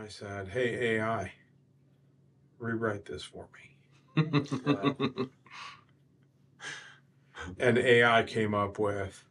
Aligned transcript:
I 0.00 0.08
said, 0.08 0.48
"Hey 0.48 0.96
AI, 0.96 1.30
rewrite 2.58 3.04
this 3.04 3.22
for 3.22 3.48
me." 3.52 3.76
and 7.58 7.78
AI 7.78 8.22
came 8.22 8.54
up 8.54 8.78
with 8.78 9.22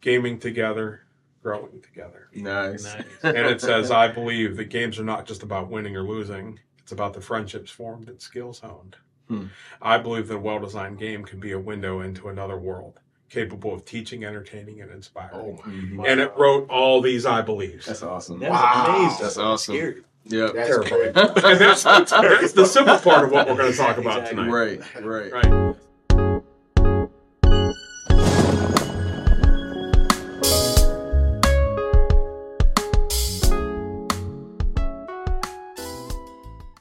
gaming 0.00 0.38
together, 0.38 1.02
growing 1.42 1.80
together. 1.82 2.28
Nice. 2.32 2.84
Nice. 2.84 3.04
And 3.24 3.36
it 3.38 3.60
says, 3.60 3.90
I 3.90 4.06
believe 4.12 4.56
that 4.56 4.66
games 4.66 5.00
are 5.00 5.04
not 5.04 5.26
just 5.26 5.42
about 5.42 5.68
winning 5.68 5.96
or 5.96 6.02
losing, 6.02 6.60
it's 6.78 6.92
about 6.92 7.12
the 7.12 7.20
friendships 7.20 7.70
formed 7.70 8.08
and 8.08 8.20
skills 8.20 8.60
honed. 8.60 8.96
Hmm. 9.26 9.46
I 9.82 9.98
believe 9.98 10.28
that 10.28 10.36
a 10.36 10.38
well 10.38 10.60
designed 10.60 10.98
game 10.98 11.24
can 11.24 11.40
be 11.40 11.52
a 11.52 11.58
window 11.58 12.00
into 12.00 12.28
another 12.28 12.56
world, 12.56 13.00
capable 13.30 13.74
of 13.74 13.84
teaching, 13.84 14.24
entertaining, 14.24 14.80
and 14.80 14.90
inspiring. 14.90 15.58
Mhm. 15.58 16.08
And 16.08 16.20
it 16.20 16.32
wrote 16.36 16.68
all 16.70 17.00
these 17.00 17.26
I 17.26 17.42
believes. 17.42 17.86
That's 17.86 18.02
awesome. 18.02 18.40
That's 18.40 18.52
Wow. 18.52 18.96
amazing. 18.98 19.18
That's 19.22 19.36
awesome. 19.38 19.74
Scary. 19.76 20.02
Yep. 20.24 20.54
That's 20.54 20.68
Terrible. 20.68 20.88
great. 20.88 21.06
and 21.16 21.60
that's, 21.60 21.82
that's 21.84 22.52
the 22.52 22.66
simple 22.66 22.98
part 22.98 23.24
of 23.24 23.30
what 23.32 23.48
we're 23.48 23.56
going 23.56 23.72
to 23.72 23.76
talk 23.78 23.98
about 23.98 24.20
Exactly. 24.30 24.44
tonight. 24.44 24.82
Right. 25.02 25.32
Right. 25.32 25.32
Right. 25.44 25.74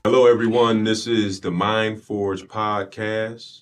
Hello, 0.03 0.25
everyone. 0.25 0.83
This 0.85 1.05
is 1.07 1.41
the 1.41 1.51
Mind 1.51 2.01
Forge 2.01 2.43
podcast. 2.47 3.61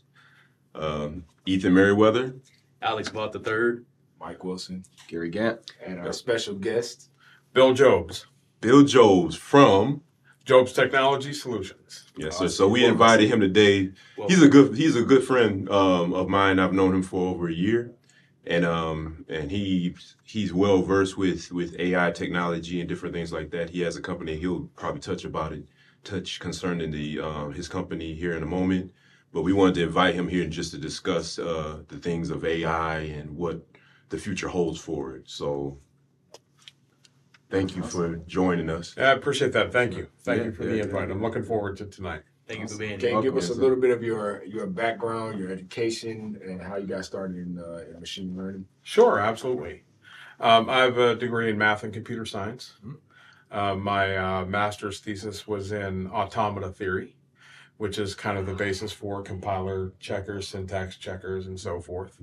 Um, 0.75 1.25
Ethan 1.45 1.73
Merriweather. 1.73 2.35
Alex 2.85 3.09
bought 3.09 3.33
the 3.33 3.39
third. 3.39 3.83
Mike 4.19 4.43
Wilson 4.43 4.83
Gary 5.07 5.29
Gant. 5.29 5.59
and 5.85 5.99
our 5.99 6.13
special 6.13 6.53
guest. 6.53 7.09
Bill 7.51 7.73
Jobes, 7.73 8.27
Bill 8.61 8.83
Jobes 8.83 9.35
from 9.35 10.01
Jobes 10.45 10.71
Technology 10.71 11.33
Solutions. 11.33 12.11
yes, 12.15 12.37
sir. 12.37 12.47
So 12.47 12.67
we 12.67 12.85
invited 12.85 13.27
him 13.27 13.39
today. 13.39 13.91
He's 14.27 14.41
a 14.41 14.47
good 14.47 14.75
he's 14.75 14.95
a 14.95 15.01
good 15.01 15.23
friend 15.23 15.67
um, 15.69 16.13
of 16.13 16.29
mine. 16.29 16.59
I've 16.59 16.73
known 16.73 16.93
him 16.93 17.01
for 17.01 17.27
over 17.27 17.47
a 17.47 17.53
year, 17.53 17.91
and 18.45 18.63
um 18.63 19.25
and 19.27 19.49
he 19.49 19.95
he's 20.23 20.53
well 20.53 20.83
versed 20.83 21.17
with 21.17 21.51
with 21.51 21.75
AI 21.79 22.11
technology 22.11 22.79
and 22.79 22.87
different 22.87 23.15
things 23.15 23.33
like 23.33 23.49
that. 23.49 23.71
He 23.71 23.81
has 23.81 23.95
a 23.97 24.01
company. 24.01 24.37
He'll 24.37 24.69
probably 24.75 25.01
touch 25.01 25.25
about 25.25 25.53
it, 25.53 25.65
touch 26.03 26.39
concerning 26.39 26.91
the 26.91 27.19
um, 27.19 27.53
his 27.53 27.67
company 27.67 28.13
here 28.13 28.35
in 28.37 28.43
a 28.43 28.47
moment. 28.47 28.91
But 29.35 29.41
we 29.41 29.51
wanted 29.51 29.75
to 29.75 29.83
invite 29.83 30.15
him 30.15 30.29
here 30.29 30.45
just 30.47 30.71
to 30.71 30.77
discuss 30.77 31.37
uh, 31.37 31.81
the 31.89 31.97
things 31.97 32.29
of 32.29 32.45
AI 32.45 32.99
and 32.99 33.35
what 33.35 33.67
the 34.07 34.17
future 34.17 34.47
holds 34.47 34.79
for 34.79 35.17
it. 35.17 35.23
So. 35.25 35.77
Thank 37.49 37.75
you 37.75 37.83
for 37.83 38.15
joining 38.27 38.69
us. 38.69 38.95
I 38.97 39.11
appreciate 39.11 39.51
that. 39.51 39.73
Thank 39.73 39.97
you. 39.97 40.07
Thank 40.23 40.39
Yeah, 40.39 40.45
you 40.45 40.51
for 40.53 40.63
yeah, 40.63 40.69
the 40.69 40.81
invite. 40.83 41.09
yeah. 41.09 41.15
I'm 41.15 41.21
looking 41.21 41.43
forward 41.43 41.75
to 41.77 41.85
tonight. 41.85 42.21
thank 42.47 42.61
you 42.61 42.67
for 42.69 42.77
being 42.77 42.97
here. 42.97 43.09
Can 43.09 43.17
you 43.17 43.23
give 43.23 43.35
us 43.35 43.49
a 43.49 43.53
little 43.53 43.75
bit 43.75 43.91
of 43.91 44.01
your 44.01 44.41
your 44.45 44.67
background, 44.67 45.37
your 45.37 45.51
education, 45.51 46.39
and 46.41 46.61
how 46.61 46.77
you 46.77 46.87
got 46.87 47.03
started 47.03 47.35
in, 47.35 47.59
uh, 47.59 47.83
in 47.93 47.99
machine 47.99 48.35
learning? 48.37 48.65
Sure, 48.83 49.19
absolutely. 49.19 49.83
Um, 50.39 50.69
I 50.69 50.79
have 50.79 50.97
a 50.97 51.13
degree 51.13 51.49
in 51.49 51.57
math 51.57 51.83
and 51.83 51.93
computer 51.93 52.25
science. 52.25 52.75
Uh, 53.51 53.75
my 53.75 54.15
uh, 54.17 54.45
master's 54.45 54.99
thesis 55.01 55.45
was 55.45 55.73
in 55.73 56.07
automata 56.07 56.69
theory, 56.69 57.14
which 57.77 57.99
is 57.99 58.15
kind 58.15 58.37
of 58.37 58.45
the 58.45 58.53
basis 58.53 58.91
for 58.91 59.21
compiler 59.21 59.93
checkers, 59.99 60.47
syntax 60.47 60.97
checkers, 60.97 61.47
and 61.47 61.59
so 61.59 61.79
forth. 61.79 62.19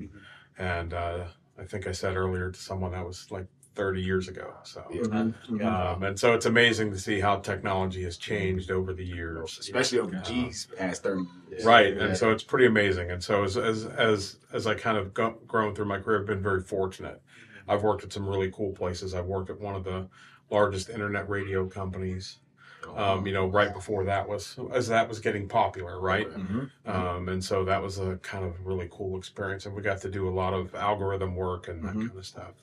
And 0.59 0.95
uh, 0.95 1.25
I 1.59 1.65
think 1.65 1.87
I 1.87 1.93
said 1.93 2.17
earlier 2.17 2.51
to 2.51 2.59
someone 2.59 2.93
that 2.93 3.07
was 3.07 3.31
like 3.31 3.47
30 3.75 4.03
years 4.03 4.29
ago. 4.29 4.53
So, 4.65 4.85
Yeah. 4.91 5.01
Mm-hmm. 5.01 5.65
um, 5.65 6.03
and 6.03 6.19
so 6.19 6.35
it's 6.35 6.47
amazing 6.47 6.91
to 6.93 6.99
see 6.99 7.21
how 7.21 7.37
technology 7.37 8.03
has 8.05 8.17
changed 8.19 8.71
over 8.71 8.93
the 8.93 9.05
years. 9.05 9.59
Especially 9.59 9.99
over 9.99 10.15
G's 10.17 10.69
past 10.77 11.03
thirty 11.03 11.25
years. 11.51 11.65
Right, 11.65 11.97
and 11.97 12.17
so 12.17 12.31
it's 12.31 12.43
pretty 12.43 12.67
amazing. 12.67 13.11
And 13.11 13.23
so 13.23 13.45
as 13.45 13.57
as 13.57 13.87
as 13.87 14.37
as 14.53 14.67
I 14.67 14.75
kind 14.75 14.99
of 14.99 15.15
go, 15.15 15.39
grown 15.47 15.75
through 15.75 15.87
my 15.87 15.99
career, 15.99 16.21
I've 16.21 16.27
been 16.27 16.43
very 16.43 16.61
fortunate. 16.63 17.23
I've 17.69 17.83
worked 17.83 18.05
at 18.05 18.13
some 18.13 18.29
really 18.29 18.51
cool 18.51 18.73
places. 18.73 19.15
I've 19.15 19.27
worked 19.27 19.49
at 19.49 19.59
one 19.59 19.75
of 19.75 19.85
the 19.85 20.09
largest 20.51 20.91
internet 20.91 21.29
radio 21.29 21.67
companies. 21.67 22.39
Um, 22.87 23.27
you 23.27 23.33
know, 23.33 23.47
right 23.47 23.73
before 23.73 24.05
that 24.05 24.29
was 24.29 24.59
as 24.73 24.89
that 24.89 25.09
was 25.09 25.21
getting 25.21 25.49
popular, 25.49 26.01
right? 26.01 26.29
Mhm. 26.29 26.71
Um, 26.85 27.29
and 27.29 27.45
so 27.45 27.65
that 27.65 27.81
was 27.83 27.99
a 27.99 28.17
kind 28.19 28.45
of 28.45 28.67
really 28.67 28.89
cool 28.91 29.17
experience, 29.19 29.67
and 29.67 29.75
we 29.75 29.83
got 29.83 30.01
to 30.03 30.11
do 30.11 30.29
a 30.29 30.31
lot 30.35 30.53
of 30.55 30.75
algorithm 30.75 31.35
work 31.37 31.69
and 31.69 31.85
that 31.85 31.95
Mhm. 31.95 32.07
kind 32.09 32.19
of 32.19 32.27
stuff, 32.27 32.55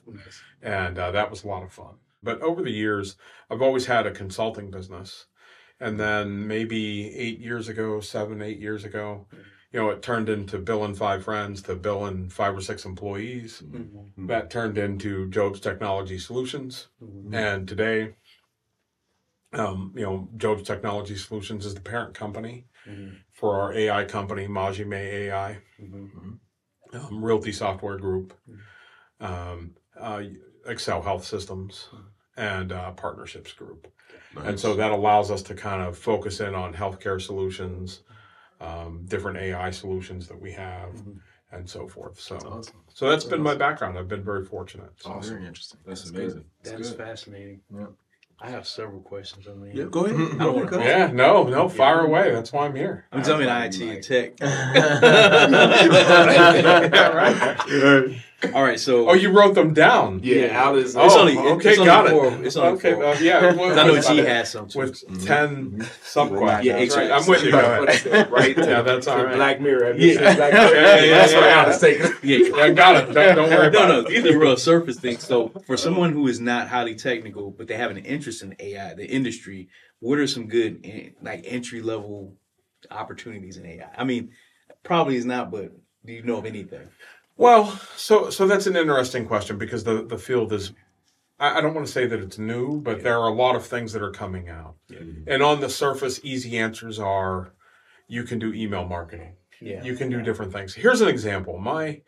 and 0.62 0.98
uh, 0.98 1.10
that 1.12 1.30
was 1.30 1.44
a 1.44 1.48
lot 1.48 1.62
of 1.62 1.72
fun. 1.72 1.96
But 2.22 2.40
over 2.42 2.62
the 2.62 2.70
years, 2.72 3.16
I've 3.50 3.62
always 3.62 3.86
had 3.86 4.06
a 4.06 4.10
consulting 4.12 4.70
business, 4.70 5.26
and 5.80 5.98
then 5.98 6.46
maybe 6.46 7.14
eight 7.16 7.38
years 7.40 7.68
ago, 7.68 8.00
seven, 8.00 8.42
eight 8.42 8.58
years 8.58 8.84
ago, 8.84 9.26
you 9.72 9.80
know, 9.80 9.90
it 9.90 10.02
turned 10.02 10.28
into 10.28 10.58
Bill 10.58 10.84
and 10.84 10.96
five 10.98 11.24
friends 11.24 11.62
to 11.62 11.76
Bill 11.76 12.04
and 12.06 12.32
five 12.32 12.56
or 12.56 12.60
six 12.60 12.84
employees. 12.84 13.62
Mhm. 13.62 14.26
That 14.28 14.50
turned 14.50 14.76
into 14.78 15.28
Jobes 15.30 15.60
Technology 15.60 16.18
Solutions, 16.18 16.88
Mhm. 17.02 17.34
and 17.34 17.68
today. 17.68 18.16
Um, 19.52 19.92
you 19.96 20.02
know, 20.02 20.28
Jobes 20.36 20.62
Technology 20.62 21.16
Solutions 21.16 21.66
is 21.66 21.74
the 21.74 21.80
parent 21.80 22.14
company 22.14 22.66
Mhm. 22.86 23.16
for 23.32 23.60
our 23.60 23.72
AI 23.72 24.04
company, 24.04 24.46
Majime 24.46 24.94
AI, 24.94 25.60
Mhm. 25.80 26.38
um, 26.92 27.24
Realty 27.24 27.50
Software 27.52 27.96
Group, 27.98 28.32
um, 29.20 29.74
uh, 29.96 30.22
Excel 30.66 31.02
Health 31.02 31.24
Systems, 31.24 31.88
and 32.36 32.70
uh, 32.72 32.92
Partnerships 32.92 33.52
Group. 33.52 33.92
And 34.36 34.58
so 34.58 34.74
that 34.76 34.92
allows 34.92 35.30
us 35.32 35.42
to 35.44 35.54
kind 35.54 35.82
of 35.82 35.98
focus 35.98 36.40
in 36.40 36.54
on 36.54 36.72
healthcare 36.74 37.20
solutions, 37.20 38.02
um, 38.60 39.04
different 39.06 39.38
AI 39.38 39.70
solutions 39.70 40.28
that 40.28 40.40
we 40.40 40.52
have, 40.52 40.94
Mhm. 40.94 41.20
and 41.50 41.68
so 41.68 41.88
forth. 41.88 42.20
So, 42.20 42.36
Awesome. 42.36 42.84
so 42.88 43.08
that's 43.10 43.24
been 43.24 43.42
my 43.42 43.56
background. 43.56 43.98
I've 43.98 44.06
been 44.08 44.22
very 44.22 44.44
fortunate. 44.44 44.92
So. 45.02 45.10
Awesome. 45.10 45.34
Very 45.34 45.46
interesting. 45.48 45.80
That's 45.84 46.02
That's 46.02 46.10
amazing. 46.16 46.50
good. 46.62 46.76
That's 46.78 46.92
fascinating. 46.92 47.62
Yeah. 47.74 47.86
I 48.42 48.50
have 48.50 48.66
several 48.66 49.00
questions. 49.00 49.46
I 49.48 49.54
mean, 49.54 49.76
Yeah, 49.76 49.84
go 49.90 50.06
ahead. 50.06 50.16
I 50.40 50.44
don't 50.44 50.56
want 50.56 50.72
to. 50.72 50.78
Yeah, 50.80 51.10
no, 51.12 51.44
no, 51.44 51.68
fire 51.68 52.00
away. 52.00 52.30
That's 52.32 52.52
why 52.52 52.66
I'm 52.66 52.74
here. 52.74 53.06
I'm 53.12 53.22
telling 53.22 53.46
you, 53.46 53.52
IT 53.54 53.80
and 53.80 54.02
tech. 54.02 54.40
Yeah, 54.40 55.70
right. 57.14 58.16
All 58.54 58.62
right, 58.62 58.80
so 58.80 59.10
Oh, 59.10 59.12
you 59.12 59.30
wrote 59.32 59.54
them 59.54 59.74
down. 59.74 60.20
Yeah, 60.22 60.46
Yeah. 60.46 60.62
Alice. 60.64 60.96
Oh, 60.96 61.04
It's 61.04 61.14
only- 61.14 61.36
okay, 61.36 61.70
it's 61.70 61.78
only 61.78 61.90
got 61.90 62.08
four- 62.08 62.28
it. 62.32 62.46
it's 62.46 62.56
only 62.56 62.72
okay, 62.78 62.94
four. 62.94 63.04
uh, 63.04 63.18
yeah. 63.20 63.52
well, 63.54 63.78
I 63.78 63.86
know 63.86 64.00
G 64.00 64.16
has 64.16 64.50
some 64.50 64.66
too. 64.66 64.78
with 64.78 65.06
Mhm. 65.06 65.26
10 65.26 65.86
sub 66.02 66.30
questions. 66.30 66.64
Yeah, 66.64 66.72
right? 66.72 66.82
exactly. 66.82 67.12
I'm 67.12 67.26
with 67.26 67.44
you. 67.44 67.50
Go 67.50 67.84
right. 68.30 68.56
Yeah, 68.70 68.80
that's 68.80 69.06
all 69.08 69.24
right. 69.24 69.34
Black 69.36 69.60
Mirror. 69.60 69.92
Yeah. 69.98 70.34
Black 70.36 70.52
Mirror? 70.54 70.74
Yeah, 70.74 71.04
yeah, 71.04 71.18
That's 71.18 71.32
yeah, 71.32 71.38
what 71.38 71.46
yeah. 71.48 71.62
Alice 71.64 71.80
taking. 71.80 72.06
Yeah. 72.22 72.36
Yeah, 72.38 72.56
I 72.62 72.70
got 72.70 72.96
it. 72.96 73.12
Don't, 73.12 73.36
don't 73.36 73.50
worry 73.50 73.70
no, 73.70 73.78
about 73.78 73.88
no, 73.88 73.98
it. 74.00 74.08
these 74.08 74.24
are 74.24 74.38
real 74.38 74.56
surface 74.56 74.96
things. 74.98 75.22
So, 75.26 75.52
for 75.66 75.76
someone 75.76 76.12
who 76.12 76.26
is 76.26 76.40
not 76.40 76.68
highly 76.68 76.94
technical, 76.94 77.50
but 77.50 77.68
they 77.68 77.76
have 77.76 77.90
an 77.90 77.98
interest 77.98 78.29
in 78.42 78.54
AI, 78.58 78.94
the 78.94 79.06
industry, 79.06 79.68
what 80.00 80.18
are 80.18 80.26
some 80.26 80.48
good 80.48 81.14
like 81.22 81.42
entry 81.46 81.82
level 81.82 82.34
opportunities 82.90 83.56
in 83.56 83.66
AI? 83.66 83.90
I 83.96 84.04
mean, 84.04 84.30
probably 84.82 85.16
is 85.16 85.24
not, 85.26 85.50
but 85.50 85.72
do 86.04 86.12
you 86.12 86.22
know 86.22 86.38
of 86.38 86.46
anything? 86.46 86.88
Well, 87.36 87.80
so 87.96 88.30
so 88.30 88.46
that's 88.46 88.66
an 88.66 88.76
interesting 88.76 89.26
question 89.26 89.58
because 89.58 89.84
the 89.84 90.04
the 90.04 90.18
field 90.18 90.52
is. 90.52 90.72
I 91.38 91.58
I 91.58 91.60
don't 91.60 91.74
want 91.74 91.86
to 91.86 91.92
say 91.92 92.06
that 92.06 92.20
it's 92.20 92.38
new, 92.38 92.80
but 92.80 93.02
there 93.02 93.18
are 93.18 93.28
a 93.28 93.34
lot 93.34 93.56
of 93.56 93.66
things 93.66 93.92
that 93.92 94.02
are 94.02 94.10
coming 94.10 94.48
out. 94.48 94.76
Mm-hmm. 94.90 95.30
And 95.30 95.42
on 95.42 95.60
the 95.60 95.70
surface, 95.70 96.20
easy 96.22 96.58
answers 96.58 96.98
are 96.98 97.54
you 98.08 98.24
can 98.24 98.38
do 98.38 98.52
email 98.52 98.84
marketing. 98.84 99.36
Yeah, 99.60 99.82
You 99.84 99.94
can 99.94 100.10
do 100.10 100.22
different 100.22 100.52
things. 100.52 100.74
Here's 100.74 101.00
an 101.00 101.08
example. 101.08 101.58
My 101.58 102.00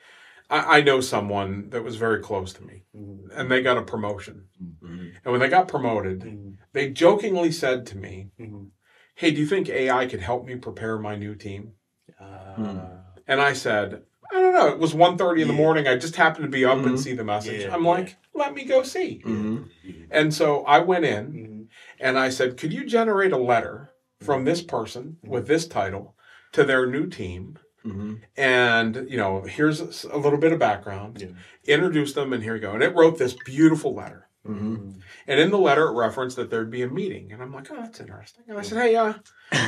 I, 0.52 0.78
I 0.78 0.80
know 0.82 1.00
someone 1.00 1.70
that 1.70 1.82
was 1.82 1.96
very 1.96 2.20
close 2.20 2.52
to 2.54 2.62
me 2.64 2.84
Mhm. 2.94 3.30
and 3.34 3.50
they 3.50 3.62
got 3.62 3.78
a 3.78 3.82
promotion. 3.82 4.48
Mhm. 4.62 5.12
And 5.24 5.32
when 5.32 5.40
they 5.40 5.48
got 5.48 5.66
promoted, 5.68 6.20
Mhm. 6.20 6.58
they 6.72 6.90
jokingly 6.90 7.50
said 7.50 7.86
to 7.86 7.96
me, 7.96 8.30
Mhm. 8.38 8.70
Hey, 9.14 9.30
do 9.30 9.40
you 9.40 9.46
think 9.46 9.68
AI 9.68 10.06
could 10.06 10.20
help 10.20 10.46
me 10.46 10.56
prepare 10.56 10.98
my 10.98 11.16
new 11.16 11.34
team? 11.34 11.72
Uh, 12.20 12.98
And 13.26 13.40
I 13.40 13.52
said, 13.52 14.02
I 14.32 14.40
don't 14.40 14.54
know. 14.54 14.68
It 14.68 14.78
was 14.78 14.94
1.30 14.94 15.42
in 15.42 15.48
the 15.48 15.54
morning. 15.54 15.86
I 15.86 15.96
just 15.96 16.16
happened 16.16 16.44
to 16.44 16.50
be 16.50 16.64
up 16.64 16.78
and 16.84 16.96
Mhm. 16.96 16.98
see 16.98 17.14
the 17.14 17.24
message. 17.24 17.62
Yeah, 17.62 17.72
I'm 17.74 17.84
yeah. 17.84 17.90
like, 17.90 18.16
let 18.34 18.52
me 18.54 18.64
go 18.64 18.82
see. 18.82 19.22
Mhm. 19.24 19.68
And 20.10 20.34
so 20.34 20.64
I 20.64 20.78
went 20.80 21.04
in 21.04 21.68
and 22.00 22.18
I 22.18 22.28
said, 22.30 22.56
could 22.58 22.72
you 22.72 22.84
generate 22.84 23.32
a 23.32 23.38
letter 23.38 23.92
from 24.20 24.44
this 24.44 24.62
person 24.62 25.18
with 25.22 25.46
this 25.46 25.66
title 25.66 26.16
to 26.52 26.64
their 26.64 26.86
new 26.86 27.06
team? 27.06 27.58
Mhm. 27.84 28.20
And, 28.36 29.06
you 29.10 29.16
know, 29.16 29.42
here's 29.42 30.04
a 30.04 30.16
little 30.16 30.38
bit 30.38 30.52
of 30.52 30.58
background. 30.58 31.20
Yeah. 31.20 31.74
Introduce 31.74 32.12
them, 32.14 32.32
and 32.32 32.42
here 32.42 32.54
you 32.54 32.60
go. 32.60 32.72
And 32.72 32.82
it 32.82 32.94
wrote 32.94 33.18
this 33.18 33.34
beautiful 33.44 33.94
letter. 33.94 34.28
Mhm. 34.46 35.00
And 35.26 35.40
in 35.40 35.50
the 35.50 35.58
letter, 35.58 35.86
it 35.88 35.92
referenced 35.92 36.36
that 36.36 36.50
there'd 36.50 36.70
be 36.70 36.82
a 36.82 36.88
meeting. 36.88 37.32
And 37.32 37.42
I'm 37.42 37.52
like, 37.52 37.70
oh, 37.70 37.76
that's 37.76 38.00
interesting. 38.00 38.44
And 38.48 38.58
I 38.58 38.62
said, 38.62 38.78
hey, 38.82 38.96
uh, 38.96 39.14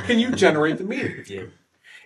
can 0.07 0.19
you 0.19 0.31
generate 0.33 0.79
the 0.79 0.85
meeting? 0.85 1.25
Yeah. 1.29 1.45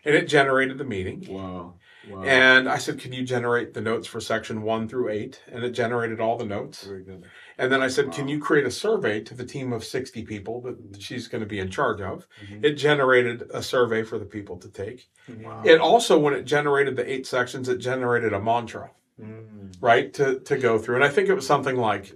And 0.04 0.14
it 0.14 0.28
generated 0.28 0.78
the 0.78 0.84
meeting. 0.84 1.26
Wow. 1.28 1.74
Wow. 2.08 2.22
And 2.22 2.68
I 2.68 2.78
said, 2.78 3.00
Can 3.00 3.12
you 3.12 3.24
generate 3.24 3.74
the 3.74 3.80
notes 3.80 4.06
for 4.06 4.20
section 4.20 4.62
one 4.62 4.88
through 4.88 5.08
eight? 5.10 5.42
And 5.50 5.64
it 5.64 5.70
generated 5.70 6.20
all 6.20 6.38
the 6.38 6.46
notes. 6.46 6.84
Very 6.84 7.02
good. 7.02 7.24
And 7.60 7.72
then 7.72 7.82
I 7.82 7.88
said, 7.88 8.12
Can 8.12 8.28
you 8.28 8.38
create 8.38 8.64
a 8.66 8.70
survey 8.70 9.20
to 9.20 9.34
the 9.34 9.44
team 9.44 9.72
of 9.72 9.84
60 9.84 10.24
people 10.24 10.60
that 10.62 11.02
she's 11.02 11.26
going 11.26 11.40
to 11.40 11.46
be 11.46 11.58
in 11.58 11.70
charge 11.70 12.00
of? 12.00 12.26
Mhm. 12.46 12.64
It 12.64 12.74
generated 12.74 13.50
a 13.52 13.62
survey 13.62 14.02
for 14.04 14.18
the 14.18 14.24
people 14.24 14.56
to 14.58 14.68
take. 14.68 15.08
Wow. 15.42 15.62
It 15.64 15.80
also, 15.80 16.18
when 16.18 16.34
it 16.34 16.44
generated 16.44 16.96
the 16.96 17.10
eight 17.12 17.26
sections, 17.26 17.68
it 17.68 17.78
generated 17.78 18.32
a 18.32 18.40
mantra, 18.40 18.90
Mm. 19.20 19.74
right, 19.80 20.14
to, 20.14 20.38
to 20.40 20.56
go 20.56 20.78
through. 20.78 20.94
And 20.94 21.04
I 21.04 21.08
think 21.08 21.28
it 21.28 21.34
was 21.34 21.46
something 21.46 21.76
like, 21.76 22.14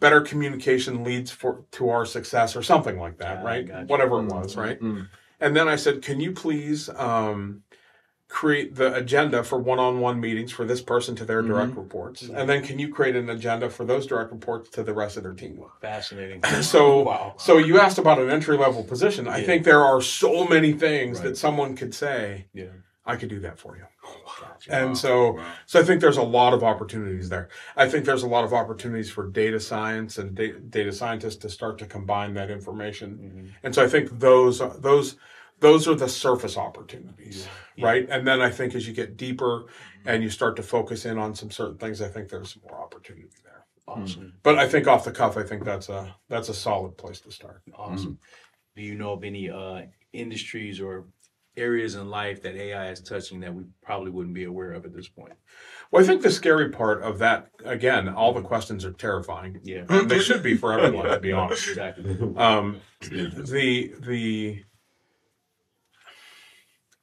better 0.00 0.20
communication 0.20 1.04
leads 1.04 1.30
for 1.30 1.64
to 1.70 1.88
our 1.88 2.04
success 2.04 2.54
or 2.56 2.62
something 2.62 2.98
like 2.98 3.16
that 3.18 3.38
Ah, 3.38 3.46
right 3.46 3.66
gotcha. 3.68 3.86
whatever 3.86 4.18
it 4.18 4.24
was 4.26 4.56
right 4.56 4.80
Mm. 4.80 5.08
and 5.40 5.54
then 5.56 5.68
i 5.68 5.76
said 5.76 6.02
can 6.02 6.18
you 6.18 6.32
please 6.32 6.88
um, 6.88 7.62
create 8.32 8.74
the 8.76 8.94
agenda 8.94 9.44
for 9.44 9.58
one-on-one 9.58 10.18
meetings 10.18 10.50
for 10.50 10.64
this 10.64 10.80
person 10.80 11.14
to 11.14 11.22
their 11.22 11.42
direct 11.42 11.76
reports 11.76 12.22
and 12.22 12.48
then 12.48 12.62
can 12.64 12.78
you 12.78 12.88
create 12.88 13.14
an 13.14 13.28
agenda 13.28 13.68
for 13.68 13.84
those 13.84 14.06
direct 14.06 14.32
reports 14.32 14.70
to 14.70 14.82
the 14.82 14.94
rest 14.94 15.18
of 15.18 15.22
their 15.22 15.34
team 15.34 15.62
Fascinating. 15.82 16.42
so 16.62 17.02
Wow. 17.02 17.34
so 17.36 17.58
you 17.58 17.78
asked 17.78 17.98
about 17.98 18.18
an 18.18 18.30
entry 18.30 18.56
level 18.56 18.82
position 18.84 19.28
i 19.28 19.42
think 19.42 19.64
there 19.64 19.84
are 19.84 20.00
so 20.00 20.46
many 20.46 20.72
things 20.72 21.18
Right. 21.18 21.28
that 21.28 21.36
someone 21.36 21.76
could 21.76 21.94
say 21.94 22.46
Yeah. 22.54 22.72
i 23.04 23.16
could 23.16 23.28
do 23.28 23.38
that 23.40 23.58
for 23.58 23.76
you 23.76 23.84
Gotcha. 24.40 24.72
and 24.74 24.88
Wow. 24.88 24.94
so 24.94 25.32
Wow. 25.34 25.44
so 25.66 25.80
I 25.80 25.82
think 25.82 26.00
there's 26.00 26.16
a 26.16 26.22
lot 26.22 26.54
of 26.54 26.64
opportunities 26.64 27.28
there. 27.28 27.48
I 27.76 27.86
think 27.88 28.04
there's 28.06 28.22
a 28.22 28.26
lot 28.36 28.44
of 28.44 28.52
opportunities 28.54 29.10
for 29.10 29.26
data 29.28 29.60
science 29.60 30.16
and 30.18 30.34
da- 30.34 30.58
data 30.70 30.92
scientists 30.92 31.36
to 31.44 31.48
start 31.50 31.78
to 31.78 31.86
combine 31.86 32.32
that 32.34 32.50
information. 32.50 33.08
Mhm. 33.22 33.50
And 33.62 33.74
so 33.74 33.84
I 33.84 33.88
think 33.88 34.18
those 34.18 34.60
those 34.80 35.16
those 35.62 35.88
are 35.88 35.94
the 35.94 36.08
surface 36.08 36.56
opportunities, 36.58 37.48
Yeah. 37.76 37.86
right? 37.86 38.06
And 38.10 38.26
then 38.26 38.42
I 38.42 38.50
think 38.50 38.74
as 38.74 38.86
you 38.86 38.92
get 38.92 39.16
deeper 39.16 39.64
and 40.04 40.22
you 40.22 40.28
start 40.28 40.56
to 40.56 40.62
focus 40.62 41.06
in 41.06 41.16
on 41.18 41.34
some 41.34 41.50
certain 41.50 41.78
things, 41.78 42.02
I 42.02 42.08
think 42.08 42.28
there's 42.28 42.58
more 42.68 42.78
opportunity 42.80 43.28
there. 43.42 43.64
Awesome. 43.88 44.34
But 44.42 44.58
I 44.58 44.68
think 44.68 44.86
off 44.86 45.04
the 45.04 45.12
cuff, 45.12 45.36
I 45.36 45.42
think 45.42 45.64
that's 45.64 45.88
a 45.88 46.14
that's 46.28 46.48
a 46.48 46.54
solid 46.54 46.96
place 46.98 47.20
to 47.22 47.32
start. 47.32 47.62
Awesome. 47.74 48.18
Do 48.76 48.82
you 48.82 48.94
know 48.94 49.12
of 49.12 49.24
any 49.24 49.50
uh, 49.50 49.82
industries 50.12 50.80
or 50.80 51.06
areas 51.56 51.94
in 51.96 52.08
life 52.08 52.42
that 52.42 52.54
AI 52.54 52.90
is 52.90 53.00
touching 53.00 53.40
that 53.40 53.54
we 53.54 53.64
probably 53.82 54.10
wouldn't 54.10 54.34
be 54.34 54.44
aware 54.44 54.72
of 54.72 54.84
at 54.86 54.94
this 54.94 55.08
point? 55.08 55.34
Well, 55.90 56.02
I 56.02 56.06
think 56.06 56.22
the 56.22 56.30
scary 56.30 56.70
part 56.70 57.02
of 57.02 57.18
that, 57.18 57.48
again, 57.64 58.08
all 58.08 58.32
the 58.32 58.40
questions 58.40 58.84
are 58.86 58.92
terrifying. 58.92 59.60
Yeah. 59.62 59.84
they 60.06 60.20
should 60.20 60.42
be 60.42 60.56
for 60.56 60.72
everyone, 60.72 61.06
to 61.10 61.20
be 61.20 61.32
honest. 61.32 61.68
Exactly. 61.68 62.18
Um, 62.36 62.80
the 63.00 63.92
the 64.00 64.64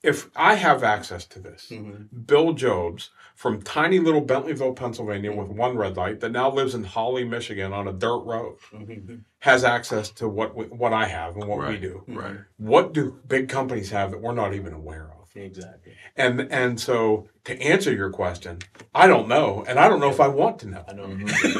if 0.01 0.29
I 0.35 0.55
have 0.55 0.83
access 0.83 1.25
to 1.27 1.39
this, 1.39 1.69
Mhm. 1.71 2.07
Bill 2.25 2.53
Jobes 2.53 3.09
from 3.35 3.61
tiny 3.61 3.99
little 3.99 4.21
Bentleyville, 4.25 4.75
Pennsylvania, 4.75 5.31
with 5.35 5.47
one 5.49 5.77
red 5.77 5.97
light, 5.97 6.19
that 6.21 6.31
now 6.31 6.49
lives 6.49 6.73
in 6.75 6.83
Holly, 6.83 7.23
Michigan, 7.23 7.73
on 7.73 7.87
a 7.87 7.93
dirt 7.93 8.19
road, 8.19 8.57
Mhm. 8.73 9.21
has 9.39 9.63
access 9.63 10.09
to 10.11 10.27
what 10.29 10.55
we, 10.55 10.65
what 10.65 10.93
I 10.93 11.05
have 11.05 11.35
and 11.35 11.47
what 11.47 11.67
we 11.67 11.77
do. 11.77 12.03
Right. 12.07 12.37
What 12.57 12.93
do 12.93 13.19
big 13.27 13.49
companies 13.49 13.91
have 13.91 14.11
that 14.11 14.21
we're 14.21 14.33
not 14.33 14.53
even 14.53 14.73
aware 14.73 15.11
of? 15.11 15.18
Exactly. 15.45 15.93
And 16.15 16.41
and 16.51 16.79
so 16.79 17.27
to 17.45 17.59
answer 17.61 17.91
your 17.93 18.09
question, 18.09 18.59
I 18.93 19.07
don't 19.07 19.27
know, 19.27 19.63
and 19.67 19.79
I 19.79 19.87
don't 19.89 19.99
know 19.99 20.09
if 20.09 20.19
I 20.19 20.27
want 20.27 20.59
to 20.59 20.67
know. 20.67 20.83
I 20.87 20.93
know. 20.93 21.07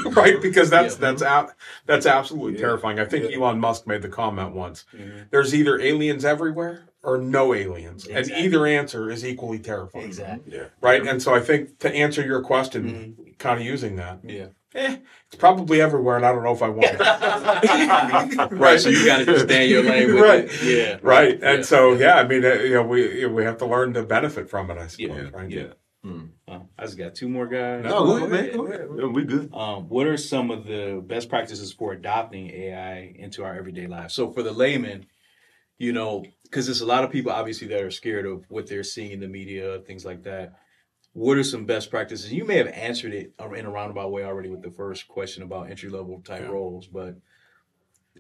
right? 0.12 0.42
Because 0.42 0.70
that's 0.70 0.96
Yeah. 0.96 1.00
that's 1.02 1.22
out 1.22 1.52
that's 1.86 2.06
absolutely 2.06 2.54
Yeah. 2.54 2.60
terrifying. 2.68 3.00
I 3.00 3.06
think 3.06 3.34
Elon 3.34 3.60
Musk 3.60 3.88
made 3.88 4.02
the 4.02 4.10
comment 4.10 4.54
once. 4.54 4.86
Mhm. 4.96 5.30
There's 5.32 5.56
either 5.56 5.80
aliens 5.80 6.26
everywhere 6.26 6.84
or 7.02 7.18
no 7.18 7.54
aliens, 7.54 8.06
and 8.08 8.30
either 8.30 8.66
answer 8.66 9.10
is 9.10 9.26
equally 9.26 9.60
terrifying. 9.60 10.06
Exactly. 10.06 10.54
Yeah. 10.58 10.66
Right? 10.82 11.06
And 11.08 11.22
so 11.22 11.34
I 11.34 11.40
think 11.40 11.80
to 11.80 11.90
answer 11.94 12.22
your 12.22 12.42
question, 12.42 12.84
Mm-hmm. 13.18 13.32
kind 13.38 13.60
of 13.60 13.66
using 13.66 13.96
that, 13.96 14.20
Yeah. 14.24 14.48
Eh, 14.76 14.98
it's 15.28 15.36
probably 15.38 15.82
everywhere, 15.82 16.18
and 16.18 16.26
I 16.26 16.32
don't 16.32 16.44
know 16.44 16.52
if 16.54 16.62
I 16.62 16.70
want 16.70 16.86
it. 16.92 17.00
Right. 18.60 18.80
So 18.80 18.90
you 18.90 19.06
got 19.06 19.20
to 19.20 19.26
just 19.26 19.46
stay 19.46 19.66
in 19.66 19.70
your 19.70 19.84
lane 19.84 20.14
with 20.14 20.24
Right. 20.24 20.46
it. 20.46 20.64
Yeah. 20.64 21.00
right? 21.02 21.34
And 21.34 21.60
Yeah. 21.60 21.62
so 21.64 21.94
yeah, 21.94 22.16
I 22.16 22.28
mean, 22.28 22.44
uh, 22.46 22.54
you 22.54 22.74
know, 22.76 22.84
we 22.84 23.26
we 23.26 23.44
have 23.44 23.58
to 23.60 23.66
learn 23.66 23.94
to 23.94 24.04
benefit 24.04 24.50
from 24.50 24.70
it. 24.72 24.78
I 24.78 24.88
suppose. 24.88 25.18
Yeah. 25.18 25.30
Right? 25.40 25.50
Yeah. 25.50 25.64
Uh, 26.48 26.60
I 26.78 26.86
just 26.86 26.98
got 26.98 27.14
two 27.14 27.28
more 27.30 27.46
guys. 27.46 27.84
No, 27.84 28.06
go 28.06 28.16
ahead, 28.18 28.30
man. 28.32 28.58
Go 28.58 28.66
ahead. 28.68 28.88
Yeah, 28.98 29.06
We 29.06 29.24
good. 29.26 29.54
Um, 29.54 29.90
what 29.90 30.08
are 30.08 30.18
some 30.18 30.50
of 30.50 30.66
the 30.66 31.04
best 31.06 31.30
practices 31.30 31.74
for 31.74 31.92
adopting 31.92 32.50
AI 32.50 33.14
into 33.18 33.44
our 33.44 33.54
everyday 33.56 33.86
lives? 33.86 34.14
So 34.14 34.32
for 34.32 34.42
the 34.42 34.52
layman, 34.54 35.06
you 35.78 35.92
know, 35.94 36.26
because 36.44 36.66
there's 36.66 36.82
a 36.82 36.86
lot 36.86 37.04
of 37.04 37.12
people 37.12 37.32
obviously 37.32 37.68
that 37.68 37.82
are 37.82 37.92
scared 37.92 38.26
of 38.26 38.46
what 38.50 38.66
they're 38.68 38.84
seeing 38.84 39.12
in 39.12 39.20
the 39.20 39.28
media, 39.28 39.80
things 39.86 40.06
like 40.06 40.24
that. 40.24 40.54
What 41.14 41.38
are 41.38 41.44
some 41.44 41.66
best 41.66 41.90
practices? 41.90 42.32
You 42.32 42.46
may 42.46 42.58
have 42.58 42.68
answered 42.68 43.14
it 43.14 43.34
in 43.56 43.66
a 43.66 43.70
roundabout 43.72 44.12
way 44.12 44.24
already 44.24 44.50
with 44.50 44.62
the 44.62 44.72
first 44.72 45.08
question 45.08 45.44
about 45.44 45.70
entry 45.70 45.90
level 45.90 46.22
type 46.22 46.42
Yeah. 46.44 46.50
roles, 46.52 46.88
but 46.88 47.16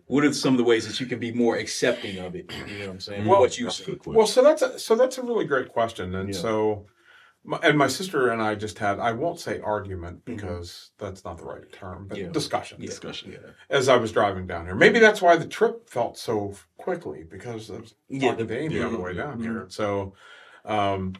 what 0.07 0.23
are 0.23 0.33
some 0.33 0.53
of 0.53 0.57
the 0.57 0.63
ways 0.63 0.87
that 0.87 0.99
you 0.99 1.05
can 1.05 1.19
be 1.19 1.31
more 1.31 1.55
accepting 1.55 2.17
of 2.17 2.35
it? 2.35 2.51
You 2.51 2.79
know 2.79 2.85
what 2.87 2.93
I'm 2.93 2.99
saying? 2.99 3.25
Well, 3.25 3.41
what 3.41 3.59
you 3.59 3.69
see. 3.69 3.97
Well, 4.05 4.25
so 4.27 4.43
that's 4.43 4.61
a, 4.61 4.79
so 4.79 4.95
that's 4.95 5.17
a 5.17 5.21
really 5.23 5.45
great 5.45 5.69
question, 5.69 6.15
and 6.15 6.33
Yeah. 6.33 6.39
so, 6.39 6.87
my, 7.43 7.59
and 7.63 7.77
my 7.77 7.87
sister 7.87 8.29
and 8.29 8.41
I 8.41 8.55
just 8.55 8.79
had 8.79 8.99
I 8.99 9.11
won't 9.11 9.39
say 9.39 9.59
argument 9.59 10.25
Mhm. 10.25 10.35
because 10.35 10.91
that's 10.97 11.23
not 11.23 11.37
the 11.37 11.45
right 11.45 11.71
term, 11.71 12.07
but 12.07 12.17
Yeah. 12.17 12.29
discussion. 12.29 12.81
Yeah. 12.81 12.87
Discussion. 12.87 13.31
Yeah. 13.33 13.51
As 13.69 13.87
I 13.87 13.97
was 13.97 14.11
driving 14.11 14.47
down 14.47 14.65
here, 14.65 14.75
maybe 14.75 14.99
that's 14.99 15.21
why 15.21 15.35
the 15.37 15.47
trip 15.47 15.89
felt 15.89 16.17
so 16.17 16.55
quickly 16.77 17.23
because 17.23 17.69
I 17.69 17.77
was 17.79 17.93
Yeah, 18.09 18.31
talking 18.31 18.47
the- 18.47 18.67
to 18.67 18.73
yeah. 18.73 18.85
on 18.85 18.93
the 18.93 18.99
way 18.99 19.13
down 19.13 19.39
Mhm. 19.39 19.43
here. 19.43 19.65
So, 19.69 20.13
um, 20.65 21.13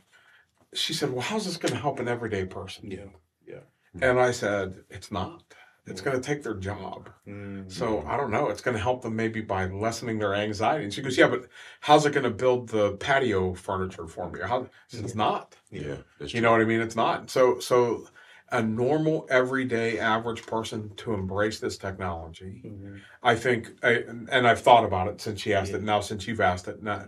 she 0.74 0.94
said, 0.94 1.12
"Well, 1.12 1.22
how's 1.22 1.46
this 1.46 1.58
going 1.58 1.74
to 1.74 1.80
help 1.80 2.00
an 2.00 2.08
everyday 2.08 2.46
person?" 2.46 2.90
Yeah. 2.92 3.06
Yeah. 3.48 3.60
And 4.02 4.20
I 4.20 4.32
said, 4.32 4.84
"It's 4.90 5.12
not. 5.12 5.56
It's 5.88 6.02
Yeah. 6.02 6.06
going 6.12 6.22
to 6.22 6.28
take 6.28 6.44
their 6.44 6.54
job." 6.54 7.10
Mm. 7.28 7.72
So 7.72 8.04
I 8.06 8.18
don't 8.18 8.32
know. 8.32 8.50
It's 8.50 8.62
going 8.62 8.78
to 8.78 8.84
help 8.84 9.02
them 9.02 9.16
maybe 9.16 9.42
by 9.42 9.66
lessening 9.66 10.20
their 10.20 10.36
anxiety. 10.36 10.84
And 10.84 10.94
she 10.94 11.02
goes, 11.02 11.18
"Yeah, 11.18 11.28
but 11.28 11.48
how's 11.82 12.06
it 12.06 12.14
going 12.14 12.24
to 12.26 12.30
build 12.30 12.70
the 12.70 12.94
patio 12.98 13.54
furniture 13.54 14.08
for 14.08 14.30
me?" 14.30 14.40
How? 14.44 14.62
I 14.62 14.68
said, 14.88 15.06
It's 15.06 15.16
not. 15.16 15.56
Yeah. 15.72 15.98
That's 16.20 16.34
You 16.34 16.42
know 16.42 16.52
what 16.52 16.62
I 16.62 16.66
mean? 16.66 16.82
It's 16.82 16.96
not. 16.96 17.30
So 17.30 17.60
so 17.60 18.08
a 18.52 18.62
normal, 18.62 19.28
everyday, 19.30 20.00
average 20.00 20.46
person 20.46 20.92
to 20.96 21.14
embrace 21.14 21.60
this 21.60 21.78
technology, 21.78 22.62
Mhm. 22.66 23.00
I 23.22 23.36
think, 23.36 23.70
I, 23.84 24.04
and 24.32 24.48
I've 24.48 24.62
thought 24.62 24.84
about 24.86 25.08
it 25.08 25.22
since 25.22 25.42
she 25.42 25.54
asked 25.54 25.72
Yeah. 25.72 25.78
it. 25.78 25.84
Now, 25.84 26.00
since 26.00 26.28
you've 26.28 26.42
asked 26.42 26.68
it, 26.68 26.82
now, 26.82 27.06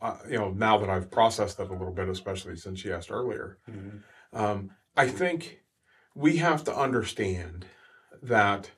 uh, 0.00 0.18
you 0.28 0.38
know, 0.38 0.50
now 0.50 0.78
that 0.78 0.88
I've 0.88 1.10
processed 1.10 1.60
it 1.60 1.68
a 1.68 1.72
little 1.72 1.92
bit, 1.92 2.08
especially 2.08 2.56
since 2.56 2.80
she 2.80 2.90
asked 2.92 3.10
earlier, 3.10 3.58
Mhm. 3.70 4.02
um, 4.32 4.70
I 4.96 5.08
think 5.08 5.62
we 6.14 6.38
have 6.38 6.64
to 6.64 6.74
understand 6.74 7.66
that 8.22 8.70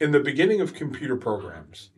in 0.00 0.12
the 0.12 0.20
beginning 0.20 0.60
of 0.60 0.74
computer 0.74 1.16
programs, 1.16 1.90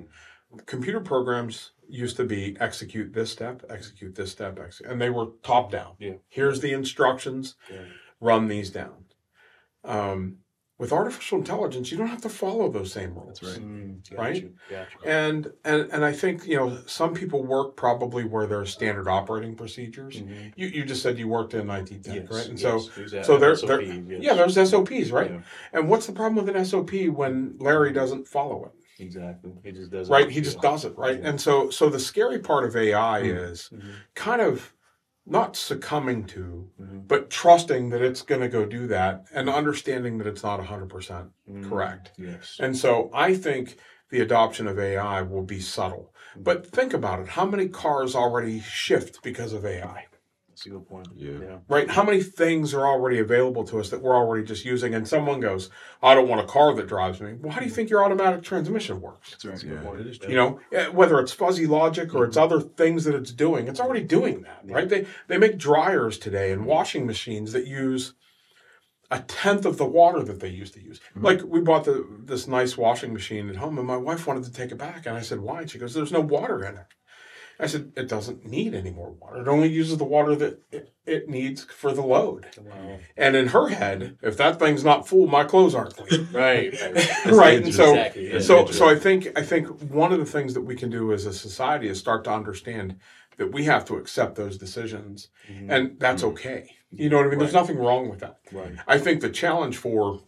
computer 0.66 1.00
programs 1.00 1.72
used 1.88 2.16
to 2.16 2.24
be 2.24 2.56
execute 2.60 3.12
this 3.12 3.30
step, 3.30 3.62
execute 3.70 4.14
this 4.16 4.32
step, 4.32 4.58
execute, 4.58 4.90
and 4.90 5.00
they 5.00 5.10
were 5.10 5.26
top 5.42 5.70
down. 5.70 5.94
Yeah. 5.98 6.14
Here's 6.28 6.60
the 6.60 6.72
instructions, 6.72 7.54
Yeah. 7.70 7.84
run 8.20 8.48
these 8.48 8.70
down. 8.70 9.04
Um, 9.84 10.36
with 10.78 10.92
artificial 10.94 11.36
intelligence, 11.36 11.92
you 11.92 11.98
don't 11.98 12.06
have 12.06 12.22
to 12.22 12.30
follow 12.30 12.70
those 12.70 12.90
same 12.90 13.12
rules. 13.12 13.38
That's 13.40 13.58
right. 13.58 13.66
Mm, 13.66 14.18
Right? 14.18 14.42
you, 14.42 14.54
got. 14.70 14.86
And, 15.04 15.52
and 15.66 15.90
and 15.92 16.02
I 16.02 16.10
think 16.12 16.46
you 16.46 16.56
know 16.56 16.78
some 16.86 17.12
people 17.12 17.44
work 17.44 17.76
probably 17.76 18.24
where 18.24 18.46
there's 18.46 18.70
standard 18.72 19.06
operating 19.06 19.54
procedures. 19.54 20.16
Mhm. 20.22 20.54
You 20.56 20.68
you 20.68 20.84
just 20.86 21.02
said 21.02 21.18
you 21.18 21.28
worked 21.28 21.52
in 21.52 21.68
IT 21.68 22.02
tech, 22.02 22.14
Yes, 22.14 22.30
right? 22.30 22.48
And 22.48 22.58
yes, 22.58 22.62
so 22.62 22.76
exactly. 23.02 23.22
so 23.24 23.36
there, 23.36 23.54
SOP, 23.54 23.68
there 23.68 23.82
yes. 23.82 24.22
yeah, 24.22 24.32
there's 24.32 24.54
SOPs, 24.70 25.10
right? 25.10 25.30
Yeah, 25.30 25.40
And 25.74 25.86
what's 25.90 26.06
the 26.06 26.12
problem 26.14 26.42
with 26.42 26.54
an 26.54 26.64
SOP 26.64 26.92
when 27.10 27.56
Larry 27.58 27.92
doesn't 27.92 28.26
follow 28.26 28.64
it? 28.64 28.72
exactly. 29.02 29.52
He 29.62 29.72
just 29.72 29.90
does 29.90 30.08
Right? 30.08 30.30
He 30.30 30.40
just 30.40 30.62
does 30.62 30.86
it, 30.86 30.96
right? 30.96 31.18
Yeah. 31.20 31.28
And 31.28 31.38
so 31.40 31.68
so 31.68 31.90
the 31.90 32.00
scary 32.00 32.38
part 32.38 32.64
of 32.64 32.74
AI 32.74 33.20
is 33.20 33.68
Mhm. 33.70 33.92
kind 34.14 34.40
of 34.40 34.72
not 35.26 35.56
succumbing 35.56 36.24
to, 36.24 36.70
Mhm. 36.80 37.06
but 37.06 37.30
trusting 37.30 37.90
that 37.90 38.02
it's 38.02 38.22
going 38.22 38.40
to 38.40 38.48
go 38.48 38.64
do 38.64 38.86
that 38.88 39.24
and 39.32 39.48
understanding 39.48 40.18
that 40.18 40.26
it's 40.26 40.42
not 40.42 40.60
100% 40.60 41.30
Mm, 41.48 41.68
correct. 41.68 42.12
Yes. 42.16 42.56
And 42.58 42.76
so 42.76 43.10
I 43.14 43.34
think 43.34 43.76
the 44.10 44.20
adoption 44.20 44.66
of 44.66 44.78
AI 44.78 45.22
will 45.22 45.44
be 45.44 45.60
subtle. 45.60 46.14
But 46.36 46.66
think 46.66 46.92
about 46.92 47.20
it. 47.20 47.28
How 47.28 47.44
many 47.44 47.68
cars 47.68 48.14
already 48.14 48.60
shift 48.60 49.22
because 49.22 49.52
of 49.52 49.64
AI? 49.64 50.06
That's 50.60 50.66
a 50.66 50.78
good 50.78 50.86
point. 50.88 51.08
Yeah. 51.16 51.32
Yeah. 51.40 51.58
Right? 51.68 51.88
How 51.88 52.04
many 52.04 52.22
things 52.22 52.74
are 52.74 52.86
already 52.86 53.18
available 53.18 53.64
to 53.64 53.80
us 53.80 53.88
that 53.88 54.02
we're 54.02 54.14
already 54.14 54.44
just 54.44 54.62
using? 54.62 54.94
And 54.94 55.08
someone 55.08 55.40
goes, 55.40 55.70
I 56.02 56.14
don't 56.14 56.28
want 56.28 56.42
a 56.42 56.46
car 56.46 56.74
that 56.74 56.86
drives 56.86 57.18
me. 57.18 57.32
Well, 57.40 57.50
how 57.50 57.60
do 57.60 57.64
you 57.64 57.72
think 57.72 57.88
your 57.88 58.04
automatic 58.04 58.42
transmission 58.42 59.00
works? 59.00 59.30
That's 59.30 59.46
right. 59.46 59.62
Yeah, 59.62 59.70
Good 59.70 59.82
point. 59.84 59.98
that 59.98 60.06
is 60.06 60.18
true. 60.18 60.28
You 60.28 60.36
know, 60.36 60.60
eh, 60.70 60.88
whether 60.88 61.18
it's 61.18 61.32
fuzzy 61.32 61.66
logic 61.66 62.14
or 62.14 62.26
it's 62.26 62.36
other 62.36 62.60
things 62.60 63.04
that 63.04 63.14
it's 63.14 63.32
doing, 63.32 63.68
it's 63.68 63.80
already 63.80 64.02
doing 64.02 64.42
that, 64.42 64.60
right? 64.64 64.86
They 64.86 65.06
they 65.28 65.38
make 65.38 65.56
dryers 65.56 66.18
today 66.18 66.52
and 66.52 66.66
washing 66.66 67.06
machines 67.06 67.52
that 67.52 67.66
use 67.66 68.12
a 69.10 69.20
tenth 69.20 69.64
of 69.64 69.78
the 69.78 69.86
water 69.86 70.22
that 70.22 70.40
they 70.40 70.48
used 70.48 70.74
to 70.74 70.82
use. 70.82 71.00
Like 71.16 71.40
we 71.42 71.62
bought 71.62 71.84
the 71.84 72.06
this 72.22 72.46
nice 72.46 72.76
washing 72.76 73.14
machine 73.14 73.48
at 73.48 73.56
home, 73.56 73.78
and 73.78 73.86
my 73.86 73.96
wife 73.96 74.26
wanted 74.26 74.44
to 74.44 74.52
take 74.52 74.72
it 74.72 74.78
back, 74.78 75.06
and 75.06 75.16
I 75.16 75.22
said, 75.22 75.40
"Why?" 75.40 75.62
And 75.62 75.70
she 75.70 75.78
goes, 75.78 75.94
"There's 75.94 76.12
no 76.12 76.20
water 76.20 76.62
in 76.64 76.76
it." 76.76 76.86
I 77.62 77.66
said, 77.66 77.92
it 77.96 78.08
doesn't 78.08 78.46
need 78.46 78.74
any 78.74 78.90
more 78.90 79.10
water. 79.10 79.42
It 79.42 79.48
only 79.48 79.68
uses 79.68 79.98
the 79.98 80.04
water 80.04 80.34
that 80.36 80.62
it, 80.72 80.92
it 81.04 81.28
needs 81.28 81.62
for 81.64 81.92
the 81.92 82.00
load. 82.02 82.46
Wow. 82.58 82.98
And 83.16 83.36
in 83.36 83.48
her 83.48 83.68
head, 83.68 84.16
if 84.22 84.36
that 84.38 84.58
thing's 84.58 84.82
not 84.84 85.06
full, 85.06 85.26
my 85.26 85.44
clothes 85.44 85.74
aren't 85.74 85.94
clean. 85.96 86.28
Right. 86.32 86.72
right. 87.26 87.62
And 87.62 87.74
so, 87.74 87.90
Exactly, 87.90 88.32
yeah. 88.32 88.38
so, 88.40 88.66
so 88.66 88.88
I 88.88 88.94
think, 88.96 89.28
I 89.38 89.42
think 89.42 89.66
one 89.90 90.12
of 90.12 90.18
the 90.18 90.24
things 90.24 90.54
that 90.54 90.62
we 90.62 90.74
can 90.74 90.88
do 90.90 91.12
as 91.12 91.26
a 91.26 91.32
society 91.34 91.88
is 91.88 91.98
start 91.98 92.24
to 92.24 92.32
understand 92.32 92.96
that 93.36 93.52
we 93.52 93.64
have 93.64 93.84
to 93.86 93.96
accept 93.96 94.36
those 94.36 94.56
decisions, 94.58 95.28
Mhm. 95.50 95.70
and 95.70 95.98
that's 96.00 96.22
okay. 96.24 96.70
You 96.90 97.08
know 97.08 97.16
what 97.18 97.26
I 97.26 97.30
mean? 97.30 97.38
There's 97.38 97.54
nothing 97.54 97.78
wrong 97.78 98.08
with 98.10 98.20
that. 98.20 98.38
Right. 98.52 98.72
I 98.86 98.98
think 98.98 99.20
the 99.20 99.30
challenge 99.30 99.76
for 99.76 100.20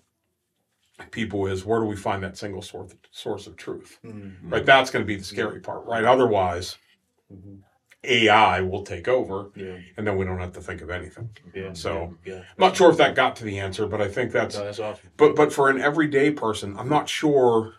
people 1.10 1.46
is 1.46 1.64
where 1.64 1.80
do 1.80 1.86
we 1.86 1.96
find 1.96 2.22
that 2.22 2.38
single 2.38 2.62
source 2.62 2.92
source 3.10 3.46
of 3.46 3.56
truth? 3.56 3.98
Mhm. 4.04 4.34
Right. 4.44 4.64
That's 4.64 4.90
going 4.90 5.02
to 5.02 5.06
be 5.06 5.16
the 5.16 5.24
scary 5.24 5.60
part. 5.60 5.84
Right. 5.86 6.04
Otherwise, 6.04 6.76
AI 8.04 8.60
will 8.60 8.82
take 8.82 9.06
over, 9.06 9.50
Yeah. 9.54 9.76
and 9.96 10.06
then 10.06 10.16
we 10.16 10.24
don't 10.24 10.40
have 10.40 10.52
to 10.54 10.60
think 10.60 10.80
of 10.80 10.90
anything. 10.90 11.30
Yeah. 11.54 11.72
So, 11.72 12.16
yeah. 12.24 12.38
I'm 12.38 12.42
not 12.58 12.76
sure 12.76 12.90
if 12.90 12.96
that 12.96 13.14
got 13.14 13.36
to 13.36 13.44
the 13.44 13.60
answer, 13.60 13.86
but 13.86 14.00
I 14.00 14.08
think 14.08 14.32
that's 14.32 14.56
No, 14.58 14.64
that's 14.64 14.80
awesome. 14.80 15.10
but 15.16 15.36
but 15.36 15.52
for 15.52 15.68
an 15.68 15.80
everyday 15.80 16.30
person, 16.32 16.76
I'm 16.78 16.88
not 16.88 17.08
sure. 17.08 17.74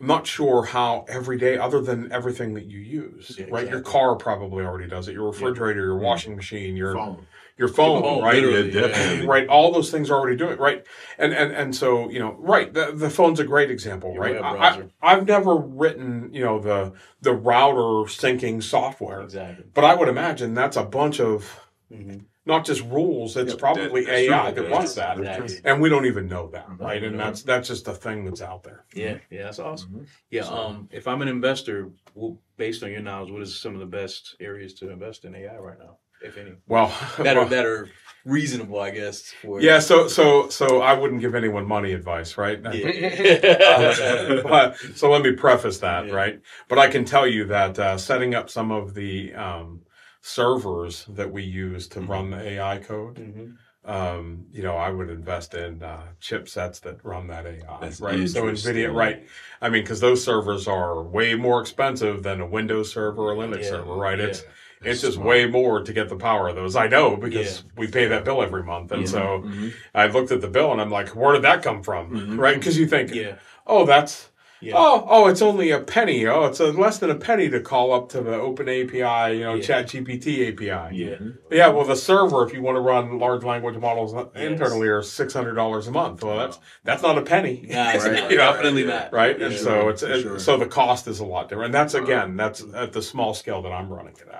I'm 0.00 0.06
not 0.06 0.26
sure 0.28 0.64
how 0.64 1.04
every 1.08 1.38
day, 1.38 1.58
other 1.58 1.80
than 1.80 2.10
everything 2.12 2.54
that 2.54 2.66
you 2.66 2.78
use, 2.78 3.36
Yeah, 3.36 3.46
right? 3.50 3.68
Your 3.68 3.80
car 3.80 4.14
probably 4.14 4.64
already 4.64 4.88
does 4.88 5.08
it. 5.08 5.12
Your 5.12 5.26
refrigerator, 5.26 5.80
your 5.80 5.94
mm-hmm. 5.96 6.04
washing 6.04 6.36
machine, 6.36 6.76
your 6.76 6.94
Phone. 6.94 7.26
Your 7.58 7.68
phone, 7.68 8.22
right? 8.22 8.42
Yeah, 8.42 8.62
definitely. 8.62 9.26
Right, 9.26 9.48
all 9.48 9.72
those 9.72 9.90
things 9.90 10.10
are 10.10 10.18
already 10.18 10.36
doing 10.36 10.52
it, 10.52 10.60
right? 10.60 10.84
And 11.18 11.32
and 11.34 11.52
and 11.52 11.74
so 11.74 12.08
you 12.08 12.18
know, 12.20 12.36
right? 12.38 12.72
The, 12.72 12.92
the 12.94 13.10
phone's 13.10 13.40
a 13.40 13.44
great 13.44 13.70
example, 13.70 14.14
Your 14.14 14.22
right? 14.22 14.36
I, 14.40 14.84
I've 15.02 15.26
never 15.26 15.56
written 15.56 16.30
you 16.32 16.42
know 16.44 16.60
the 16.60 16.92
the 17.20 17.32
router 17.34 18.08
syncing 18.08 18.62
software, 18.62 19.22
Exactly. 19.22 19.64
but 19.74 19.84
I 19.84 19.94
would 19.94 20.08
imagine 20.08 20.54
that's 20.54 20.76
a 20.76 20.84
bunch 20.84 21.20
of 21.20 21.60
Mhm. 21.92 22.26
not 22.44 22.66
just 22.66 22.82
rules. 22.84 23.34
It's 23.36 23.52
Yep, 23.52 23.58
probably 23.60 24.04
that-. 24.04 24.14
AI 24.14 24.50
that 24.50 24.70
runs 24.70 24.92
true. 24.94 25.02
that, 25.02 25.18
Exactly. 25.18 25.56
and 25.64 25.80
we 25.80 25.88
don't 25.88 26.04
even 26.04 26.28
know 26.28 26.48
that, 26.50 26.66
right? 26.78 27.02
And 27.02 27.18
that's 27.18 27.42
that's 27.42 27.68
just 27.68 27.86
the 27.86 27.94
thing 27.94 28.24
that's 28.26 28.42
out 28.42 28.62
there. 28.62 28.84
Yeah. 28.94 29.16
Yeah. 29.30 29.44
That's 29.44 29.58
awesome. 29.58 29.90
Mhm. 29.90 30.06
Yeah. 30.30 30.42
So- 30.42 30.54
Um. 30.54 30.88
If 30.92 31.08
I'm 31.08 31.22
an 31.22 31.28
investor, 31.28 31.88
well, 32.14 32.38
based 32.58 32.82
on 32.82 32.90
your 32.92 33.00
knowledge, 33.00 33.30
what 33.30 33.40
is 33.42 33.58
some 33.58 33.72
of 33.72 33.80
the 33.80 33.86
best 33.86 34.36
areas 34.38 34.74
to 34.74 34.90
invest 34.90 35.24
in 35.24 35.34
AI 35.34 35.56
right 35.56 35.78
now, 35.78 35.96
if 36.22 36.36
any? 36.36 36.52
Well, 36.66 36.88
That 37.18 37.36
well, 37.36 37.52
are 37.66 37.88
reasonable, 38.24 38.80
I 38.80 38.90
guess. 38.90 39.32
For 39.42 39.60
yeah. 39.60 39.78
So 39.78 40.08
so 40.08 40.48
so 40.48 40.80
I 40.82 40.92
wouldn't 40.92 41.20
give 41.20 41.34
anyone 41.34 41.66
money 41.66 41.92
advice, 41.92 42.36
right? 42.36 42.60
Yeah. 42.62 44.40
but, 44.42 44.76
so 44.94 45.10
let 45.10 45.22
me 45.22 45.32
preface 45.32 45.78
that, 45.78 46.06
Yeah. 46.06 46.14
right? 46.14 46.40
But 46.68 46.78
I 46.78 46.88
can 46.88 47.04
tell 47.04 47.26
you 47.26 47.44
that 47.46 47.78
uh, 47.78 47.98
setting 47.98 48.34
up 48.34 48.50
some 48.50 48.70
of 48.70 48.94
the 48.94 49.34
um, 49.34 49.82
servers 50.20 51.06
that 51.08 51.30
we 51.32 51.42
use 51.42 51.88
to 51.88 52.00
run 52.00 52.30
the 52.30 52.40
AI 52.40 52.78
code, 52.78 53.16
Mhm. 53.16 53.56
um, 53.84 54.46
you 54.52 54.62
know, 54.62 54.76
I 54.76 54.90
would 54.90 55.08
invest 55.08 55.54
in 55.54 55.82
uh, 55.82 56.02
chipsets 56.20 56.80
that 56.82 57.02
run 57.04 57.28
that 57.28 57.46
AI, 57.46 57.78
That's 57.80 58.00
right? 58.00 58.28
So. 58.28 58.42
NVIDIA, 58.44 58.92
right? 58.92 59.26
I 59.62 59.70
mean, 59.70 59.82
because 59.82 60.00
those 60.00 60.22
servers 60.22 60.68
are 60.68 61.02
way 61.02 61.34
more 61.34 61.60
expensive 61.60 62.22
than 62.22 62.40
a 62.40 62.46
Windows 62.46 62.92
server 62.92 63.30
or 63.30 63.34
Linux 63.36 63.62
Yeah. 63.62 63.70
server, 63.70 63.94
right? 63.94 64.18
Yeah. 64.18 64.34
It's 64.80 64.90
it's 64.94 65.00
just 65.02 65.14
Smart. 65.14 65.28
way 65.28 65.46
more 65.46 65.82
to 65.82 65.92
get 65.92 66.08
the 66.08 66.16
power 66.16 66.48
of 66.48 66.56
those. 66.56 66.76
I 66.76 66.88
know 66.88 67.16
because 67.16 67.62
Yeah. 67.64 67.70
we 67.76 67.86
pay 67.88 68.06
that 68.06 68.24
bill 68.24 68.42
every 68.42 68.62
month, 68.62 68.92
and 68.92 69.02
Yeah. 69.02 69.08
so 69.08 69.42
Mhm. 69.46 69.72
I 69.94 70.06
looked 70.06 70.30
at 70.32 70.40
the 70.40 70.48
bill 70.48 70.72
and 70.72 70.80
I'm 70.80 70.90
like, 70.90 71.08
where 71.10 71.32
did 71.34 71.42
that 71.42 71.62
come 71.62 71.82
from, 71.82 72.10
Mhm. 72.10 72.38
right? 72.38 72.54
Because 72.58 72.78
you 72.78 72.86
think, 72.86 73.14
Yeah. 73.14 73.34
oh, 73.66 73.84
that's 73.84 74.30
Yeah. 74.60 74.74
oh 74.76 75.06
oh, 75.08 75.28
it's 75.28 75.40
only 75.40 75.70
a 75.70 75.78
penny. 75.78 76.26
Oh, 76.26 76.44
it's 76.46 76.58
a, 76.58 76.72
less 76.72 76.98
than 76.98 77.10
a 77.10 77.14
penny 77.14 77.48
to 77.48 77.60
call 77.60 77.92
up 77.92 78.08
to 78.08 78.20
the 78.20 78.34
Open 78.34 78.68
API, 78.68 79.34
you 79.36 79.44
know, 79.44 79.54
Yeah. 79.54 79.62
Chat 79.62 79.86
GPT 79.86 80.48
API. 80.48 80.88
Yeah. 80.96 81.14
Yeah, 81.48 81.68
well, 81.68 81.84
the 81.84 81.94
server, 81.94 82.44
if 82.44 82.52
you 82.52 82.60
want 82.60 82.74
to 82.76 82.80
run 82.80 83.20
large 83.20 83.44
language 83.44 83.76
models 83.76 84.12
Yes. 84.14 84.26
internally, 84.34 84.88
are 84.88 85.00
six 85.00 85.32
hundred 85.32 85.54
dollars 85.54 85.86
a 85.86 85.92
month. 85.92 86.24
Well, 86.24 86.38
that's 86.38 86.58
that's 86.84 87.02
not 87.04 87.16
a 87.16 87.22
penny, 87.22 87.66
Nah, 87.70 87.84
Right. 87.84 87.94
not. 87.94 88.04
You 88.32 88.36
know, 88.38 88.52
Definitely 88.52 88.84
not. 88.84 89.12
right? 89.12 89.38
For 89.38 89.44
and 89.44 89.54
sure, 89.54 89.62
so 89.62 89.88
it's 89.90 90.22
sure. 90.22 90.38
so 90.40 90.56
the 90.56 90.66
cost 90.66 91.06
is 91.06 91.20
a 91.20 91.24
lot 91.24 91.48
different. 91.48 91.66
And 91.66 91.74
that's 91.74 91.94
again, 91.94 92.36
that's 92.36 92.64
at 92.74 92.92
the 92.92 93.02
small 93.02 93.34
scale 93.34 93.62
that 93.62 93.70
I'm 93.72 93.88
running 93.88 94.14
it 94.20 94.28
at. 94.28 94.37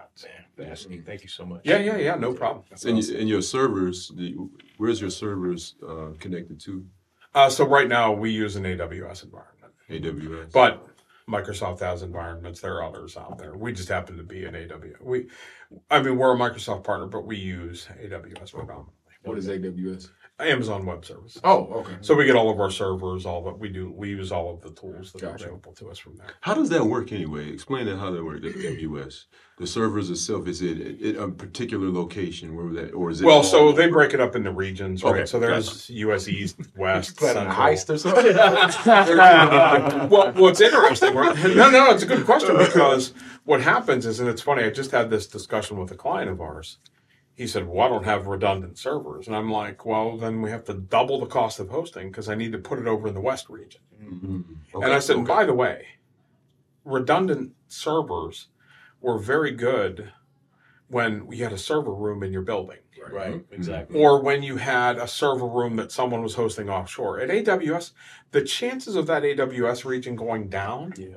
Man, 0.58 0.68
fascinating. 0.68 1.04
Thank 1.04 1.22
you 1.22 1.28
so 1.28 1.44
much. 1.46 1.62
Yeah, 1.64 1.78
yeah, 1.78 1.96
yeah, 1.96 2.14
no 2.16 2.32
problem. 2.32 2.64
And, 2.84 2.96
y- 2.96 3.18
and 3.18 3.28
your 3.28 3.42
servers, 3.42 4.10
the, 4.14 4.34
where's 4.76 5.00
your 5.00 5.10
servers 5.10 5.76
uh, 5.88 6.08
connected 6.18 6.60
to? 6.62 6.84
Uh, 7.34 7.48
so 7.48 7.66
right 7.66 7.88
now 7.88 8.12
we 8.12 8.30
use 8.30 8.56
an 8.56 8.64
AWS 8.64 9.24
environment, 9.24 9.72
AWS. 9.90 10.52
but 10.52 10.86
Microsoft 11.28 11.80
has 11.80 12.02
environments. 12.02 12.60
There 12.60 12.74
are 12.76 12.84
others 12.84 13.16
out 13.16 13.38
there. 13.38 13.56
We 13.56 13.72
just 13.72 13.88
happen 13.88 14.16
to 14.16 14.22
be 14.22 14.44
an 14.46 14.54
AWS. 14.54 15.00
We, 15.02 15.26
I 15.90 16.00
mean, 16.02 16.16
we're 16.16 16.34
a 16.34 16.38
Microsoft 16.38 16.84
partner, 16.84 17.06
but 17.06 17.24
we 17.26 17.36
use 17.36 17.86
AWS 18.02 18.52
predominantly. 18.52 18.94
What 19.28 19.38
is 19.38 19.48
AWS? 19.48 20.08
Amazon 20.40 20.86
Web 20.86 21.04
Service. 21.04 21.36
Oh, 21.42 21.64
okay. 21.80 21.96
So 22.00 22.14
we 22.14 22.24
get 22.24 22.36
all 22.36 22.48
of 22.48 22.60
our 22.60 22.70
servers, 22.70 23.26
all 23.26 23.42
that 23.42 23.58
we 23.58 23.68
do. 23.68 23.90
We 23.90 24.10
use 24.10 24.30
all 24.30 24.54
of 24.54 24.60
the 24.60 24.70
tools 24.70 25.12
that 25.12 25.24
are 25.24 25.34
available 25.34 25.72
to 25.72 25.90
us 25.90 25.98
from 25.98 26.16
there. 26.16 26.28
How 26.42 26.54
does 26.54 26.68
that 26.68 26.84
work 26.84 27.10
anyway? 27.10 27.50
Explain 27.52 27.86
that 27.86 27.96
how 27.96 28.12
that 28.12 28.24
works. 28.24 28.42
The 28.42 28.50
AWS, 28.52 29.24
the 29.58 29.66
servers 29.66 30.10
itself, 30.10 30.46
is 30.46 30.62
it, 30.62 30.78
it 30.78 31.16
a 31.16 31.26
particular 31.26 31.90
location 31.90 32.54
where 32.54 32.72
that, 32.72 32.92
or 32.92 33.10
is 33.10 33.20
it? 33.20 33.24
Well, 33.24 33.42
so 33.42 33.72
they 33.72 33.88
break 33.88 34.14
it 34.14 34.20
up 34.20 34.36
into 34.36 34.52
regions, 34.52 35.02
right? 35.02 35.16
Okay, 35.16 35.26
So 35.26 35.40
there's 35.40 35.90
US 35.90 36.28
East, 36.28 36.56
West, 36.76 37.16
Planning 37.16 37.48
a 37.48 37.54
Central. 37.54 37.66
heist 37.66 37.90
or 37.90 37.98
something? 37.98 38.36
well, 40.08 40.32
what's 40.34 40.60
interesting? 40.60 41.14
right? 41.16 41.36
No, 41.56 41.68
no, 41.68 41.90
it's 41.90 42.04
a 42.04 42.06
good 42.06 42.24
question 42.24 42.56
because 42.56 43.12
what 43.44 43.60
happens 43.60 44.06
is, 44.06 44.20
and 44.20 44.28
it's 44.28 44.42
funny. 44.42 44.62
I 44.62 44.70
just 44.70 44.92
had 44.92 45.10
this 45.10 45.26
discussion 45.26 45.78
with 45.80 45.90
a 45.90 45.96
client 45.96 46.30
of 46.30 46.40
ours. 46.40 46.78
He 47.38 47.46
said, 47.46 47.68
"Well, 47.68 47.86
I 47.86 47.88
don't 47.88 48.04
have 48.04 48.26
redundant 48.26 48.78
servers," 48.78 49.28
and 49.28 49.36
I'm 49.36 49.48
like, 49.48 49.86
"Well, 49.86 50.16
then 50.18 50.42
we 50.42 50.50
have 50.50 50.64
to 50.64 50.74
double 50.74 51.20
the 51.20 51.26
cost 51.26 51.60
of 51.60 51.68
hosting 51.68 52.08
because 52.10 52.28
I 52.28 52.34
need 52.34 52.50
to 52.50 52.58
put 52.58 52.80
it 52.80 52.88
over 52.88 53.06
in 53.06 53.14
the 53.14 53.20
West 53.20 53.48
region." 53.48 53.80
Mhm. 54.02 54.44
and 54.74 54.92
I 54.92 54.98
said, 54.98 55.18
okay. 55.18 55.24
"By 55.24 55.44
the 55.44 55.54
way, 55.54 55.86
redundant 56.84 57.54
servers 57.68 58.48
were 59.00 59.18
very 59.18 59.52
good 59.52 60.12
when 60.88 61.28
we 61.28 61.38
had 61.38 61.52
a 61.52 61.58
server 61.58 61.94
room 61.94 62.24
in 62.24 62.32
your 62.32 62.42
building." 62.42 62.78
Right. 63.12 63.42
Exactly. 63.52 63.98
or 64.02 64.20
when 64.20 64.42
you 64.42 64.56
had 64.56 64.98
a 64.98 65.06
server 65.06 65.46
room 65.46 65.76
that 65.76 65.92
someone 65.92 66.20
was 66.22 66.34
hosting 66.34 66.68
offshore. 66.68 67.20
At 67.20 67.30
AWS, 67.30 67.92
the 68.32 68.42
chances 68.42 68.96
of 68.96 69.06
that 69.06 69.22
AWS 69.24 69.84
region 69.84 70.16
going 70.16 70.48
down, 70.48 70.92
Yeah. 70.98 71.16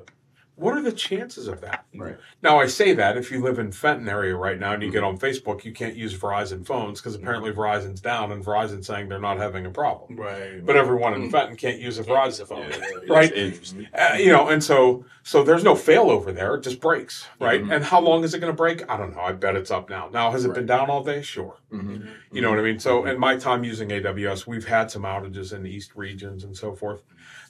What 0.61 0.75
are 0.77 0.81
the 0.81 0.91
chances 0.91 1.47
of 1.47 1.61
that? 1.61 1.85
Right. 1.95 2.17
Now, 2.43 2.59
I 2.59 2.67
say 2.67 2.93
that 2.93 3.17
if 3.17 3.31
you 3.31 3.41
live 3.41 3.59
in 3.59 3.71
Fenton 3.71 4.07
area 4.07 4.35
right 4.35 4.59
now 4.59 4.73
and 4.73 4.83
you 4.83 4.91
get 4.91 5.03
on 5.03 5.17
Facebook, 5.17 5.65
you 5.65 5.73
can't 5.73 5.95
use 5.95 6.17
Verizon 6.17 6.65
phones 6.65 6.99
because 7.01 7.15
apparently 7.15 7.51
Verizon's 7.51 7.99
down 7.99 8.31
and 8.31 8.45
Verizon's 8.45 8.87
saying 8.87 9.09
they're 9.09 9.19
not 9.19 9.37
having 9.37 9.65
a 9.65 9.71
problem. 9.71 10.17
Right. 10.17 10.65
But 10.65 10.77
everyone 10.77 11.15
in 11.15 11.31
Fenton 11.31 11.55
can't 11.57 11.79
use 11.79 11.97
a 11.99 12.03
Verizon 12.03 12.47
phone. 12.47 12.69
Yeah, 12.69 13.13
Right. 13.13 13.33
Interesting. 13.33 13.87
Uh, 13.93 14.15
you 14.17 14.31
know, 14.31 14.47
and 14.49 14.63
so 14.63 15.03
so 15.23 15.43
there's 15.43 15.63
no 15.63 15.73
failover 15.75 16.33
there; 16.33 16.55
it 16.55 16.61
just 16.63 16.79
breaks, 16.79 17.27
right? 17.39 17.61
Mhm. 17.63 17.75
And 17.75 17.83
how 17.83 17.99
long 17.99 18.23
is 18.23 18.33
it 18.33 18.39
going 18.39 18.51
to 18.53 18.57
break? 18.57 18.89
I 18.89 18.97
don't 18.97 19.15
know. 19.15 19.21
I 19.21 19.33
bet 19.33 19.55
it's 19.55 19.69
up 19.71 19.89
now. 19.89 20.09
Now, 20.11 20.31
has 20.31 20.45
it 20.45 20.53
been 20.53 20.65
down 20.65 20.89
all 20.89 21.03
day? 21.03 21.21
Sure. 21.21 21.57
Mhm. 21.71 22.07
You 22.31 22.41
know 22.41 22.49
what 22.49 22.59
I 22.59 22.63
mean? 22.63 22.79
So, 22.79 23.05
in 23.05 23.19
my 23.19 23.35
time 23.37 23.63
using 23.63 23.89
AWS, 23.91 24.47
we've 24.47 24.65
had 24.67 24.89
some 24.91 25.03
outages 25.03 25.53
in 25.53 25.63
the 25.63 25.69
East 25.69 25.91
regions 25.95 26.43
and 26.43 26.55
so 26.55 26.73
forth. 26.73 27.01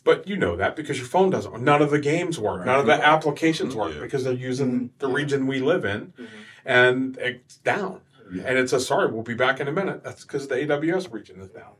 But 0.03 0.27
you 0.27 0.35
know 0.35 0.55
that 0.55 0.75
because 0.75 0.97
your 0.97 1.07
phone 1.07 1.29
doesn't. 1.29 1.61
None 1.61 1.81
of 1.81 1.91
the 1.91 1.99
games 1.99 2.39
work. 2.39 2.65
None 2.65 2.79
of 2.79 2.85
the 2.87 2.93
applications 3.05 3.75
work 3.75 3.93
Yeah. 3.93 4.01
because 4.01 4.23
they're 4.23 4.33
using 4.33 4.89
the 4.99 5.07
region 5.07 5.45
we 5.45 5.59
live 5.59 5.85
in, 5.85 6.13
Mhm. 6.17 6.27
and 6.65 7.17
it's 7.17 7.57
down. 7.57 8.01
Yeah. 8.33 8.43
And 8.47 8.57
it's 8.57 8.73
a 8.73 8.79
sorry, 8.79 9.11
we'll 9.11 9.23
be 9.23 9.33
back 9.35 9.59
in 9.59 9.67
a 9.67 9.71
minute. 9.71 10.03
That's 10.03 10.23
because 10.23 10.47
the 10.47 10.55
AWS 10.55 11.11
region 11.11 11.39
is 11.39 11.49
down. 11.49 11.73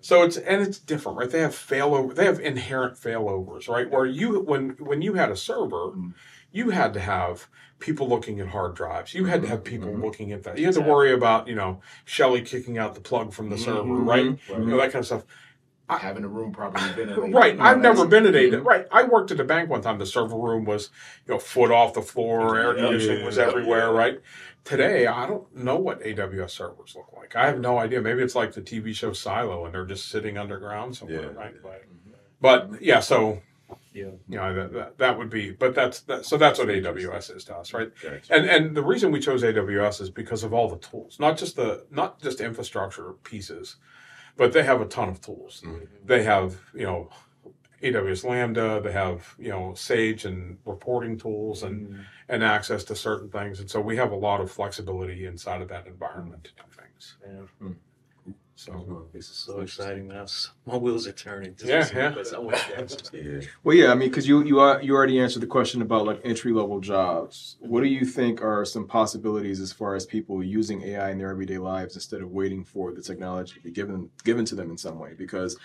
So 0.00 0.22
it's 0.22 0.36
and 0.36 0.62
it's 0.62 0.78
different, 0.78 1.18
right? 1.18 1.30
They 1.30 1.40
have 1.40 1.52
failover. 1.54 2.14
They 2.14 2.26
have 2.26 2.38
inherent 2.38 2.94
failovers, 2.94 3.68
right? 3.68 3.90
Where 3.90 4.04
you 4.06 4.40
when 4.40 4.70
when 4.78 5.02
you 5.02 5.14
had 5.14 5.30
a 5.30 5.36
server, 5.36 5.92
Mhm. 5.96 6.12
you 6.52 6.70
had 6.70 6.92
to 6.94 7.00
have 7.00 7.48
people 7.80 8.06
looking 8.08 8.38
at 8.38 8.48
hard 8.48 8.74
drives. 8.76 9.14
You 9.14 9.24
had 9.24 9.42
to 9.42 9.48
have 9.48 9.64
people 9.64 9.88
Mhm. 9.88 10.02
looking 10.02 10.30
at 10.32 10.42
that. 10.44 10.58
You 10.58 10.66
had 10.66 10.74
to 10.74 10.80
worry 10.82 11.10
about 11.12 11.48
you 11.48 11.54
know 11.54 11.80
Shelly 12.04 12.42
kicking 12.42 12.76
out 12.78 12.94
the 12.94 13.00
plug 13.00 13.32
from 13.32 13.48
the 13.50 13.58
server, 13.58 13.82
Mhm. 13.82 14.06
right? 14.06 14.26
Right. 14.48 14.58
You 14.60 14.66
know 14.66 14.76
that 14.76 14.92
kind 14.92 15.00
of 15.02 15.06
stuff. 15.06 15.24
Having 15.88 16.24
a 16.24 16.28
room 16.28 16.50
properly 16.52 16.88
ventilated. 16.92 17.34
Right. 17.34 17.60
I've 17.60 17.78
never 17.78 18.04
that's- 18.06 18.10
been 18.10 18.26
at 18.26 18.54
a 18.54 18.60
right. 18.62 18.86
I 18.90 19.02
worked 19.02 19.30
at 19.32 19.40
a 19.40 19.44
bank 19.44 19.68
one 19.68 19.82
time. 19.82 19.98
The 19.98 20.06
server 20.06 20.36
room 20.36 20.64
was, 20.64 20.90
you 21.26 21.34
know, 21.34 21.38
foot 21.38 21.70
off 21.70 21.92
the 21.92 22.00
floor. 22.02 22.56
Air 22.58 22.76
Yeah, 22.76 22.84
conditioning 22.84 23.24
was 23.24 23.36
yeah, 23.36 23.44
everywhere. 23.48 23.92
yeah. 23.92 23.98
Right. 23.98 24.20
Today, 24.64 25.06
I 25.06 25.26
don't 25.26 25.54
know 25.54 25.76
what 25.76 26.00
AWS 26.00 26.50
servers 26.52 26.94
look 26.96 27.12
like. 27.14 27.36
I 27.36 27.46
have 27.46 27.60
no 27.60 27.76
idea. 27.78 28.00
Maybe 28.00 28.22
it's 28.22 28.34
like 28.34 28.54
the 28.54 28.62
TV 28.62 28.94
show 28.94 29.12
Silo, 29.12 29.66
and 29.66 29.74
they're 29.74 29.84
just 29.84 30.08
sitting 30.08 30.38
underground 30.38 30.96
somewhere. 30.96 31.20
Yeah. 31.32 31.38
Right. 31.38 31.54
Right. 31.62 31.82
But 32.40 32.80
yeah, 32.82 33.00
so 33.00 33.42
Yeah. 33.92 34.04
you 34.28 34.38
know 34.38 34.54
that, 34.54 34.72
that 34.72 34.98
that 34.98 35.18
would 35.18 35.28
be. 35.28 35.50
But 35.50 35.74
that's 35.74 36.00
that, 36.00 36.24
so 36.24 36.38
that's 36.38 36.58
what 36.58 36.68
AWS 36.68 37.36
is 37.36 37.44
to 37.44 37.56
us, 37.56 37.74
right? 37.74 37.90
Gotcha. 38.02 38.32
And 38.34 38.46
and 38.48 38.74
the 38.74 38.82
reason 38.82 39.12
we 39.12 39.20
chose 39.20 39.42
AWS 39.42 40.00
is 40.00 40.08
because 40.10 40.44
of 40.44 40.54
all 40.54 40.68
the 40.68 40.78
tools, 40.78 41.20
not 41.20 41.36
just 41.36 41.56
the 41.56 41.84
not 41.90 42.22
just 42.22 42.40
infrastructure 42.40 43.12
pieces, 43.22 43.76
but 44.36 44.52
they 44.52 44.62
have 44.64 44.80
a 44.80 44.86
ton 44.86 45.08
of 45.08 45.20
tools. 45.20 45.62
Mhm. 45.64 45.88
They 46.04 46.22
have 46.24 46.60
you 46.74 46.84
know 46.86 47.10
AWS 47.82 48.24
Lambda. 48.24 48.80
They 48.82 48.92
have 48.92 49.34
you 49.38 49.50
know 49.50 49.74
Sage 49.74 50.24
and 50.24 50.58
reporting 50.64 51.18
tools 51.18 51.62
and 51.62 52.04
and 52.28 52.42
access 52.42 52.84
to 52.84 52.96
certain 52.96 53.30
things. 53.30 53.60
And 53.60 53.70
so 53.70 53.80
we 53.80 53.96
have 53.96 54.12
a 54.12 54.16
lot 54.16 54.40
of 54.40 54.50
flexibility 54.50 55.26
inside 55.26 55.60
of 55.62 55.68
that 55.68 55.86
environment 55.86 56.44
to 56.44 56.50
do 56.56 56.62
things. 56.70 57.16
Yeah. 57.26 57.68
So 58.64 59.06
This 59.12 59.28
is 59.28 59.36
so 59.36 59.60
exciting, 59.60 60.08
man. 60.08 60.26
My 60.64 60.78
wheels 60.78 61.06
are 61.06 61.12
turning. 61.12 61.54
Just 61.54 61.92
Yeah, 61.92 62.00
yeah. 62.00 62.14
but 62.14 62.32
I 62.32 62.38
want 62.38 62.56
that. 62.56 63.10
Yeah. 63.12 63.46
Well, 63.62 63.76
yeah, 63.76 63.90
I 63.92 63.94
mean, 63.94 64.08
because 64.08 64.26
you 64.26 64.42
you 64.42 64.58
are, 64.58 64.80
you 64.80 64.94
already 64.94 65.20
answered 65.20 65.40
the 65.40 65.46
question 65.46 65.82
about 65.82 66.06
like 66.06 66.22
entry 66.24 66.50
level 66.50 66.80
jobs. 66.80 67.56
What 67.60 67.82
do 67.82 67.88
you 67.88 68.06
think 68.06 68.40
are 68.42 68.64
some 68.64 68.86
possibilities 68.86 69.60
as 69.60 69.70
far 69.70 69.94
as 69.94 70.06
people 70.06 70.42
using 70.42 70.82
AI 70.82 71.10
in 71.10 71.18
their 71.18 71.30
everyday 71.30 71.58
lives 71.58 71.94
instead 71.94 72.22
of 72.22 72.30
waiting 72.30 72.64
for 72.64 72.90
the 72.92 73.02
technology 73.02 73.52
to 73.52 73.60
be 73.60 73.70
given 73.70 74.08
given 74.24 74.46
to 74.46 74.54
them 74.54 74.70
in 74.70 74.78
some 74.78 74.98
way? 74.98 75.12
Because 75.12 75.58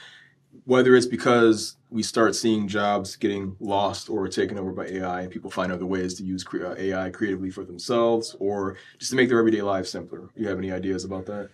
whether 0.66 0.94
it's 0.94 1.06
because 1.06 1.78
we 1.90 2.04
start 2.04 2.36
seeing 2.36 2.68
jobs 2.68 3.16
getting 3.16 3.56
lost 3.62 4.10
or 4.10 4.28
taken 4.28 4.58
over 4.58 4.74
by 4.74 4.88
AI, 4.88 5.22
and 5.22 5.32
people 5.32 5.50
find 5.50 5.72
other 5.72 5.86
ways 5.86 6.16
to 6.16 6.24
use 6.24 6.46
uh, 6.54 6.76
AI 6.78 7.12
creatively 7.12 7.50
for 7.50 7.64
themselves, 7.64 8.36
or 8.40 8.76
just 8.98 9.12
to 9.12 9.16
make 9.16 9.30
their 9.30 9.40
everyday 9.40 9.62
lives 9.62 9.90
simpler. 9.90 10.30
You 10.36 10.50
have 10.50 10.58
any 10.58 10.72
ideas 10.72 11.06
about 11.06 11.26
that? 11.28 11.50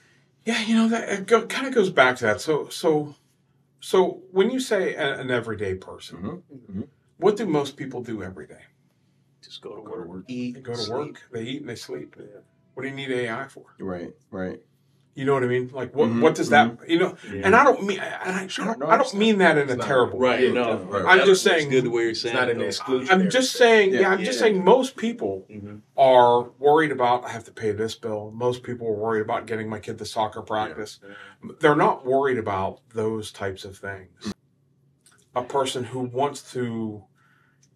Yeah, 0.46 0.62
you 0.64 0.75
know 0.75 0.88
that 0.90 1.10
it 1.10 1.28
go, 1.28 1.46
kind 1.48 1.68
of 1.68 1.74
goes 1.75 1.90
back 1.90 2.18
to 2.18 2.25
that. 2.25 2.42
So 2.42 2.70
so 2.70 3.16
so 3.80 4.24
when 4.32 4.52
you 4.52 4.60
say 4.60 4.96
a, 4.96 5.20
an 5.20 5.32
everyday 5.32 5.75
person, 5.75 6.18
Mhm, 6.20 6.42
mhm. 6.72 6.88
what 7.18 7.38
do 7.38 7.46
most 7.46 7.78
people 7.78 8.02
do 8.04 8.24
every 8.24 8.48
day? 8.48 8.64
Just 9.44 9.62
go 9.62 9.75
to 9.75 9.82
Go 9.82 9.84
to 9.84 9.92
work, 10.02 10.10
work. 10.10 10.25
eat, 10.30 10.56
They 10.56 10.62
go 10.62 10.74
to 10.74 10.78
sleep. 10.80 10.92
work, 10.92 11.22
they 11.34 11.44
eat, 11.44 11.62
and 11.62 11.70
they 11.70 11.75
sleep. 11.75 12.16
What 12.74 12.84
do 12.84 12.90
you 12.90 12.96
need 12.96 13.12
AI 13.12 13.48
for? 13.48 13.66
Right, 13.80 14.14
right. 14.32 14.60
You 15.15 15.24
know 15.24 15.34
what 15.34 15.43
I 15.43 15.48
mean? 15.48 15.69
Like 15.74 15.95
what 15.95 16.10
Mhm, 16.10 16.19
what 16.22 16.36
does 16.36 16.50
that 16.50 16.77
you 16.89 17.00
know? 17.00 17.15
Yeah. 17.31 17.43
And 17.45 17.55
I 17.55 17.63
don't 17.63 17.81
mean 17.86 18.00
and 18.00 18.36
I, 18.36 18.48
Sure, 18.48 18.65
I, 18.65 18.67
don't, 18.67 18.79
no, 18.79 18.88
I 18.88 18.98
don't 18.98 19.13
mean 19.13 19.38
that 19.38 19.57
in 19.57 19.69
a 19.69 19.72
it's 19.72 19.77
not- 19.79 19.88
terrible 19.88 20.19
way. 20.19 20.29
Right, 20.29 20.43
Yeah, 20.43 20.51
no. 20.51 20.77
right. 20.84 21.05
I'm 21.19 21.25
just 21.25 21.41
saying- 21.41 21.69
good 21.69 21.86
the 21.86 21.89
way 21.89 22.03
you're 22.03 22.13
saying 22.15 22.36
not 22.36 22.50
an 22.50 22.60
exclusion. 22.62 23.13
I'm 23.13 23.29
just 23.29 23.53
saying, 23.53 23.93
yeah, 23.93 24.01
Yeah. 24.01 24.10
I'm 24.10 24.24
just 24.25 24.39
saying 24.39 24.62
most 24.63 24.98
people 24.98 25.45
Mhm. 25.50 25.79
are 25.95 26.50
worried 26.60 26.91
about 26.91 27.24
I 27.24 27.29
have 27.29 27.45
to 27.45 27.53
pay 27.53 27.72
this 27.72 27.95
bill. 27.95 28.31
Most 28.36 28.62
people 28.62 28.88
are 28.88 28.93
worried 28.93 29.22
about 29.22 29.45
getting 29.48 29.69
my 29.69 29.79
kid 29.79 29.98
to 30.00 30.05
soccer 30.05 30.41
practice. 30.41 31.00
They're 31.62 31.77
not 31.77 32.05
worried 32.05 32.38
about 32.38 32.81
those 32.93 33.31
types 33.31 33.63
of 33.63 33.77
things. 33.77 34.34
A 35.34 35.43
person 35.43 35.86
who 35.86 36.00
wants 36.01 36.51
to 36.51 37.03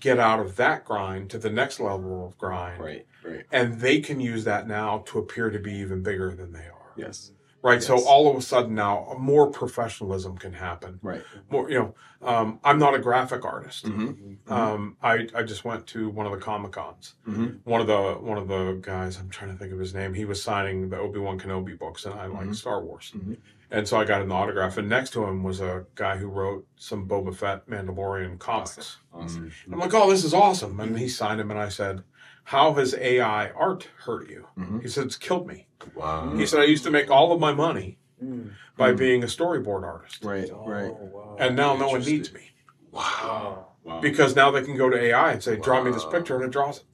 get 0.02 0.20
out 0.20 0.42
of 0.42 0.58
that 0.58 0.84
grind 0.84 1.30
to 1.30 1.38
the 1.38 1.50
next 1.50 1.80
level 1.80 2.26
of 2.26 2.38
grind, 2.38 2.82
Right, 2.84 3.06
right. 3.24 3.46
and 3.52 3.80
they 3.80 4.00
can 4.02 4.20
use 4.20 4.44
that 4.46 4.68
now 4.68 5.04
to 5.08 5.20
appear 5.20 5.50
to 5.50 5.60
be 5.60 5.74
even 5.76 6.02
bigger 6.04 6.34
than 6.36 6.52
they 6.52 6.60
are. 6.68 6.79
Yes. 7.00 7.32
Right. 7.62 7.84
So 7.84 8.02
all 8.06 8.32
of 8.32 8.38
a 8.38 8.42
sudden 8.42 8.74
now 8.74 9.16
more 9.20 9.52
professionalism 9.52 10.38
can 10.38 10.54
happen. 10.54 10.98
Right. 11.02 11.22
More, 11.50 11.70
you 11.70 11.78
know, 11.78 11.96
um, 12.22 12.60
I'm 12.64 12.80
not 12.80 12.96
a 12.96 13.00
graphic 13.00 13.44
artist. 13.44 13.86
Mm-hmm. 13.86 14.52
Um, 14.52 14.96
I, 15.04 15.28
I 15.36 15.44
just 15.44 15.66
went 15.66 15.86
to 15.88 16.10
one 16.10 16.26
of 16.26 16.32
the 16.32 16.38
Comic 16.38 16.72
Cons. 16.72 17.16
Mm-hmm. 17.28 17.70
One 17.70 17.82
of 17.82 17.88
the 17.88 18.14
one 18.22 18.38
of 18.38 18.48
the 18.48 18.80
guys, 18.82 19.20
I'm 19.20 19.30
trying 19.30 19.52
to 19.52 19.58
think 19.58 19.74
of 19.74 19.80
his 19.80 19.94
name. 19.94 20.14
He 20.14 20.24
was 20.24 20.42
signing 20.42 20.90
the 20.90 20.98
Obi 20.98 21.20
Wan 21.20 21.38
Kenobi 21.38 21.78
books, 21.78 22.06
and 22.06 22.14
I 22.14 22.28
like 22.28 22.48
Mhm. 22.48 22.56
Star 22.56 22.82
Wars. 22.82 23.12
Mhm. 23.16 23.38
And 23.72 23.88
so 23.88 23.98
I 23.98 24.06
got 24.06 24.22
an 24.22 24.32
autograph, 24.32 24.78
and 24.78 24.88
next 24.88 25.12
to 25.12 25.26
him 25.26 25.44
was 25.44 25.60
a 25.60 25.86
guy 25.96 26.16
who 26.18 26.28
wrote 26.28 26.66
some 26.78 27.08
Boba 27.10 27.36
Fett 27.36 27.68
Mandalorian 27.70 28.40
comics. 28.40 28.98
Awesome. 29.14 29.52
I'm 29.72 29.80
like, 29.80 29.94
oh, 29.94 30.10
this 30.10 30.24
is 30.24 30.34
awesome. 30.34 30.80
And 30.80 30.98
he 30.98 31.08
signed 31.10 31.40
him, 31.42 31.52
and 31.52 31.60
I 31.60 31.70
said, 31.70 32.04
how 32.50 32.74
has 32.74 32.96
AI 32.96 33.50
art 33.52 33.88
hurt 34.06 34.28
you? 34.28 34.48
Mhm. 34.58 34.82
He 34.82 34.88
said, 34.88 35.06
it's 35.06 35.18
killed 35.18 35.46
me. 35.46 35.68
Wow. 35.94 36.36
He 36.36 36.48
said, 36.48 36.60
I 36.62 36.64
used 36.64 36.84
to 36.86 36.90
make 36.90 37.12
all 37.12 37.32
of 37.32 37.40
my 37.40 37.54
money 37.54 38.00
Mm. 38.24 38.54
by 38.76 38.92
Mm. 38.92 38.98
being 38.98 39.24
a 39.24 39.28
storyboard 39.28 39.84
artist. 39.84 40.24
Right, 40.26 40.50
right. 40.52 40.90
Oh, 40.92 41.10
wow. 41.14 41.36
And 41.40 41.56
now 41.56 41.78
no 41.78 41.90
one 41.90 42.02
needs 42.04 42.34
me 42.34 42.50
wow. 42.92 43.68
Wow. 43.84 44.02
because 44.02 44.36
now 44.36 44.50
they 44.50 44.64
can 44.64 44.76
go 44.76 44.90
to 44.90 44.98
AI 45.00 45.34
and 45.34 45.44
say, 45.44 45.58
draw 45.58 45.84
me 45.84 45.92
this 45.92 46.06
picture, 46.06 46.36
and 46.38 46.44
it 46.44 46.50
draws 46.52 46.80
it. 46.80 46.86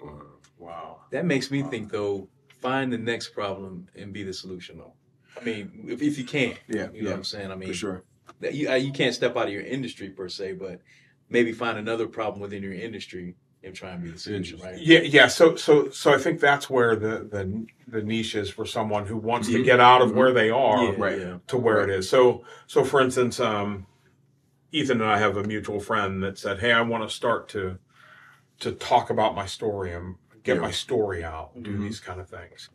Wow. 0.00 0.20
Wow. 0.58 1.00
That 1.10 1.26
makes 1.26 1.50
me 1.50 1.64
think 1.64 1.90
though, 1.90 2.28
find 2.60 2.92
the 2.92 2.98
next 2.98 3.30
problem 3.30 3.88
and 3.96 4.12
be 4.12 4.22
the 4.22 4.32
solution 4.32 4.78
though. 4.78 4.94
I 5.38 5.42
mean, 5.42 5.86
if, 5.88 6.00
if 6.02 6.18
you 6.18 6.24
can, 6.24 6.54
Yeah, 6.68 6.88
you 6.92 7.02
know 7.02 7.08
yeah, 7.08 7.10
what 7.10 7.16
I'm 7.16 7.24
saying. 7.24 7.50
I 7.50 7.56
mean, 7.56 7.68
for 7.68 7.74
sure. 7.74 8.04
that 8.40 8.54
you 8.54 8.70
uh, 8.70 8.74
you 8.76 8.92
can't 8.92 9.12
step 9.14 9.36
out 9.36 9.48
of 9.48 9.52
your 9.52 9.62
industry 9.62 10.10
per 10.10 10.28
se, 10.28 10.52
but 10.52 10.80
maybe 11.28 11.50
find 11.52 11.78
another 11.78 12.06
problem 12.06 12.40
within 12.40 12.62
your 12.62 12.72
industry 12.88 13.34
and 13.64 13.74
try 13.74 13.90
and 13.90 14.02
be 14.02 14.10
the 14.10 14.18
solution, 14.18 14.58
right? 14.60 14.78
Yeah, 14.78 15.00
yeah. 15.00 15.26
So, 15.26 15.56
so, 15.56 15.88
so 15.90 16.12
I 16.12 16.18
think 16.18 16.40
that's 16.40 16.68
where 16.68 16.94
the 16.96 17.20
the, 17.30 17.66
the 17.88 18.02
niche 18.02 18.34
is 18.34 18.50
for 18.50 18.66
someone 18.66 19.06
who 19.06 19.16
wants 19.16 19.48
to 19.48 19.62
get 19.62 19.80
out 19.80 20.02
of 20.02 20.10
Mhm. 20.10 20.14
where 20.14 20.32
they 20.32 20.50
are 20.50 20.84
Yeah, 20.84 20.94
Right. 20.98 21.18
yeah. 21.18 21.38
to 21.48 21.56
where 21.56 21.82
it 21.82 21.90
is. 21.90 22.08
So, 22.08 22.44
so 22.66 22.84
for 22.84 23.00
instance, 23.00 23.40
um, 23.40 23.86
Ethan 24.72 25.00
and 25.00 25.10
I 25.10 25.18
have 25.18 25.36
a 25.36 25.44
mutual 25.44 25.80
friend 25.80 26.22
that 26.22 26.36
said, 26.38 26.58
"Hey, 26.60 26.72
I 26.72 26.82
want 26.82 27.08
to 27.08 27.14
start 27.14 27.48
to 27.50 27.78
to 28.60 28.72
talk 28.72 29.10
about 29.10 29.34
my 29.34 29.46
story 29.46 29.92
and 29.92 30.16
get 30.42 30.56
Yeah. 30.56 30.62
my 30.62 30.70
story 30.70 31.24
out, 31.24 31.50
and 31.54 31.64
do 31.64 31.76
Mhm. 31.76 31.80
these 31.82 32.00
kind 32.00 32.20
of 32.20 32.28
things." 32.28 32.70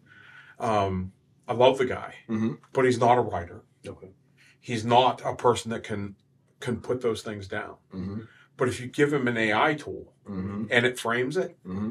Um, 0.59 1.13
I 1.47 1.53
love 1.53 1.77
the 1.77 1.85
guy, 1.85 2.15
Mm-hmm. 2.29 2.53
but 2.73 2.85
he's 2.85 2.99
not 2.99 3.17
a 3.17 3.21
writer. 3.21 3.63
Okay. 3.87 4.11
He's 4.59 4.85
not 4.85 5.21
a 5.25 5.35
person 5.35 5.71
that 5.71 5.83
can 5.83 6.15
can 6.59 6.81
put 6.81 6.99
those 6.99 7.21
things 7.21 7.47
down. 7.47 7.75
Mm-hmm. 7.93 8.19
But 8.59 8.67
if 8.67 8.79
you 8.79 8.87
give 8.87 9.11
him 9.13 9.27
an 9.27 9.37
AI 9.37 9.73
tool 9.73 10.13
Mm-hmm. 10.29 10.65
and 10.69 10.85
it 10.85 10.99
frames 10.99 11.37
it, 11.37 11.57
Mm-hmm. 11.65 11.89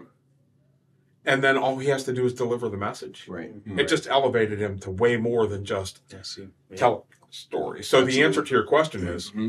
and 1.24 1.42
then 1.42 1.56
all 1.58 1.78
he 1.78 1.88
has 1.88 2.04
to 2.04 2.12
do 2.12 2.24
is 2.24 2.32
deliver 2.34 2.68
the 2.68 2.76
message. 2.76 3.26
Right. 3.26 3.50
It 3.66 3.88
just 3.88 4.06
elevated 4.06 4.60
him 4.60 4.78
to 4.80 4.90
way 4.90 5.16
more 5.16 5.46
than 5.48 5.64
just 5.64 6.00
I. 6.08 6.50
Yeah. 6.70 6.76
tell 6.76 7.06
a 7.10 7.32
story. 7.34 7.82
So 7.82 8.04
the 8.04 8.22
answer 8.22 8.42
to 8.42 8.54
your 8.54 8.64
question 8.64 9.06
is 9.08 9.30
Mm-hmm. 9.30 9.48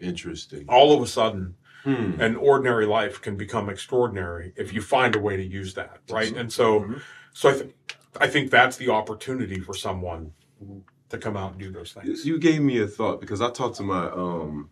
Interesting. 0.00 0.66
all 0.68 0.92
of 0.92 1.00
a 1.02 1.06
sudden 1.06 1.54
Hmm. 1.84 2.20
an 2.20 2.34
ordinary 2.34 2.84
life 2.84 3.22
can 3.22 3.36
become 3.36 3.70
extraordinary 3.70 4.52
if 4.56 4.72
you 4.74 4.82
find 4.82 5.14
a 5.14 5.20
way 5.20 5.36
to 5.36 5.42
use 5.44 5.74
that, 5.74 6.00
right? 6.10 6.36
And 6.36 6.52
so 6.52 6.80
Mhm. 6.80 7.00
so 7.32 7.48
I 7.48 7.52
think 7.52 7.74
I 8.20 8.26
think 8.26 8.50
that's 8.50 8.76
the 8.76 8.88
opportunity 8.90 9.60
for 9.60 9.72
someone 9.74 10.32
to 11.10 11.16
come 11.18 11.36
out 11.36 11.52
and 11.52 11.60
do 11.60 11.70
those 11.70 11.92
things. 11.92 12.26
You 12.26 12.38
gave 12.38 12.60
me 12.60 12.80
a 12.80 12.88
thought 12.88 13.20
because 13.20 13.40
I 13.40 13.50
talked 13.50 13.76
to 13.76 13.82
my 13.84 14.10
um, 14.10 14.68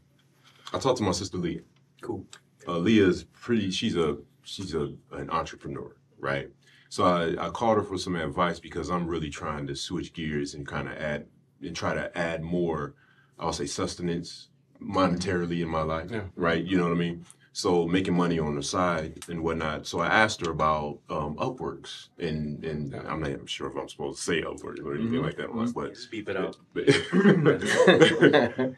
I 0.73 0.79
talked 0.81 0.99
to 0.99 1.05
my 1.05 1.13
sister 1.13 1.39
Leah. 1.39 1.61
Cool. 2.05 2.27
Uh, 2.69 2.77
Leah's 2.79 3.25
pretty. 3.25 3.71
She's 3.71 3.97
a 3.97 4.19
she's 4.43 4.75
a 4.75 4.93
an 5.13 5.31
entrepreneur, 5.31 5.97
right? 6.19 6.51
So 6.91 7.05
I, 7.05 7.47
I 7.47 7.49
called 7.49 7.79
her 7.79 7.83
for 7.83 7.97
some 7.97 8.15
advice 8.15 8.61
because 8.61 8.91
I'm 8.91 9.07
really 9.07 9.31
trying 9.31 9.67
to 9.69 9.75
switch 9.75 10.13
gears 10.13 10.53
and 10.55 10.67
kind 10.67 10.87
of 10.87 10.95
add 10.99 11.27
and 11.63 11.75
try 11.75 11.95
to 11.95 12.17
add 12.17 12.43
more. 12.43 12.95
I'll 13.39 13.55
say 13.55 13.65
sustenance 13.67 14.49
monetarily 14.83 15.63
in 15.63 15.69
my 15.69 15.81
life, 15.83 16.11
Yeah. 16.11 16.25
right? 16.37 16.63
You 16.63 16.77
know 16.77 16.85
what 16.85 16.93
I 16.93 16.97
mean? 16.97 17.25
So 17.57 17.87
making 17.87 18.15
money 18.17 18.41
on 18.41 18.57
the 18.57 18.63
side 18.65 19.25
and 19.29 19.41
whatnot. 19.45 19.87
So 19.87 20.01
I 20.01 20.09
asked 20.09 20.45
her 20.45 20.51
about 20.51 20.99
um, 21.09 21.37
Upworks, 21.37 22.09
and 22.19 22.65
and 22.65 22.93
Yeah. 22.93 23.03
I'm 23.09 23.21
not 23.21 23.31
even 23.31 23.47
sure 23.47 23.69
if 23.71 23.77
I'm 23.77 23.89
supposed 23.89 24.19
to 24.19 24.25
say 24.25 24.43
Upworks 24.43 24.83
or 24.85 24.95
anything 24.95 25.21
Mhm. 25.21 25.23
like 25.23 25.37
that, 25.37 25.51
but 25.73 25.95
Just 25.95 26.13
it 26.13 26.37
out. 26.37 26.57
but, 26.75 26.87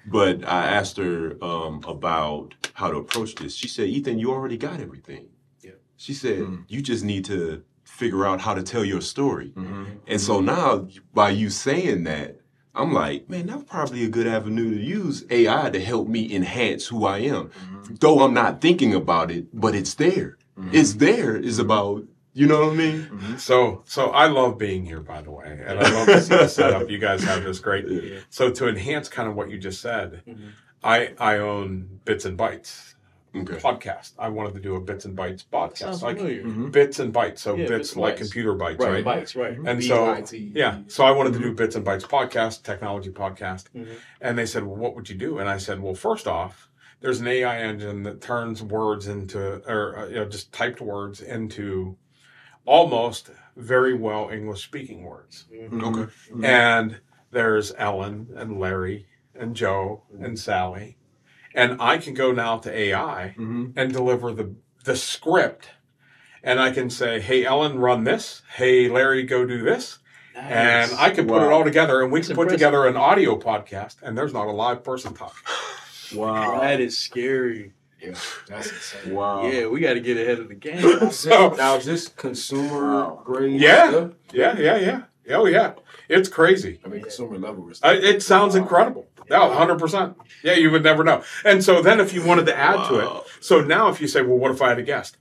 but 0.17 0.45
I 0.47 0.67
asked 0.67 0.99
her 0.99 1.43
um, 1.43 1.83
about 1.89 2.55
how 2.75 2.91
to 2.91 2.99
approach 2.99 3.35
this. 3.37 3.55
She 3.57 3.67
said, 3.69 3.89
"Ethan, 3.89 4.19
you 4.19 4.31
already 4.31 4.59
got 4.59 4.79
everything." 4.81 5.29
Yeah. 5.63 5.79
She 5.97 6.13
said, 6.13 6.41
Mm. 6.41 6.65
"You 6.69 6.83
just 6.83 7.03
need 7.03 7.25
to 7.27 7.63
figure 7.85 8.27
out 8.27 8.43
how 8.43 8.53
to 8.53 8.63
tell 8.63 8.85
your 8.85 9.01
story." 9.01 9.53
Mm-hmm. 9.57 9.85
And 10.07 10.21
so 10.21 10.41
now, 10.43 10.87
by 11.15 11.31
you 11.31 11.49
saying 11.49 12.05
that, 12.05 12.41
I'm 12.77 12.93
like, 12.93 13.29
man, 13.31 13.47
that's 13.47 13.65
probably 13.65 14.05
a 14.05 14.09
good 14.09 14.27
avenue 14.27 14.71
to 14.75 14.81
use 14.81 15.25
AI 15.31 15.71
to 15.71 15.81
help 15.81 16.09
me 16.09 16.33
enhance 16.35 16.87
who 16.87 17.07
I 17.07 17.19
am. 17.19 17.49
Mm-hmm. 17.49 17.95
Though 18.01 18.21
I'm 18.21 18.35
not 18.35 18.61
thinking 18.61 18.95
about 18.95 19.31
it, 19.31 19.47
but 19.59 19.75
it's 19.75 19.95
there. 19.95 20.37
Mm-hmm. 20.59 20.71
It's 20.75 20.95
there. 20.95 21.37
Is 21.37 21.59
about 21.59 22.05
you 22.35 22.47
know 22.47 22.67
what 22.67 22.75
I 22.75 22.77
mean? 22.77 23.01
Mm-hmm. 23.05 23.37
So 23.39 23.83
so 23.87 24.11
I 24.11 24.27
love 24.27 24.59
being 24.59 24.85
here 24.85 25.01
by 25.01 25.23
the 25.23 25.31
way. 25.31 25.59
And 25.67 25.79
I 25.79 25.91
love 25.91 26.07
to 26.07 26.21
see 26.21 26.37
the 26.37 26.49
setup. 26.49 26.91
You 26.91 26.99
guys 26.99 27.25
have 27.25 27.43
this 27.45 27.61
great 27.61 27.87
Yeah. 27.89 28.19
so 28.29 28.51
to 28.51 28.69
enhance 28.69 29.09
kind 29.09 29.27
of 29.29 29.35
what 29.37 29.49
you 29.51 29.57
just 29.59 29.81
said, 29.81 30.23
Mhm. 30.29 30.51
I 30.85 31.15
I 31.19 31.39
own 31.39 32.01
Bits 32.05 32.27
and 32.27 32.39
Bytes 32.39 32.95
Okay. 33.43 33.57
podcast. 33.57 34.13
I 34.19 34.29
wanted 34.29 34.55
to 34.55 34.61
do 34.61 34.77
a 34.77 34.81
Bits 34.81 35.05
and 35.05 35.17
Bytes 35.17 35.45
podcast. 35.53 35.79
Sounds 35.79 36.03
Like 36.03 36.19
familiar. 36.19 36.43
Mhm. 36.45 36.73
bits 36.73 36.99
and 36.99 37.13
bytes. 37.13 37.39
So 37.39 37.53
Yeah, 37.55 37.65
bits 37.65 37.71
bits 37.71 37.93
and 37.93 38.01
like 38.03 38.15
bytes. 38.17 38.19
computer 38.19 38.55
bytes, 38.55 38.79
Right, 38.81 38.91
right? 38.93 39.05
bites, 39.05 39.37
right. 39.37 39.59
And 39.65 39.83
so 39.85 40.07
B-I-T. 40.15 40.53
yeah, 40.55 40.81
so 40.89 41.05
I 41.05 41.11
wanted 41.11 41.33
to 41.35 41.39
do 41.41 41.53
Bits 41.55 41.77
and 41.77 41.85
Bytes 41.87 42.05
podcast, 42.07 42.63
technology 42.63 43.11
podcast. 43.11 43.65
Mhm. 43.75 43.89
And 44.21 44.39
they 44.39 44.47
said, 44.47 44.65
"Well, 44.65 44.77
what 44.77 44.95
would 44.95 45.09
you 45.09 45.17
do?" 45.17 45.39
And 45.39 45.49
I 45.49 45.59
said, 45.59 45.81
"Well, 45.81 45.95
first 45.95 46.27
off, 46.27 46.69
there's 47.01 47.21
an 47.21 47.27
AI 47.29 47.59
engine 47.59 48.03
that 48.05 48.21
turns 48.21 48.63
words 48.63 49.07
into 49.07 49.63
or 49.71 49.99
uh, 49.99 50.07
you 50.09 50.15
know 50.17 50.25
just 50.29 50.53
typed 50.53 50.81
words 50.81 51.21
into 51.21 51.97
almost 52.65 53.31
very 53.57 53.95
well 53.95 54.29
English 54.31 54.65
speaking 54.65 55.05
words. 55.05 55.47
Mhm. 55.53 55.83
Okay. 55.83 56.13
And 56.47 56.99
there's 57.31 57.73
Ellen 57.79 58.29
and 58.37 58.59
Larry 58.59 59.07
and 59.35 59.55
Joe 59.55 60.03
and 60.21 60.39
Sally. 60.39 60.96
And 61.57 61.81
I 61.83 61.99
can 61.99 62.15
go 62.15 62.31
now 62.33 62.59
to 62.59 62.71
AI 62.73 63.35
Mm-hmm. 63.37 63.71
and 63.77 63.93
deliver 63.93 64.33
the 64.33 64.55
the 64.85 64.95
script. 64.95 65.71
And 66.45 66.61
I 66.61 66.71
can 66.71 66.91
say, 66.91 67.19
hey 67.21 67.45
Ellen, 67.45 67.79
run 67.79 68.05
this. 68.05 68.43
Hey 68.55 68.89
Larry, 68.89 69.25
go 69.25 69.45
do 69.45 69.63
this. 69.65 69.99
And 70.37 70.93
I 70.99 71.11
can 71.11 71.27
put 71.27 71.43
it 71.43 71.51
all 71.51 71.65
together 71.65 72.03
and 72.03 72.13
we 72.13 72.21
That's 72.21 72.29
can 72.29 72.37
put 72.37 72.51
together 72.51 72.87
an 72.87 72.97
audio 72.97 73.39
podcast 73.39 73.97
and 74.03 74.17
there's 74.17 74.35
not 74.35 74.47
a 74.47 74.53
live 74.53 74.85
person 74.85 75.15
talking. 75.15 75.43
Wow. 76.15 76.61
That 76.67 76.79
is 76.81 76.97
scary. 76.99 77.73
Yeah, 78.01 78.15
that's 78.47 78.71
insane. 78.71 79.15
Wow. 79.15 79.47
Yeah, 79.51 79.67
we 79.69 79.81
got 79.81 79.95
to 79.95 80.01
get 80.01 80.19
ahead 80.19 80.39
of 80.39 80.49
the 80.49 80.55
game. 80.55 81.11
So- 81.11 81.55
now 81.57 81.77
is 81.77 81.87
this 81.87 82.09
consumer 82.09 82.85
Wow. 82.95 83.23
grade? 83.25 83.59
Yeah. 83.61 83.89
stuff? 83.91 84.11
Yeah, 84.33 84.59
yeah, 84.59 84.77
yeah. 84.77 85.03
Oh, 85.35 85.47
yeah. 85.47 85.73
It's 86.09 86.29
crazy. 86.29 86.79
I 86.85 86.89
mean, 86.89 87.01
consumer 87.01 87.39
level. 87.39 87.69
is- 87.71 87.81
I, 87.83 87.95
it 87.95 88.23
sounds 88.23 88.55
incredible. 88.55 89.07
No, 89.31 89.53
hundred 89.53 89.79
percent. 89.79 90.17
Yeah, 90.43 90.55
you 90.55 90.71
would 90.71 90.83
never 90.83 91.05
know. 91.05 91.23
And 91.45 91.63
so 91.63 91.83
then, 91.83 92.01
if 92.01 92.13
you 92.13 92.25
wanted 92.25 92.47
to 92.47 92.57
add 92.57 92.89
to 92.89 92.99
it, 93.01 93.23
so 93.41 93.61
now 93.61 93.89
if 93.89 94.01
you 94.01 94.09
say, 94.09 94.23
"Well, 94.23 94.39
what 94.39 94.51
if 94.51 94.63
I 94.63 94.71
had 94.71 94.79
a 94.79 94.83
guest?" 94.83 95.17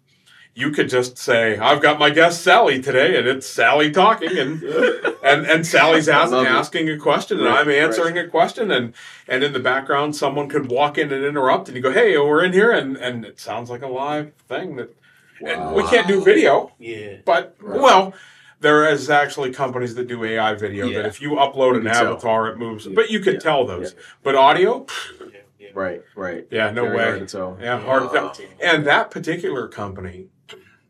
You 0.57 0.71
could 0.71 0.89
just 0.89 1.17
say, 1.17 1.57
"I've 1.57 1.81
got 1.81 1.99
my 1.99 2.09
guest 2.09 2.41
Sally 2.41 2.81
today, 2.81 3.17
and 3.17 3.27
it's 3.27 3.45
Sally 3.45 3.91
talking, 3.91 4.37
and 4.37 4.63
and 5.23 5.45
and 5.45 5.67
Sally's 5.67 6.07
ask, 6.07 6.31
asking 6.31 6.89
a 6.89 6.97
question, 6.97 7.39
and 7.39 7.47
Right, 7.47 7.59
I'm 7.61 7.69
answering 7.69 8.17
a 8.17 8.27
question, 8.27 8.71
and 8.71 8.93
and 9.27 9.43
in 9.43 9.53
the 9.53 9.59
background, 9.59 10.15
someone 10.15 10.47
could 10.47 10.69
walk 10.69 10.97
in 10.97 11.11
and 11.11 11.25
interrupt, 11.25 11.67
and 11.67 11.75
you 11.75 11.83
go, 11.83 11.91
"Hey, 11.91 12.15
oh, 12.15 12.25
we're 12.27 12.43
in 12.43 12.53
here," 12.53 12.71
and 12.71 12.95
and 12.95 13.25
it 13.25 13.39
sounds 13.39 13.69
like 13.69 13.81
a 13.81 13.87
live 13.87 14.33
thing 14.47 14.77
that 14.77 14.95
and 15.41 15.75
we 15.75 15.83
can't 15.83 16.07
do 16.07 16.23
video, 16.23 16.71
yeah. 16.79 17.17
but 17.25 17.55
Right. 17.59 17.81
well, 17.81 18.13
there 18.61 18.89
is 18.89 19.09
actually 19.09 19.51
companies 19.51 19.95
that 19.95 20.07
do 20.07 20.23
AI 20.23 20.53
video 20.55 20.91
that 20.93 21.05
if 21.05 21.21
you 21.21 21.31
upload 21.31 21.75
an 21.77 21.83
can 21.83 21.91
tell. 21.93 22.07
avatar, 22.13 22.47
it 22.49 22.57
moves. 22.57 22.85
Yeah. 22.85 22.93
But 22.95 23.09
you 23.09 23.19
could 23.19 23.35
Yeah. 23.35 23.39
tell 23.39 23.65
those. 23.65 23.95
But 24.23 24.35
audio, 24.35 24.85
yeah, 25.19 25.39
yeah. 25.59 25.69
Right, 25.73 26.01
right. 26.15 26.47
yeah, 26.51 26.71
no 26.71 26.83
Very 26.85 26.97
way. 26.97 27.03
hard 27.03 27.19
to 27.19 27.25
tell. 27.37 27.57
Yeah, 27.61 27.79
hard 27.79 28.03
to 28.03 28.09
tell. 28.09 28.33
And 28.61 28.85
that 28.85 29.11
particular 29.11 29.67
company, 29.67 30.27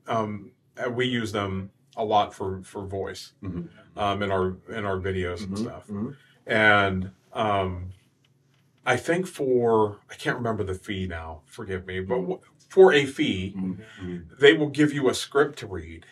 um, 0.08 0.51
uh, 0.78 0.89
we 0.89 1.06
use 1.06 1.32
them 1.32 1.71
a 1.97 2.04
lot 2.06 2.34
for 2.34 2.62
for 2.63 2.86
voice 2.86 3.32
Mhm. 3.43 3.69
um, 3.97 4.21
in 4.21 4.32
our 4.32 4.58
in 4.69 4.86
our 4.86 4.97
videos 4.97 5.43
and 5.43 5.56
Mhm, 5.56 5.58
stuff. 5.58 5.88
mhm. 5.88 6.15
And 6.45 7.12
um, 7.34 7.91
I 8.86 8.97
think 8.97 9.25
for 9.28 9.97
I 10.12 10.15
can't 10.15 10.38
remember 10.38 10.63
the 10.63 10.75
fee 10.75 11.08
now. 11.08 11.41
Forgive 11.45 11.88
me, 11.88 12.01
but 12.01 12.15
w- 12.15 12.39
for 12.69 12.93
a 12.93 13.06
fee, 13.06 13.54
Mhm. 13.58 14.38
they 14.39 14.54
will 14.54 14.69
give 14.69 14.93
you 14.93 15.10
a 15.10 15.13
script 15.13 15.58
to 15.60 15.67
read. 15.67 16.06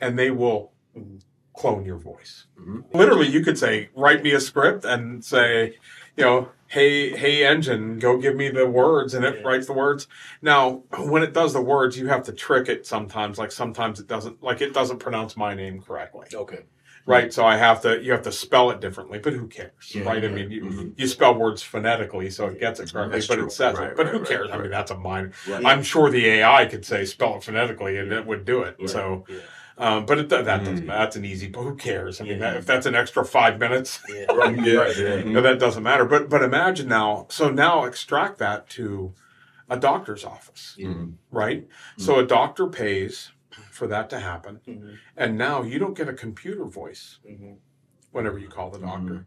And 0.00 0.18
they 0.18 0.30
will 0.30 0.72
clone 1.54 1.84
your 1.84 1.96
voice. 1.98 2.46
Mhm. 2.60 2.84
Literally, 2.94 3.26
you 3.26 3.40
could 3.42 3.58
say, 3.58 3.88
"Write 3.94 4.22
me 4.22 4.32
a 4.32 4.40
script," 4.40 4.84
and 4.84 5.24
say, 5.24 5.76
you 6.16 6.24
know, 6.24 6.48
"Hey, 6.68 7.10
hey, 7.16 7.44
engine, 7.44 7.98
go 7.98 8.16
give 8.16 8.36
me 8.36 8.48
the 8.48 8.68
words," 8.68 9.14
and 9.14 9.24
it 9.24 9.36
Yeah. 9.36 9.42
writes 9.48 9.66
the 9.66 9.72
words. 9.72 10.06
Now, 10.40 10.82
when 10.98 11.22
it 11.22 11.32
does 11.32 11.52
the 11.52 11.62
words, 11.62 11.98
you 11.98 12.06
have 12.08 12.22
to 12.24 12.32
trick 12.32 12.68
it 12.68 12.86
sometimes. 12.86 13.38
Like 13.38 13.50
sometimes 13.50 13.98
it 13.98 14.06
doesn't, 14.06 14.42
like 14.42 14.60
it 14.60 14.72
doesn't 14.72 14.98
pronounce 14.98 15.36
my 15.36 15.54
name 15.54 15.80
correctly, 15.82 16.28
Okay. 16.32 16.60
right? 17.06 17.32
So 17.32 17.44
I 17.44 17.56
have 17.56 17.80
to, 17.82 18.00
you 18.00 18.12
have 18.12 18.22
to 18.22 18.32
spell 18.32 18.70
it 18.70 18.80
differently. 18.80 19.18
But 19.18 19.32
who 19.32 19.48
cares, 19.48 19.72
Yeah, 19.94 20.04
right? 20.04 20.24
I 20.24 20.28
mean, 20.28 20.50
you, 20.52 20.62
Mhm. 20.64 20.92
you 20.96 21.06
spell 21.08 21.34
words 21.34 21.62
phonetically, 21.62 22.30
so 22.30 22.46
it 22.46 22.60
gets 22.60 22.78
it 22.78 22.92
correctly, 22.92 23.14
That's 23.18 23.26
but 23.26 23.36
true. 23.36 23.46
it 23.46 23.52
says 23.52 23.78
Right, 23.78 23.90
it. 23.90 23.96
But 23.96 24.06
right, 24.06 24.12
who 24.12 24.18
right, 24.20 24.28
cares? 24.28 24.50
I 24.52 24.58
mean, 24.58 24.70
that's 24.70 24.90
a 24.92 24.96
minor. 24.96 25.32
Right. 25.48 25.64
I'm 25.66 25.82
sure 25.82 26.08
the 26.10 26.24
AI 26.28 26.66
could 26.66 26.84
say 26.84 27.04
spell 27.04 27.36
it 27.36 27.42
phonetically, 27.42 27.96
and 27.96 28.12
it 28.12 28.26
would 28.26 28.44
do 28.44 28.62
it. 28.62 28.76
Right. 28.78 28.88
So. 28.90 29.24
Yeah. 29.78 29.96
Um, 29.96 30.06
but 30.06 30.18
it, 30.18 30.28
that 30.30 30.44
doesn't 30.44 30.82
Mm. 30.84 30.86
that's 30.86 31.16
an 31.16 31.24
easy. 31.24 31.48
But 31.48 31.62
who 31.62 31.76
cares? 31.76 32.20
I 32.20 32.24
mean, 32.24 32.32
Yeah. 32.34 32.38
that, 32.52 32.56
if 32.58 32.66
that's 32.66 32.86
an 32.86 32.94
extra 32.94 33.24
five 33.24 33.58
minutes, 33.58 34.00
Yeah. 34.08 34.26
Right. 34.32 34.58
Yeah, 34.58 34.74
Right. 34.80 34.96
yeah. 34.98 35.14
you 35.16 35.32
know, 35.32 35.40
that 35.42 35.58
doesn't 35.58 35.82
matter. 35.82 36.04
But 36.04 36.28
but 36.28 36.42
imagine 36.42 36.88
now. 36.88 37.26
So 37.30 37.50
now 37.50 37.84
extract 37.84 38.38
that 38.38 38.68
to 38.70 39.14
a 39.70 39.76
doctor's 39.78 40.24
office, 40.24 40.76
Mhm. 40.80 41.14
right? 41.30 41.68
So 41.98 42.18
a 42.18 42.26
doctor 42.26 42.66
pays 42.68 43.32
for 43.70 43.86
that 43.86 44.08
to 44.10 44.18
happen, 44.18 44.60
Mhm. 44.66 44.96
and 45.16 45.36
now 45.38 45.62
you 45.62 45.78
don't 45.78 45.94
get 45.94 46.08
a 46.08 46.12
computer 46.14 46.64
voice 46.64 47.18
Mhm. 47.28 47.56
whenever 48.12 48.38
you 48.38 48.48
call 48.48 48.70
the 48.70 48.78
doctor. 48.78 49.26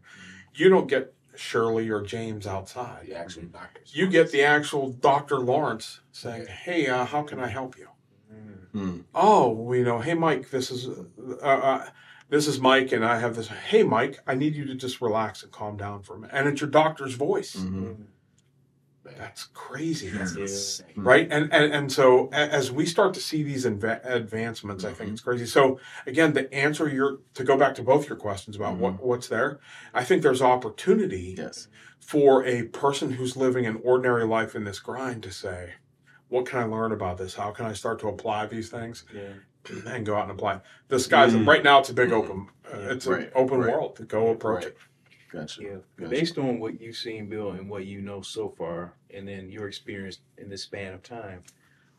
You 0.54 0.68
don't 0.68 0.88
get 0.88 1.14
Shirley 1.34 1.88
or 1.88 2.02
James 2.02 2.46
outside. 2.46 3.06
The 3.06 3.14
actual 3.14 3.44
doctors. 3.44 3.94
You 3.96 4.06
get 4.08 4.30
the 4.32 4.42
actual 4.42 4.90
Doctor 4.92 5.38
Lawrence 5.38 6.00
saying, 6.10 6.46
"Hey, 6.46 6.86
uh, 6.88 7.04
how 7.06 7.22
can 7.22 7.38
I 7.40 7.46
help 7.46 7.78
you?" 7.78 7.88
Mm. 8.74 9.04
oh, 9.14 9.50
we 9.50 9.82
know, 9.82 9.98
hey, 10.00 10.14
Mike, 10.14 10.50
this 10.50 10.70
is 10.70 10.88
uh, 10.88 11.44
uh, 11.44 11.88
this 12.30 12.46
is 12.46 12.58
Mike, 12.60 12.92
and 12.92 13.04
I 13.04 13.18
have 13.18 13.36
this. 13.36 13.48
Hey, 13.48 13.82
Mike, 13.82 14.18
I 14.26 14.34
need 14.34 14.54
you 14.54 14.64
to 14.66 14.74
just 14.74 15.00
relax 15.02 15.42
and 15.42 15.52
calm 15.52 15.76
down 15.76 16.02
for 16.02 16.14
a 16.16 16.18
minute. 16.18 16.34
And 16.34 16.48
it's 16.48 16.60
your 16.62 16.70
doctor's 16.70 17.14
voice. 17.14 17.54
Mhm. 17.56 18.04
That's 19.18 19.44
crazy, 19.52 20.08
That's 20.10 20.34
Yeah. 20.36 20.42
insane. 20.42 20.86
right? 20.96 21.28
And, 21.30 21.52
and 21.52 21.72
and 21.72 21.92
so 21.92 22.28
as 22.32 22.70
we 22.72 22.86
start 22.86 23.12
to 23.14 23.20
see 23.20 23.42
these 23.42 23.66
inve- 23.66 24.00
advancements, 24.04 24.84
I 24.84 24.92
think 24.92 25.10
it's 25.12 25.20
crazy. 25.20 25.44
So 25.44 25.78
again, 26.06 26.32
to 26.34 26.52
answer 26.54 26.88
your 26.88 27.18
to 27.34 27.44
go 27.44 27.56
back 27.58 27.74
to 27.74 27.82
both 27.82 28.08
your 28.08 28.16
questions 28.16 28.56
about 28.56 28.76
what 28.78 29.02
what's 29.02 29.28
there, 29.28 29.58
I 29.92 30.04
think 30.04 30.22
there's 30.22 30.40
opportunity 30.40 31.34
Yes. 31.36 31.68
for 32.00 32.44
a 32.46 32.62
person 32.68 33.12
who's 33.12 33.36
living 33.36 33.66
an 33.66 33.80
ordinary 33.84 34.24
life 34.24 34.54
in 34.54 34.64
this 34.64 34.78
grind 34.78 35.22
to 35.24 35.32
say, 35.32 35.74
what 36.32 36.46
can 36.46 36.60
I 36.60 36.64
learn 36.64 36.92
about 36.92 37.18
this? 37.18 37.34
How 37.34 37.50
can 37.50 37.66
I 37.66 37.74
start 37.74 37.98
to 38.00 38.08
apply 38.08 38.46
these 38.46 38.70
things? 38.70 39.04
Yeah. 39.14 39.32
and 39.86 40.04
go 40.04 40.16
out 40.16 40.22
and 40.22 40.32
apply. 40.32 40.60
The 40.88 40.98
sky's 40.98 41.34
Mm. 41.34 41.46
right 41.46 41.62
now. 41.62 41.78
It's 41.78 41.88
a 41.90 41.94
big 41.94 42.10
open. 42.10 42.48
Uh, 42.66 42.78
it's 42.90 43.06
Right, 43.06 43.26
an 43.26 43.32
open 43.36 43.60
right. 43.60 43.70
world 43.72 43.94
to 43.94 44.02
go 44.02 44.30
approach 44.30 44.64
Right. 44.64 44.72
it. 44.72 44.76
Gotcha. 45.30 45.62
Yeah. 45.62 45.76
Gotcha. 45.96 46.10
Based 46.10 46.36
on 46.36 46.58
what 46.58 46.80
you've 46.80 46.96
seen, 46.96 47.28
Bill, 47.28 47.52
and 47.52 47.70
what 47.70 47.86
you 47.86 48.00
know 48.00 48.22
so 48.22 48.48
far, 48.48 48.94
and 49.14 49.28
then 49.28 49.48
your 49.52 49.68
experience 49.68 50.18
in 50.36 50.48
this 50.48 50.64
span 50.64 50.94
of 50.94 51.04
time, 51.04 51.44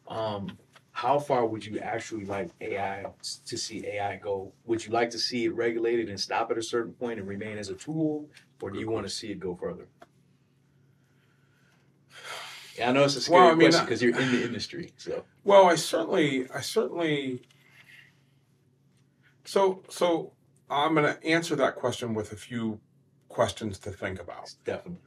um, 0.10 0.58
how 0.92 1.20
far 1.20 1.46
would 1.46 1.66
you 1.66 1.80
actually 1.80 2.26
like 2.26 2.50
AI 2.60 3.06
to 3.46 3.58
see 3.58 3.88
AI 3.88 4.18
go? 4.18 4.52
Would 4.66 4.86
you 4.86 4.92
like 4.92 5.10
to 5.12 5.18
see 5.20 5.46
it 5.46 5.56
regulated 5.56 6.10
and 6.10 6.20
stop 6.20 6.52
at 6.52 6.58
a 6.58 6.62
certain 6.64 6.92
point 6.92 7.18
and 7.18 7.30
remain 7.30 7.58
as 7.58 7.70
a 7.70 7.76
tool, 7.76 8.28
or 8.62 8.72
do 8.72 8.78
you 8.78 8.90
want 8.90 9.06
to 9.06 9.10
see 9.10 9.32
it 9.32 9.40
go 9.40 9.56
further? 9.56 9.88
Yeah, 12.78 12.90
I 12.90 12.92
know 12.92 13.04
it's 13.04 13.16
a 13.16 13.22
scary 13.22 13.42
Well, 13.42 13.52
I 13.52 13.56
mean, 13.56 13.70
question 13.70 13.86
because 13.86 14.02
you're 14.02 14.20
in 14.20 14.32
the 14.32 14.44
industry. 14.44 14.94
So 14.98 15.24
Well, 15.44 15.66
I 15.66 15.76
certainly, 15.76 16.48
I 16.54 16.62
certainly. 16.62 17.42
So, 19.46 19.84
so 19.90 20.34
I'm 20.70 20.96
going 20.96 21.14
to 21.14 21.24
answer 21.26 21.56
that 21.58 21.76
question 21.76 22.14
with 22.14 22.32
a 22.32 22.36
few 22.36 22.80
questions 23.34 23.80
to 23.80 23.92
think 23.92 24.22
about. 24.22 24.54
definitely. 24.64 25.00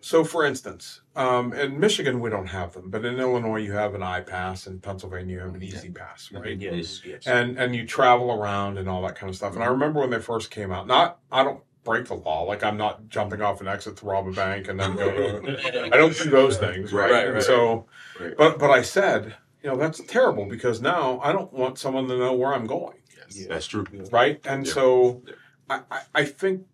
So, 0.00 0.24
for 0.24 0.44
instance, 0.44 1.02
um, 1.16 1.52
in 1.52 1.78
Michigan 1.78 2.20
we 2.20 2.30
don't 2.30 2.46
have 2.46 2.72
them, 2.72 2.90
but 2.90 3.04
in 3.04 3.18
Illinois 3.18 3.60
you 3.60 3.72
have 3.72 3.94
an 3.94 4.02
I-PASS, 4.02 4.68
in 4.68 4.78
Pennsylvania 4.78 5.34
you 5.34 5.40
have 5.40 5.54
an 5.54 5.62
E-ZPass, 5.62 6.32
right? 6.32 6.58
Yes, 6.58 7.02
yes. 7.04 7.26
and 7.26 7.58
and 7.58 7.74
you 7.74 7.84
travel 7.84 8.30
around 8.30 8.78
and 8.78 8.88
all 8.88 9.02
that 9.02 9.16
kind 9.16 9.28
of 9.28 9.36
stuff. 9.36 9.54
And 9.54 9.62
I 9.62 9.66
remember 9.66 10.00
when 10.00 10.10
they 10.10 10.20
first 10.20 10.50
came 10.50 10.72
out. 10.72 10.86
Not 10.86 11.18
I 11.30 11.42
don't 11.42 11.62
break 11.84 12.06
the 12.06 12.14
law. 12.14 12.42
Like 12.42 12.62
I'm 12.62 12.76
not 12.76 13.08
jumping 13.08 13.42
off 13.42 13.60
an 13.60 13.68
exit 13.68 13.96
to 13.98 14.06
rob 14.06 14.28
a 14.28 14.32
bank 14.32 14.68
and 14.68 14.78
then 14.78 14.96
go. 14.96 15.10
To, 15.14 15.84
I 15.84 15.96
don't 15.96 16.16
do 16.16 16.30
those 16.30 16.58
things, 16.58 16.92
right? 16.92 17.10
Right, 17.10 17.24
And 17.26 17.34
right. 17.34 17.42
So, 17.42 17.86
Right. 18.20 18.36
but 18.36 18.58
but 18.58 18.70
I 18.70 18.82
said, 18.82 19.34
you 19.62 19.70
know, 19.70 19.76
that's 19.76 20.00
terrible 20.06 20.46
because 20.46 20.80
now 20.80 21.20
I 21.20 21.32
don't 21.32 21.52
want 21.52 21.78
someone 21.78 22.08
to 22.08 22.16
know 22.18 22.34
where 22.34 22.54
I'm 22.54 22.66
going, 22.66 22.98
Yeah. 23.30 23.46
That's 23.48 23.66
true. 23.66 23.86
right? 24.10 24.40
And 24.46 24.66
Yeah. 24.66 24.72
so, 24.72 25.22
Yeah. 25.26 25.34
I, 25.70 25.80
I 25.90 26.00
I 26.14 26.24
think 26.24 26.66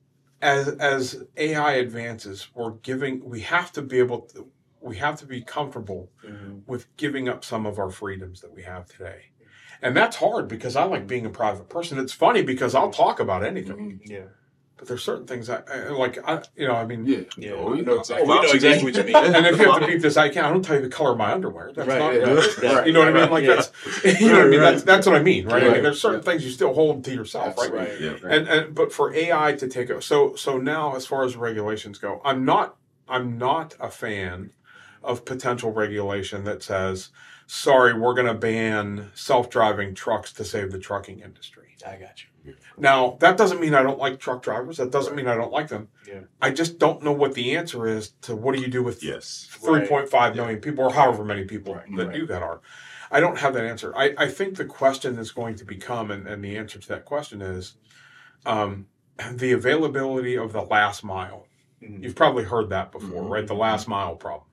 as 0.42 0.68
as 0.68 1.24
AI 1.36 1.72
advances, 1.74 2.48
we're 2.54 2.72
giving. 2.72 3.24
We 3.24 3.40
have 3.42 3.72
to 3.72 3.82
be 3.82 3.98
able 3.98 4.22
to. 4.32 4.48
We 4.80 4.96
have 4.98 5.18
to 5.18 5.26
be 5.26 5.42
comfortable 5.42 6.12
Mhm. 6.24 6.62
with 6.66 6.86
giving 6.96 7.28
up 7.28 7.44
some 7.44 7.66
of 7.66 7.78
our 7.80 7.90
freedoms 7.90 8.40
that 8.42 8.52
we 8.52 8.62
have 8.62 8.86
today. 8.86 9.32
And 9.82 9.96
that's 9.96 10.16
hard 10.16 10.46
because 10.48 10.76
I 10.76 10.84
like 10.84 11.06
being 11.06 11.26
a 11.26 11.30
private 11.30 11.68
person. 11.68 11.98
It's 11.98 12.12
funny 12.12 12.42
because 12.42 12.74
I'll 12.76 12.90
talk 12.92 13.18
about 13.20 13.44
anything, 13.44 14.00
Yeah. 14.04 14.26
But 14.78 14.88
there's 14.88 15.04
certain 15.04 15.26
things 15.26 15.50
I, 15.50 15.60
I 15.70 15.88
like. 15.90 16.18
I, 16.26 16.42
you 16.56 16.66
know, 16.66 16.74
I 16.74 16.86
mean, 16.86 17.04
Yeah. 17.04 17.20
Yeah. 17.36 17.50
Oh, 17.52 17.74
you 17.74 17.82
know 17.82 17.96
Oh, 17.96 17.98
exactly. 18.00 18.26
we 18.28 18.34
know 18.34 18.42
exactly 18.50 18.84
what 18.84 18.94
you 18.96 19.02
mean. 19.04 19.16
and 19.34 19.46
if 19.46 19.58
you 19.58 19.70
have 19.70 19.80
to 19.82 19.86
beat 19.86 20.00
this, 20.00 20.16
I 20.16 20.28
can't. 20.30 20.46
I 20.46 20.50
don't 20.50 20.64
tell 20.64 20.76
you 20.76 20.82
the 20.82 20.88
color 20.88 21.12
of 21.12 21.18
my 21.18 21.32
underwear. 21.32 21.72
That's 21.74 21.88
Right, 21.88 21.98
not. 21.98 22.14
yeah. 22.14 22.34
that's- 22.34 22.86
You 22.86 22.92
know 22.92 23.00
what 23.00 23.08
I 23.08 23.20
mean? 23.20 23.30
Like 23.30 23.44
Yeah. 23.44 23.54
that's. 23.56 23.72
You 24.20 24.28
know 24.28 24.38
what 24.38 24.46
I 24.46 24.48
mean? 24.50 24.60
That's 24.60 24.82
that's 24.84 25.06
what 25.06 25.16
I 25.16 25.22
mean, 25.22 25.46
right? 25.46 25.62
I 25.64 25.72
mean, 25.74 25.82
there's 25.82 26.00
certain 26.00 26.22
things 26.22 26.44
you 26.44 26.50
still 26.50 26.72
hold 26.72 27.04
to 27.04 27.12
yourself, 27.14 27.56
That's 27.56 27.68
right? 27.70 27.88
right. 27.90 28.00
Yeah. 28.00 28.10
Right. 28.22 28.38
And 28.38 28.48
and 28.48 28.74
but 28.74 28.92
for 28.92 29.12
AI 29.12 29.52
to 29.54 29.68
take 29.68 29.90
o- 29.90 30.00
so 30.00 30.34
so 30.36 30.56
now 30.58 30.94
as 30.96 31.04
far 31.06 31.24
as 31.24 31.36
regulations 31.36 31.98
go, 31.98 32.20
I'm 32.24 32.44
not 32.44 32.76
I'm 33.08 33.36
not 33.38 33.74
a 33.80 33.90
fan 33.90 34.50
of 35.02 35.24
potential 35.24 35.72
regulation 35.72 36.44
that 36.44 36.62
says, 36.62 37.08
sorry, 37.46 37.94
we're 37.98 38.14
going 38.14 38.26
to 38.26 38.34
ban 38.34 39.10
self-driving 39.14 39.94
trucks 39.94 40.32
to 40.34 40.44
save 40.44 40.70
the 40.72 40.78
trucking 40.78 41.20
industry. 41.20 41.76
I 41.86 41.92
got 41.96 42.22
you. 42.22 42.28
Now, 42.76 43.16
that 43.20 43.36
doesn't 43.36 43.60
mean 43.60 43.74
I 43.74 43.82
don't 43.82 43.98
like 43.98 44.20
truck 44.20 44.42
drivers. 44.42 44.76
That 44.76 44.90
doesn't 44.92 45.16
mean 45.16 45.26
I 45.26 45.34
don't 45.34 45.50
like 45.52 45.68
them. 45.68 45.88
Yeah. 46.06 46.20
I 46.40 46.50
just 46.50 46.78
don't 46.78 47.02
know 47.02 47.12
what 47.12 47.34
the 47.34 47.56
answer 47.56 47.86
is 47.86 48.10
to 48.22 48.36
what 48.36 48.54
do 48.54 48.60
you 48.60 48.68
do 48.68 48.82
with 48.82 49.02
Yes. 49.02 49.48
three 49.50 49.86
point 49.86 50.08
five 50.08 50.36
million 50.36 50.60
people 50.60 50.84
or 50.84 50.92
however 50.92 51.24
many 51.24 51.44
people 51.44 51.74
Right, 51.74 51.96
that 51.96 52.06
right. 52.08 52.14
do 52.14 52.26
that 52.26 52.42
are. 52.42 52.60
I 53.10 53.20
don't 53.20 53.38
have 53.38 53.54
that 53.54 53.64
answer. 53.64 53.92
I, 53.96 54.14
I 54.18 54.28
think 54.28 54.56
the 54.56 54.64
question 54.66 55.18
is 55.18 55.32
going 55.32 55.54
to 55.56 55.64
become, 55.64 56.10
and, 56.10 56.26
and 56.28 56.44
the 56.44 56.56
answer 56.56 56.78
to 56.78 56.88
that 56.88 57.04
question 57.04 57.40
is 57.42 57.74
um, 58.46 58.86
the 59.32 59.52
availability 59.52 60.36
of 60.36 60.52
the 60.52 60.62
last 60.62 61.02
mile. 61.04 61.46
Mhm. 61.82 62.02
You've 62.02 62.16
probably 62.16 62.44
heard 62.44 62.70
that 62.70 62.92
before, 62.92 63.22
Mm-hmm. 63.22 63.32
right? 63.32 63.46
The 63.46 63.54
last 63.54 63.88
mile 63.88 64.16
problem. 64.16 64.44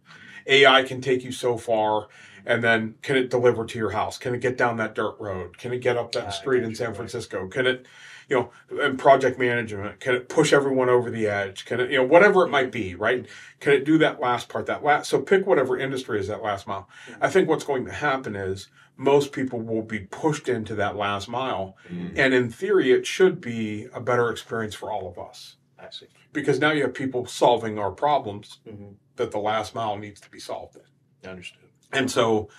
AI 0.48 0.84
can 0.84 1.02
take 1.02 1.24
you 1.24 1.32
so 1.32 1.58
far, 1.58 2.08
and 2.46 2.64
then 2.64 2.96
can 3.02 3.16
it 3.18 3.30
deliver 3.30 3.66
to 3.66 3.78
your 3.78 3.92
house? 3.92 4.18
Can 4.18 4.34
it 4.36 4.42
get 4.42 4.58
down 4.58 4.78
that 4.78 4.96
dirt 4.96 5.16
road? 5.20 5.58
Can 5.58 5.74
it 5.74 5.80
get 5.80 5.98
up 5.98 6.12
that 6.14 6.34
street 6.34 6.64
in 6.64 6.76
San. 6.76 6.94
Francisco? 6.94 7.48
Can 7.48 7.66
it, 7.68 7.86
you 8.30 8.36
know, 8.38 8.52
and 8.84 8.98
project 9.00 9.38
management? 9.40 10.00
Can 10.00 10.16
it 10.16 10.30
push 10.30 10.54
everyone 10.54 10.90
over 10.90 11.10
the 11.12 11.28
edge? 11.28 11.66
Can 11.66 11.80
it, 11.80 11.92
you 11.92 11.98
know, 11.98 12.04
whatever 12.04 12.46
it 12.46 12.50
might 12.50 12.72
be, 12.72 12.96
right? 12.96 13.26
Can 13.60 13.74
it 13.74 13.86
do 13.86 13.98
that 14.00 14.20
last 14.20 14.50
part? 14.50 14.66
That 14.66 14.84
last. 14.84 15.10
So 15.10 15.22
pick 15.22 15.46
whatever 15.46 15.78
industry 15.78 16.20
is 16.20 16.28
that 16.28 16.42
last 16.44 16.68
mile. 16.68 16.88
I 17.22 17.30
think 17.30 17.48
what's 17.50 17.66
going 17.66 17.86
to 17.86 17.92
happen 17.92 18.36
is 18.36 18.70
most 18.98 19.32
people 19.32 19.60
will 19.62 19.82
be 19.82 20.00
pushed 20.00 20.48
into 20.48 20.74
that 20.76 20.96
last 20.96 21.28
mile, 21.28 21.76
and 21.90 22.34
in 22.34 22.50
theory, 22.50 22.92
it 22.94 23.06
should 23.06 23.42
be 23.42 23.88
a 23.94 24.00
better 24.00 24.30
experience 24.32 24.74
for 24.74 24.90
all 24.90 25.10
of 25.10 25.20
us 25.20 25.58
I 25.78 25.90
see. 25.90 26.06
because 26.32 26.60
now 26.60 26.72
you 26.72 26.84
have 26.84 26.94
people 26.94 27.26
solving 27.26 27.78
our 27.78 27.92
problems 27.92 28.60
Mm-hmm. 28.66 28.94
that 29.18 29.32
the 29.32 29.38
last 29.40 29.76
mile 29.76 29.98
needs 29.98 30.22
to 30.22 30.30
be 30.30 30.40
solved 30.40 30.78
in. 30.78 31.30
Understood. 31.30 31.65
And 31.92 32.10
so, 32.10 32.50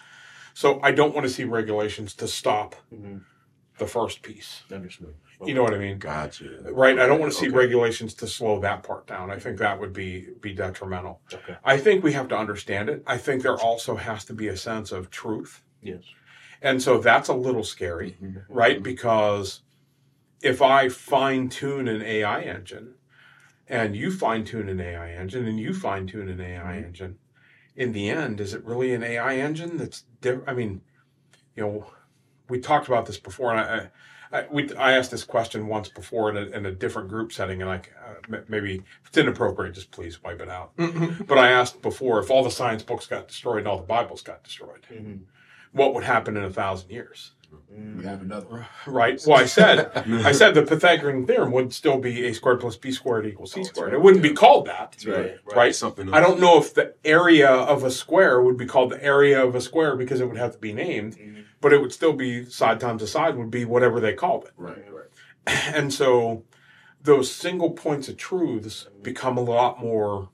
so 0.55 0.81
I 0.83 0.93
don't 0.93 1.15
want 1.15 1.27
to 1.27 1.33
see 1.33 1.45
regulations 1.45 2.15
to 2.15 2.29
stop 2.29 2.75
Mm-hmm. 2.93 3.19
the 3.79 3.87
first 3.87 4.23
piece. 4.23 4.63
Understood. 4.73 5.15
You 5.45 5.53
know 5.53 5.63
what 5.63 5.75
I 5.75 5.79
mean? 5.79 5.99
Gotcha. 5.99 6.45
Right. 6.73 6.99
I 6.99 7.07
don't 7.07 7.21
want 7.21 7.31
to 7.31 7.39
see 7.39 7.49
Okay. 7.49 7.57
regulations 7.57 8.15
to 8.15 8.27
slow 8.27 8.59
that 8.61 8.83
part 8.83 9.07
down. 9.07 9.31
I 9.31 9.39
think 9.39 9.59
that 9.59 9.79
would 9.79 9.93
be 9.93 10.29
be 10.41 10.55
detrimental. 10.55 11.21
Okay. 11.33 11.57
I 11.63 11.77
think 11.77 12.03
we 12.03 12.13
have 12.15 12.29
to 12.29 12.39
understand 12.39 12.89
it. 12.89 13.03
I 13.07 13.19
think 13.19 13.43
there 13.43 13.59
also 13.59 13.97
has 13.97 14.25
to 14.27 14.33
be 14.33 14.49
a 14.49 14.57
sense 14.57 14.93
of 14.93 15.11
truth. 15.11 15.63
Yes. 15.83 16.05
And 16.63 16.81
so 16.83 16.99
that's 16.99 17.29
a 17.29 17.35
little 17.35 17.65
scary, 17.65 18.13
mm-hmm. 18.13 18.39
Mm-hmm. 18.39 18.53
right? 18.53 18.83
Because 18.83 19.61
if 20.43 20.63
I 20.63 20.89
fine 20.89 21.51
tune 21.51 21.87
an 21.87 22.01
AI 22.01 22.41
engine 22.43 22.95
and 23.69 23.95
you 23.95 24.11
fine 24.11 24.45
tune 24.45 24.69
an 24.71 24.81
AI 24.81 25.13
engine 25.13 25.47
and 25.47 25.61
you 25.61 25.75
fine 25.75 26.07
tune 26.07 26.29
an 26.31 26.41
AI 26.41 26.77
mm-hmm. 26.77 26.85
engine, 26.87 27.19
in 27.77 27.93
the 27.93 28.09
end, 28.11 28.41
is 28.41 28.55
it 28.55 28.65
really 28.65 28.93
an 28.95 29.03
AI 29.03 29.37
engine 29.37 29.77
that's 29.77 30.05
different? 30.21 30.49
I 30.49 30.55
mean, 30.55 30.81
you 31.55 31.63
know, 31.63 31.87
we 32.49 32.59
talked 32.61 32.89
about 32.89 33.07
this 33.07 33.19
before, 33.19 33.53
and 33.55 33.61
I, 33.61 33.91
I, 34.33 34.39
I, 34.41 34.47
we, 34.51 34.75
I 34.77 34.93
asked 34.97 35.11
this 35.11 35.25
question 35.25 35.67
once 35.69 35.89
before 35.89 36.31
in 36.31 36.37
a, 36.37 36.57
in 36.57 36.67
a 36.67 36.73
different 36.73 37.09
group 37.09 37.33
setting, 37.33 37.61
and 37.63 37.71
I 37.71 37.77
uh, 37.77 38.39
maybe 38.49 38.75
if 38.77 39.09
it's 39.09 39.17
inappropriate, 39.19 39.75
just 39.75 39.91
please 39.91 40.23
wipe 40.23 40.41
it 40.41 40.49
out. 40.49 40.73
but 40.77 41.39
I 41.39 41.51
asked 41.51 41.83
before 41.83 42.19
if 42.21 42.31
all 42.31 42.43
the 42.43 42.51
science 42.51 42.83
books 42.83 43.07
got 43.07 43.29
destroyed 43.29 43.59
and 43.59 43.69
all 43.69 43.79
the 43.79 43.85
Bibles 43.85 44.23
got 44.23 44.43
destroyed, 44.43 44.87
Mm-hmm. 44.93 45.23
what 45.73 45.95
would 45.95 46.05
happen 46.05 46.37
in 46.37 46.45
a 46.45 46.51
thousand 46.53 46.91
years? 46.91 47.33
We 47.97 48.05
have 48.05 48.23
another. 48.23 48.67
Right. 48.87 49.21
Well, 49.27 49.39
I 49.39 49.47
said, 49.47 49.91
I 49.97 50.33
said 50.33 50.55
the 50.55 50.63
Pythagorean 50.63 51.27
theorem 51.27 51.51
would 51.53 51.73
still 51.73 51.99
be 51.99 52.27
a 52.27 52.33
squared 52.35 52.61
plus 52.61 52.77
b 52.77 52.93
squared 52.93 53.27
equals 53.27 53.53
c 53.53 53.65
squared. 53.65 53.93
It 53.95 54.01
wouldn't 54.01 54.23
be 54.23 54.33
called 54.33 54.67
that, 54.67 54.97
Right. 55.07 55.37
right? 55.55 55.75
Something. 55.75 56.13
I 56.15 56.21
don't 56.21 56.41
know 56.41 56.59
if 56.59 56.73
the 56.75 56.95
area 57.05 57.51
of 57.51 57.83
a 57.85 57.91
square 57.91 58.41
would 58.43 58.57
be 58.57 58.67
called 58.67 58.91
the 58.91 59.03
area 59.03 59.45
of 59.45 59.55
a 59.55 59.61
square 59.61 59.97
because 59.97 60.21
it 60.21 60.27
would 60.29 60.37
have 60.37 60.53
to 60.53 60.59
be 60.59 60.73
named, 60.73 61.17
Mhm. 61.17 61.45
but 61.61 61.73
it 61.73 61.81
would 61.81 61.93
still 61.93 62.13
be 62.13 62.45
side 62.45 62.79
times 62.81 63.03
a 63.03 63.07
side 63.09 63.37
would 63.37 63.51
be 63.51 63.65
whatever 63.65 63.99
they 64.01 64.13
called 64.15 64.45
it. 64.45 64.53
Right, 64.57 64.85
right. 64.93 65.11
And 65.75 65.93
so 65.93 66.45
those 67.03 67.31
single 67.33 67.71
points 67.71 68.09
of 68.09 68.17
truths 68.17 68.87
become 69.03 69.37
a 69.37 69.43
lot 69.43 69.81
more 69.81 70.31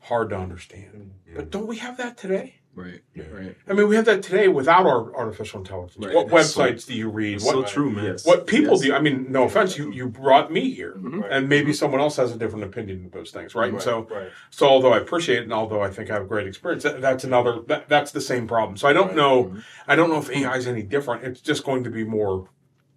hard 0.00 0.30
to 0.30 0.36
understand. 0.36 1.12
But 1.34 1.50
don't 1.50 1.66
we 1.66 1.78
have 1.78 1.96
that 1.96 2.16
today? 2.18 2.60
Right. 2.76 3.00
Yeah. 3.14 3.24
Right. 3.32 3.56
I 3.68 3.72
mean, 3.72 3.86
we 3.88 3.94
have 3.94 4.04
that 4.06 4.22
today 4.22 4.48
without 4.48 4.84
our 4.84 5.14
artificial 5.14 5.60
intelligence. 5.60 5.96
Right. 6.04 6.14
What 6.14 6.28
That's 6.28 6.50
so- 6.50 6.62
websites 6.62 6.86
do 6.86 6.94
you 6.94 7.08
read? 7.08 7.40
What 7.42 7.52
so 7.52 7.62
true, 7.62 7.90
man. 7.90 8.04
Yes. 8.04 8.26
what 8.26 8.46
people 8.48 8.72
Yes. 8.74 8.80
do? 8.82 8.94
I 8.94 9.00
mean, 9.00 9.26
no 9.30 9.44
offense, 9.44 9.78
you 9.78 9.92
you 9.92 10.08
brought 10.08 10.50
me 10.52 10.70
here, 10.74 10.94
Mhm. 10.98 11.24
and 11.30 11.48
maybe 11.48 11.72
someone 11.72 12.00
else 12.00 12.16
has 12.16 12.32
a 12.32 12.38
different 12.38 12.64
opinion 12.64 13.06
of 13.06 13.12
those 13.12 13.30
things, 13.30 13.54
right? 13.54 13.66
And 13.66 13.74
Right. 13.74 13.82
so, 13.82 14.02
Right. 14.10 14.28
so 14.50 14.66
although 14.66 14.92
I 14.92 14.98
appreciate 14.98 15.38
it, 15.38 15.42
and 15.44 15.52
although 15.52 15.80
I 15.82 15.88
think 15.90 16.10
I 16.10 16.14
have 16.14 16.22
a 16.22 16.26
great 16.26 16.48
experience, 16.48 16.82
that, 16.82 17.00
that's 17.00 17.22
another 17.22 17.60
that, 17.68 17.88
that's 17.88 18.10
the 18.10 18.20
same 18.20 18.48
problem. 18.48 18.76
So 18.76 18.88
I 18.88 18.92
don't 18.92 19.08
Right. 19.08 19.16
know, 19.16 19.44
Mhm. 19.44 19.62
I 19.86 19.94
don't 19.94 20.10
know 20.10 20.18
if 20.18 20.28
AI 20.30 20.56
is 20.56 20.66
any 20.66 20.82
different. 20.82 21.22
It's 21.22 21.40
just 21.40 21.64
going 21.64 21.84
to 21.84 21.90
be 21.90 22.02
more 22.02 22.48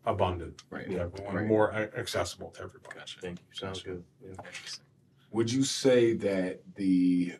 abundant, 0.05 0.63
Right. 0.71 0.89
to 0.89 0.99
everyone, 0.99 1.35
Right. 1.35 1.45
more 1.45 1.71
accessible 1.73 2.49
to 2.51 2.63
everybody. 2.63 2.95
Gotcha. 2.97 3.19
Thank 3.19 3.39
you. 3.41 3.45
Sounds 3.53 3.83
good. 3.83 4.03
Yeah. 4.23 4.31
Would 5.31 5.51
you 5.51 5.63
say 5.63 6.13
that 6.13 6.61
the 6.75 7.33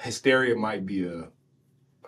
hysteria 0.00 0.54
might 0.54 0.86
be 0.86 1.06
a 1.06 1.28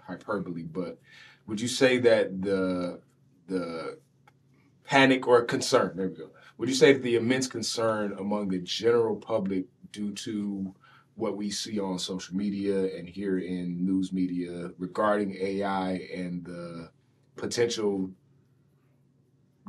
hyperbole, 0.06 0.62
but 0.62 0.98
would 1.46 1.60
you 1.60 1.68
say 1.68 1.98
that 1.98 2.42
the 2.42 3.00
the 3.46 3.98
panic 4.84 5.26
or 5.28 5.42
concern, 5.42 5.92
there 5.96 6.08
we 6.08 6.16
go. 6.16 6.30
Would 6.56 6.68
you 6.68 6.74
say 6.74 6.92
that 6.92 7.02
the 7.02 7.16
immense 7.16 7.46
concern 7.46 8.16
among 8.18 8.48
the 8.48 8.58
general 8.58 9.16
public 9.16 9.66
due 9.92 10.12
to 10.12 10.74
what 11.14 11.36
we 11.36 11.50
see 11.50 11.78
on 11.78 11.98
social 11.98 12.36
media 12.36 12.96
and 12.96 13.08
here 13.08 13.38
in 13.38 13.84
news 13.84 14.12
media 14.12 14.70
regarding 14.78 15.36
AI 15.36 16.08
and 16.14 16.44
the 16.44 16.90
potential 17.36 18.10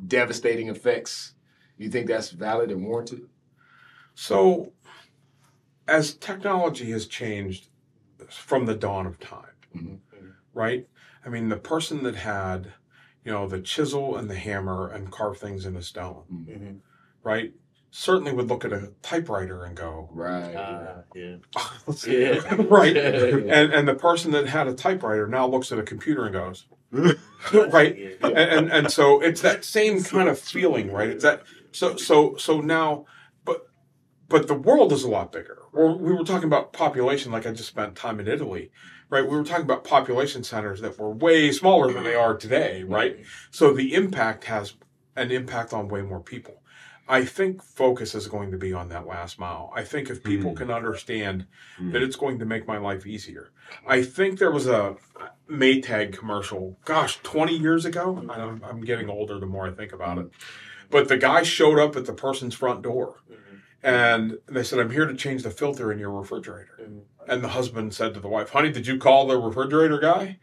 devastating 0.08 0.70
effects, 0.70 1.34
you 1.78 1.90
think 1.90 2.08
that's 2.08 2.30
valid 2.30 2.72
and 2.72 2.86
warranted? 2.86 3.28
So, 4.16 4.74
as 5.88 6.14
technology 6.14 6.92
has 6.92 7.08
changed 7.08 7.69
from 8.38 8.66
the 8.66 8.76
dawn 8.76 9.06
of 9.06 9.20
time, 9.20 9.56
Mhm. 9.76 10.00
right? 10.54 10.88
I 11.26 11.30
mean, 11.30 11.50
the 11.50 11.58
person 11.58 12.04
that 12.04 12.16
had, 12.16 12.74
you 13.24 13.32
know, 13.32 13.48
the 13.48 13.62
chisel 13.62 14.16
and 14.18 14.30
the 14.30 14.36
hammer 14.36 14.90
and 14.90 15.12
carve 15.12 15.38
things 15.38 15.66
in 15.66 15.74
into 15.76 15.86
stone, 15.86 16.24
Mm-hmm. 16.32 16.76
right? 17.24 17.54
Certainly 17.92 18.34
would 18.34 18.48
look 18.48 18.64
at 18.66 18.72
a 18.72 18.94
typewriter 19.02 19.64
and 19.66 19.76
go, 19.76 20.10
Right. 20.14 20.56
Ah, 20.56 21.02
yeah. 21.16 21.38
Yeah. 22.08 22.40
right? 22.70 22.96
Yeah. 22.96 23.54
And 23.54 23.74
and 23.74 23.88
the 23.88 23.96
person 23.96 24.32
that 24.32 24.48
had 24.48 24.68
a 24.68 24.74
typewriter 24.76 25.28
now 25.28 25.48
looks 25.48 25.72
at 25.72 25.80
a 25.80 25.84
computer 25.84 26.26
and 26.26 26.34
goes, 26.34 26.68
right? 27.54 27.98
Yeah. 27.98 28.10
and, 28.28 28.38
and 28.38 28.72
and 28.72 28.92
so 28.92 29.20
it's 29.22 29.42
that 29.42 29.66
same 29.66 30.04
kind 30.04 30.30
of 30.30 30.40
feeling, 30.40 30.92
right? 30.92 31.10
It's 31.10 31.24
that 31.24 31.44
so 31.72 31.96
so 31.96 32.36
so 32.38 32.62
now, 32.62 33.06
but 34.30 34.48
the 34.48 34.54
world 34.54 34.94
is 34.94 35.04
a 35.04 35.10
lot 35.10 35.32
bigger. 35.32 35.58
We 35.74 36.14
were 36.14 36.24
talking 36.24 36.48
about 36.48 36.72
population, 36.74 37.32
like 37.32 37.46
I 37.46 37.52
just 37.52 37.70
spent 37.70 37.96
time 37.96 38.20
in 38.20 38.28
Italy, 38.28 38.72
right? 39.10 39.28
We 39.28 39.36
were 39.36 39.44
talking 39.44 39.66
about 39.66 39.84
population 39.84 40.44
centers 40.44 40.82
that 40.82 40.98
were 41.00 41.12
way 41.12 41.52
smaller 41.52 41.92
than 41.92 42.04
they 42.04 42.16
are 42.16 42.36
today, 42.38 42.84
right? 42.84 43.18
So 43.52 43.74
the 43.74 43.94
impact 43.94 44.46
has 44.46 44.76
an 45.16 45.32
impact 45.32 45.74
on 45.74 45.88
way 45.90 46.02
more 46.02 46.20
people. 46.22 46.62
I 47.08 47.26
think 47.26 47.64
focus 47.64 48.14
is 48.14 48.28
going 48.28 48.52
to 48.52 48.58
be 48.58 48.72
on 48.72 48.90
that 48.90 49.08
last 49.08 49.40
mile. 49.40 49.74
I 49.76 49.84
think 49.84 50.12
if 50.12 50.24
people 50.24 50.52
Mm. 50.52 50.58
can 50.58 50.70
understand 50.72 51.48
Mm. 51.80 51.92
that 51.94 52.04
it's 52.04 52.16
going 52.16 52.38
to 52.38 52.46
make 52.46 52.68
my 52.68 52.78
life 52.78 53.08
easier. 53.08 53.50
I 53.88 54.04
think 54.04 54.38
there 54.38 54.52
was 54.52 54.68
a 54.68 54.96
Maytag 55.50 56.14
commercial, 56.16 56.78
gosh, 56.86 57.20
20 57.24 57.58
years 57.58 57.84
ago. 57.86 58.24
I'm, 58.30 58.62
I'm 58.64 58.82
getting 58.82 59.10
older 59.10 59.40
the 59.40 59.48
more 59.48 59.66
I 59.68 59.72
think 59.72 59.92
about 59.92 60.20
it. 60.20 60.28
But 60.92 61.08
the 61.08 61.18
guy 61.18 61.42
showed 61.44 61.80
up 61.80 61.96
at 61.96 62.06
the 62.06 62.14
person's 62.14 62.54
front 62.54 62.84
door 62.84 63.16
and 63.84 64.38
they 64.48 64.64
said, 64.64 64.80
I'm 64.80 64.92
here 64.92 65.06
to 65.06 65.14
change 65.16 65.44
the 65.44 65.52
filter 65.52 65.92
in 65.92 66.00
your 66.00 66.12
refrigerator. 66.12 66.78
And 67.28 67.44
the 67.44 67.50
husband 67.50 67.94
said 67.94 68.14
to 68.16 68.20
the 68.20 68.28
wife, 68.28 68.50
Honey, 68.50 68.72
did 68.72 68.88
you 68.88 68.98
call 68.98 69.28
the 69.28 69.38
refrigerator 69.38 70.00
guy? 70.00 70.40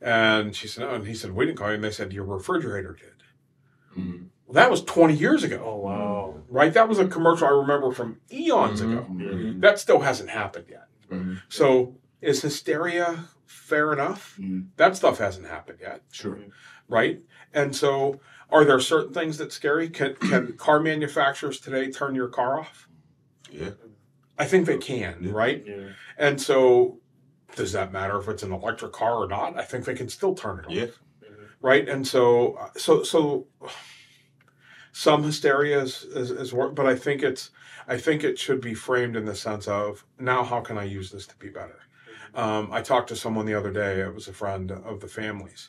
And 0.00 0.54
she 0.56 0.66
said, 0.66 0.82
No. 0.88 0.94
And 0.94 1.06
he 1.06 1.14
said, 1.14 1.32
We 1.32 1.46
didn't 1.46 1.58
call 1.58 1.68
you. 1.68 1.74
And 1.74 1.84
they 1.84 1.90
said, 1.90 2.12
Your 2.12 2.24
refrigerator 2.24 2.94
did. 2.98 4.02
Mhm. 4.02 4.26
Well, 4.46 4.54
that 4.54 4.70
was 4.70 4.82
20 4.82 5.14
years 5.14 5.44
ago, 5.44 5.62
Oh 5.64 5.76
wow. 5.76 6.42
right? 6.48 6.72
That 6.74 6.88
was 6.88 6.98
a 6.98 7.06
commercial 7.06 7.46
I 7.46 7.50
remember 7.50 7.92
from 7.92 8.18
eons 8.32 8.80
Mhm. 8.82 8.92
ago. 8.92 9.06
Mhm. 9.10 9.60
That 9.60 9.78
still 9.78 10.00
hasn't 10.00 10.30
happened 10.30 10.66
yet. 10.68 10.86
Mhm. 11.10 11.40
So 11.48 11.96
is 12.20 12.42
hysteria 12.42 13.28
fair 13.46 13.92
enough? 13.92 14.36
Mhm. 14.40 14.68
That 14.76 14.96
stuff 14.96 15.18
hasn't 15.18 15.46
happened 15.46 15.78
yet, 15.80 16.02
Sure. 16.10 16.38
right? 16.88 17.20
And 17.54 17.76
so 17.76 18.20
are 18.52 18.64
there 18.64 18.80
certain 18.80 19.14
things 19.14 19.38
that 19.38 19.52
scary? 19.52 19.88
Can 19.88 20.14
can 20.16 20.52
car 20.54 20.78
manufacturers 20.80 21.58
today 21.60 21.90
turn 21.90 22.14
your 22.14 22.28
car 22.28 22.60
off? 22.60 22.88
Yeah. 23.50 23.70
I 24.38 24.46
think 24.46 24.66
they 24.66 24.78
can, 24.78 25.18
Yeah. 25.20 25.32
right? 25.32 25.62
Yeah. 25.66 25.88
And 26.18 26.40
so 26.40 27.00
does 27.56 27.72
that 27.72 27.92
matter 27.92 28.18
if 28.18 28.28
it's 28.28 28.42
an 28.42 28.52
electric 28.52 28.92
car 28.92 29.16
or 29.22 29.28
not? 29.28 29.58
I 29.58 29.62
think 29.62 29.84
they 29.84 29.94
can 29.94 30.08
still 30.08 30.34
turn 30.34 30.60
it 30.60 30.66
off. 30.66 30.72
Yeah. 30.72 30.86
Right. 31.60 31.88
And 31.88 32.06
so 32.06 32.58
so 32.76 33.02
so 33.02 33.46
some 34.92 35.22
hysteria 35.22 35.80
is, 35.80 36.04
is, 36.04 36.30
is 36.30 36.52
work, 36.52 36.74
but 36.74 36.86
I 36.86 36.94
think 36.96 37.22
it's 37.22 37.50
I 37.88 37.96
think 37.98 38.22
it 38.24 38.38
should 38.38 38.60
be 38.60 38.74
framed 38.74 39.16
in 39.16 39.24
the 39.24 39.34
sense 39.34 39.66
of 39.66 40.04
now 40.18 40.44
how 40.44 40.60
can 40.60 40.78
I 40.78 40.84
use 40.84 41.10
this 41.10 41.26
to 41.28 41.36
be 41.36 41.48
better? 41.48 41.78
Um, 42.34 42.70
I 42.72 42.80
talked 42.80 43.08
to 43.10 43.16
someone 43.16 43.44
the 43.46 43.54
other 43.54 43.72
day. 43.72 44.00
It 44.00 44.14
was 44.14 44.28
a 44.28 44.32
friend 44.32 44.70
of 44.70 45.00
the 45.00 45.08
family's, 45.08 45.68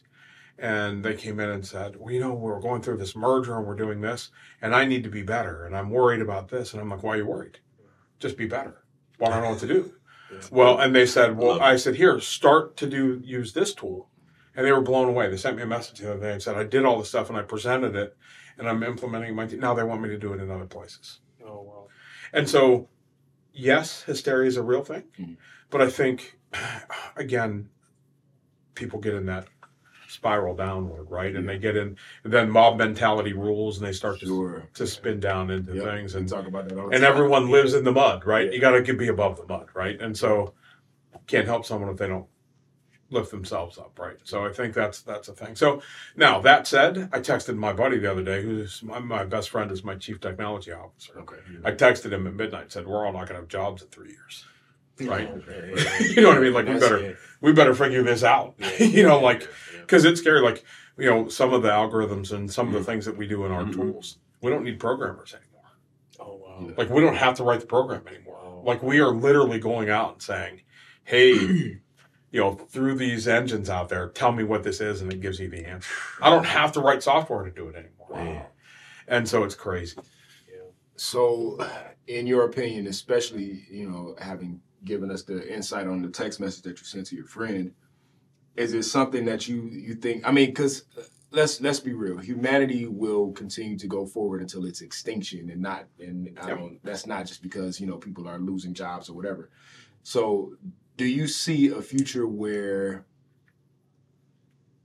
and 0.58 1.04
they 1.04 1.16
came 1.16 1.40
in 1.40 1.50
and 1.50 1.66
said, 1.66 1.96
"Well, 1.98 2.14
you 2.14 2.20
know, 2.20 2.34
we're 2.34 2.60
going 2.60 2.82
through 2.82 2.98
this 2.98 3.16
merger 3.16 3.58
and 3.58 3.66
we're 3.66 3.76
doing 3.76 4.02
this, 4.02 4.30
and 4.62 4.76
I 4.76 4.86
need 4.86 5.04
to 5.04 5.10
be 5.10 5.24
better, 5.24 5.66
and 5.66 5.76
I'm 5.76 5.90
worried 5.90 6.22
about 6.22 6.50
this." 6.50 6.74
And 6.74 6.82
I'm 6.82 6.90
like, 6.90 7.04
"Why 7.04 7.14
are 7.16 7.18
you 7.18 7.26
worried? 7.26 7.60
Just 8.20 8.38
be 8.38 8.46
better. 8.48 8.84
Well, 9.20 9.32
I 9.32 9.36
don't 9.36 9.44
know 9.44 9.50
what 9.52 9.60
to 9.60 9.68
do." 9.68 9.94
Well, 10.52 10.80
and 10.80 10.96
they 10.96 11.06
said, 11.06 11.38
"Well," 11.38 11.62
I 11.62 11.76
said, 11.76 11.96
"Here, 11.96 12.20
start 12.20 12.76
to 12.78 12.88
do 12.88 13.22
use 13.24 13.54
this 13.54 13.74
tool," 13.74 14.10
and 14.56 14.66
they 14.66 14.72
were 14.72 14.82
blown 14.82 15.10
away. 15.10 15.30
They 15.30 15.38
sent 15.38 15.58
me 15.58 15.64
a 15.64 15.68
message 15.68 16.00
the 16.00 16.12
other 16.12 16.22
day 16.22 16.32
and 16.34 16.42
said, 16.42 16.56
"I 16.56 16.64
did 16.64 16.86
all 16.86 16.98
the 17.00 17.06
stuff 17.06 17.30
and 17.30 17.38
I 17.38 17.44
presented 17.44 17.96
it, 17.96 18.16
and 18.58 18.68
I'm 18.68 18.84
implementing 18.84 19.36
my. 19.36 19.46
Te- 19.48 19.58
now 19.58 19.74
they 19.74 19.84
want 19.84 20.02
me 20.02 20.10
to 20.10 20.18
do 20.18 20.34
it 20.34 20.42
in 20.42 20.50
other 20.50 20.66
places." 20.66 21.20
Oh 21.46 21.62
wow. 21.62 21.88
And 22.32 22.50
so 22.50 22.90
yes, 23.52 24.04
hysteria 24.04 24.48
is 24.48 24.58
a 24.58 24.64
real 24.64 24.84
thing, 24.84 25.04
Mhm. 25.20 25.38
but 25.70 25.82
I 25.82 25.90
think 25.90 26.40
again, 27.16 27.70
people 28.76 29.00
get 29.00 29.14
in 29.14 29.28
that 29.28 29.48
spiral 30.14 30.56
downward, 30.56 31.10
right? 31.10 31.36
And 31.36 31.48
they 31.50 31.58
get 31.58 31.76
in, 31.76 31.98
and 32.24 32.32
then 32.32 32.50
mob 32.50 32.78
mentality 32.78 33.34
rules, 33.34 33.78
and 33.80 33.88
they 33.88 33.92
start 33.94 34.20
to, 34.20 34.26
Sure. 34.28 34.64
to 34.76 34.88
spin 34.88 35.20
down 35.20 35.50
into 35.50 35.74
Yep. 35.74 35.84
things, 35.84 36.14
We 36.14 36.22
and 36.22 36.30
talk 36.30 36.48
about 36.48 36.70
that 36.70 36.78
and 36.78 36.92
time. 36.92 37.04
everyone 37.04 37.50
lives 37.50 37.74
in 37.74 37.84
the 37.84 37.92
mud, 37.92 38.26
right? 38.26 38.46
Yeah. 38.48 38.52
You 38.54 38.62
got 38.62 38.86
to 38.86 38.94
be 38.94 39.08
above 39.08 39.38
the 39.38 39.46
mud, 39.48 39.68
right? 39.74 40.00
And 40.00 40.18
so 40.18 40.54
can't 41.28 41.48
help 41.48 41.66
someone 41.66 41.90
if 41.90 41.98
they 41.98 42.08
don't 42.08 42.28
lift 43.10 43.32
themselves 43.32 43.78
up, 43.78 43.98
right? 44.00 44.18
So 44.24 44.46
I 44.46 44.52
think 44.52 44.74
that's 44.74 45.02
that's 45.02 45.28
a 45.28 45.34
thing. 45.34 45.56
So 45.56 45.82
now 46.16 46.40
that 46.42 46.66
said, 46.68 47.10
I 47.12 47.20
texted 47.20 47.56
my 47.58 47.72
buddy 47.74 48.00
the 48.00 48.10
other 48.12 48.24
day, 48.24 48.42
who's 48.42 48.82
my, 48.84 49.00
my 49.00 49.24
best 49.24 49.50
friend, 49.52 49.72
is 49.72 49.84
my 49.84 49.96
chief 49.96 50.20
technology 50.20 50.72
officer. 50.72 51.20
Okay. 51.20 51.38
I 51.64 51.72
texted 51.72 52.12
him 52.12 52.26
at 52.28 52.34
midnight, 52.34 52.72
said 52.72 52.88
we're 52.88 53.06
all 53.06 53.14
not 53.14 53.28
going 53.28 53.36
to 53.36 53.42
have 53.42 53.48
jobs 53.48 53.84
in 53.84 53.90
three 53.90 54.10
years, 54.10 54.46
right? 55.02 55.30
Yeah. 55.48 56.00
you 56.16 56.22
know 56.22 56.30
what 56.30 56.38
I 56.38 56.42
mean? 56.42 56.54
Like 56.54 56.68
we 56.68 56.80
better 56.80 57.18
we 57.42 57.52
better 57.54 57.76
figure 57.76 58.02
this 58.04 58.24
out, 58.24 58.56
you 58.80 59.04
know, 59.04 59.20
like 59.20 59.48
because 59.86 60.06
it's 60.06 60.20
scary. 60.22 60.42
Like 60.42 60.64
you 60.98 61.10
know, 61.10 61.28
some 61.28 61.54
of 61.54 61.62
the 61.64 61.70
algorithms 61.70 62.32
and 62.32 62.52
some 62.52 62.68
of 62.68 62.74
the 62.74 62.84
things 62.84 63.06
that 63.06 63.18
we 63.18 63.28
do 63.28 63.46
in 63.46 63.52
our 63.52 63.64
Mhm. 63.64 63.74
tools, 63.74 64.18
we 64.42 64.50
don't 64.52 64.64
need 64.64 64.80
programmers 64.80 65.34
anymore. 65.34 65.50
Oh 66.20 66.36
wow. 66.36 66.74
Like 66.78 66.90
we 66.90 67.02
don't 67.02 67.16
have 67.16 67.36
to 67.38 67.44
write 67.44 67.60
the 67.62 67.66
program 67.68 68.04
anymore. 68.08 68.62
Like 68.66 68.82
we 68.84 69.00
are 69.00 69.12
literally 69.12 69.60
going 69.60 69.90
out 69.90 70.14
and 70.14 70.22
saying, 70.22 70.62
"Hey, 71.04 71.34
you 72.32 72.40
know, 72.40 72.54
through 72.54 72.96
these 72.96 73.28
engines 73.28 73.70
out 73.70 73.90
there, 73.90 74.10
tell 74.10 74.32
me 74.32 74.44
what 74.44 74.64
this 74.64 74.80
is," 74.82 75.02
and 75.02 75.12
it 75.12 75.20
gives 75.22 75.40
you 75.40 75.50
the 75.50 75.66
answer. 75.66 75.92
I 76.22 76.30
don't 76.30 76.46
have 76.46 76.72
to 76.74 76.80
write 76.82 77.04
software 77.04 77.44
to 77.44 77.52
do 77.52 77.68
it 77.70 77.76
anymore. 77.76 78.08
Wow. 78.10 78.48
And 79.08 79.28
so 79.28 79.44
it's 79.44 79.56
crazy. 79.56 79.98
So, 80.96 81.58
in 82.08 82.28
your 82.28 82.46
opinion, 82.46 82.88
especially 82.88 83.66
you 83.70 83.90
know 83.90 84.16
having 84.20 84.62
given 84.86 85.10
us 85.12 85.24
the 85.24 85.52
insight 85.54 85.88
on 85.88 86.02
the 86.02 86.10
text 86.10 86.40
message 86.40 86.62
that 86.64 86.78
you 86.80 86.86
sent 86.86 87.08
to 87.08 87.16
your 87.16 87.26
friend, 87.26 87.74
is 88.56 88.74
it 88.74 88.84
something 88.84 89.26
that 89.26 89.48
you 89.48 89.70
you 89.72 89.96
think? 89.96 90.28
I 90.28 90.32
mean, 90.32 90.50
because 90.50 90.84
uh, 90.98 91.02
let's 91.32 91.60
let's 91.62 91.80
be 91.80 91.94
real, 91.94 92.18
humanity 92.18 92.88
will 92.88 93.32
continue 93.32 93.78
to 93.78 93.88
go 93.88 94.06
forward 94.06 94.42
until 94.42 94.66
its 94.66 94.82
extinction, 94.82 95.50
and 95.50 95.62
not 95.62 95.86
and 96.00 96.38
I 96.42 96.50
don't. 96.50 96.84
That's 96.84 97.08
not 97.08 97.26
just 97.26 97.42
because 97.42 97.80
you 97.80 97.88
know 97.88 97.98
people 97.98 98.28
are 98.28 98.40
losing 98.40 98.74
jobs 98.74 99.10
or 99.10 99.14
whatever. 99.14 99.50
So, 100.04 100.54
do 100.98 101.06
you 101.06 101.28
see 101.28 101.70
a 101.70 101.82
future 101.82 102.28
where 102.28 103.06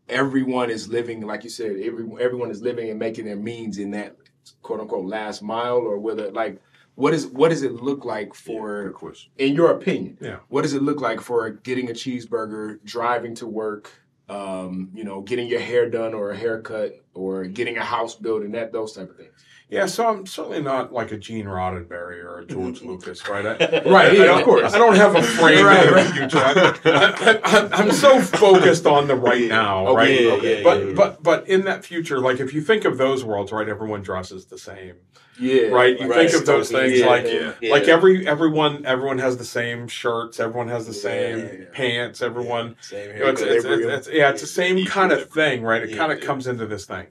everyone 0.09 0.71
is 0.71 0.89
living, 0.89 1.21
like 1.23 1.45
you 1.45 1.51
said, 1.51 1.77
every, 1.83 2.07
everyone 2.21 2.51
is 2.51 2.63
living 2.63 2.89
and 2.89 2.99
making 2.99 3.27
their 3.27 3.37
means 3.37 3.79
in 3.79 3.91
that 3.91 4.17
quote 4.63 4.81
unquote 4.81 5.07
last 5.07 5.43
mile, 5.43 5.79
or 5.79 5.99
whether 5.99 6.31
like 6.31 6.61
what 6.99 7.15
is 7.15 7.29
what 7.29 7.51
does 7.51 7.63
it 7.63 7.75
look 7.75 8.05
like 8.05 8.35
for, 8.35 8.91
question. 8.91 9.31
in 9.39 9.55
your 9.55 9.71
opinion, 9.71 10.19
Yeah. 10.21 10.39
what 10.49 10.63
does 10.63 10.75
it 10.75 10.83
look 10.83 11.01
like 11.01 11.21
for 11.21 11.49
getting 11.51 11.89
a 11.89 11.93
cheeseburger, 11.93 12.83
driving 12.83 13.37
to 13.37 13.47
work, 13.47 13.89
um, 14.29 14.91
you 14.93 15.05
know, 15.05 15.21
getting 15.23 15.47
your 15.47 15.61
hair 15.61 15.89
done 15.89 16.13
or 16.13 16.33
a 16.33 16.37
haircut, 16.37 16.95
or 17.15 17.45
getting 17.45 17.77
a 17.79 17.85
house 17.85 18.17
built, 18.17 18.43
and 18.43 18.53
that 18.55 18.73
those 18.73 18.95
type 18.95 19.11
of 19.11 19.17
things. 19.17 19.31
Yeah, 19.71 19.85
so 19.85 20.09
I'm 20.09 20.25
certainly 20.25 20.63
not 20.63 20.95
like 20.95 21.13
a 21.13 21.19
Gene 21.19 21.45
Roddenberry 21.45 22.25
or 22.25 22.39
a 22.39 22.47
George 22.47 22.81
Lucas, 22.91 23.29
right? 23.29 23.45
I, 23.45 23.83
Right, 23.87 24.17
yeah, 24.17 24.39
of 24.39 24.45
course. 24.45 24.73
I 24.73 24.79
don't 24.79 24.97
have 24.97 25.15
a 25.15 25.23
frame 25.23 25.67
Right, 25.67 25.91
right. 25.91 26.07
future. 26.15 26.39
I, 26.39 27.69
I'm 27.73 27.93
so 27.93 28.19
focused 28.21 28.87
on 28.87 29.09
the 29.09 29.15
right 29.15 29.47
now, 29.49 29.89
Okay, 29.89 29.95
right? 29.97 30.21
yeah, 30.23 30.31
okay. 30.33 30.57
yeah, 30.59 30.63
but 30.65 30.95
but 30.95 31.23
but 31.23 31.49
in 31.49 31.65
that 31.67 31.85
future, 31.85 32.19
like 32.19 32.41
if 32.41 32.55
you 32.55 32.63
think 32.63 32.87
of 32.87 32.97
those 32.97 33.25
worlds, 33.25 33.53
right? 33.53 33.69
Everyone 33.69 34.01
dresses 34.03 34.47
the 34.47 34.57
same, 34.59 34.95
Yeah, 35.39 35.65
right? 35.69 36.01
You 36.01 36.09
Right. 36.09 36.31
think 36.31 36.41
of 36.41 36.47
those 36.47 36.71
things 36.71 37.03
like 37.03 37.27
like 37.63 37.89
every 37.89 38.27
everyone 38.27 38.87
everyone 38.87 39.19
has 39.19 39.37
the 39.37 39.45
same 39.45 39.87
shirts, 39.87 40.41
everyone 40.41 40.69
has 40.69 40.87
the 40.87 40.95
same 40.95 41.67
pants, 41.73 42.23
everyone. 42.23 42.77
Same 42.81 43.11
You 43.17 43.19
know, 43.23 43.29
it's, 43.31 43.43
it's, 43.43 43.65
it's, 43.67 44.09
yeah, 44.09 44.31
it's 44.31 44.41
the 44.41 44.47
same 44.47 44.87
kind 44.97 45.13
of 45.13 45.29
thing, 45.31 45.63
right? 45.63 45.83
It 45.83 45.95
kind 45.95 46.11
of 46.11 46.21
comes 46.23 46.47
into 46.47 46.65
this 46.67 46.87
thing, 46.87 47.07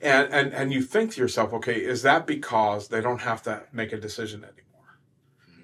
and 0.00 0.32
and 0.32 0.52
and 0.52 0.72
you 0.72 0.82
think 0.82 1.12
to 1.12 1.20
yourself, 1.20 1.52
okay, 1.52 1.74
is 1.74 2.02
that 2.02 2.26
because 2.26 2.88
they 2.88 3.00
don't 3.00 3.22
have 3.22 3.42
to 3.42 3.64
make 3.72 3.92
a 3.92 3.98
decision 3.98 4.44
anymore? 4.44 4.64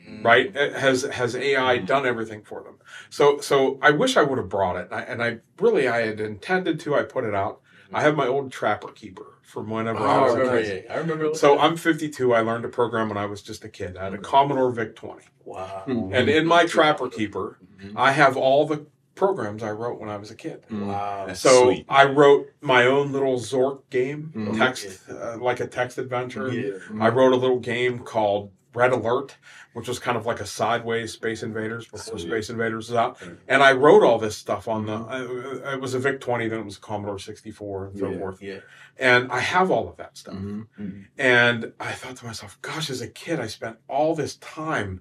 Mm. 0.08 0.24
right? 0.24 0.56
Uh, 0.56 0.78
has 0.78 1.02
has 1.02 1.34
AI 1.36 1.78
mm. 1.78 1.86
done 1.86 2.06
everything 2.06 2.42
for 2.42 2.62
them? 2.62 2.78
So 3.10 3.38
so 3.40 3.78
I 3.80 3.90
wish 3.90 4.16
I 4.16 4.22
would 4.22 4.38
have 4.38 4.48
brought 4.48 4.76
it, 4.76 4.88
and 4.90 4.94
I, 4.94 5.02
and 5.02 5.22
I 5.22 5.38
really 5.62 5.88
I 5.88 6.06
had 6.06 6.20
intended 6.20 6.80
to. 6.80 6.94
I 6.94 7.02
put 7.02 7.24
it 7.24 7.34
out. 7.34 7.60
I 7.92 8.02
have 8.02 8.16
my 8.16 8.26
old 8.26 8.50
Trapper 8.50 8.88
Keeper 8.88 9.38
from 9.42 9.70
whenever 9.70 10.00
Oh, 10.00 10.04
I 10.04 10.14
I 10.16 10.20
was 10.22 10.34
a 10.34 10.38
remember. 10.38 10.62
kid. 10.62 10.84
Yeah, 10.86 10.94
I 10.94 10.98
remember. 10.98 11.34
So 11.34 11.58
I'm 11.58 11.76
52. 11.76 12.34
I 12.34 12.40
learned 12.40 12.64
to 12.64 12.68
program 12.68 13.08
when 13.08 13.18
I 13.18 13.26
was 13.26 13.40
just 13.40 13.64
a 13.64 13.68
kid. 13.68 13.96
I 13.96 14.04
had 14.04 14.14
a 14.14 14.18
mm. 14.18 14.22
Commodore 14.22 14.72
VIC 14.72 14.96
20, 14.96 15.22
wow. 15.44 15.82
Hmm. 15.84 16.12
and 16.12 16.28
in 16.28 16.46
my 16.46 16.66
Trapper 16.66 17.08
Keeper, 17.08 17.58
mm-hmm. 17.62 17.96
I 17.96 18.12
have 18.12 18.36
all 18.36 18.66
the 18.66 18.86
programs 19.14 19.62
I 19.62 19.70
wrote 19.70 20.00
when 20.00 20.08
I 20.08 20.16
was 20.16 20.30
a 20.30 20.34
kid. 20.34 20.64
Wow. 20.70 21.24
That's 21.26 21.40
So 21.40 21.64
sweet. 21.64 21.86
I 21.88 22.04
wrote 22.06 22.46
my 22.60 22.86
own 22.86 23.12
little 23.12 23.36
Zork 23.38 23.82
game, 23.90 24.32
Mhm. 24.34 24.58
text 24.58 25.08
uh, 25.08 25.36
like 25.38 25.60
a 25.60 25.66
text 25.66 25.98
adventure. 25.98 26.52
Yeah. 26.52 26.78
I 27.00 27.08
wrote 27.10 27.32
a 27.32 27.36
little 27.36 27.60
game 27.60 28.00
called 28.00 28.50
Red 28.74 28.90
Alert, 28.90 29.36
which 29.74 29.86
was 29.86 30.00
kind 30.00 30.16
of 30.16 30.26
like 30.26 30.40
a 30.40 30.46
sideways 30.46 31.12
Space 31.12 31.44
Invaders 31.44 31.86
before 31.86 32.18
Sweet. 32.18 32.28
Space 32.28 32.50
Invaders 32.50 32.88
was 32.90 32.96
out. 32.96 33.22
And 33.46 33.62
I 33.62 33.70
wrote 33.70 34.02
all 34.02 34.18
this 34.18 34.36
stuff 34.36 34.66
on 34.66 34.86
the. 34.86 34.94
Uh, 34.94 35.70
it 35.74 35.80
was 35.80 35.94
a 35.94 36.00
VIC 36.00 36.20
20, 36.20 36.48
then 36.48 36.58
it 36.58 36.64
was 36.64 36.78
a 36.78 36.80
Commodore 36.80 37.20
64, 37.20 37.86
and 37.86 37.98
so 37.98 38.08
Yeah. 38.10 38.18
forth. 38.18 38.42
Yeah. 38.42 38.58
And 38.98 39.30
I 39.30 39.38
have 39.38 39.70
all 39.70 39.88
of 39.88 39.96
that 39.98 40.16
stuff. 40.16 40.34
Mm-hmm. 40.34 41.02
And 41.18 41.72
I 41.78 41.92
thought 41.92 42.16
to 42.16 42.26
myself, 42.26 42.58
gosh, 42.62 42.90
as 42.90 43.00
a 43.00 43.08
kid, 43.08 43.38
I 43.38 43.46
spent 43.46 43.76
all 43.88 44.16
this 44.16 44.34
time 44.38 45.00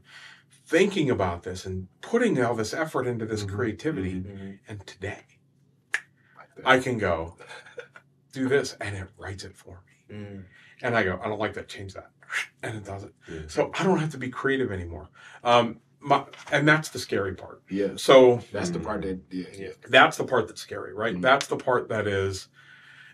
thinking 0.73 1.11
about 1.11 1.43
this 1.43 1.67
and 1.67 1.87
putting 2.01 2.41
all 2.43 2.55
this 2.55 2.73
effort 2.73 3.05
into 3.05 3.27
this 3.27 3.43
Mhm. 3.43 3.49
creativity. 3.55 4.13
Mhm. 4.15 4.59
And 4.67 4.87
today, 4.87 5.23
I 6.65 6.79
can 6.79 6.97
go 6.97 7.37
do 8.31 8.47
this, 8.49 8.73
and 8.81 8.95
it 8.97 9.07
writes 9.15 9.43
it 9.43 9.55
for 9.55 9.83
me. 9.85 10.15
Mm. 10.15 10.45
And 10.81 10.97
I 10.97 11.03
go, 11.03 11.19
I 11.23 11.27
don't 11.27 11.37
like 11.37 11.53
that, 11.53 11.67
change 11.67 11.93
that. 11.93 12.09
And 12.63 12.75
it 12.75 12.85
does 12.85 13.03
it. 13.03 13.13
Yeah. 13.29 13.41
So 13.47 13.69
I 13.75 13.83
don't 13.83 13.99
have 13.99 14.09
to 14.13 14.17
be 14.17 14.29
creative 14.29 14.71
anymore. 14.71 15.09
Um, 15.43 15.79
my, 15.99 16.25
and 16.51 16.67
that's 16.67 16.89
the 16.89 16.97
scary 16.97 17.35
part. 17.35 17.61
yeah. 17.69 17.89
So 17.95 18.37
That's 18.51 18.71
the 18.71 18.79
part 18.79 19.03
that 19.03 19.19
yeah, 19.29 19.45
Yeah. 19.53 19.69
that's 19.89 20.17
the 20.17 20.23
part 20.25 20.47
that's 20.47 20.61
scary, 20.61 20.93
right? 20.95 21.15
Mhm. 21.15 21.21
That's 21.21 21.45
the 21.45 21.55
part 21.57 21.89
that 21.89 22.07
is 22.07 22.47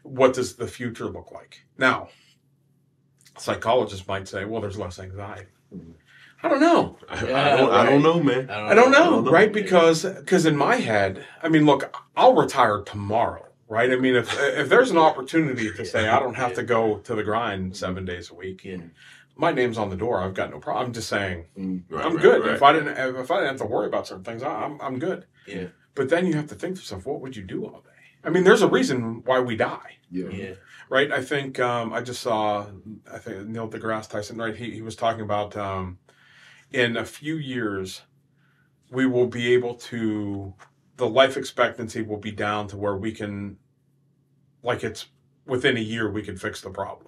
what 0.03 0.33
does 0.33 0.55
the 0.55 0.67
future 0.67 1.07
look 1.07 1.29
like? 1.33 1.65
Now, 1.77 2.09
psychologists 3.37 4.07
might 4.07 4.29
say, 4.29 4.45
well, 4.45 4.61
there's 4.61 4.77
less 4.77 4.97
anxiety. 4.97 5.49
Mhm. 5.75 5.95
I 6.41 6.47
don't 6.49 6.61
know. 6.61 6.97
I, 7.09 7.25
Yeah, 7.27 7.53
I 7.53 7.57
don't, 7.57 7.71
I 7.71 7.85
don't 7.89 8.01
know, 8.03 8.21
man. 8.23 8.49
I 8.49 8.73
don't 8.73 8.91
know, 8.91 9.11
don't 9.11 9.25
know. 9.25 9.31
right? 9.31 9.51
Because 9.51 10.03
because 10.05 10.45
in 10.45 10.55
my 10.55 10.75
head, 10.77 11.25
I 11.43 11.49
mean, 11.49 11.65
look, 11.65 11.95
I'll 12.15 12.33
retire 12.35 12.81
tomorrow, 12.81 13.45
right? 13.67 13.91
I 13.91 13.95
mean, 13.97 14.15
if 14.15 14.37
if 14.39 14.69
there's 14.69 14.91
an 14.91 14.97
opportunity 14.97 15.71
to 15.71 15.85
say 15.85 16.07
I 16.07 16.19
don't 16.19 16.35
have 16.35 16.53
to 16.55 16.63
go 16.63 16.99
to 16.99 17.15
the 17.15 17.23
grind 17.23 17.75
seven 17.75 18.05
days 18.05 18.31
a 18.31 18.35
week, 18.35 18.63
Yeah. 18.63 18.77
my 19.35 19.51
name's 19.51 19.77
on 19.77 19.89
the 19.89 19.97
door. 19.97 20.21
I've 20.21 20.33
got 20.33 20.49
no 20.51 20.59
problem. 20.59 20.87
I'm 20.87 20.93
just 20.93 21.09
saying 21.09 21.45
Mm. 21.57 21.83
Right, 21.89 22.05
I'm 22.05 22.13
right, 22.15 22.21
good. 22.21 22.41
right. 22.45 22.53
If 22.55 22.63
I 22.63 22.71
didn't 22.73 22.97
if 23.17 23.31
I 23.31 23.35
didn't 23.35 23.49
have 23.49 23.57
to 23.57 23.65
worry 23.65 23.87
about 23.87 24.07
certain 24.07 24.23
things, 24.23 24.41
I- 24.43 24.63
I'm 24.63 24.79
I'm 24.81 24.97
good. 24.99 25.25
Yeah. 25.45 25.67
But 25.95 26.07
then 26.09 26.25
you 26.25 26.33
have 26.35 26.47
to 26.47 26.55
think 26.55 26.75
to 26.75 26.81
yourself, 26.81 27.05
what 27.05 27.19
would 27.19 27.35
you 27.35 27.43
do 27.43 27.65
all 27.65 27.81
day? 27.81 27.89
I 28.23 28.29
mean, 28.29 28.43
there's 28.45 28.61
a 28.61 28.67
reason 28.69 29.23
why 29.25 29.39
we 29.41 29.55
die, 29.57 29.97
yeah, 30.11 30.29
Yeah. 30.29 30.53
right? 30.89 31.11
I 31.11 31.21
think 31.21 31.59
um, 31.59 31.91
I 31.93 32.01
just 32.01 32.21
saw 32.21 32.67
I 33.11 33.17
think 33.17 33.47
Neil 33.47 33.67
deGrasse 33.69 34.09
Tyson, 34.09 34.37
right? 34.37 34.55
He 34.55 34.71
he 34.71 34.81
was 34.81 34.95
talking 34.95 35.21
about 35.21 35.57
um, 35.57 35.97
in 36.71 36.97
a 36.97 37.05
few 37.05 37.35
years 37.35 38.01
we 38.91 39.05
will 39.05 39.27
be 39.27 39.53
able 39.53 39.75
to 39.75 40.53
the 40.97 41.07
life 41.07 41.37
expectancy 41.37 42.01
will 42.01 42.17
be 42.17 42.31
down 42.31 42.67
to 42.67 42.77
where 42.77 42.95
we 42.97 43.11
can 43.11 43.57
like 44.63 44.83
it's 44.83 45.07
within 45.45 45.77
a 45.77 45.81
year 45.81 46.11
we 46.11 46.21
can 46.21 46.37
fix 46.37 46.61
the 46.61 46.69
problem. 46.69 47.07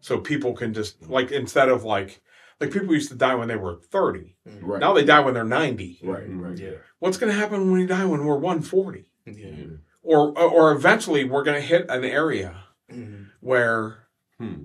So 0.00 0.18
people 0.18 0.52
can 0.54 0.74
just 0.74 1.08
like 1.08 1.30
instead 1.30 1.68
of 1.68 1.84
like 1.84 2.20
like 2.60 2.70
people 2.72 2.92
used 2.94 3.08
to 3.10 3.14
die 3.16 3.34
when 3.34 3.48
they 3.48 3.56
were 3.56 3.76
30. 3.90 4.36
right, 4.60 4.80
Now 4.80 4.92
they 4.92 5.04
die 5.04 5.20
when 5.20 5.34
they're 5.34 5.44
90. 5.44 6.00
right, 6.04 6.24
right. 6.28 6.58
Yeah. 6.58 6.70
What's 6.98 7.16
going 7.18 7.32
to 7.32 7.38
happen 7.38 7.60
when 7.60 7.72
we 7.80 7.86
die 7.86 8.04
when 8.04 8.24
we're 8.24 8.36
140? 8.36 9.10
Yeah. 9.26 9.76
Or 10.02 10.36
or 10.38 10.72
eventually 10.72 11.24
we're 11.24 11.44
going 11.44 11.60
to 11.60 11.66
hit 11.66 11.86
an 11.88 12.04
area 12.04 12.64
Mhm. 12.90 13.28
where 13.40 14.08
Hmm. 14.38 14.64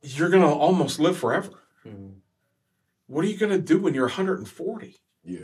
you're 0.00 0.30
going 0.30 0.42
to 0.42 0.48
almost 0.48 0.98
live 0.98 1.16
forever. 1.18 1.50
What 3.12 3.26
are 3.26 3.28
you 3.28 3.36
going 3.36 3.52
to 3.52 3.58
do 3.58 3.78
when 3.78 3.92
you're 3.92 4.06
140? 4.06 4.96
Yeah. 5.22 5.38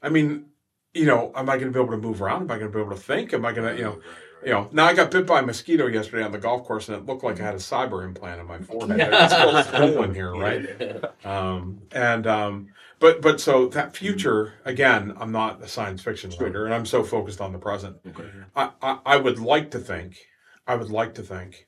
I 0.00 0.08
mean, 0.08 0.46
you 0.94 1.04
know, 1.04 1.32
am 1.36 1.50
I 1.50 1.58
going 1.58 1.70
to 1.70 1.78
be 1.78 1.78
able 1.78 1.90
to 1.92 1.98
move 1.98 2.22
around? 2.22 2.42
Am 2.42 2.50
I 2.50 2.58
going 2.58 2.72
to 2.72 2.74
be 2.74 2.80
able 2.82 2.96
to 2.96 3.00
think? 3.00 3.34
Am 3.34 3.44
I 3.44 3.52
going 3.52 3.68
to, 3.68 3.76
you 3.76 3.84
know, 3.84 3.90
Right, 3.90 4.00
right, 4.06 4.46
you 4.46 4.52
know? 4.52 4.68
Now 4.72 4.86
I 4.86 4.94
got 4.94 5.10
bit 5.10 5.26
by 5.26 5.40
a 5.40 5.42
mosquito 5.42 5.86
yesterday 5.86 6.22
on 6.22 6.32
the 6.32 6.38
golf 6.38 6.64
course, 6.64 6.88
and 6.88 6.96
it 6.96 7.04
looked 7.04 7.22
like 7.24 7.40
I 7.40 7.44
had 7.44 7.54
a 7.54 7.58
cyber 7.58 8.04
implant 8.04 8.40
in 8.40 8.46
my 8.46 8.58
forehead. 8.60 9.00
It's 9.12 9.34
still 9.34 9.62
swollen 9.64 10.14
here, 10.14 10.32
right? 10.34 11.04
Um, 11.26 11.82
and 11.92 12.26
um, 12.26 12.68
but 13.00 13.20
but 13.20 13.38
so 13.38 13.66
that 13.68 13.94
future 13.94 14.54
again, 14.64 15.12
I'm 15.20 15.30
not 15.30 15.62
a 15.62 15.68
science 15.68 16.00
fiction 16.00 16.30
Sure. 16.30 16.46
writer, 16.46 16.64
and 16.64 16.72
I'm 16.74 16.86
so 16.86 17.02
focused 17.02 17.42
on 17.42 17.52
the 17.52 17.58
present. 17.58 17.96
Okay. 18.06 18.30
I, 18.56 18.70
I 18.80 18.98
I 19.04 19.16
would 19.16 19.38
like 19.40 19.72
to 19.72 19.78
think, 19.78 20.16
I 20.66 20.76
would 20.76 20.90
like 20.90 21.14
to 21.16 21.22
think 21.22 21.66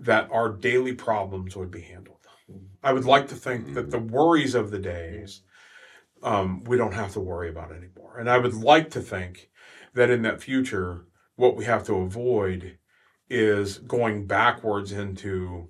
that 0.00 0.28
our 0.30 0.50
daily 0.50 0.92
problems 0.92 1.56
would 1.56 1.70
be 1.70 1.80
handled. 1.80 2.13
I 2.82 2.92
would 2.92 3.04
like 3.04 3.28
to 3.28 3.34
think 3.34 3.74
that 3.74 3.90
the 3.90 3.98
worries 3.98 4.54
of 4.54 4.70
the 4.70 4.78
days 4.78 5.42
um, 6.24 6.64
we 6.64 6.76
don't 6.76 6.94
have 6.94 7.12
to 7.12 7.20
worry 7.20 7.50
about 7.50 7.70
anymore. 7.70 8.18
And 8.18 8.28
I 8.28 8.38
would 8.38 8.54
like 8.54 8.90
to 8.90 9.00
think 9.00 9.50
that 9.92 10.10
in 10.10 10.22
that 10.22 10.40
future, 10.40 11.04
what 11.36 11.56
we 11.56 11.66
have 11.66 11.84
to 11.84 11.96
avoid 11.96 12.78
is 13.28 13.78
going 13.78 14.26
backwards 14.26 14.90
into 14.90 15.68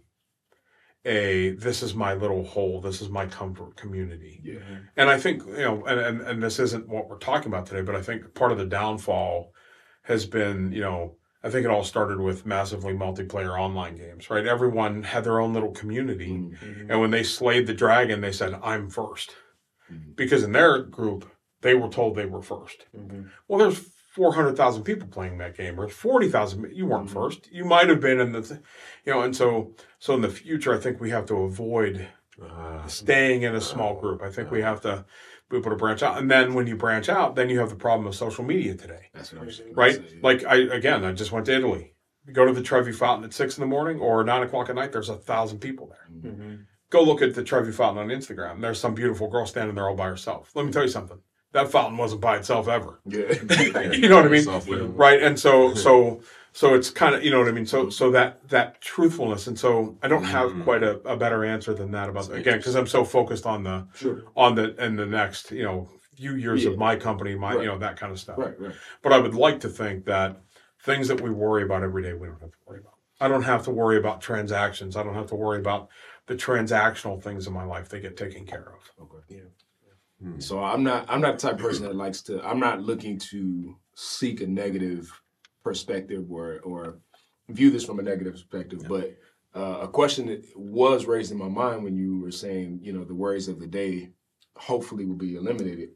a 1.05 1.51
this 1.51 1.83
is 1.83 1.95
my 1.95 2.15
little 2.15 2.45
hole, 2.45 2.81
this 2.81 3.03
is 3.03 3.11
my 3.11 3.27
comfort 3.27 3.77
community. 3.77 4.41
Yeah. 4.43 4.61
And 4.97 5.11
I 5.11 5.19
think, 5.19 5.45
you 5.47 5.63
know, 5.63 5.85
and, 5.85 6.01
and, 6.01 6.21
and 6.23 6.43
this 6.43 6.59
isn't 6.59 6.89
what 6.89 7.09
we're 7.09 7.19
talking 7.19 7.49
about 7.49 7.67
today, 7.67 7.83
but 7.83 7.95
I 7.95 8.01
think 8.01 8.35
part 8.35 8.53
of 8.53 8.59
the 8.59 8.65
downfall 8.65 9.53
has 10.03 10.25
been, 10.25 10.73
you 10.73 10.81
know, 10.81 11.17
I 11.45 11.51
think 11.51 11.67
it 11.67 11.71
all 11.71 11.85
started 11.85 12.19
with 12.21 12.47
massively 12.47 12.95
multiplayer 12.95 13.61
online 13.61 13.97
games, 13.97 14.31
right? 14.31 14.47
Everyone 14.47 15.03
had 15.03 15.25
their 15.25 15.41
own 15.41 15.53
little 15.53 15.73
community. 15.73 16.31
Mm-hmm. 16.31 16.91
And 16.91 17.01
when 17.01 17.11
they 17.11 17.23
slayed 17.23 17.67
the 17.67 17.75
dragon, 17.75 18.23
they 18.23 18.33
said, 18.33 18.59
I'm 18.63 18.89
1st 18.89 19.35
Mhm. 19.93 20.17
Because 20.17 20.43
in 20.43 20.53
their 20.53 20.79
group, 20.83 21.31
they 21.61 21.75
were 21.75 21.91
told 21.91 22.17
they 22.17 22.25
were 22.25 22.41
1st 22.41 22.87
Mhm. 22.97 23.29
Well, 23.47 23.59
there's 23.59 23.79
400,000 24.15 24.85
people 24.85 25.09
playing 25.09 25.37
that 25.39 25.57
game, 25.57 25.79
or 25.79 25.89
40,000. 25.89 26.71
You 26.73 26.87
weren't 26.87 27.09
Mhm. 27.11 27.13
first. 27.13 27.53
You 27.53 27.65
might 27.67 27.89
have 27.91 28.01
been 28.01 28.21
in 28.21 28.33
the, 28.33 28.41
th- 28.41 28.61
you 29.05 29.13
know, 29.13 29.21
and 29.23 29.37
so, 29.37 29.75
so 29.99 30.15
in 30.15 30.23
the 30.23 30.31
future, 30.31 30.73
I 30.73 30.79
think 30.79 30.99
we 31.01 31.11
have 31.11 31.27
to 31.27 31.37
avoid 31.43 32.09
Uh, 32.43 32.85
staying 32.89 33.43
in 33.43 33.55
a 33.55 33.61
small 33.61 33.95
group. 34.01 34.21
I 34.21 34.29
think 34.29 34.51
we 34.51 34.61
have 34.61 34.81
to 34.81 35.05
be 35.51 35.57
able 35.59 35.71
to 35.71 35.77
branch 35.77 36.03
out. 36.03 36.19
And 36.19 36.31
then 36.31 36.55
when 36.55 36.67
you 36.67 36.77
branch 36.77 37.09
out, 37.09 37.37
then 37.37 37.49
you 37.51 37.59
have 37.61 37.71
the 37.71 37.77
problem 37.77 38.07
of 38.07 38.15
social 38.15 38.45
media 38.45 38.75
today, 38.75 39.11
That's 39.13 39.33
what 39.33 39.43
I'm 39.43 39.51
saying. 39.51 39.75
right? 39.75 39.95
Yeah. 40.01 40.19
Like 40.23 40.45
I, 40.45 40.57
again, 40.57 41.05
I 41.05 41.13
just 41.13 41.33
went 41.33 41.47
to 41.47 41.55
Italy. 41.55 41.95
You 42.27 42.33
go 42.33 42.47
to 42.47 42.53
the 42.53 42.63
Trevi 42.63 42.93
Fountain 42.93 43.25
at 43.25 43.35
six 43.35 43.59
in 43.59 43.61
the 43.61 43.67
morning 43.67 44.01
or 44.01 44.25
nine 44.25 44.43
o'clock 44.43 44.71
at 44.71 44.75
night, 44.75 44.93
there's 44.93 45.11
a 45.11 45.17
thousand 45.17 45.59
people 45.59 45.89
there. 45.89 46.33
Mhm. 46.33 46.65
Go 46.91 47.03
look 47.03 47.21
at 47.23 47.35
the 47.35 47.43
Trevi 47.43 47.73
Fountain 47.73 48.03
on 48.11 48.17
Instagram. 48.17 48.61
There's 48.61 48.81
some 48.81 48.95
beautiful 48.95 49.29
girl 49.29 49.47
standing 49.47 49.75
there 49.75 49.89
all 49.89 49.97
by 49.97 50.07
herself. 50.07 50.51
Let 50.55 50.65
me 50.65 50.73
tell 50.73 50.83
you 50.83 50.89
something. 50.89 51.19
That 51.53 51.71
fountain 51.71 51.97
wasn't 51.99 52.21
by 52.21 52.37
itself 52.37 52.67
ever. 52.67 53.01
yeah. 53.07 53.33
you 53.93 54.09
know 54.09 54.17
what 54.17 54.25
I 54.25 54.29
mean? 54.29 54.45
Right. 54.97 55.23
And 55.23 55.39
so, 55.39 55.75
so, 55.75 56.21
so 56.57 56.73
it's 56.75 56.89
kind 56.89 57.17
of, 57.17 57.25
you 57.25 57.33
know 57.33 57.41
what 57.41 57.49
I 57.49 57.53
mean? 57.53 57.67
So, 57.67 57.91
so 57.91 58.13
that, 58.13 58.49
that 58.49 58.81
truthfulness. 58.81 59.49
And 59.49 59.59
so 59.59 59.99
I 60.05 60.09
don't 60.09 60.23
have 60.23 60.53
Mhm. 60.53 60.63
quite 60.63 60.85
a, 60.85 61.01
a 61.01 61.17
better 61.17 61.45
answer 61.45 61.75
than 61.75 61.91
that 61.91 62.09
about, 62.09 62.33
again, 62.33 62.59
because 62.59 62.77
I'm 62.77 62.87
so 62.87 63.05
focused 63.05 63.45
on 63.45 63.65
the, 63.65 63.89
Sure. 63.95 64.23
on 64.37 64.55
the, 64.55 64.75
and 64.79 64.97
the 64.97 65.05
next, 65.05 65.51
you 65.51 65.65
know, 65.65 65.89
few 66.17 66.37
years 66.37 66.63
Yeah. 66.63 66.71
of 66.71 66.79
my 66.79 66.95
company, 66.95 67.35
my, 67.35 67.55
Right. 67.55 67.63
you 67.63 67.67
know, 67.67 67.79
that 67.79 67.99
kind 67.99 68.13
of 68.13 68.21
stuff. 68.21 68.39
Right. 68.39 68.55
Right. 68.61 68.73
But 69.03 69.13
I 69.13 69.19
would 69.19 69.35
like 69.35 69.59
to 69.61 69.69
think 69.69 70.05
that 70.05 70.41
things 70.85 71.09
that 71.09 71.21
we 71.21 71.31
worry 71.31 71.65
about 71.65 71.83
every 71.83 72.05
day, 72.05 72.13
we 72.13 72.29
don't 72.29 72.41
have 72.41 72.53
to 72.53 72.59
worry 72.67 72.79
about. 72.79 72.95
I 73.21 73.27
don't 73.27 73.43
have 73.43 73.65
to 73.65 73.73
worry 73.73 73.97
about 73.99 74.21
transactions. 74.21 74.97
I 74.97 75.03
don't 75.03 75.15
have 75.15 75.27
to 75.29 75.35
worry 75.35 75.59
about 75.59 75.89
the 76.27 76.37
transactional 76.37 77.21
things 77.21 77.49
in 77.49 77.53
my 77.53 77.65
life. 77.65 77.89
They 77.89 77.99
get 78.01 78.17
taken 78.17 78.47
care 78.47 78.73
of. 78.73 78.93
Okay. 79.03 79.43
Hmm. 80.23 80.39
So 80.39 80.63
I'm 80.63 80.85
not 80.85 81.05
I'm 81.09 81.21
not 81.21 81.39
the 81.39 81.49
type 81.49 81.57
of 81.57 81.67
person 81.67 81.85
that 81.85 81.97
likes 81.97 82.23
to 82.23 82.41
I'm 82.47 82.61
not 82.61 82.81
looking 82.81 83.19
to 83.31 83.77
seek 83.95 84.41
a 84.41 84.47
negative 84.47 85.11
perspective 85.65 86.31
or 86.31 86.61
or 86.61 86.99
view 87.49 87.71
this 87.71 87.85
from 87.85 87.99
a 87.99 88.03
negative 88.03 88.35
perspective, 88.35 88.83
but 88.89 89.17
uh, 89.55 89.79
a 89.83 89.89
question 89.89 90.27
that 90.27 90.45
was 90.57 91.07
raised 91.07 91.33
in 91.33 91.39
my 91.39 91.49
mind 91.49 91.85
when 91.85 91.97
you 91.97 92.21
were 92.21 92.31
saying, 92.31 92.81
you 92.83 92.93
know, 92.93 93.05
the 93.05 93.15
worries 93.15 93.49
of 93.49 93.61
the 93.61 93.67
day 93.67 94.11
hopefully 94.57 95.05
will 95.05 95.15
be 95.15 95.37
eliminated. 95.37 95.91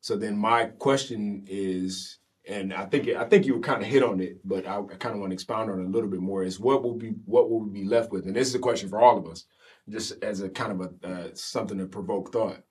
So 0.00 0.16
then 0.16 0.36
my 0.36 0.66
question 0.66 1.44
is, 1.46 2.18
and 2.48 2.72
I 2.74 2.86
think 2.86 3.08
I 3.08 3.24
think 3.24 3.46
you 3.46 3.60
kind 3.60 3.82
of 3.82 3.88
hit 3.88 4.02
on 4.02 4.20
it, 4.20 4.40
but 4.44 4.66
I, 4.66 4.78
I 4.78 4.96
kind 4.96 5.14
of 5.14 5.20
want 5.20 5.30
to 5.30 5.34
expound 5.34 5.70
on 5.70 5.80
it 5.80 5.84
a 5.84 5.90
little 5.90 6.10
bit 6.10 6.20
more. 6.20 6.42
Is 6.42 6.58
what 6.58 6.82
will 6.82 6.94
be 6.94 7.10
what 7.24 7.48
will 7.48 7.60
we 7.60 7.82
be 7.82 7.84
left 7.84 8.10
with? 8.10 8.26
And 8.26 8.34
this 8.34 8.48
is 8.48 8.54
a 8.54 8.58
question 8.58 8.88
for 8.88 9.00
all 9.00 9.16
of 9.16 9.28
us, 9.28 9.44
just 9.88 10.22
as 10.24 10.40
a 10.40 10.48
kind 10.48 10.72
of 10.72 10.80
a 10.80 11.08
uh, 11.08 11.28
something 11.34 11.78
to 11.78 11.86
provoke 11.86 12.32
thought. 12.32 12.62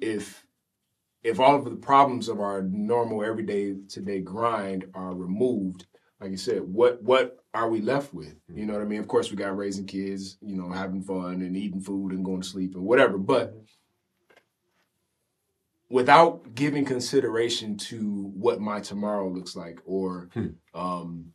If 0.00 0.44
if 1.22 1.40
all 1.40 1.56
of 1.56 1.64
the 1.64 1.76
problems 1.76 2.28
of 2.28 2.40
our 2.40 2.62
normal 2.62 3.24
everyday 3.24 3.74
today 3.88 4.20
grind 4.20 4.86
are 4.94 5.14
removed, 5.14 5.86
like 6.20 6.30
you 6.30 6.36
said, 6.36 6.62
what 6.62 7.02
what 7.02 7.38
are 7.54 7.68
we 7.68 7.80
left 7.80 8.12
with? 8.14 8.34
You 8.52 8.66
know 8.66 8.74
what 8.74 8.82
I 8.82 8.86
mean? 8.86 9.00
Of 9.00 9.08
course, 9.08 9.30
we 9.30 9.36
got 9.36 9.56
raising 9.56 9.86
kids, 9.86 10.38
you 10.40 10.56
know, 10.56 10.70
having 10.70 11.02
fun 11.02 11.42
and 11.42 11.56
eating 11.56 11.80
food 11.80 12.12
and 12.12 12.24
going 12.24 12.42
to 12.42 12.48
sleep 12.48 12.74
and 12.74 12.84
whatever, 12.84 13.18
but 13.18 13.54
without 15.88 16.54
giving 16.54 16.84
consideration 16.84 17.76
to 17.76 18.30
what 18.34 18.60
my 18.60 18.80
tomorrow 18.80 19.28
looks 19.28 19.56
like 19.56 19.80
or 19.86 20.28
Hmm. 20.34 20.48
um 20.74 21.32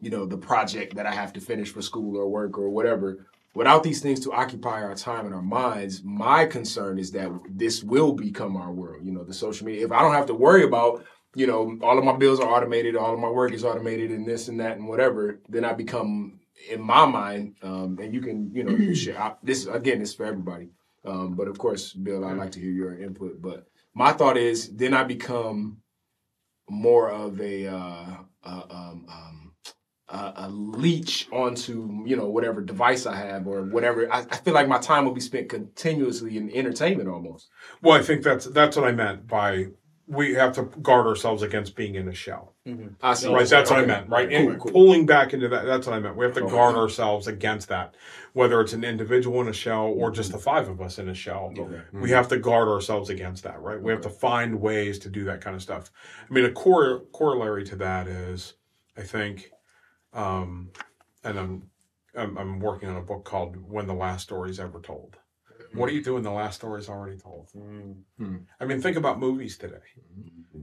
you 0.00 0.10
know 0.10 0.26
the 0.26 0.38
project 0.38 0.96
that 0.96 1.06
i 1.06 1.12
have 1.12 1.32
to 1.34 1.40
finish 1.40 1.70
for 1.70 1.82
school 1.82 2.16
or 2.16 2.28
work 2.28 2.58
or 2.58 2.70
whatever 2.70 3.26
without 3.56 3.82
these 3.82 4.00
things 4.00 4.20
to 4.20 4.32
occupy 4.32 4.82
our 4.82 4.94
time 4.94 5.26
and 5.26 5.34
our 5.34 5.42
minds 5.42 6.02
my 6.04 6.44
concern 6.44 6.98
is 6.98 7.10
that 7.10 7.30
this 7.48 7.82
will 7.82 8.12
become 8.12 8.56
our 8.56 8.72
world. 8.72 9.04
You 9.04 9.12
know 9.12 9.24
the 9.24 9.34
social 9.34 9.66
media 9.66 9.84
if 9.84 9.92
i 9.92 10.00
don't 10.00 10.14
have 10.14 10.26
to 10.26 10.34
worry 10.34 10.64
about 10.64 11.04
you 11.34 11.46
know 11.46 11.78
all 11.82 11.98
of 11.98 12.04
my 12.04 12.16
bills 12.16 12.40
are 12.40 12.48
automated 12.48 12.96
all 12.96 13.14
of 13.14 13.20
my 13.20 13.28
work 13.28 13.52
is 13.52 13.64
automated 13.64 14.10
and 14.10 14.26
this 14.26 14.48
and 14.48 14.60
that 14.60 14.76
and 14.76 14.86
whatever 14.86 15.40
then 15.48 15.64
i 15.64 15.72
become 15.72 16.40
in 16.70 16.80
my 16.80 17.04
mind 17.04 17.54
um 17.62 17.98
and 18.00 18.14
you 18.14 18.20
can 18.20 18.50
you 18.54 18.64
know 18.64 18.94
share. 18.94 19.20
I, 19.20 19.34
this 19.42 19.66
again 19.66 20.00
is 20.00 20.14
for 20.14 20.26
everybody. 20.26 20.70
Um, 21.06 21.34
but 21.36 21.46
of 21.46 21.56
course, 21.56 21.92
Bill, 21.92 22.24
I'd 22.24 22.36
like 22.36 22.50
to 22.52 22.60
hear 22.60 22.72
your 22.72 22.98
input. 22.98 23.40
But 23.40 23.66
my 23.94 24.12
thought 24.12 24.36
is, 24.36 24.68
then 24.74 24.92
I 24.92 25.04
become 25.04 25.78
more 26.68 27.10
of 27.10 27.40
a 27.40 27.68
uh, 27.68 28.16
uh, 28.42 28.62
um, 28.68 29.06
um, 29.08 29.45
a, 30.08 30.32
a 30.36 30.48
leech 30.50 31.28
onto 31.32 32.02
you 32.06 32.16
know 32.16 32.26
whatever 32.26 32.60
device 32.60 33.06
I 33.06 33.16
have 33.16 33.46
or 33.46 33.62
whatever. 33.64 34.12
I, 34.12 34.20
I 34.30 34.36
feel 34.36 34.54
like 34.54 34.68
my 34.68 34.78
time 34.78 35.04
will 35.04 35.12
be 35.12 35.20
spent 35.20 35.48
continuously 35.48 36.36
in 36.36 36.50
entertainment 36.50 37.08
almost. 37.08 37.48
Well, 37.82 37.98
I 37.98 38.02
think 38.02 38.22
that's, 38.22 38.46
that's 38.46 38.76
what 38.76 38.86
I 38.86 38.92
meant 38.92 39.26
by 39.26 39.66
we 40.08 40.34
have 40.34 40.54
to 40.54 40.62
guard 40.62 41.06
ourselves 41.06 41.42
against 41.42 41.74
being 41.74 41.96
in 41.96 42.06
a 42.08 42.14
shell. 42.14 42.54
Mm-hmm. 42.66 42.88
I 43.02 43.14
see. 43.14 43.28
Right, 43.28 43.46
that's 43.46 43.70
what 43.70 43.80
I 43.80 43.86
meant. 43.86 44.08
Right, 44.08 44.28
Cool, 44.28 44.38
and 44.38 44.60
cool. 44.60 44.70
pulling 44.70 45.04
back 45.06 45.34
into 45.34 45.48
that. 45.48 45.64
That's 45.64 45.86
what 45.86 45.96
I 45.96 45.98
meant. 45.98 46.16
We 46.16 46.24
have 46.24 46.34
to 46.34 46.44
Okay. 46.44 46.52
guard 46.52 46.76
ourselves 46.76 47.26
against 47.26 47.68
that, 47.68 47.96
whether 48.32 48.60
it's 48.60 48.72
an 48.72 48.84
individual 48.84 49.40
in 49.40 49.48
a 49.48 49.52
shell 49.52 49.86
or 49.86 50.12
just 50.12 50.30
the 50.30 50.38
five 50.38 50.68
of 50.68 50.80
us 50.80 51.00
in 51.00 51.08
a 51.08 51.14
shell. 51.14 51.52
Okay. 51.58 51.62
We 51.92 52.00
mm-hmm. 52.00 52.08
have 52.14 52.28
to 52.28 52.38
guard 52.38 52.68
ourselves 52.68 53.10
against 53.10 53.42
that, 53.42 53.60
right? 53.60 53.80
We 53.80 53.90
have 53.90 54.02
to 54.02 54.10
find 54.10 54.60
ways 54.60 55.00
to 55.00 55.10
do 55.10 55.24
that 55.24 55.40
kind 55.40 55.56
of 55.56 55.62
stuff. 55.62 55.90
I 56.28 56.32
mean, 56.32 56.44
a 56.44 56.52
core 56.52 57.02
corollary 57.12 57.64
to 57.64 57.76
that 57.76 58.06
is, 58.06 58.54
I 58.96 59.02
think, 59.02 59.50
um, 60.16 60.70
and 61.22 61.38
I'm, 61.38 61.70
I'm 62.16 62.38
I'm 62.38 62.60
working 62.60 62.88
on 62.88 62.96
a 62.96 63.02
book 63.02 63.24
called 63.24 63.56
"When 63.56 63.86
the 63.86 63.94
Last 63.94 64.22
Story 64.22 64.50
Is 64.50 64.58
Ever 64.58 64.80
Told." 64.80 65.16
What 65.74 65.88
do 65.88 65.94
you 65.94 66.02
do 66.02 66.14
when 66.14 66.22
the 66.22 66.30
last 66.30 66.56
story 66.56 66.80
is 66.80 66.88
already 66.88 67.18
told? 67.18 67.48
Mm. 67.56 67.96
I 68.60 68.64
mean, 68.64 68.80
think 68.80 68.96
about 68.96 69.18
movies 69.18 69.56
today. 69.58 69.76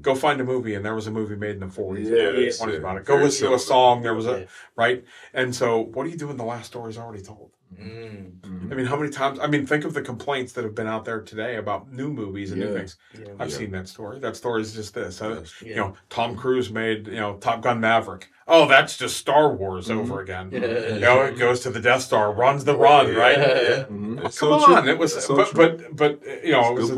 Go 0.01 0.15
find 0.15 0.41
a 0.41 0.43
movie, 0.43 0.73
and 0.75 0.83
there 0.83 0.95
was 0.95 1.07
a 1.07 1.11
movie 1.11 1.35
made 1.35 1.51
in 1.51 1.59
the 1.59 1.67
40s, 1.67 2.05
Yeah, 2.09 2.23
or 2.29 2.33
yes, 2.33 2.59
20s 2.59 2.71
yeah. 2.73 2.77
about 2.79 2.97
it. 2.97 3.05
Go 3.05 3.13
Very 3.13 3.25
listen 3.25 3.47
to 3.49 3.53
a 3.55 3.59
song. 3.59 4.01
There 4.01 4.15
was 4.15 4.25
a 4.25 4.39
Yeah. 4.39 4.45
right, 4.75 5.03
and 5.33 5.55
so 5.55 5.79
what 5.93 6.03
do 6.03 6.09
you 6.09 6.17
do 6.17 6.27
when 6.27 6.37
the 6.37 6.43
last 6.43 6.65
story 6.67 6.89
is 6.89 6.97
already 6.97 7.21
told? 7.21 7.51
Mm. 7.79 8.71
I 8.71 8.75
mean, 8.75 8.85
how 8.85 8.95
many 8.95 9.09
times? 9.09 9.39
I 9.41 9.47
mean, 9.47 9.65
think 9.65 9.83
of 9.83 9.93
the 9.95 10.01
complaints 10.01 10.53
that 10.53 10.63
have 10.63 10.75
been 10.75 10.85
out 10.87 11.05
there 11.05 11.21
today 11.21 11.55
about 11.55 11.91
new 11.91 12.09
movies 12.11 12.51
and 12.51 12.59
new 12.61 12.71
things. 12.73 12.97
Yeah. 13.17 13.25
I've 13.39 13.49
Yeah. 13.49 13.57
seen 13.57 13.71
that 13.71 13.87
story. 13.87 14.19
That 14.19 14.35
story 14.35 14.61
is 14.61 14.73
just 14.73 14.93
this. 14.93 15.21
Uh, 15.21 15.37
Yes. 15.39 15.61
You 15.61 15.75
know, 15.75 15.93
Tom 16.09 16.35
Cruise 16.35 16.69
made 16.71 17.07
you 17.07 17.15
know 17.19 17.37
Top 17.37 17.61
Gun 17.61 17.79
Maverick. 17.79 18.27
Oh, 18.47 18.67
that's 18.67 18.95
just 18.97 19.17
Star 19.17 19.55
Wars 19.55 19.87
Mm-hmm. 19.87 19.99
over 20.01 20.21
again. 20.21 20.49
Yeah. 20.51 20.59
You 20.95 20.99
know, 20.99 21.21
it 21.23 21.37
goes 21.39 21.61
to 21.61 21.69
the 21.71 21.79
Death 21.79 22.01
Star, 22.01 22.31
runs 22.31 22.63
the 22.65 22.75
run, 22.77 23.13
right? 23.15 23.37
Yeah. 23.37 23.85
Mhm. 23.89 24.21
Come 24.21 24.31
so 24.31 24.53
on, 24.53 24.83
true. 24.83 24.91
it 24.91 24.97
was, 24.99 25.23
so 25.25 25.35
but, 25.35 25.53
but 25.55 25.95
but 25.95 26.43
you 26.43 26.51
know, 26.51 26.75
it 26.77 26.81
was 26.81 26.91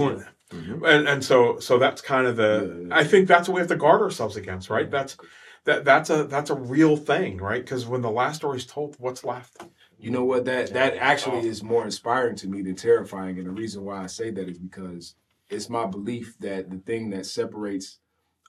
Mhm. 0.52 0.88
and 0.88 1.08
and 1.08 1.24
so 1.24 1.60
so 1.60 1.78
that's 1.80 2.02
kind 2.02 2.28
of 2.28 2.36
the 2.36 2.86
Yeah. 2.88 2.96
I 2.96 3.04
think 3.04 3.28
that's 3.28 3.48
what 3.48 3.56
we 3.56 3.62
have 3.62 3.70
to 3.70 3.76
guard 3.76 4.02
ourselves 4.02 4.36
against, 4.38 4.70
right? 4.70 4.90
That's 4.90 5.18
that 5.66 5.84
that's 5.84 6.10
a 6.10 6.26
that's 6.26 6.50
a 6.52 6.56
real 6.56 6.96
thing, 6.96 7.38
right? 7.38 7.64
Because 7.64 7.86
when 7.88 8.02
the 8.02 8.12
last 8.12 8.38
story 8.38 8.58
is 8.58 8.66
told, 8.66 8.96
what's 9.00 9.24
left? 9.24 9.64
You 9.98 10.12
know 10.12 10.24
what? 10.24 10.46
That 10.46 10.72
that 10.74 10.98
actually 10.98 11.48
is 11.48 11.64
more 11.64 11.84
inspiring 11.84 12.36
to 12.38 12.48
me 12.48 12.62
than 12.62 12.76
terrifying. 12.76 13.38
And 13.38 13.48
the 13.48 13.52
reason 13.52 13.84
why 13.84 14.04
I 14.04 14.08
say 14.08 14.30
that 14.32 14.48
is 14.48 14.60
because 14.60 15.16
it's 15.50 15.70
my 15.70 15.86
belief 15.86 16.36
that 16.40 16.70
the 16.70 16.78
thing 16.78 17.10
that 17.12 17.26
separates 17.26 18.00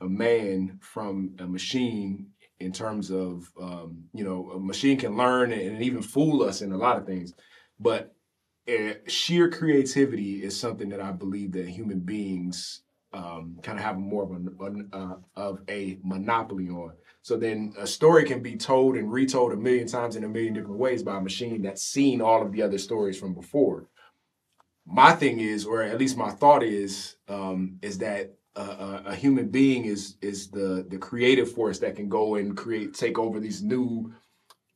a 0.00 0.06
man 0.06 0.78
from 0.82 1.30
a 1.38 1.46
machine 1.46 2.26
in 2.60 2.72
terms 2.72 3.10
of 3.10 3.50
um, 3.60 4.04
you 4.12 4.24
know 4.24 4.50
a 4.54 4.60
machine 4.60 4.98
can 4.98 5.16
learn 5.16 5.52
and 5.52 5.82
even 5.82 6.02
fool 6.02 6.42
us 6.42 6.60
in 6.60 6.72
a 6.72 6.76
lot 6.76 6.98
of 6.98 7.06
things, 7.06 7.32
but 7.80 8.14
sheer 9.06 9.50
creativity 9.50 10.42
is 10.42 10.58
something 10.58 10.88
that 10.90 11.00
I 11.00 11.12
believe 11.12 11.52
that 11.52 11.68
human 11.68 12.00
beings 12.00 12.82
um, 13.12 13.58
kind 13.62 13.78
of 13.78 13.84
have 13.84 13.96
more 13.96 14.24
of 14.24 14.30
a 14.32 14.96
uh, 14.96 15.16
of 15.36 15.60
a 15.68 15.98
monopoly 16.02 16.68
on. 16.68 16.92
So 17.22 17.36
then 17.36 17.74
a 17.78 17.86
story 17.86 18.24
can 18.24 18.42
be 18.42 18.56
told 18.56 18.96
and 18.96 19.10
retold 19.10 19.52
a 19.52 19.56
million 19.56 19.88
times 19.88 20.16
in 20.16 20.24
a 20.24 20.28
million 20.28 20.54
different 20.54 20.78
ways 20.78 21.02
by 21.02 21.16
a 21.16 21.20
machine 21.20 21.62
that's 21.62 21.82
seen 21.82 22.20
all 22.20 22.42
of 22.42 22.52
the 22.52 22.62
other 22.62 22.78
stories 22.78 23.18
from 23.18 23.34
before. 23.34 23.86
My 24.84 25.12
thing 25.12 25.40
is, 25.40 25.66
or 25.66 25.82
at 25.82 25.98
least 25.98 26.16
my 26.16 26.30
thought 26.30 26.62
is, 26.62 27.16
um, 27.28 27.78
is 27.82 27.98
that 27.98 28.34
a, 28.54 29.02
a 29.06 29.14
human 29.14 29.48
being 29.48 29.84
is 29.84 30.16
is 30.20 30.48
the 30.50 30.86
the 30.88 30.98
creative 30.98 31.50
force 31.50 31.78
that 31.80 31.96
can 31.96 32.08
go 32.08 32.36
and 32.36 32.56
create, 32.56 32.94
take 32.94 33.18
over 33.18 33.40
these 33.40 33.62
new 33.62 34.12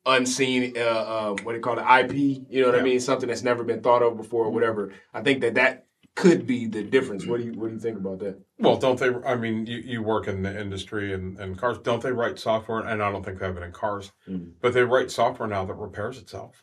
unseen, 0.07 0.75
uh, 0.77 0.81
uh, 0.81 1.29
what 1.43 1.53
do 1.53 1.57
you 1.57 1.61
call 1.63 1.79
it, 1.79 2.05
IP. 2.05 2.13
You 2.49 2.63
know 2.63 2.71
what 2.71 2.79
I 2.79 2.83
mean? 2.83 3.01
Something 3.01 3.29
that's 3.29 3.43
never 3.43 3.65
been 3.65 3.81
thought 3.83 4.03
of 4.03 4.17
before, 4.17 4.47
or 4.47 4.51
whatever. 4.51 4.93
I 5.13 5.23
think 5.23 5.41
that 5.43 5.55
that 5.55 5.87
could 6.17 6.47
be 6.47 6.67
the 6.67 6.83
difference. 6.83 7.27
What 7.27 7.39
do 7.41 7.47
you 7.47 7.53
What 7.53 7.69
do 7.69 7.75
you 7.75 7.81
think 7.81 7.97
about 7.99 8.19
that? 8.21 8.39
Well, 8.59 8.77
don't 8.77 8.99
they? 8.99 9.11
I 9.27 9.37
mean, 9.37 9.67
you, 9.67 9.79
you 9.79 10.03
work 10.03 10.27
in 10.29 10.43
the 10.43 10.61
industry 10.61 11.13
and, 11.15 11.39
and 11.39 11.57
cars. 11.57 11.79
Don't 11.79 12.03
they 12.03 12.13
write 12.13 12.39
software? 12.39 12.81
And 12.81 13.03
I 13.03 13.11
don't 13.13 13.25
think 13.25 13.39
they 13.39 13.47
have 13.47 13.57
it 13.57 13.63
in 13.63 13.73
cars, 13.73 14.13
Mm. 14.29 14.53
but 14.61 14.75
they 14.75 14.83
write 14.83 15.11
software 15.11 15.49
now 15.49 15.65
that 15.65 15.75
repairs 15.75 16.19
itself, 16.19 16.63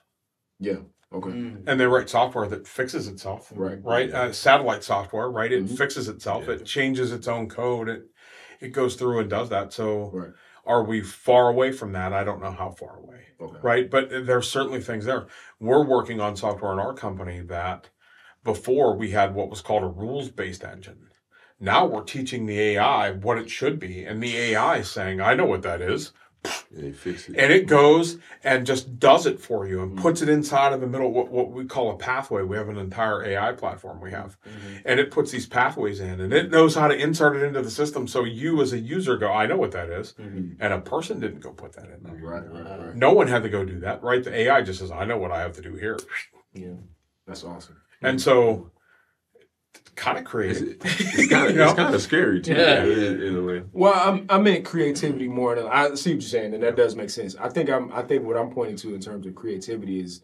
Yeah. 0.60 0.80
Okay. 1.14 1.30
Mm. 1.30 1.64
and 1.68 1.80
they 1.80 1.86
write 1.88 2.10
software 2.10 2.48
that 2.50 2.68
fixes 2.68 3.08
itself. 3.08 3.52
Right. 3.56 3.80
Right. 3.82 4.12
Uh, 4.14 4.34
satellite 4.34 4.84
software. 4.84 5.30
Right. 5.30 5.52
It 5.54 5.64
Mhm. 5.66 5.78
fixes 5.78 6.10
itself. 6.10 6.44
Yeah. 6.48 6.56
It 6.56 6.66
changes 6.66 7.14
its 7.14 7.28
own 7.28 7.48
code. 7.48 7.88
It 7.90 8.04
it 8.60 8.70
goes 8.70 8.96
through 8.96 9.20
and 9.20 9.30
does 9.30 9.50
that. 9.50 9.72
So, 9.72 10.10
Right. 10.12 10.32
Are 10.68 10.84
we 10.84 11.02
far 11.02 11.50
away 11.50 11.72
from 11.72 11.94
that? 11.94 12.14
I 12.14 12.24
don't 12.24 12.42
know 12.42 12.52
how 12.52 12.70
far 12.70 12.98
away. 12.98 13.28
Okay. 13.40 13.58
right? 13.62 13.90
But 13.90 14.10
there's 14.10 14.50
certainly 14.50 14.82
things 14.82 15.06
there. 15.06 15.28
We're 15.60 15.86
working 15.86 16.20
on 16.20 16.36
software 16.36 16.74
in 16.74 16.80
our 16.80 16.94
company 16.94 17.40
that 17.42 17.90
before 18.44 18.96
we 18.96 19.12
had 19.12 19.34
what 19.34 19.50
was 19.50 19.62
called 19.62 19.84
a 19.84 19.88
rules 19.88 20.30
based 20.30 20.64
engine. 20.64 21.08
Now 21.60 21.86
we're 21.86 22.04
teaching 22.04 22.46
the 22.46 22.60
AI 22.60 23.12
what 23.12 23.38
it 23.38 23.50
should 23.50 23.80
be, 23.80 24.06
and 24.06 24.22
the 24.22 24.36
AI 24.38 24.78
is 24.78 24.92
saying, 24.92 25.22
I 25.22 25.34
know 25.34 25.46
what 25.46 25.64
that 25.64 25.82
is. 25.82 26.12
And 26.44 26.84
they 26.84 26.92
fix 26.92 27.28
it. 27.28 27.36
And 27.38 27.52
it 27.52 27.66
goes 27.68 28.18
and 28.44 28.66
just 28.66 29.00
does 29.00 29.26
it 29.26 29.40
for 29.40 29.68
you 29.68 29.82
and 29.82 29.98
puts 29.98 30.22
it 30.22 30.30
inside 30.30 30.74
of 30.74 30.82
the 30.82 30.88
middle, 30.88 31.12
what, 31.12 31.30
what 31.30 31.52
we 31.52 31.66
call 31.66 31.92
a 31.92 31.98
pathway. 31.98 32.44
We 32.44 32.58
have 32.58 32.70
an 32.70 32.78
entire 32.78 33.24
AI 33.24 33.54
platform 33.54 34.00
we 34.02 34.12
have, 34.12 34.38
and 34.86 35.00
it 35.00 35.12
puts 35.12 35.32
these 35.32 35.48
pathways 35.48 36.00
in 36.00 36.20
and 36.22 36.34
it 36.34 36.52
knows 36.52 36.76
how 36.76 36.88
to 36.88 36.96
insert 36.96 37.36
it 37.38 37.44
into 37.44 37.62
the 37.62 37.72
system. 37.72 38.08
So 38.08 38.24
you 38.24 38.62
as 38.62 38.74
a 38.74 38.80
user 38.80 39.18
go, 39.18 39.32
I 39.32 39.46
know 39.46 39.58
what 39.58 39.72
that 39.72 39.90
is. 39.90 40.14
Mhm. 40.14 40.58
And 40.60 40.74
a 40.74 40.80
person 40.80 41.20
didn't 41.20 41.40
go 41.40 41.52
put 41.52 41.74
that 41.74 41.86
in 41.90 42.04
there. 42.04 42.14
Right. 42.16 42.44
Right. 42.52 42.80
Right. 42.88 42.96
No 42.96 43.14
one 43.14 43.28
had 43.28 43.44
to 43.44 43.50
go 43.50 43.66
do 43.66 43.80
that, 43.80 44.04
right? 44.04 44.24
The 44.24 44.34
AI 44.36 44.62
just 44.62 44.80
says, 44.80 44.92
I 44.92 45.06
know 45.06 45.18
what 45.18 45.32
I 45.32 45.40
have 45.40 45.54
to 45.54 45.62
do 45.62 45.74
here. 45.76 45.98
Yeah. 46.54 46.76
That's 47.26 47.44
awesome. 47.44 47.78
And 48.02 48.22
so, 48.22 48.72
kind 49.98 50.18
of 50.18 50.22
It's, 50.24 50.32
creative. 50.32 50.78
it's 50.84 51.28
kind 51.28 51.48
of 51.48 51.52
You 51.52 51.58
know? 51.58 51.66
it's 51.66 51.74
kind 51.74 51.94
of 51.94 52.02
scary 52.02 52.40
too, 52.42 52.54
Yeah. 52.54 52.84
in, 52.84 53.22
in 53.22 53.36
a 53.36 53.42
way. 53.44 53.64
Well, 53.74 53.94
I'm, 53.94 54.26
I 54.30 54.38
meant 54.40 54.64
creativity 54.64 55.28
more 55.28 55.56
than 55.56 55.68
I 55.68 55.94
see 55.96 56.12
what 56.12 56.22
you're 56.22 56.30
saying, 56.30 56.54
and 56.54 56.64
that 56.64 56.78
does 56.78 56.96
make 56.96 57.10
sense. 57.10 57.36
I 57.36 57.50
think 57.50 57.70
I'm. 57.70 57.92
I 57.92 58.02
think 58.04 58.24
what 58.24 58.38
I'm 58.38 58.52
pointing 58.52 58.78
to 58.78 58.96
in 58.96 59.02
terms 59.02 59.26
of 59.28 59.36
creativity 59.36 60.00
is 60.00 60.24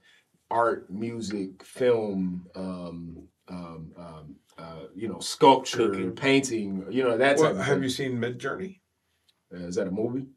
art, 0.49 0.89
music, 0.89 1.63
film, 1.63 2.45
um, 2.55 3.27
um, 3.49 3.91
um, 3.97 4.35
uh, 4.57 4.83
you 4.95 5.07
know, 5.09 5.19
sculpture, 5.19 5.89
Cooking. 5.89 6.11
painting. 6.13 6.85
You 6.89 7.03
know, 7.03 7.17
that 7.17 7.37
Well, 7.39 7.55
have 7.55 7.83
you 7.83 7.89
seen 7.89 8.17
Midjourney? 8.19 8.79
Uh, 9.53 9.65
is 9.67 9.75
that 9.75 9.87
a 9.87 9.91
movie? 9.91 10.27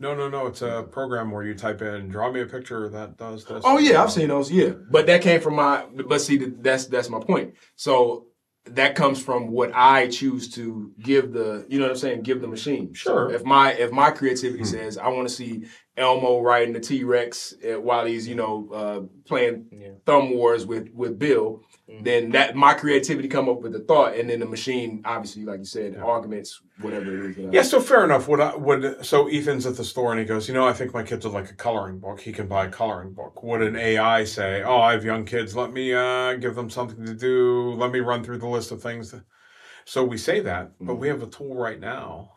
No, 0.00 0.14
no, 0.14 0.28
no. 0.28 0.46
It's 0.46 0.62
a 0.62 0.82
program 0.90 1.30
where 1.30 1.44
you 1.44 1.54
type 1.54 1.82
in, 1.82 2.08
draw 2.08 2.32
me 2.32 2.40
a 2.40 2.46
picture 2.46 2.88
that 2.88 3.16
does 3.18 3.44
this. 3.44 3.62
Oh 3.66 3.78
yeah, 3.78 4.02
I've 4.02 4.10
seen 4.10 4.28
those. 4.28 4.50
Yeah, 4.50 4.70
but 4.90 5.06
that 5.06 5.20
came 5.22 5.40
from 5.40 5.54
my. 5.56 5.84
But 6.08 6.20
see, 6.20 6.38
that's 6.38 6.86
that's 6.86 7.10
my 7.10 7.20
point. 7.20 7.54
So 7.76 8.26
that 8.66 8.94
comes 8.94 9.22
from 9.22 9.48
what 9.48 9.72
I 9.74 10.08
choose 10.08 10.52
to 10.54 10.92
give 11.00 11.32
the. 11.32 11.66
You 11.68 11.78
know 11.78 11.86
what 11.86 11.92
I'm 11.92 11.98
saying? 11.98 12.22
Give 12.22 12.40
the 12.40 12.48
machine. 12.48 12.94
So 12.94 13.12
Sure. 13.12 13.32
if 13.32 13.44
my 13.44 13.72
if 13.72 13.90
my 13.90 14.10
creativity 14.10 14.62
hmm. 14.62 14.68
says 14.68 14.98
I 14.98 15.08
want 15.08 15.28
to 15.28 15.34
see 15.34 15.64
Elmo 16.00 16.40
riding 16.40 16.72
the 16.72 16.80
T 16.80 17.04
Rex 17.04 17.54
eh, 17.62 17.76
while 17.76 18.06
he's 18.06 18.26
you 18.26 18.36
mm-hmm. 18.36 18.70
know 18.70 18.76
uh, 18.76 19.00
playing 19.26 19.66
Yeah. 19.70 19.88
thumb 20.06 20.30
wars 20.30 20.66
with 20.66 20.90
with 20.94 21.18
Bill, 21.18 21.62
mm-hmm. 21.88 22.02
then 22.02 22.30
that 22.30 22.56
my 22.56 22.74
creativity 22.74 23.28
come 23.28 23.48
up 23.48 23.60
with 23.60 23.72
the 23.72 23.80
thought, 23.80 24.16
and 24.16 24.30
then 24.30 24.40
the 24.40 24.46
machine 24.46 25.02
obviously, 25.04 25.44
like 25.44 25.58
you 25.60 25.64
said, 25.64 25.96
arguments 25.96 26.60
whatever 26.80 27.12
it 27.12 27.30
is. 27.30 27.36
That 27.36 27.46
I- 27.46 27.50
Yeah, 27.52 27.62
so 27.62 27.80
fair 27.80 28.04
enough. 28.04 28.28
Would 28.28 28.40
I, 28.40 28.56
would 28.56 29.04
so 29.04 29.28
Ethan's 29.28 29.66
at 29.66 29.76
the 29.76 29.84
store 29.84 30.10
and 30.12 30.20
he 30.20 30.26
goes, 30.26 30.48
you 30.48 30.54
know, 30.54 30.66
I 30.66 30.72
think 30.72 30.94
my 30.94 31.02
kids 31.02 31.24
would 31.24 31.34
like 31.34 31.50
a 31.50 31.54
coloring 31.54 31.98
book. 31.98 32.20
He 32.20 32.32
can 32.32 32.46
buy 32.46 32.66
a 32.66 32.70
coloring 32.70 33.12
book. 33.12 33.42
Would 33.42 33.62
an 33.62 33.76
AI 33.76 34.24
say, 34.24 34.62
oh, 34.62 34.80
I 34.80 34.92
have 34.92 35.04
young 35.04 35.24
kids. 35.24 35.54
Let 35.54 35.72
me 35.72 35.92
uh, 35.92 36.34
give 36.34 36.54
them 36.54 36.70
something 36.70 37.04
to 37.04 37.14
do. 37.14 37.74
Let 37.74 37.92
me 37.92 38.00
run 38.00 38.24
through 38.24 38.38
the 38.38 38.48
list 38.48 38.70
of 38.72 38.82
things. 38.82 39.10
That... 39.10 39.22
So 39.84 40.04
we 40.04 40.16
say 40.16 40.40
that, 40.40 40.72
but 40.80 40.94
we 40.96 41.08
mm-hmm. 41.08 41.20
have 41.20 41.28
a 41.28 41.30
tool 41.30 41.54
right 41.54 41.80
now, 41.80 42.32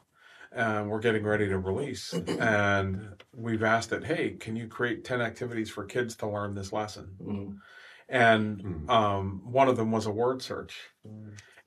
and 0.55 0.89
we're 0.89 0.99
getting 0.99 1.23
ready 1.23 1.47
to 1.49 1.57
release, 1.57 2.13
and 2.39 3.23
we've 3.35 3.63
asked 3.63 3.91
it, 3.91 4.03
hey, 4.05 4.31
can 4.39 4.55
you 4.55 4.67
create 4.67 5.03
ten 5.03 5.21
activities 5.21 5.69
for 5.69 5.85
kids 5.85 6.15
to 6.17 6.27
learn 6.27 6.53
this 6.55 6.71
lesson? 6.73 7.15
Mhm. 7.21 7.57
and 8.09 8.61
Hmm. 8.61 8.89
um, 8.89 9.41
one 9.51 9.69
of 9.69 9.77
them 9.77 9.91
was 9.91 10.05
a 10.05 10.11
word 10.11 10.41
search. 10.41 10.77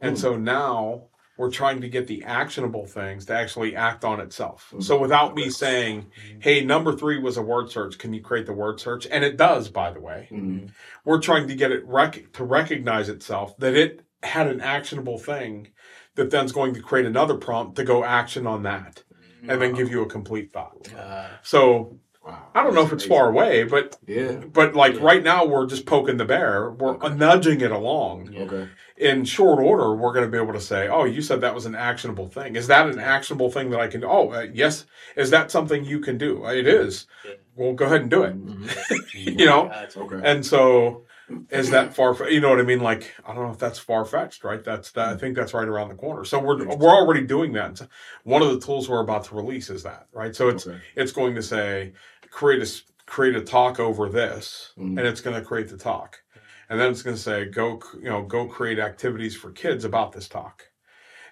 And 0.00 0.16
so 0.18 0.36
now 0.36 1.08
we're 1.38 1.50
trying 1.50 1.80
to 1.80 1.88
get 1.88 2.06
the 2.06 2.22
actionable 2.24 2.86
things 2.86 3.24
to 3.26 3.34
actually 3.34 3.74
act 3.74 4.04
on 4.04 4.20
itself. 4.20 4.72
So 4.80 4.98
without 4.98 5.34
me 5.34 5.48
saying, 5.50 6.06
"Hey, 6.40 6.62
number 6.64 6.92
three 6.94 7.18
was 7.18 7.36
a 7.38 7.42
word 7.42 7.70
search. 7.70 7.98
Can 7.98 8.12
you 8.14 8.20
create 8.22 8.46
the 8.46 8.52
word 8.52 8.78
search?" 8.80 9.06
And 9.10 9.24
it 9.24 9.36
does, 9.36 9.68
by 9.70 9.90
the 9.90 10.00
way. 10.00 10.28
Mhm. 10.30 10.70
We're 11.04 11.20
trying 11.20 11.48
to 11.48 11.54
get 11.54 11.72
it 11.72 11.84
rec- 11.86 12.32
to 12.34 12.44
recognize 12.44 13.08
itself 13.08 13.56
that 13.58 13.74
it 13.74 14.02
had 14.22 14.46
an 14.46 14.60
actionable 14.60 15.18
thing 15.18 15.68
that 16.16 16.30
then's 16.30 16.52
going 16.52 16.74
to 16.74 16.80
create 16.80 17.06
another 17.06 17.34
prompt 17.36 17.76
to 17.76 17.84
go 17.84 18.04
action 18.04 18.46
on 18.46 18.64
that, 18.64 19.02
and 19.48 19.60
then 19.62 19.72
give 19.74 19.90
you 19.90 20.02
a 20.02 20.06
complete 20.06 20.52
thought. 20.52 20.92
Uh, 20.94 21.28
So 21.42 21.98
Wow. 22.26 22.42
I 22.56 22.64
don't 22.64 22.74
know 22.74 22.82
if 22.82 22.92
it's 22.92 23.04
far 23.06 23.28
away, 23.30 23.62
but 23.62 23.96
Yeah. 24.04 24.32
but 24.52 24.74
like 24.74 24.94
Yeah. 24.96 25.04
right 25.04 25.22
now 25.22 25.44
we're 25.44 25.64
just 25.66 25.86
poking 25.86 26.16
the 26.16 26.24
bear. 26.24 26.72
We're 26.72 26.96
nudging 27.14 27.60
it 27.60 27.70
along. 27.70 28.30
Yeah. 28.32 28.40
Okay. 28.42 28.68
In 28.96 29.24
short 29.24 29.60
order, 29.60 29.94
we're 29.94 30.12
going 30.12 30.24
to 30.24 30.30
be 30.30 30.36
able 30.42 30.54
to 30.54 30.60
say, 30.60 30.88
"Oh, 30.88 31.04
you 31.04 31.22
said 31.22 31.40
that 31.42 31.54
was 31.54 31.66
an 31.66 31.76
actionable 31.76 32.26
thing. 32.26 32.56
Is 32.56 32.66
that 32.66 32.88
an 32.88 32.98
actionable 32.98 33.48
thing 33.52 33.70
that 33.70 33.78
I 33.78 33.86
can? 33.86 34.02
Oh, 34.02 34.30
uh, 34.32 34.46
yes. 34.52 34.86
Is 35.16 35.30
that 35.30 35.52
something 35.52 35.84
you 35.84 36.00
can 36.00 36.18
do? 36.18 36.44
Uh, 36.44 36.50
It 36.52 36.66
is. 36.66 37.06
Yeah. 37.24 37.34
Well, 37.54 37.74
go 37.74 37.84
ahead 37.84 38.00
and 38.00 38.10
do 38.10 38.24
it. 38.24 38.34
Mhm. 38.44 38.66
You 39.38 39.46
know. 39.46 39.68
Gotcha. 39.68 40.00
Okay. 40.00 40.20
And 40.24 40.44
so, 40.44 41.04
is 41.50 41.70
that 41.70 41.94
far? 41.94 42.30
You 42.30 42.40
know 42.40 42.50
what 42.50 42.60
I 42.60 42.64
mean? 42.64 42.80
Like 42.80 43.14
I 43.26 43.34
don't 43.34 43.44
know 43.46 43.52
if 43.52 43.58
that's 43.58 43.78
far 43.78 44.04
fetched, 44.04 44.44
right? 44.44 44.62
That's 44.64 44.92
that. 44.92 45.08
I 45.10 45.16
think 45.16 45.36
that's 45.36 45.54
right 45.54 45.68
around 45.68 45.88
the 45.90 45.94
corner. 45.94 46.24
So 46.24 46.40
we're 46.40 46.64
we're 46.76 46.90
already 46.90 47.22
doing 47.26 47.52
that. 47.54 47.82
One 48.24 48.42
of 48.42 48.50
the 48.50 48.60
tools 48.64 48.88
we're 48.88 49.00
about 49.02 49.24
to 49.24 49.34
release 49.36 49.70
is 49.70 49.82
that, 49.84 50.08
right? 50.12 50.34
So 50.34 50.48
it's 50.48 50.66
Okay. 50.66 50.78
it's 50.96 51.12
going 51.12 51.34
to 51.36 51.42
say 51.42 51.92
create 52.30 52.62
a 52.62 52.66
create 53.06 53.36
a 53.36 53.42
talk 53.42 53.80
over 53.80 54.08
this, 54.08 54.72
Mhm. 54.78 54.98
and 54.98 55.00
it's 55.00 55.20
going 55.20 55.36
to 55.40 55.46
create 55.46 55.68
the 55.68 55.78
talk, 55.78 56.22
and 56.70 56.80
then 56.80 56.90
it's 56.90 57.02
going 57.02 57.16
to 57.16 57.22
say 57.22 57.46
go 57.46 57.80
you 57.96 58.10
know 58.10 58.22
go 58.24 58.46
create 58.46 58.78
activities 58.80 59.36
for 59.36 59.52
kids 59.52 59.84
about 59.84 60.12
this 60.12 60.28
talk, 60.28 60.64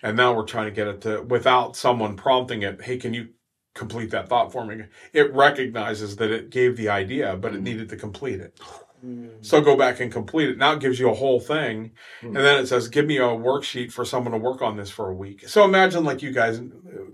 and 0.03 0.17
now 0.17 0.35
we're 0.35 0.45
trying 0.45 0.67
to 0.67 0.73
get 0.73 0.89
it 0.89 1.01
to 1.03 1.23
without 1.23 1.77
someone 1.77 2.17
prompting 2.17 2.63
it. 2.63 2.83
Hey, 2.83 2.99
can 2.99 3.15
you 3.15 3.31
complete 3.75 4.11
that 4.13 4.29
thought 4.29 4.53
for 4.53 4.65
me? 4.67 4.85
It 5.13 5.35
recognizes 5.35 6.17
that 6.17 6.31
it 6.31 6.51
gave 6.51 6.77
the 6.77 6.91
idea, 6.91 7.37
but 7.37 7.55
it 7.55 7.63
Mhm. 7.63 7.65
needed 7.65 7.91
to 7.91 7.97
complete 7.97 8.41
it. 8.41 8.61
Mm. 9.05 9.45
So 9.45 9.61
go 9.61 9.77
back 9.77 10.01
and 10.01 10.11
complete 10.11 10.49
it. 10.49 10.59
Now 10.59 10.73
it 10.73 10.81
gives 10.81 10.99
you 10.99 11.11
a 11.11 11.15
whole 11.15 11.41
thing. 11.41 11.93
And 12.23 12.37
then 12.37 12.59
it 12.61 12.67
says, 12.67 12.89
give 12.89 13.07
me 13.07 13.19
a 13.19 13.23
worksheet 13.23 13.93
for 13.93 14.05
someone 14.05 14.33
to 14.33 14.39
work 14.39 14.63
on 14.63 14.77
this 14.77 14.91
for 14.91 15.11
a 15.11 15.15
week. 15.15 15.47
So 15.49 15.65
imagine 15.65 16.05
like 16.05 16.23
you 16.23 16.33
guys, 16.33 16.61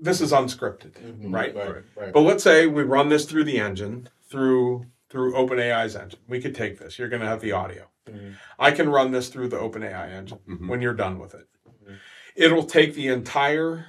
this 0.00 0.20
is 0.20 0.32
unscripted, 0.32 0.92
Mhm. 0.92 1.34
right? 1.34 1.54
Right. 1.54 1.84
Right. 1.96 2.12
But 2.12 2.20
let's 2.20 2.44
say 2.44 2.66
we 2.66 2.82
run 2.84 3.08
this 3.08 3.24
through 3.24 3.44
the 3.44 3.58
engine, 3.58 4.08
through 4.30 4.86
through 5.08 5.32
OpenAI's 5.34 5.96
engine. 5.96 6.20
We 6.28 6.40
could 6.40 6.54
take 6.54 6.78
this. 6.78 6.96
You're 6.96 7.08
going 7.08 7.22
to 7.22 7.26
have 7.26 7.40
the 7.40 7.50
audio. 7.50 7.90
Mhm. 8.08 8.36
I 8.60 8.70
can 8.70 8.88
run 8.88 9.10
this 9.10 9.28
through 9.28 9.48
the 9.48 9.56
OpenAI 9.58 10.08
engine 10.12 10.38
Mhm. 10.48 10.68
when 10.68 10.80
you're 10.80 10.94
done 10.94 11.18
with 11.18 11.34
it. 11.34 11.48
Mhm. 11.68 11.96
It'll 12.36 12.62
take 12.62 12.94
the 12.94 13.08
entire 13.08 13.86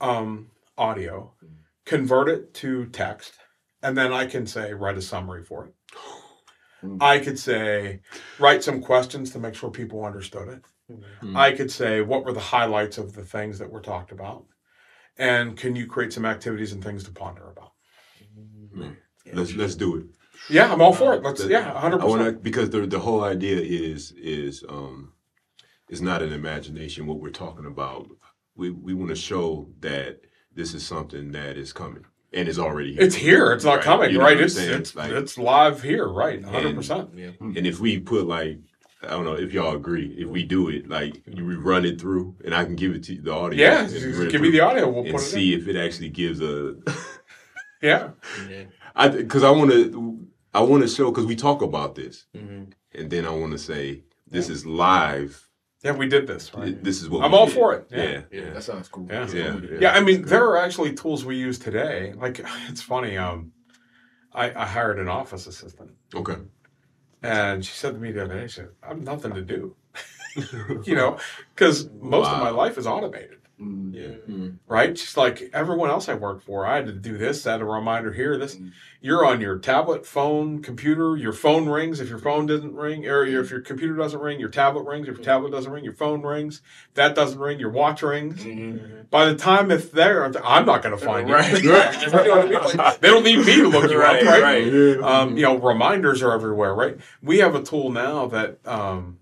um, 0.00 0.50
audio, 0.78 1.34
convert 1.84 2.28
it 2.28 2.54
to 2.54 2.86
text, 2.86 3.34
and 3.82 3.96
then 3.96 4.12
I 4.12 4.24
can 4.26 4.46
say 4.46 4.72
write 4.72 4.96
a 4.96 5.02
summary 5.02 5.44
for 5.44 5.66
it. 5.66 5.74
Mhm. 6.82 7.02
I 7.02 7.18
could 7.18 7.38
say 7.38 8.00
write 8.38 8.62
some 8.64 8.80
questions 8.80 9.30
to 9.32 9.38
make 9.38 9.54
sure 9.54 9.70
people 9.70 10.04
understood 10.04 10.48
it. 10.48 10.64
Mhm. 11.22 11.36
I 11.36 11.52
could 11.52 11.70
say 11.70 12.00
what 12.00 12.24
were 12.24 12.32
the 12.32 12.40
highlights 12.40 12.98
of 12.98 13.12
the 13.12 13.24
things 13.24 13.58
that 13.58 13.70
were 13.70 13.80
talked 13.82 14.12
about, 14.12 14.46
and 15.16 15.56
can 15.56 15.76
you 15.76 15.86
create 15.86 16.12
some 16.12 16.24
activities 16.24 16.72
and 16.72 16.82
things 16.82 17.04
to 17.04 17.12
ponder 17.12 17.48
about? 17.50 17.72
Let's 19.32 19.54
let's 19.54 19.74
do 19.76 19.96
it. 19.98 20.06
Yeah, 20.48 20.72
I'm 20.72 20.80
all 20.80 20.92
for 20.94 21.14
it. 21.14 21.22
Let's 21.22 21.42
That- 21.42 21.50
yeah, 21.50 21.78
hundred 21.78 22.00
I 22.00 22.06
want 22.06 22.20
to 22.20 22.24
percent. 22.26 22.42
because 22.42 22.70
the 22.70 22.86
the 22.86 22.98
whole 22.98 23.22
idea 23.22 23.60
is 23.60 24.12
is 24.12 24.64
um 24.68 25.12
is 25.88 26.00
not 26.00 26.22
an 26.22 26.32
imagination. 26.32 27.06
What 27.06 27.20
we're 27.20 27.30
talking 27.30 27.66
about, 27.66 28.08
we 28.56 28.70
we 28.70 28.94
want 28.94 29.10
to 29.10 29.16
show 29.16 29.68
that 29.80 30.20
this 30.52 30.74
is 30.74 30.84
something 30.86 31.32
that 31.32 31.56
is 31.56 31.72
coming 31.72 32.04
and 32.32 32.48
is 32.48 32.58
already 32.58 32.94
here. 32.94 33.02
It's 33.02 33.14
here. 33.14 33.52
It's 33.52 33.64
not 33.64 33.76
Right. 33.76 33.84
coming. 33.84 34.10
You 34.12 34.18
know 34.18 34.24
right. 34.24 34.40
It's 34.40 34.56
it's, 34.56 34.94
Like- 34.94 35.10
it's 35.12 35.36
live 35.38 35.82
here. 35.82 36.06
Right. 36.08 36.42
Hundred 36.44 36.74
percent. 36.76 37.10
And 37.14 37.66
if 37.66 37.80
we 37.80 37.98
put 37.98 38.26
like 38.26 38.58
I 39.02 39.08
don't 39.08 39.24
know 39.24 39.34
if 39.34 39.52
y'all 39.54 39.74
agree, 39.74 40.14
if 40.18 40.28
we 40.28 40.42
do 40.44 40.68
it 40.68 40.88
like 40.88 41.22
we 41.26 41.40
run 41.54 41.84
it 41.86 41.98
through, 42.00 42.36
and 42.44 42.54
I 42.54 42.64
can 42.64 42.76
give 42.76 42.94
it 42.94 43.02
to 43.04 43.16
the 43.20 43.32
audience. 43.32 43.58
Yeah. 43.60 43.80
and 43.80 43.90
just 43.90 44.30
give 44.30 44.42
me 44.42 44.50
the 44.50 44.60
audio. 44.60 44.88
We'll 44.90 45.04
and 45.04 45.12
put 45.12 45.22
it. 45.22 45.24
see 45.24 45.54
In. 45.54 45.60
if 45.60 45.68
it 45.68 45.76
actually 45.76 46.10
gives 46.10 46.40
a. 46.40 46.76
Yeah. 47.82 48.10
Yeah. 48.50 48.64
I 48.94 49.08
because 49.08 49.42
I 49.42 49.50
want 49.50 49.70
to 49.70 50.18
I 50.52 50.60
want 50.60 50.82
to 50.82 50.88
show 50.88 51.10
because 51.10 51.24
we 51.26 51.36
talk 51.36 51.62
about 51.62 51.94
this, 51.94 52.26
Mhm. 52.36 52.72
and 52.94 53.10
then 53.10 53.24
I 53.24 53.30
want 53.30 53.52
to 53.52 53.58
say 53.58 54.02
this 54.28 54.48
is 54.50 54.66
live. 54.66 55.48
Yeah. 55.82 55.92
We 55.92 56.08
did 56.08 56.26
this. 56.26 56.52
Right. 56.54 56.82
This 56.82 57.00
is 57.02 57.08
what 57.08 57.24
I'm 57.24 57.32
we 57.32 57.38
all 57.38 57.46
did. 57.46 57.54
for 57.54 57.74
it. 57.74 57.86
Yeah. 57.90 58.02
Yeah, 58.02 58.22
Yeah. 58.30 58.50
That 58.50 58.62
sounds 58.62 58.88
cool. 58.88 59.06
Yeah. 59.10 59.26
Yeah, 59.32 59.56
Yeah, 59.80 59.92
I 59.92 60.00
mean, 60.00 60.22
there 60.22 60.44
are 60.44 60.58
actually 60.58 60.94
tools 60.94 61.24
we 61.24 61.36
use 61.36 61.58
today. 61.58 62.12
Like, 62.16 62.40
it's 62.68 62.82
funny. 62.82 63.16
Um, 63.16 63.52
I, 64.32 64.50
I 64.54 64.66
hired 64.66 64.98
an 64.98 65.08
office 65.08 65.46
assistant. 65.46 65.92
Okay. 66.14 66.36
And 67.22 67.64
she 67.64 67.72
said 67.72 67.94
to 67.94 68.00
me 68.00 68.12
the 68.12 68.24
other 68.24 68.40
day, 68.40 68.46
she 68.46 68.54
said, 68.54 68.68
I 68.82 68.88
have 68.88 69.02
nothing 69.02 69.34
to 69.34 69.42
do. 69.42 69.76
you 70.84 70.94
know, 70.94 71.18
because 71.54 71.90
most 72.00 72.30
of 72.30 72.38
my 72.38 72.50
life 72.50 72.78
is 72.78 72.86
automated, 72.86 73.39
Mm. 73.60 73.94
Yeah. 73.94 74.48
right? 74.66 74.94
Just 74.94 75.16
like, 75.16 75.50
everyone 75.52 75.90
else 75.90 76.08
I 76.08 76.14
worked 76.14 76.44
for, 76.44 76.66
I 76.66 76.76
had 76.76 76.86
to 76.86 76.92
do 76.92 77.18
this, 77.18 77.46
add 77.46 77.60
a 77.60 77.64
reminder 77.64 78.12
here. 78.12 78.38
This, 78.38 78.54
Mm. 78.56 78.70
you're 79.02 79.26
on 79.26 79.40
your 79.40 79.58
tablet, 79.58 80.06
phone, 80.06 80.62
computer, 80.62 81.16
your 81.16 81.32
phone 81.32 81.68
rings. 81.68 82.00
If 82.00 82.08
your 82.08 82.18
phone 82.18 82.46
doesn't 82.46 82.74
ring, 82.74 83.06
or 83.06 83.24
if 83.24 83.50
your 83.50 83.60
computer 83.60 83.94
doesn't 83.96 84.20
ring, 84.20 84.40
your 84.40 84.48
tablet 84.48 84.84
rings. 84.84 85.08
If 85.08 85.16
your 85.16 85.24
tablet 85.24 85.50
doesn't 85.50 85.70
ring, 85.70 85.84
your 85.84 85.92
phone 85.94 86.22
rings. 86.22 86.62
If 86.88 86.94
that 86.94 87.14
doesn't 87.14 87.38
ring, 87.38 87.58
your 87.60 87.70
watch 87.70 88.02
rings. 88.02 88.42
Mhm. 88.44 89.10
By 89.10 89.26
the 89.26 89.34
time 89.34 89.70
if 89.70 89.92
they're, 89.92 90.24
I'm 90.24 90.64
not 90.64 90.82
going 90.82 90.96
to 90.98 91.04
find 91.04 91.28
you. 91.28 91.34
Right. 91.34 91.62
You 91.62 91.70
know 91.70 92.40
I 92.40 92.44
mean? 92.44 92.52
Like, 92.76 93.00
they 93.00 93.08
don't 93.08 93.24
need 93.24 93.38
me 93.44 93.56
to 93.56 93.68
look 93.68 93.90
you 93.90 93.98
Right, 94.00 94.22
up, 94.26 94.42
right? 94.42 94.42
right. 94.72 95.00
Um, 95.02 95.36
you 95.36 95.42
know, 95.42 95.56
reminders 95.58 96.22
are 96.22 96.32
everywhere, 96.32 96.74
right? 96.74 96.96
We 97.22 97.38
have 97.38 97.54
a 97.54 97.62
tool 97.62 97.90
now 97.90 98.26
that 98.28 98.58
um, 98.66 99.18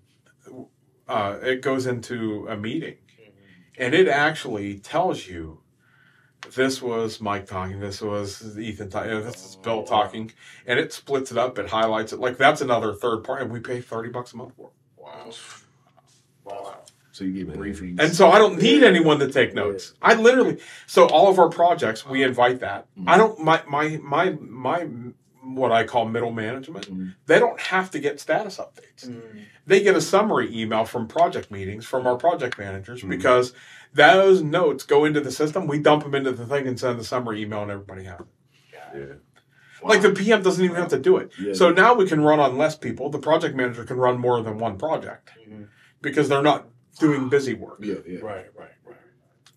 uh, 1.09 1.39
it 1.43 1.62
goes 1.62 1.86
into 1.86 2.47
a 2.49 2.57
meeting, 2.57 2.97
and 3.78 3.94
it 3.94 4.08
actually 4.08 4.78
tells 4.78 5.26
you 5.26 5.60
this 6.54 6.80
was 6.80 7.20
Mike 7.20 7.46
talking, 7.46 7.80
this 7.80 8.00
was 8.00 8.58
Ethan 8.58 8.90
talking, 8.90 9.10
this 9.22 9.44
is 9.44 9.56
Bill 9.56 9.84
oh, 9.84 9.84
talking, 9.84 10.32
and 10.66 10.78
it 10.78 10.92
splits 10.92 11.30
it 11.30 11.38
up, 11.38 11.58
it 11.58 11.68
highlights 11.68 12.12
it. 12.12 12.20
Like 12.20 12.36
that's 12.36 12.60
another 12.60 12.94
third 12.94 13.24
party, 13.24 13.44
and 13.44 13.52
we 13.52 13.60
pay 13.60 13.80
thirty 13.80 14.08
bucks 14.08 14.32
a 14.32 14.36
month 14.36 14.54
for. 14.56 14.68
it. 14.68 15.02
Wow. 15.02 15.30
Wow. 16.44 16.78
So 17.12 17.24
you 17.24 17.44
get 17.44 17.58
briefings. 17.58 17.98
And 17.98 18.14
so 18.14 18.30
I 18.30 18.38
don't 18.38 18.62
need 18.62 18.84
anyone 18.84 19.18
to 19.18 19.30
take 19.30 19.52
notes. 19.52 19.94
I 20.00 20.14
literally 20.14 20.58
so 20.86 21.06
all 21.08 21.28
of 21.28 21.38
our 21.38 21.48
projects 21.48 22.06
we 22.06 22.22
invite 22.22 22.60
that. 22.60 22.86
Mm-hmm. 22.96 23.08
I 23.08 23.16
don't 23.16 23.40
my 23.40 23.62
my 23.68 23.98
my 24.02 24.30
my 24.40 24.86
what 25.55 25.72
I 25.72 25.84
call 25.84 26.05
middle 26.07 26.30
management. 26.32 26.90
Mhm. 26.92 27.14
They 27.26 27.38
don't 27.38 27.61
have 27.61 27.90
to 27.92 27.99
get 27.99 28.20
status 28.20 28.59
updates. 28.59 29.11
They 29.66 29.82
get 29.82 29.96
a 29.96 30.01
summary 30.01 30.55
email 30.57 30.84
from 30.84 31.09
project 31.09 31.51
meetings 31.51 31.84
from 31.86 32.07
our 32.07 32.16
project 32.16 32.59
managers 32.59 33.03
because 33.03 33.53
those 33.94 34.42
notes 34.42 34.84
go 34.84 35.05
into 35.05 35.20
the 35.20 35.30
system. 35.30 35.66
We 35.66 35.78
dump 35.78 36.03
them 36.05 36.14
into 36.14 36.32
the 36.32 36.46
thing 36.46 36.66
and 36.66 36.78
send 36.78 36.99
the 36.99 37.05
summary 37.05 37.42
email, 37.42 37.62
and 37.62 37.70
everybody 37.70 38.05
has 38.05 38.20
it. 38.20 38.26
Yeah. 38.94 39.05
Like 39.82 40.03
the 40.03 40.11
PM 40.11 40.42
doesn't 40.42 40.64
even 40.64 40.76
have 40.76 40.88
to 40.88 40.99
do 40.99 41.16
it. 41.18 41.30
Yeah. 41.40 41.55
So 41.55 41.70
now 41.70 41.94
we 41.94 42.07
can 42.07 42.20
run 42.22 42.40
on 42.40 42.59
less 42.59 42.74
people. 42.76 43.11
The 43.11 43.18
project 43.18 43.55
manager 43.55 43.84
can 43.84 43.96
run 43.96 44.18
more 44.18 44.42
than 44.42 44.59
one 44.59 44.76
project 44.76 45.30
because 46.03 46.28
they're 46.28 46.42
not 46.42 46.66
doing 46.99 47.28
busy 47.28 47.55
work. 47.55 47.78
yeah, 47.80 47.94
yeah. 48.07 48.18
Right, 48.20 48.46
right, 48.57 48.70
right. 48.84 48.96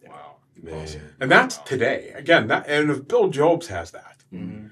Wow. 0.07 0.35
Man. 0.61 0.87
And 1.19 1.31
that's 1.31 1.57
today. 1.59 2.11
Again, 2.15 2.47
that 2.49 2.67
and 2.67 2.91
if 2.91 3.07
Bill 3.07 3.29
Jobes 3.29 3.67
has 3.67 3.91
that, 3.91 4.17
Mhm. 4.31 4.71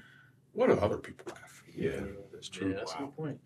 What 0.52 0.68
do 0.68 0.74
other 0.74 0.98
people 0.98 1.32
have? 1.34 1.62
Yeah. 1.74 2.00
That's 2.32 2.48
true. 2.48 2.70
Yeah, 2.70 2.76
that's 2.78 2.94
a 2.94 2.98
good 2.98 3.16
point. 3.16 3.38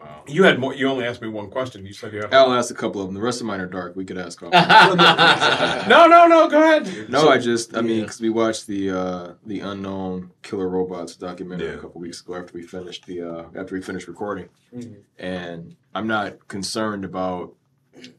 Wow. 0.00 0.24
You 0.28 0.42
had 0.42 0.58
more. 0.58 0.74
You 0.74 0.88
only 0.88 1.06
asked 1.06 1.22
me 1.22 1.28
one 1.28 1.48
question. 1.48 1.86
You 1.86 1.94
said 1.94 2.12
you 2.12 2.20
had. 2.20 2.34
Al 2.34 2.52
asked 2.52 2.70
a 2.70 2.74
couple 2.74 3.00
of 3.00 3.06
them. 3.08 3.14
The 3.14 3.20
rest 3.22 3.40
of 3.40 3.46
mine 3.46 3.60
are 3.60 3.66
dark. 3.66 3.96
We 3.96 4.04
could 4.04 4.18
ask 4.18 4.42
all. 4.42 4.50
no, 5.88 6.06
no, 6.06 6.26
no. 6.26 6.48
Go 6.50 6.62
ahead. 6.62 7.08
No, 7.08 7.28
I 7.30 7.38
just, 7.38 7.74
I 7.74 7.80
mean, 7.80 8.02
because 8.02 8.20
we 8.20 8.28
watched 8.28 8.66
the 8.66 8.90
uh, 8.90 9.32
the 9.46 9.60
unknown 9.60 10.32
killer 10.42 10.68
robots 10.68 11.16
documentary 11.16 11.68
Yeah. 11.68 11.74
a 11.74 11.78
couple 11.78 12.00
weeks 12.02 12.20
ago 12.20 12.34
after 12.34 12.52
we 12.52 12.62
finished 12.62 13.06
the 13.06 13.22
uh, 13.22 13.44
after 13.54 13.74
we 13.74 13.80
finished 13.80 14.06
recording, 14.06 14.48
Mhm. 14.74 14.96
and 15.18 15.76
I'm 15.94 16.06
not 16.06 16.46
concerned 16.48 17.04
about 17.06 17.54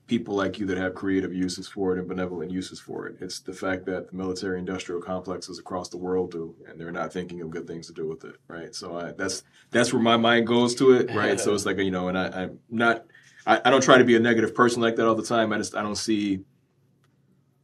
people 0.07 0.35
like 0.35 0.59
you 0.59 0.65
that 0.65 0.77
have 0.77 0.95
creative 0.95 1.33
uses 1.33 1.67
for 1.67 1.93
it 1.93 1.99
and 1.99 2.07
benevolent 2.07 2.51
uses 2.51 2.79
for 2.79 3.07
it. 3.07 3.17
It's 3.19 3.39
the 3.39 3.53
fact 3.53 3.85
that 3.85 4.09
the 4.09 4.17
military 4.17 4.59
industrial 4.59 5.01
complexes 5.01 5.59
across 5.59 5.89
the 5.89 5.97
world 5.97 6.31
do, 6.31 6.55
and 6.67 6.79
they're 6.79 6.91
not 6.91 7.13
thinking 7.13 7.41
of 7.41 7.49
good 7.49 7.67
things 7.67 7.87
to 7.87 7.93
do 7.93 8.07
with 8.07 8.23
it, 8.23 8.35
right? 8.47 8.73
So 8.73 8.97
I, 8.97 9.11
that's 9.11 9.43
that's 9.71 9.93
where 9.93 10.01
my 10.01 10.17
mind 10.17 10.47
goes 10.47 10.75
to 10.75 10.91
it, 10.93 11.13
right? 11.13 11.39
so 11.39 11.53
it's 11.53 11.65
like 11.65 11.77
you 11.77 11.91
know, 11.91 12.07
and 12.07 12.17
I, 12.17 12.43
I'm 12.43 12.59
not. 12.69 13.05
I, 13.45 13.61
I 13.65 13.69
don't 13.69 13.83
try 13.83 13.97
to 13.97 14.03
be 14.03 14.15
a 14.15 14.19
negative 14.19 14.53
person 14.53 14.81
like 14.81 14.95
that 14.97 15.07
all 15.07 15.15
the 15.15 15.23
time. 15.23 15.53
I 15.53 15.57
just 15.57 15.75
I 15.75 15.81
don't 15.81 15.95
see 15.95 16.41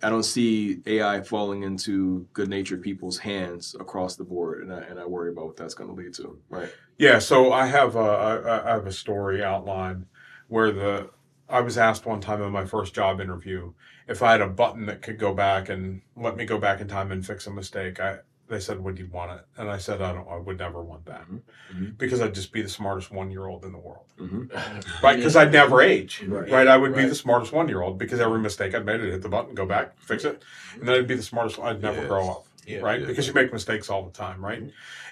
I 0.03 0.09
don't 0.09 0.23
see 0.23 0.79
AI 0.85 1.21
falling 1.21 1.63
into 1.63 2.27
good 2.33 2.49
natured 2.49 2.81
people's 2.81 3.17
hands 3.17 3.75
across 3.79 4.15
the 4.15 4.23
board, 4.25 4.61
and 4.61 4.73
I, 4.73 4.81
and 4.81 4.99
I 4.99 5.05
worry 5.05 5.31
about 5.31 5.45
what 5.45 5.55
that's 5.55 5.73
going 5.73 5.89
to 5.89 5.95
lead 5.95 6.13
to. 6.15 6.37
Right. 6.49 6.69
Yeah. 6.97 7.19
So 7.19 7.53
I 7.53 7.65
have 7.67 7.95
a 7.95 7.99
I, 7.99 8.71
I 8.71 8.73
have 8.73 8.85
a 8.85 8.91
story 8.91 9.43
outline 9.43 10.05
where 10.47 10.71
the 10.71 11.09
I 11.53 11.61
was 11.61 11.77
asked 11.77 12.07
one 12.07 12.19
time 12.19 12.41
in 12.41 12.51
my 12.51 12.65
first 12.65 12.95
job 12.95 13.21
interview 13.21 13.73
if 14.07 14.23
I 14.23 14.31
had 14.31 14.41
a 14.41 14.47
button 14.47 14.87
that 14.87 15.03
could 15.03 15.19
go 15.19 15.35
back 15.35 15.69
and 15.69 16.01
let 16.17 16.35
me 16.35 16.45
go 16.45 16.57
back 16.57 16.81
in 16.81 16.87
time 16.87 17.11
and 17.11 17.23
fix 17.25 17.45
a 17.45 17.51
mistake. 17.51 17.99
I 17.99 18.17
they 18.49 18.59
said, 18.59 18.83
"Would 18.83 18.97
you 18.99 19.07
want 19.07 19.31
it?" 19.39 19.45
And 19.57 19.69
I 19.69 19.77
said, 19.77 20.01
"I 20.01 20.13
don't. 20.13 20.27
I 20.27 20.35
would 20.37 20.57
never 20.57 20.81
want 20.81 21.05
that 21.05 21.25
Mhm. 21.73 21.97
because 21.97 22.21
I'd 22.21 22.33
just 22.33 22.51
be 22.51 22.61
the 22.63 22.69
smartest 22.69 23.11
one 23.11 23.29
year 23.31 23.45
old 23.45 23.63
in 23.65 23.71
the 23.71 23.77
world." 23.77 24.05
Mm-hmm. 24.19 25.05
right? 25.05 25.15
Because 25.15 25.35
I'd 25.35 25.51
never 25.51 25.79
age, 25.81 26.23
Right. 26.27 26.51
right? 26.51 26.67
I 26.67 26.75
would 26.75 26.95
be 26.95 27.05
the 27.05 27.15
smartest 27.15 27.53
one 27.53 27.69
year 27.69 27.81
old 27.81 27.97
because 27.99 28.19
every 28.19 28.39
mistake 28.39 28.73
I'd 28.75 28.83
made, 28.85 28.99
I'd 28.99 29.07
hit 29.09 29.21
the 29.21 29.29
button, 29.29 29.53
go 29.53 29.65
back, 29.67 29.97
fix 29.99 30.25
it, 30.25 30.43
and 30.79 30.87
then 30.87 30.95
I'd 30.95 31.07
be 31.07 31.15
the 31.15 31.21
smartest. 31.23 31.59
I'd 31.59 31.81
never 31.83 31.99
Yes. 32.01 32.07
grow 32.07 32.29
up, 32.29 32.45
Yeah. 32.65 32.79
right? 32.79 32.99
Yeah. 32.99 33.07
Because 33.07 33.27
you 33.27 33.33
make 33.33 33.53
mistakes 33.53 33.89
all 33.91 34.03
the 34.03 34.11
time, 34.11 34.43
right? 34.43 34.63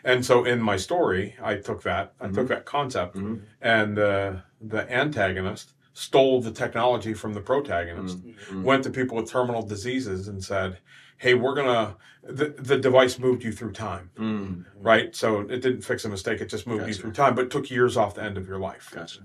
And 0.04 0.26
so 0.26 0.44
in 0.44 0.60
my 0.62 0.76
story, 0.76 1.36
I 1.42 1.56
took 1.56 1.84
that, 1.84 2.14
I 2.20 2.28
took 2.30 2.48
that 2.50 2.66
concept, 2.66 3.16
Mhm. 3.16 3.42
and 3.62 3.98
uh, 4.00 4.34
the 4.60 4.92
antagonist 4.92 5.72
stole 5.94 6.42
the 6.42 6.52
technology 6.52 7.14
from 7.14 7.34
the 7.34 7.42
protagonist, 7.42 8.20
Mhm. 8.26 8.64
went 8.64 8.84
to 8.84 8.90
people 8.90 9.18
with 9.18 9.30
terminal 9.30 9.62
diseases, 9.62 10.28
and 10.28 10.44
said, 10.44 10.78
"Hey, 11.18 11.34
we're 11.34 11.56
gonna." 11.56 11.98
The, 12.24 12.50
the 12.58 12.78
device 12.78 13.18
moved 13.18 13.44
you 13.44 13.52
through 13.52 13.72
time, 13.72 14.12
Mm. 14.16 14.66
right? 14.80 15.16
So 15.16 15.40
it 15.42 15.62
didn't 15.62 15.82
fix 15.82 16.06
a 16.06 16.10
mistake; 16.10 16.40
it 16.40 16.50
just 16.50 16.68
moved 16.68 16.88
you 16.88 16.94
through 16.94 17.12
time, 17.14 17.34
but 17.36 17.50
took 17.50 17.70
years 17.72 17.98
off 17.98 18.16
the 18.16 18.24
end 18.24 18.38
of 18.38 18.48
your 18.48 18.60
life 18.60 18.92
Gotcha. 18.94 19.22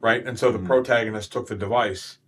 right? 0.00 0.24
And 0.26 0.38
so 0.38 0.50
the 0.52 0.58
Mhm. 0.58 0.66
protagonist 0.66 1.32
took 1.32 1.48
the 1.48 1.56
device 1.56 2.18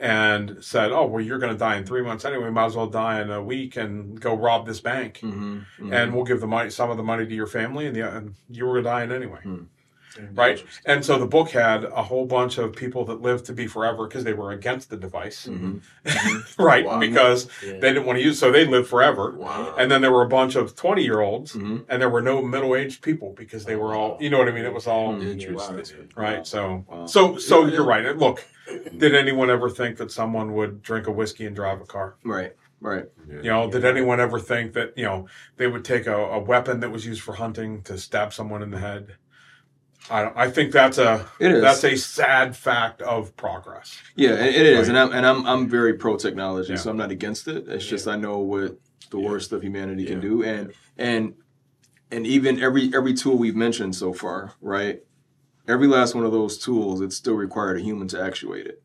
and 0.00 0.58
said, 0.60 0.92
"Oh, 0.92 1.06
well, 1.06 1.20
you're 1.22 1.38
to 1.38 1.54
die 1.54 1.76
in 1.76 1.84
three 1.84 2.02
months 2.02 2.24
anyway. 2.24 2.50
Might 2.50 2.66
as 2.66 2.76
well 2.76 2.86
die 2.86 3.20
in 3.20 3.30
a 3.30 3.42
week 3.42 3.76
and 3.76 4.20
go 4.20 4.32
rob 4.36 4.64
this 4.64 4.80
bank, 4.80 5.18
Mm-hmm. 5.22 5.92
and 5.92 6.14
we'll 6.14 6.22
give 6.24 6.40
the 6.40 6.46
money, 6.46 6.70
some 6.70 6.88
of 6.88 6.96
the 6.96 7.02
money 7.02 7.26
to 7.26 7.34
your 7.34 7.48
family, 7.48 7.86
and, 7.86 7.96
the, 7.96 8.02
and 8.08 8.34
you 8.48 8.64
were 8.64 8.74
going 8.74 8.84
to 8.84 8.90
die 8.90 9.02
in 9.04 9.12
anyway." 9.12 9.40
Hmm. 9.42 9.62
Right, 10.34 10.64
and 10.86 11.04
so 11.04 11.18
the 11.18 11.26
book 11.26 11.50
had 11.50 11.84
a 11.84 12.02
whole 12.02 12.26
bunch 12.26 12.58
of 12.58 12.74
people 12.74 13.04
that 13.06 13.20
lived 13.20 13.44
to 13.46 13.52
be 13.52 13.66
forever 13.66 14.06
because 14.06 14.24
they 14.24 14.32
were 14.32 14.50
against 14.52 14.90
the 14.90 14.96
device, 14.96 15.46
Mhm. 15.46 15.80
right? 16.58 16.84
Wow. 16.84 16.98
Because 16.98 17.48
Yeah. 17.64 17.74
they 17.74 17.92
didn't 17.92 18.04
want 18.06 18.18
to 18.18 18.24
use, 18.24 18.38
so 18.38 18.50
they 18.50 18.64
lived 18.64 18.88
forever. 18.88 19.32
Wow. 19.36 19.74
And 19.78 19.90
then 19.90 20.00
there 20.02 20.12
were 20.12 20.22
a 20.22 20.28
bunch 20.28 20.56
of 20.56 20.74
twenty-year-olds, 20.74 21.52
Mhm. 21.54 21.84
and 21.88 22.02
there 22.02 22.08
were 22.10 22.22
no 22.22 22.42
middle-aged 22.42 23.02
people 23.02 23.34
because 23.36 23.64
they 23.64 23.76
were 23.76 23.94
all, 23.94 24.16
you 24.20 24.30
know 24.30 24.38
what 24.38 24.48
I 24.48 24.52
mean? 24.52 24.64
It 24.64 24.74
was 24.74 24.86
all 24.86 25.14
Hmm. 25.14 25.26
Interesting. 25.28 26.08
right. 26.16 26.46
So, 26.46 26.84
Wow. 26.88 27.06
so, 27.06 27.36
so 27.36 27.66
you're 27.66 27.84
right. 27.86 28.16
Look, 28.16 28.44
did 28.96 29.14
anyone 29.14 29.50
ever 29.50 29.70
think 29.70 29.96
that 29.98 30.10
someone 30.10 30.54
would 30.54 30.82
drink 30.82 31.06
a 31.06 31.12
whiskey 31.12 31.46
and 31.46 31.54
drive 31.56 31.80
a 31.80 31.84
car? 31.86 32.16
Right. 32.24 32.54
Right. 32.80 33.06
You 33.28 33.42
know, 33.50 33.68
did 33.68 33.84
anyone 33.84 34.20
ever 34.20 34.38
think 34.38 34.72
that 34.74 34.92
you 34.96 35.04
know 35.04 35.26
they 35.56 35.66
would 35.66 35.84
take 35.84 36.06
a, 36.06 36.14
a 36.16 36.38
weapon 36.38 36.78
that 36.80 36.90
was 36.92 37.04
used 37.04 37.22
for 37.22 37.32
hunting 37.32 37.82
to 37.82 37.98
stab 37.98 38.32
someone 38.32 38.62
in 38.62 38.70
the 38.70 38.78
head? 38.78 39.16
I 40.10 40.22
don't, 40.22 40.36
I 40.36 40.50
think 40.50 40.72
that's 40.72 40.98
a 40.98 41.26
It 41.38 41.52
is. 41.52 41.60
that's 41.62 41.84
a 41.84 41.96
sad 41.96 42.56
fact 42.56 43.02
of 43.02 43.36
progress. 43.36 43.98
Yeah, 44.16 44.30
it, 44.34 44.54
it 44.54 44.66
is, 44.66 44.78
Right. 44.78 44.88
and 44.88 44.98
I'm 44.98 45.12
and 45.12 45.26
I'm 45.26 45.46
I'm 45.46 45.68
very 45.68 45.94
pro 45.94 46.16
technology, 46.16 46.72
Yeah. 46.72 46.78
so 46.78 46.90
I'm 46.90 46.96
not 46.96 47.10
against 47.10 47.48
it. 47.48 47.68
It's 47.68 47.84
just 47.86 48.08
I 48.08 48.16
know 48.16 48.38
what 48.38 48.78
the 49.10 49.18
worst 49.18 49.52
of 49.52 49.62
humanity 49.62 50.04
can 50.06 50.20
do, 50.20 50.42
and 50.42 50.72
and 50.96 51.34
and 52.10 52.26
even 52.26 52.60
every 52.60 52.90
every 52.94 53.14
tool 53.14 53.36
we've 53.36 53.56
mentioned 53.56 53.94
so 53.96 54.12
far, 54.12 54.52
right? 54.60 55.00
Every 55.66 55.86
last 55.86 56.14
one 56.14 56.24
of 56.24 56.32
those 56.32 56.56
tools, 56.58 57.00
it 57.02 57.12
still 57.12 57.34
required 57.34 57.76
a 57.78 57.80
human 57.82 58.08
to 58.08 58.22
actuate 58.22 58.66
it, 58.66 58.82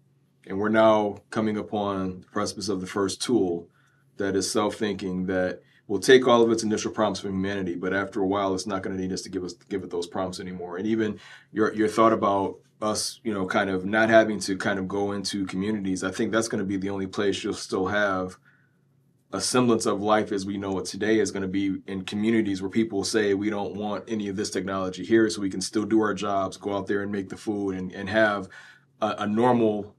and 0.47 0.57
we're 0.59 0.69
now 0.69 1.19
coming 1.29 1.55
upon 1.57 2.21
the 2.21 2.27
precipice 2.27 2.67
of 2.69 2.81
the 2.81 2.87
first 2.87 3.21
tool 3.21 3.69
that 4.17 4.35
is 4.35 4.51
self-thinking 4.51 5.25
that 5.27 5.61
will 5.87 5.99
take 5.99 6.27
all 6.27 6.41
of 6.41 6.51
its 6.51 6.63
initial 6.63 6.91
prompts 6.91 7.19
from 7.19 7.31
humanity, 7.31 7.75
but 7.75 7.93
after 7.93 8.21
a 8.21 8.27
while, 8.27 8.53
it's 8.53 8.67
not 8.67 8.81
going 8.81 8.95
to 8.95 9.01
need 9.01 9.11
us 9.11 9.21
to 9.21 9.29
give 9.29 9.43
us 9.43 9.53
give 9.69 9.83
it 9.83 9.89
those 9.89 10.07
prompts 10.07 10.39
anymore. 10.39 10.77
And 10.77 10.87
even 10.87 11.19
your 11.51 11.73
your 11.73 11.87
thought 11.87 12.13
about 12.13 12.59
us, 12.81 13.19
you 13.23 13.33
know, 13.33 13.45
kind 13.45 13.69
of 13.69 13.85
not 13.85 14.09
having 14.09 14.39
to 14.41 14.57
kind 14.57 14.79
of 14.79 14.87
go 14.87 15.11
into 15.11 15.45
communities, 15.45 16.03
I 16.03 16.11
think 16.11 16.31
that's 16.31 16.47
going 16.47 16.59
to 16.59 16.65
be 16.65 16.77
the 16.77 16.89
only 16.89 17.07
place 17.07 17.43
you'll 17.43 17.53
still 17.53 17.87
have 17.87 18.37
a 19.31 19.41
semblance 19.41 19.87
of 19.87 19.99
life 19.99 20.31
as 20.31 20.45
we 20.45 20.57
know 20.57 20.77
it 20.77 20.85
today 20.85 21.19
is 21.19 21.31
going 21.31 21.41
to 21.41 21.47
be 21.47 21.77
in 21.87 22.03
communities 22.03 22.61
where 22.61 22.69
people 22.69 23.03
say 23.03 23.33
we 23.33 23.49
don't 23.49 23.75
want 23.75 24.03
any 24.07 24.27
of 24.27 24.35
this 24.35 24.51
technology 24.51 25.03
here, 25.03 25.27
so 25.29 25.41
we 25.41 25.49
can 25.49 25.61
still 25.61 25.85
do 25.85 26.01
our 26.01 26.13
jobs, 26.13 26.55
go 26.55 26.75
out 26.75 26.85
there 26.85 27.01
and 27.01 27.11
make 27.11 27.29
the 27.29 27.37
food, 27.37 27.75
and 27.75 27.91
and 27.91 28.09
have 28.09 28.47
a, 29.01 29.15
a 29.19 29.27
normal 29.27 29.95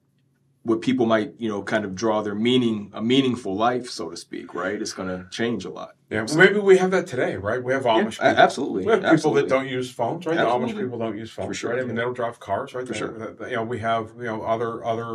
what 0.65 0.81
people 0.81 1.05
might 1.07 1.35
you 1.39 1.49
know 1.49 1.63
kind 1.63 1.85
of 1.85 1.95
draw 1.95 2.23
their 2.23 2.35
meaning 2.35 2.91
a 2.95 3.03
meaningful 3.03 3.55
life 3.55 3.89
so 3.89 4.09
to 4.11 4.17
speak 4.17 4.55
right 4.55 4.81
it's 4.81 4.93
going 4.95 5.09
to 5.09 5.29
change 5.31 5.65
a 5.65 5.71
lot 5.71 5.95
Yeah, 6.11 6.23
well, 6.27 6.37
maybe 6.39 6.59
we 6.59 6.79
have 6.79 6.91
that 6.93 7.07
today, 7.07 7.37
right? 7.37 7.63
We 7.63 7.73
have 7.73 7.85
Amish 7.85 8.19
Yeah, 8.19 8.31
people. 8.31 8.43
absolutely 8.45 8.85
We 8.87 8.91
have 8.93 9.01
people 9.01 9.13
absolutely. 9.15 9.43
that 9.43 9.49
don't 9.49 9.69
use 9.69 9.91
phones, 9.91 10.27
right? 10.27 10.37
The 10.37 10.45
Amish 10.45 10.77
people 10.77 10.99
don't 10.99 11.17
use 11.19 11.31
phones, 11.31 11.49
For 11.49 11.55
sure, 11.55 11.71
right? 11.71 11.79
I 11.81 11.83
mean, 11.83 11.91
yeah. 11.91 11.95
they 11.97 12.01
don't 12.03 12.15
drive 12.15 12.41
cars, 12.41 12.75
right? 12.75 12.87
For 12.87 12.93
They- 12.93 12.99
sure. 12.99 13.35
they- 13.39 13.51
you 13.51 13.57
know, 13.57 13.65
we 13.65 13.79
have 13.81 14.13
you 14.19 14.25
know 14.25 14.43
other 14.43 14.85
other 14.85 15.13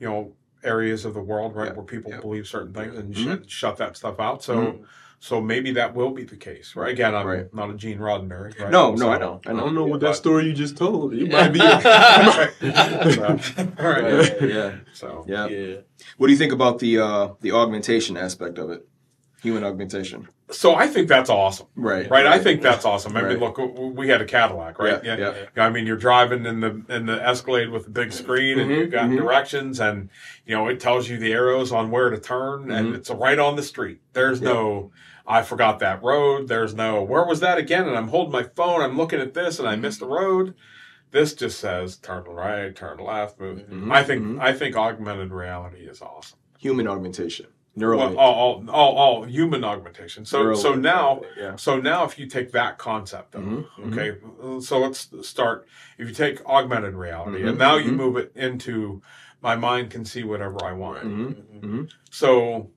you 0.00 0.06
know 0.08 0.32
areas 0.64 1.04
of 1.04 1.14
the 1.14 1.22
world, 1.22 1.54
right, 1.54 1.68
Yeah, 1.68 1.74
where 1.74 1.84
people 1.84 2.12
believe 2.20 2.46
certain 2.48 2.72
things 2.74 2.96
and 2.98 3.14
Mhm. 3.14 3.24
shut, 3.24 3.50
shut 3.50 3.76
that 3.78 3.96
stuff 3.96 4.18
out. 4.18 4.42
So, 4.42 4.54
Mhm. 4.56 4.82
So 5.18 5.40
maybe 5.40 5.72
that 5.72 5.94
will 5.94 6.10
be 6.10 6.24
the 6.24 6.36
case, 6.36 6.76
right? 6.76 6.92
Again, 6.92 7.14
I'm 7.14 7.26
Right. 7.26 7.54
not 7.54 7.70
a 7.70 7.74
Gene 7.74 7.98
Roddenberry. 7.98 8.58
Right? 8.60 8.70
No, 8.70 8.90
no, 8.90 8.96
So- 8.96 9.10
I 9.10 9.18
know. 9.18 9.40
I 9.46 9.50
I 9.50 9.54
don't 9.54 9.74
know 9.74 9.84
what 9.84 10.00
that 10.00 10.14
story 10.16 10.44
you 10.46 10.52
just 10.52 10.76
told. 10.76 11.14
You 11.14 11.26
might 11.26 11.48
be. 11.48 11.60
So, 13.16 13.38
all 13.78 13.88
right. 13.90 14.40
Yeah, 14.40 14.46
yeah, 14.46 14.72
So 14.92 15.24
yeah. 15.26 15.46
Yeah. 15.48 15.76
What 16.18 16.26
do 16.26 16.32
you 16.32 16.38
think 16.38 16.52
about 16.52 16.78
the 16.78 16.98
uh, 16.98 17.28
the 17.40 17.52
augmentation 17.52 18.16
aspect 18.16 18.58
of 18.58 18.70
it? 18.70 18.86
Human 19.46 19.62
augmentation. 19.64 20.28
so 20.50 20.74
I 20.74 20.88
think 20.88 21.06
that's 21.08 21.30
awesome. 21.30 21.68
Right. 21.76 22.10
Right, 22.10 22.26
I 22.26 22.38
think 22.40 22.62
that's 22.62 22.84
awesome. 22.84 23.16
I 23.16 23.22
mean, 23.22 23.38
look, 23.38 23.58
we 23.96 24.08
had 24.08 24.20
a 24.20 24.24
Cadillac, 24.24 24.78
right? 24.80 25.02
Yeah, 25.04 25.16
yeah. 25.54 25.64
I 25.64 25.70
mean, 25.70 25.86
you're 25.86 25.96
driving 25.96 26.44
in 26.46 26.58
the 26.60 26.82
in 26.88 27.06
the 27.06 27.20
Escalade 27.24 27.68
with 27.70 27.84
the 27.84 27.90
big 27.90 28.12
screen, 28.12 28.58
and 28.58 28.68
Mhm, 28.70 28.76
you've 28.78 28.90
got 28.90 29.08
mhm. 29.08 29.18
directions, 29.18 29.78
and 29.80 30.08
you 30.44 30.54
know 30.56 30.66
it 30.68 30.80
tells 30.80 31.08
you 31.08 31.16
the 31.18 31.32
arrows 31.32 31.70
on 31.72 31.90
where 31.92 32.10
to 32.10 32.18
turn, 32.18 32.70
and 32.72 32.88
Mhm. 32.92 32.96
it's 32.96 33.08
right 33.10 33.38
on 33.38 33.54
the 33.56 33.62
street. 33.62 34.00
There's 34.14 34.40
Yeah. 34.40 34.48
no, 34.52 34.90
I 35.28 35.42
forgot 35.42 35.78
that 35.78 36.02
road. 36.02 36.48
There's 36.48 36.74
no, 36.74 37.02
where 37.02 37.24
was 37.24 37.38
that 37.40 37.58
again? 37.58 37.86
And 37.88 37.96
I'm 37.96 38.08
holding 38.08 38.32
my 38.32 38.44
phone, 38.44 38.80
I'm 38.82 38.96
looking 38.96 39.20
at 39.20 39.34
this, 39.34 39.58
and 39.60 39.68
I 39.68 39.76
missed 39.76 40.00
the 40.00 40.06
road. 40.06 40.54
This 41.12 41.34
just 41.34 41.58
says 41.60 41.96
turn 41.96 42.24
right, 42.24 42.74
turn 42.74 42.98
left. 42.98 43.38
Mhm, 43.38 43.92
I 43.92 44.02
think 44.02 44.22
mhm. 44.24 44.40
I 44.40 44.52
think 44.52 44.76
augmented 44.76 45.30
reality 45.32 45.86
is 45.86 46.02
awesome. 46.02 46.38
Human 46.58 46.88
augmentation. 46.88 47.46
Well, 47.76 48.16
all, 48.16 48.34
all, 48.34 48.70
all, 48.70 48.94
all 48.96 49.24
human 49.24 49.62
augmentation. 49.62 50.24
So 50.24 50.54
so 50.54 50.74
now 50.74 51.20
Yeah. 51.36 51.56
so 51.56 51.78
now, 51.78 52.04
if 52.04 52.18
you 52.18 52.26
take 52.26 52.52
that 52.52 52.78
concept, 52.78 53.34
of, 53.34 53.42
Mhm, 53.42 53.66
mhm. 53.78 53.92
okay, 53.92 54.64
so 54.64 54.78
let's 54.78 55.10
start. 55.28 55.66
If 55.98 56.08
you 56.08 56.14
take 56.14 56.44
augmented 56.46 56.94
reality, 56.94 57.42
Mhm, 57.42 57.50
and 57.50 57.58
now 57.58 57.76
you 57.76 57.92
mhm. 57.92 57.96
move 57.96 58.16
it 58.16 58.32
into 58.34 59.02
my 59.42 59.56
mind 59.56 59.90
can 59.90 60.04
see 60.04 60.24
whatever 60.24 60.64
I 60.64 60.72
want. 60.72 61.04
Mhm, 61.04 61.60
mhm. 61.62 61.88
So, 62.10 62.70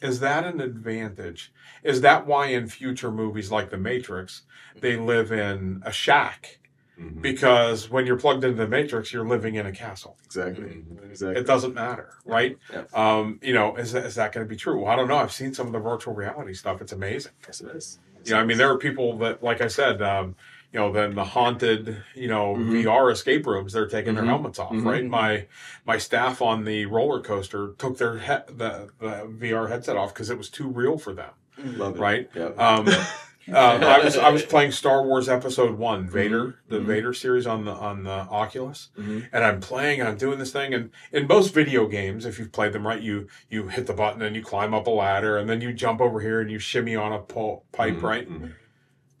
is 0.00 0.20
that 0.20 0.44
an 0.44 0.60
advantage? 0.60 1.52
Is 1.82 2.00
that 2.02 2.26
why 2.26 2.46
in 2.46 2.68
future 2.68 3.10
movies 3.10 3.50
like 3.50 3.70
The 3.70 3.78
Matrix, 3.78 4.42
they 4.80 4.96
live 4.96 5.32
in 5.32 5.82
a 5.84 5.90
shack? 5.92 6.60
Mhm. 7.00 7.20
Because 7.20 7.90
when 7.90 8.06
you're 8.06 8.16
plugged 8.16 8.42
into 8.44 8.56
the 8.56 8.66
Matrix, 8.68 9.12
you're 9.12 9.26
living 9.26 9.54
in 9.56 9.66
a 9.66 9.72
castle. 9.72 10.16
Exactly. 10.24 10.82
Exactly. 11.10 11.40
It 11.40 11.46
doesn't 11.46 11.74
matter, 11.74 12.10
right? 12.24 12.56
Yeah. 12.72 12.84
Um, 12.94 13.38
you 13.42 13.52
know, 13.52 13.76
is 13.76 13.92
that, 13.92 14.04
is 14.06 14.14
that 14.14 14.32
going 14.32 14.46
to 14.46 14.48
be 14.48 14.56
true? 14.56 14.80
Well, 14.80 14.90
I 14.92 14.96
don't 14.96 15.08
know. 15.08 15.18
I've 15.18 15.32
seen 15.32 15.52
some 15.52 15.66
of 15.66 15.72
the 15.72 15.78
virtual 15.78 16.14
reality 16.14 16.54
stuff. 16.54 16.80
It's 16.80 16.92
amazing. 16.92 17.32
Yes, 17.46 17.60
it 17.60 17.68
is. 17.76 17.98
You 18.24 18.32
know, 18.32 18.40
I 18.40 18.44
mean, 18.44 18.56
there 18.58 18.70
are 18.70 18.78
people 18.78 19.18
that, 19.18 19.42
like 19.42 19.60
I 19.60 19.68
said, 19.68 20.00
um, 20.02 20.36
you 20.72 20.80
know, 20.80 20.90
then 20.90 21.14
the 21.14 21.24
haunted, 21.24 22.02
you 22.14 22.28
know, 22.28 22.54
Mhm. 22.56 22.82
VR 22.84 23.10
escape 23.10 23.46
rooms, 23.46 23.72
they're 23.72 23.86
taking 23.86 24.14
their 24.14 24.24
Mhm. 24.24 24.28
helmets 24.28 24.58
off, 24.58 24.72
Mhm. 24.72 24.84
right? 24.84 25.04
My 25.04 25.46
my 25.86 25.96
staff 25.98 26.42
on 26.42 26.64
the 26.64 26.86
roller 26.86 27.20
coaster 27.20 27.72
took 27.78 27.98
their 27.98 28.18
he- 28.18 28.52
the, 28.52 28.88
the 28.98 29.26
VR 29.28 29.68
headset 29.68 29.96
off 29.96 30.12
because 30.12 30.28
it 30.30 30.36
was 30.38 30.50
too 30.50 30.66
real 30.68 30.98
for 30.98 31.12
them, 31.14 31.30
Love 31.76 31.96
it. 31.96 32.00
right? 32.00 32.30
Yeah. 32.34 32.50
Um, 33.48 33.54
uh, 33.54 33.86
I 33.86 34.04
was 34.04 34.16
I 34.16 34.28
was 34.30 34.42
playing 34.44 34.72
Star 34.72 35.02
Wars 35.04 35.28
Episode 35.28 35.78
One, 35.78 36.08
Vader, 36.08 36.58
the 36.68 36.78
Mhm. 36.78 36.84
Vader 36.84 37.12
series 37.14 37.46
on 37.46 37.64
the 37.64 37.72
on 37.72 38.02
the 38.04 38.10
Oculus, 38.10 38.90
Mhm. 38.98 39.28
and 39.32 39.44
I'm 39.44 39.60
playing 39.60 40.00
and 40.00 40.08
I'm 40.08 40.16
doing 40.16 40.38
this 40.38 40.52
thing. 40.52 40.74
And 40.74 40.90
in 41.12 41.26
most 41.26 41.54
video 41.54 41.86
games, 41.86 42.26
if 42.26 42.38
you've 42.38 42.52
played 42.52 42.72
them 42.72 42.86
right, 42.86 43.00
you 43.00 43.28
you 43.48 43.68
hit 43.68 43.86
the 43.86 43.94
button 43.94 44.22
and 44.22 44.34
you 44.34 44.42
climb 44.42 44.74
up 44.74 44.86
a 44.86 44.90
ladder, 44.90 45.36
and 45.36 45.48
then 45.48 45.60
you 45.60 45.72
jump 45.72 46.00
over 46.00 46.20
here 46.20 46.40
and 46.40 46.50
you 46.50 46.58
shimmy 46.58 46.96
on 46.96 47.12
a 47.12 47.18
pole, 47.20 47.64
pipe, 47.72 47.94
Mhm, 47.96 48.02
right? 48.02 48.28
mhm. 48.28 48.52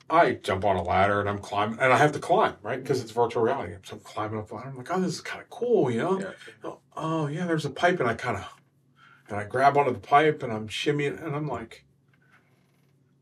I 0.08 0.34
jump 0.34 0.64
on 0.64 0.76
a 0.76 0.82
ladder 0.82 1.18
and 1.20 1.28
I'm 1.28 1.38
climbing, 1.38 1.78
and 1.80 1.92
I 1.92 1.96
have 1.96 2.12
to 2.12 2.20
climb, 2.20 2.54
right? 2.62 2.80
Because 2.80 3.00
it's 3.02 3.10
virtual 3.10 3.42
reality. 3.42 3.74
So 3.84 3.96
I'm 3.96 4.00
climbing 4.02 4.38
up 4.38 4.46
the 4.48 4.54
ladder. 4.54 4.68
I'm 4.68 4.76
like, 4.76 4.88
oh, 4.92 5.00
this 5.00 5.14
is 5.14 5.20
kind 5.20 5.42
of 5.42 5.50
cool, 5.50 5.90
you 5.90 5.98
know? 5.98 6.20
Yeah. 6.20 6.30
Oh, 6.62 6.78
oh, 6.96 7.26
yeah, 7.26 7.44
there's 7.46 7.64
a 7.64 7.70
pipe, 7.70 7.98
and 7.98 8.08
I 8.08 8.14
kind 8.14 8.36
of, 8.36 8.44
and 9.28 9.36
I 9.36 9.42
grab 9.44 9.76
onto 9.76 9.92
the 9.92 9.98
pipe 9.98 10.44
and 10.44 10.52
I'm 10.52 10.68
shimmying, 10.68 11.20
and 11.24 11.34
I'm 11.34 11.48
like, 11.48 11.85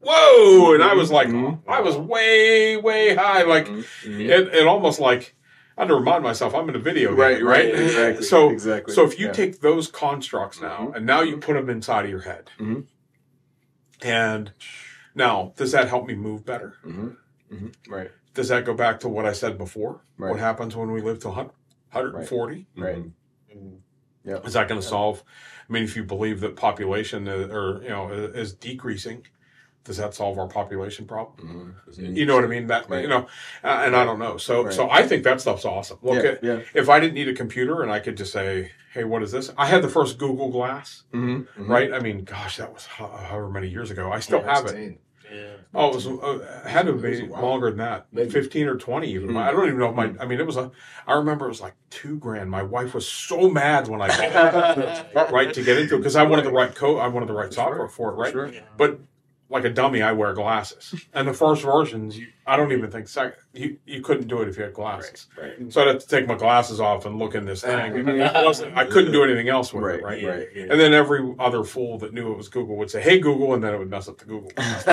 whoa! 0.07 0.74
And 0.74 0.82
I 0.82 0.94
was 0.94 1.11
like, 1.11 1.28
Mhm. 1.28 1.61
I 1.66 1.80
was 1.80 1.96
way, 1.96 2.76
way 2.76 3.14
high. 3.14 3.42
Like, 3.42 3.68
Mhm, 3.68 3.84
mhm. 4.05 4.28
it, 4.28 4.55
it 4.55 4.66
almost 4.66 5.00
like, 5.00 5.34
I 5.76 5.82
had 5.82 5.88
to 5.88 5.94
remind 5.94 6.22
myself 6.22 6.55
I'm 6.55 6.68
in 6.68 6.76
a 6.76 6.78
video 6.78 7.11
game, 7.11 7.18
Right, 7.18 7.42
right? 7.42 7.64
right, 7.72 7.74
exactly, 7.82 8.24
So, 8.24 8.50
exactly, 8.50 8.94
so 8.94 9.05
if 9.05 9.18
you 9.18 9.26
yeah. 9.26 9.32
take 9.32 9.61
those 9.61 9.88
constructs 9.90 10.61
now, 10.61 10.88
Mhm. 10.88 10.96
and 10.96 11.07
now 11.07 11.22
you 11.22 11.36
put 11.38 11.55
them 11.55 11.68
inside 11.68 12.05
of 12.05 12.11
your 12.11 12.20
head, 12.20 12.50
Mhm. 12.59 12.86
and 14.02 14.52
now 15.14 15.52
does 15.57 15.72
that 15.72 15.88
help 15.88 16.07
me 16.07 16.14
move 16.14 16.44
better? 16.44 16.74
Mhm, 16.86 17.16
mhm. 17.52 17.74
Right. 17.88 18.11
Does 18.34 18.48
that 18.48 18.64
go 18.64 18.74
back 18.74 19.00
to 19.00 19.09
what 19.09 19.26
I 19.26 19.32
said 19.32 19.57
before? 19.59 20.00
Right. 20.18 20.30
What 20.30 20.40
happens 20.40 20.74
when 20.76 20.90
we 20.90 21.00
live 21.00 21.20
to 21.20 21.28
100, 21.28 21.52
140? 21.92 22.66
Right. 22.76 23.05
Yeah. 24.24 24.38
Is 24.38 24.55
that 24.55 24.68
going 24.68 24.80
to 24.80 24.86
solve? 24.86 25.22
I 25.68 25.72
mean, 25.72 25.82
if 25.84 25.94
you 25.96 26.02
believe 26.02 26.40
that 26.40 26.57
population 26.57 27.28
is, 27.28 27.50
or 27.50 27.82
you 27.82 27.90
know 27.90 28.09
is 28.11 28.55
decreasing, 28.55 29.26
does 29.85 29.99
that 29.99 30.14
solve 30.14 30.39
our 30.39 30.49
population 30.49 31.07
problem? 31.07 31.74
Mhm. 31.97 32.16
You 32.16 32.24
know 32.26 32.35
what 32.35 32.45
I 32.45 32.49
mean? 32.49 32.66
That 32.68 32.89
Right. 32.89 33.03
you 33.03 33.09
know, 33.09 33.26
uh, 33.62 33.82
and 33.85 33.95
I 33.95 34.05
don't 34.05 34.18
know. 34.18 34.37
So 34.39 34.64
Right. 34.64 34.72
so 34.72 34.89
I 34.91 35.03
think 35.07 35.24
that 35.24 35.41
stuff's 35.41 35.64
awesome. 35.64 35.99
Look, 36.03 36.22
Yeah, 36.24 36.30
at, 36.30 36.45
yeah. 36.45 36.61
if 36.74 36.89
I 36.89 36.99
didn't 37.01 37.14
need 37.14 37.28
a 37.28 37.35
computer 37.35 37.82
and 37.82 37.93
I 37.93 38.01
could 38.01 38.16
just 38.16 38.32
say, 38.32 38.72
"Hey, 38.95 39.05
what 39.05 39.22
is 39.22 39.30
this?" 39.32 39.53
I 39.59 39.66
had 39.66 39.82
the 39.82 39.89
first 39.89 40.18
Google 40.18 40.51
Glass, 40.51 41.03
Mhm, 41.12 41.47
mhm. 41.59 41.68
right? 41.68 41.93
I 41.93 42.01
mean, 42.01 42.24
gosh, 42.24 42.57
that 42.57 42.72
was 42.72 42.87
however 42.87 43.49
many 43.49 43.68
years 43.68 43.91
ago. 43.91 44.11
I 44.11 44.20
still 44.20 44.41
Yeah, 44.41 44.55
have 44.55 44.66
it. 44.66 44.72
10. 44.72 44.99
Yeah. 45.32 45.41
Oh, 45.74 45.89
it 45.89 45.95
was 45.95 46.07
uh, 46.07 46.62
had 46.66 46.87
to 46.87 46.93
have 46.93 47.05
It 47.05 47.09
was 47.11 47.18
been 47.20 47.28
a 47.28 47.32
while. 47.32 47.43
longer 47.43 47.68
than 47.70 47.78
that, 47.78 48.07
Maybe. 48.12 48.30
fifteen 48.30 48.68
or 48.68 48.76
twenty 48.76 49.09
even. 49.09 49.30
Mm. 49.30 49.37
I 49.43 49.51
don't 49.51 49.66
even 49.66 49.78
know 49.78 49.89
if 49.89 49.95
my. 49.97 50.12
I 50.20 50.26
mean, 50.26 50.39
it 50.39 50.47
was 50.47 50.57
a. 50.57 50.70
I 51.07 51.14
remember 51.14 51.47
it 51.47 51.49
was 51.49 51.61
like 51.61 51.74
two 51.91 52.18
grand. 52.18 52.51
My 52.51 52.62
wife 52.62 52.95
was 52.95 53.09
so 53.09 53.51
mad 53.51 53.89
when 53.89 54.01
I 54.01 54.07
got 54.32 54.78
it, 54.78 55.32
right 55.32 55.53
to 55.53 55.62
get 55.62 55.76
into 55.78 55.97
it 55.97 55.99
because 55.99 56.14
I 56.14 56.22
wanted 56.22 56.45
the 56.45 56.53
right 56.53 56.72
code. 56.74 57.01
I 57.01 57.09
wanted 57.09 57.28
the 57.28 57.32
right 57.35 57.53
software 57.53 57.89
for 57.89 58.12
it, 58.12 58.14
right? 58.16 58.32
Sure. 58.32 58.51
But 58.76 59.01
like 59.55 59.64
a 59.64 59.70
dummy, 59.70 60.02
I 60.02 60.11
wear 60.11 60.32
glasses, 60.34 61.07
and 61.14 61.28
the 61.28 61.32
first 61.32 61.62
versions, 61.62 62.18
you, 62.18 62.26
I 62.44 62.57
don't 62.57 62.72
even 62.72 62.90
think 62.90 63.07
second. 63.07 63.34
You 63.52 63.78
you 63.86 64.02
couldn't 64.02 64.26
do 64.26 64.42
it 64.42 64.48
if 64.48 64.57
you 64.57 64.64
had 64.64 64.74
glasses. 64.74 65.28
Right. 65.40 65.72
So 65.72 65.80
I'd 65.80 65.86
have 65.86 66.00
to 66.00 66.09
take 66.09 66.26
my 66.26 66.34
glasses 66.34 66.80
off 66.80 67.07
and 67.07 67.20
look 67.20 67.36
in 67.36 67.44
this 67.46 67.62
thing. 67.62 67.76
I 67.76 68.84
couldn't 68.84 69.12
do 69.12 69.22
anything 69.22 69.48
else 69.48 69.72
with 69.72 69.84
Right, 69.84 70.00
it, 70.00 70.02
right? 70.02 70.24
right. 70.26 70.48
And 70.57 70.80
then 70.80 70.92
every 70.92 71.36
other 71.38 71.62
fool 71.62 71.98
that 71.98 72.12
knew 72.12 72.32
it 72.32 72.36
was 72.36 72.48
Google 72.48 72.76
would 72.78 72.90
say, 72.90 73.00
"Hey 73.00 73.20
Google," 73.20 73.55
and 73.55 73.62
then 73.62 73.72
it 73.72 73.78
would 73.78 73.88
mess 73.90 74.09
up 74.09 74.18
the 74.18 74.24
Google. 74.24 74.50
but 74.57 74.86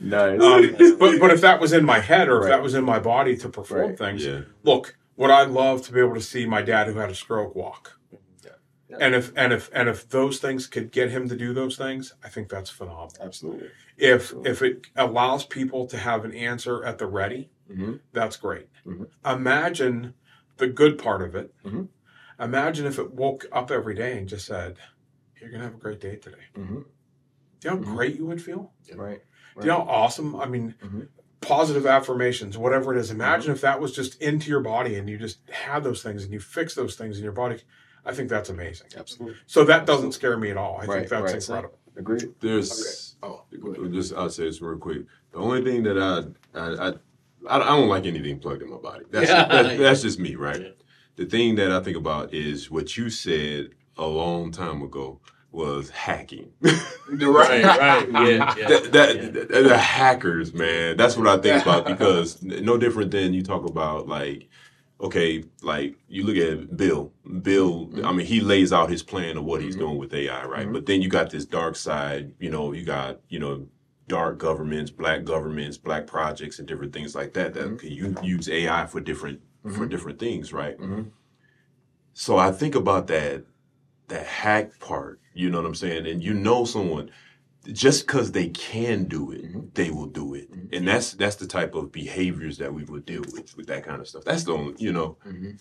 Nice. 0.00 0.40
um, 0.42 0.96
but 0.98 1.20
but 1.20 1.30
if 1.30 1.42
that 1.42 1.60
was 1.60 1.74
in 1.74 1.84
my 1.84 2.00
head 2.00 2.28
or 2.30 2.38
if 2.38 2.44
Right. 2.44 2.48
that 2.50 2.62
was 2.62 2.74
in 2.74 2.84
my 2.84 2.98
body 2.98 3.36
to 3.36 3.50
perform 3.50 3.90
Right. 3.90 3.98
things, 3.98 4.24
Yeah. 4.24 4.40
look, 4.62 4.96
would 5.18 5.30
I 5.30 5.44
love 5.44 5.82
to 5.82 5.92
be 5.92 6.00
able 6.00 6.14
to 6.14 6.22
see 6.22 6.46
my 6.46 6.62
dad 6.62 6.86
who 6.86 6.94
had 6.98 7.10
a 7.10 7.14
stroke 7.14 7.54
walk? 7.54 7.98
Yeah. 8.98 9.06
And 9.06 9.14
if 9.14 9.32
and 9.36 9.52
if 9.52 9.70
and 9.72 9.88
if 9.88 10.08
those 10.08 10.38
things 10.38 10.66
could 10.66 10.90
get 10.92 11.10
him 11.10 11.28
to 11.28 11.36
do 11.36 11.52
those 11.54 11.76
things, 11.76 12.12
I 12.24 12.28
think 12.28 12.48
that's 12.48 12.70
phenomenal. 12.70 13.12
Absolutely. 13.20 13.70
If 13.96 14.32
if 14.44 14.62
it 14.62 14.86
allows 14.96 15.44
people 15.46 15.86
to 15.86 15.96
have 15.96 16.24
an 16.24 16.32
answer 16.32 16.84
at 16.84 16.98
the 16.98 17.06
ready, 17.06 17.50
Mhm. 17.70 18.00
that's 18.12 18.36
great. 18.36 18.68
Mhm. 18.86 19.08
Imagine 19.24 20.14
the 20.58 20.66
good 20.68 20.98
part 20.98 21.22
of 21.22 21.34
it. 21.34 21.54
Mhm. 21.64 21.88
Imagine 22.38 22.86
if 22.86 22.98
it 22.98 23.12
woke 23.14 23.46
up 23.52 23.70
every 23.70 23.94
day 23.94 24.18
and 24.18 24.28
just 24.28 24.46
said, 24.46 24.76
"You're 25.40 25.50
gonna 25.50 25.64
have 25.64 25.74
a 25.74 25.78
great 25.78 26.00
day 26.00 26.16
today." 26.16 26.46
Mhm. 26.56 26.84
Do 27.60 27.68
you 27.68 27.70
know 27.70 27.76
how 27.82 27.92
Mhm. 27.92 27.96
great 27.96 28.16
you 28.16 28.26
would 28.26 28.42
feel? 28.42 28.72
Right. 28.94 29.22
Do 29.56 29.62
you 29.62 29.66
know 29.68 29.84
how 29.84 29.90
awesome? 29.90 30.36
I 30.36 30.46
mean, 30.46 30.74
Mhm. 30.82 31.08
positive 31.40 31.86
affirmations, 31.86 32.58
whatever 32.58 32.92
it 32.94 32.98
is. 32.98 33.10
Imagine 33.10 33.48
Mm-hmm. 33.50 33.56
if 33.56 33.60
that 33.62 33.80
was 33.80 33.92
just 33.92 34.20
into 34.20 34.50
your 34.50 34.60
body 34.60 34.96
and 34.96 35.08
you 35.08 35.18
just 35.18 35.48
had 35.50 35.82
those 35.84 36.02
things 36.02 36.24
and 36.24 36.32
you 36.32 36.40
fix 36.40 36.74
those 36.74 36.94
things 36.96 37.16
in 37.18 37.24
your 37.24 37.32
body. 37.32 37.60
I 38.04 38.12
think 38.12 38.28
that's 38.28 38.48
amazing. 38.50 38.88
Absolutely. 38.96 39.36
So 39.46 39.64
that 39.64 39.86
doesn't 39.86 40.12
scare 40.12 40.36
me 40.36 40.50
at 40.50 40.56
all. 40.56 40.78
I 40.82 40.84
Right, 40.86 41.08
think 41.08 41.08
that's 41.10 41.22
right. 41.22 41.34
incredible. 41.34 41.78
Agreed. 41.96 42.34
There's 42.40 43.16
Oh, 43.22 43.42
go 43.60 43.72
ahead. 43.72 43.92
just 43.92 44.12
I'll 44.14 44.30
say 44.30 44.44
this 44.44 44.60
real 44.60 44.78
quick. 44.78 45.02
The 45.32 45.38
only 45.38 45.62
thing 45.62 45.82
that 45.84 45.98
I 45.98 46.58
I 46.58 46.66
I, 46.74 46.88
I 46.88 47.56
I 47.56 47.76
don't 47.76 47.88
like 47.88 48.06
anything 48.06 48.38
plugged 48.40 48.62
in 48.62 48.70
my 48.70 48.78
body. 48.78 49.04
That's 49.10 49.28
Yeah. 49.30 49.46
that, 49.46 49.78
that's 49.78 50.02
just 50.02 50.18
me, 50.18 50.34
right? 50.34 50.60
Yeah. 50.60 50.68
The 51.16 51.26
thing 51.26 51.54
that 51.56 51.70
I 51.70 51.80
think 51.80 51.96
about 51.96 52.32
is 52.32 52.70
what 52.70 52.96
you 52.96 53.10
said 53.10 53.70
a 53.98 54.06
long 54.06 54.50
time 54.50 54.82
ago 54.82 55.20
was 55.52 55.90
hacking. 55.90 56.52
Right, 57.10 57.62
right. 57.62 58.08
Yeah, 58.10 58.54
yeah. 58.56 58.68
that, 58.68 58.92
that, 58.92 59.16
yeah. 59.16 59.30
that- 59.32 59.48
the 59.68 59.76
hackers, 59.76 60.54
man. 60.54 60.96
That's 60.96 61.14
what 61.16 61.26
I 61.28 61.36
think 61.36 61.60
about 61.62 61.84
because 61.84 62.42
no 62.42 62.78
different 62.78 63.10
than 63.10 63.34
you 63.34 63.42
talk 63.42 63.68
about 63.68 64.08
like, 64.08 64.48
okay, 65.02 65.44
like 65.62 65.96
you 66.08 66.24
look 66.24 66.36
at 66.36 66.76
Bill. 66.76 67.12
Bill, 67.42 67.90
I 68.04 68.12
mean, 68.12 68.26
he 68.26 68.40
lays 68.40 68.72
out 68.72 68.88
his 68.88 69.02
plan 69.02 69.36
of 69.36 69.44
what 69.44 69.60
he's 69.60 69.76
Mhm. 69.76 69.80
doing 69.80 69.98
with 69.98 70.14
AI, 70.14 70.46
right? 70.46 70.66
Mhm. 70.68 70.72
But 70.72 70.86
then 70.86 71.02
you 71.02 71.08
got 71.08 71.30
this 71.30 71.44
dark 71.44 71.76
side. 71.76 72.32
You 72.38 72.50
know, 72.50 72.72
you 72.72 72.84
got 72.84 73.20
you 73.28 73.38
know 73.38 73.66
dark 74.08 74.38
governments, 74.38 74.90
black 74.90 75.24
governments, 75.24 75.76
black 75.78 76.06
projects, 76.06 76.58
and 76.58 76.68
different 76.68 76.92
things 76.92 77.14
like 77.14 77.32
that 77.34 77.54
that 77.54 77.66
Mhm. 77.66 77.78
can 77.78 77.90
you 77.90 78.14
use 78.22 78.48
AI 78.48 78.86
for 78.86 79.00
different 79.00 79.40
for 79.64 79.86
Mhm. 79.86 79.90
different 79.90 80.18
things, 80.18 80.52
right? 80.52 80.78
Mhm. 80.78 81.10
So 82.14 82.36
I 82.36 82.50
think 82.52 82.74
about 82.74 83.06
that 83.08 83.44
that 84.08 84.26
hack 84.26 84.78
part, 84.80 85.20
you 85.32 85.48
know 85.48 85.58
what 85.58 85.66
I'm 85.66 85.74
saying? 85.74 86.06
And 86.06 86.22
you 86.22 86.34
know 86.34 86.64
someone 86.64 87.10
just 87.70 88.06
because 88.06 88.32
they 88.32 88.48
can 88.48 89.04
do 89.04 89.30
it, 89.30 89.44
Mhm. 89.44 89.74
they 89.74 89.90
will 89.90 90.06
do 90.06 90.34
it. 90.34 90.50
Mhm. 90.50 90.76
And 90.76 90.88
that's 90.88 91.12
that's 91.12 91.36
the 91.36 91.46
type 91.46 91.74
of 91.74 91.92
behaviors 91.92 92.58
that 92.58 92.72
we 92.74 92.84
would 92.84 93.06
deal 93.06 93.22
with 93.32 93.56
with 93.56 93.66
that 93.66 93.84
kind 93.84 94.00
of 94.00 94.08
stuff. 94.08 94.24
That's 94.24 94.44
the 94.44 94.52
only, 94.52 94.74
you 94.78 94.92
know. 94.92 95.16
Mhm. 95.26 95.58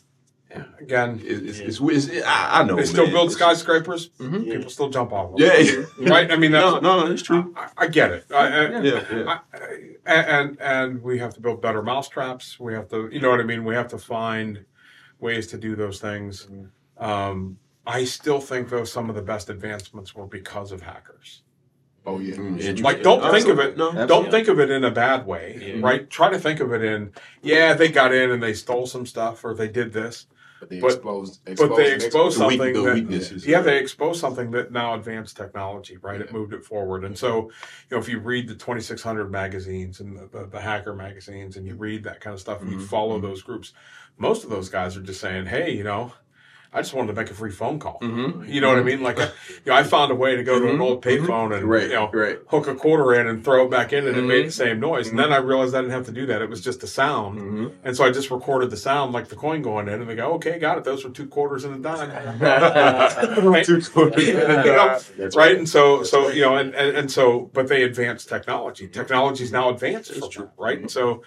Yeah, 0.50 0.66
again, 0.82 1.22
It's, 1.24 1.60
it's, 1.60 1.80
it's, 1.80 2.08
it's, 2.10 2.26
I, 2.28 2.60
I 2.60 2.64
know. 2.64 2.76
they 2.76 2.84
still 2.84 3.06
man. 3.06 3.14
build 3.14 3.32
It's- 3.32 3.38
skyscrapers. 3.40 4.10
Mhm. 4.20 4.44
People 4.52 4.70
still 4.70 4.90
jump 4.90 5.14
off 5.14 5.32
of 5.32 5.38
them. 5.38 5.48
Yeah, 5.48 5.58
yeah. 5.58 6.10
right. 6.10 6.30
I 6.30 6.36
mean, 6.36 6.52
no, 6.60 6.72
that's 6.72 6.84
no, 6.84 7.06
it's 7.06 7.22
true. 7.22 7.54
I, 7.56 7.70
I 7.78 7.88
get 7.88 8.12
it. 8.12 8.26
I, 8.32 8.48
I, 8.48 8.82
Yeah, 8.82 9.04
yeah. 9.16 9.40
I, 9.54 9.58
I, 10.08 10.14
and 10.14 10.60
and 10.60 11.02
we 11.02 11.20
have 11.20 11.34
to 11.36 11.40
build 11.40 11.62
better 11.62 11.82
mousetraps. 11.82 12.60
We 12.60 12.74
have 12.74 12.90
to, 12.90 13.08
you 13.14 13.22
know 13.22 13.30
what 13.30 13.40
I 13.40 13.44
mean. 13.44 13.64
We 13.64 13.76
have 13.76 13.88
to 13.90 13.98
find 13.98 14.66
ways 15.20 15.48
to 15.48 15.58
do 15.58 15.76
those 15.76 16.00
things. 16.02 16.50
Um, 16.98 17.58
I 17.88 18.04
still 18.04 18.42
think 18.42 18.70
though 18.70 18.84
some 18.84 19.10
of 19.10 19.16
the 19.16 19.22
best 19.22 19.50
advancements 19.50 20.14
were 20.14 20.28
because 20.28 20.72
of 20.74 20.82
hackers. 20.82 21.44
Oh 22.06 22.20
yeah. 22.20 22.34
Mm, 22.34 22.36
Sure. 22.36 22.48
interesting. 22.48 22.84
Like, 22.84 23.04
don't 23.04 23.32
think 23.32 23.48
of 23.48 23.60
it. 23.60 23.78
No. 23.78 24.08
Don't 24.08 24.32
think 24.32 24.48
of 24.48 24.60
it 24.60 24.70
in 24.72 24.84
a 24.84 24.92
bad 24.92 25.26
way, 25.28 25.60
Yeah. 25.76 25.82
right? 25.86 26.10
Try 26.10 26.30
to 26.32 26.40
think 26.40 26.60
of 26.60 26.74
it 26.74 26.84
in, 26.84 27.12
yeah, 27.42 27.74
they 27.74 27.90
got 27.90 28.14
in 28.14 28.32
and 28.32 28.42
they 28.42 28.54
stole 28.54 28.88
some 28.88 29.06
stuff 29.06 29.44
or 29.46 29.54
they 29.54 29.68
did 29.68 29.94
this, 29.94 30.26
But 30.60 30.70
they 30.70 30.80
but- 30.80 30.88
exposed, 30.94 31.42
but 31.46 31.76
they 31.76 31.94
exposed 31.94 32.40
The, 32.40 32.48
weak, 32.48 32.58
something 32.58 32.74
the 32.74 32.82
that, 32.82 32.94
weaknesses. 32.96 33.46
yeah, 33.46 33.62
they 33.62 33.78
exposed 33.78 34.20
something 34.20 34.50
that 34.52 34.72
now 34.72 34.96
advanced 34.96 35.38
technology, 35.38 35.98
right? 36.02 36.20
It 36.20 36.34
moved 36.34 36.54
it 36.54 36.66
forward. 36.66 37.04
And 37.04 37.16
so, 37.16 37.52
you 37.90 37.96
know, 37.96 38.00
if 38.00 38.10
you 38.10 38.18
read 38.20 38.48
the 38.48 38.56
2600 38.56 39.32
magazines 39.32 40.00
and 40.00 40.18
the, 40.18 40.26
the, 40.40 40.48
the 40.48 40.60
hacker 40.62 40.96
magazines 40.96 41.56
and 41.56 41.68
you 41.68 41.76
read 41.76 42.04
that 42.06 42.20
kind 42.20 42.34
of 42.34 42.40
stuff 42.40 42.62
and 42.62 42.72
you 42.72 42.78
Mhm. 42.78 42.88
follow 42.88 43.20
those 43.20 43.44
groups, 43.44 43.74
most 44.18 44.44
of 44.44 44.50
those 44.50 44.70
guys 44.70 44.98
are 44.98 45.02
just 45.02 45.22
saying, 45.22 45.46
hey, 45.46 45.72
you 45.72 45.84
know, 45.84 46.14
I 46.74 46.82
just 46.82 46.94
wanted 46.94 47.08
to 47.14 47.14
make 47.22 47.30
a 47.30 47.34
free 47.34 47.52
phone 47.52 47.80
call. 47.80 48.00
Mm-hmm. 48.02 48.46
You 48.50 48.62
know 48.62 48.70
what 48.70 48.78
I 48.78 48.84
mean? 48.84 49.02
Like, 49.04 49.18
you 49.18 49.26
know, 49.66 49.74
I 49.74 49.84
found 49.84 50.10
a 50.10 50.16
way 50.16 50.38
to 50.38 50.44
go 50.44 50.58
to 50.58 50.70
an 50.70 50.78
Mhm. 50.78 50.82
old 50.82 51.04
payphone 51.04 51.54
and, 51.54 51.70
Right, 51.70 51.84
you 51.90 51.90
know, 51.96 52.10
right. 52.14 52.40
hook 52.48 52.68
a 52.68 52.76
quarter 52.76 53.14
in 53.20 53.28
and 53.28 53.44
throw 53.44 53.66
it 53.66 53.70
back 53.72 53.92
in 53.92 54.08
and 54.08 54.16
it 54.16 54.22
made 54.22 54.48
the 54.48 54.52
same 54.52 54.80
noise. 54.80 55.10
And 55.10 55.20
then 55.20 55.34
I 55.34 55.38
realized 55.38 55.76
I 55.76 55.82
didn't 55.82 55.92
have 55.92 56.06
to 56.06 56.14
do 56.14 56.26
that. 56.28 56.42
It 56.42 56.50
was 56.50 56.62
just 56.62 56.82
a 56.84 56.88
sound. 56.88 57.40
Mm-hmm. 57.40 57.68
And 57.84 57.98
so 57.98 58.06
I 58.06 58.12
just 58.12 58.32
recorded 58.32 58.70
the 58.70 58.78
sound 58.78 59.12
like 59.12 59.28
the 59.28 59.36
coin 59.36 59.62
going 59.62 59.90
in 59.90 59.96
and 60.00 60.10
they 60.10 60.16
go, 60.16 60.32
okay, 60.36 60.60
got 60.60 60.78
it. 60.78 60.86
Those 60.86 61.04
were 61.04 61.10
two 61.10 61.28
quarters 61.28 61.66
and 61.66 61.76
a 61.76 61.80
dime. 61.80 62.40
right? 62.42 63.66
Two 63.66 63.82
quarters. 63.82 64.28
You 64.28 64.34
know, 64.38 65.00
That's 65.18 65.36
right? 65.36 65.58
And 65.58 65.68
so, 65.68 66.04
so, 66.04 66.30
you 66.30 66.42
know, 66.42 66.56
and, 66.56 66.74
and, 66.74 66.96
and 66.96 67.12
so, 67.12 67.50
but 67.54 67.68
they 67.68 67.84
advanced 67.84 68.30
technology. 68.30 68.88
Technology 68.88 69.44
is 69.44 69.52
now 69.52 69.70
advanced, 69.70 70.12
that, 70.14 70.50
right? 70.58 70.80
And 70.80 70.90
so, 70.90 71.24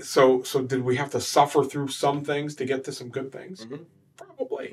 so, 0.00 0.42
so 0.42 0.62
did 0.62 0.82
we 0.84 0.94
have 0.96 1.10
to 1.10 1.20
suffer 1.20 1.64
through 1.64 1.88
some 1.88 2.24
things 2.24 2.54
to 2.56 2.64
get 2.64 2.84
to 2.84 2.92
some 2.92 3.08
good 3.08 3.32
things? 3.32 3.64
Mhm. 3.66 3.80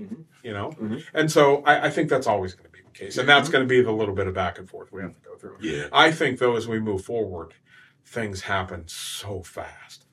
Mhm. 0.02 0.24
you 0.44 0.54
know? 0.54 0.72
Mhm. 0.72 1.04
And 1.14 1.32
so 1.32 1.62
I, 1.64 1.88
I 1.88 1.90
think 1.90 2.10
that's 2.10 2.28
always 2.28 2.54
going 2.54 2.66
to 2.66 2.72
be 2.72 2.80
the 2.84 2.92
case. 2.92 3.18
And 3.18 3.28
that's 3.28 3.50
going 3.50 3.64
to 3.64 3.68
be 3.68 3.82
the 3.82 3.92
little 3.92 4.16
bit 4.16 4.28
of 4.28 4.34
back 4.34 4.58
and 4.60 4.70
forth 4.70 4.92
we 4.92 5.02
have 5.02 5.14
to 5.14 5.22
go 5.22 5.36
through. 5.36 5.58
Yeah. 5.62 5.88
I 5.92 6.12
think 6.12 6.40
though, 6.40 6.56
as 6.56 6.68
we 6.68 6.80
move 6.80 7.04
forward, 7.04 7.54
things 8.06 8.42
happen 8.42 8.84
so 8.88 9.42
fast. 9.44 10.06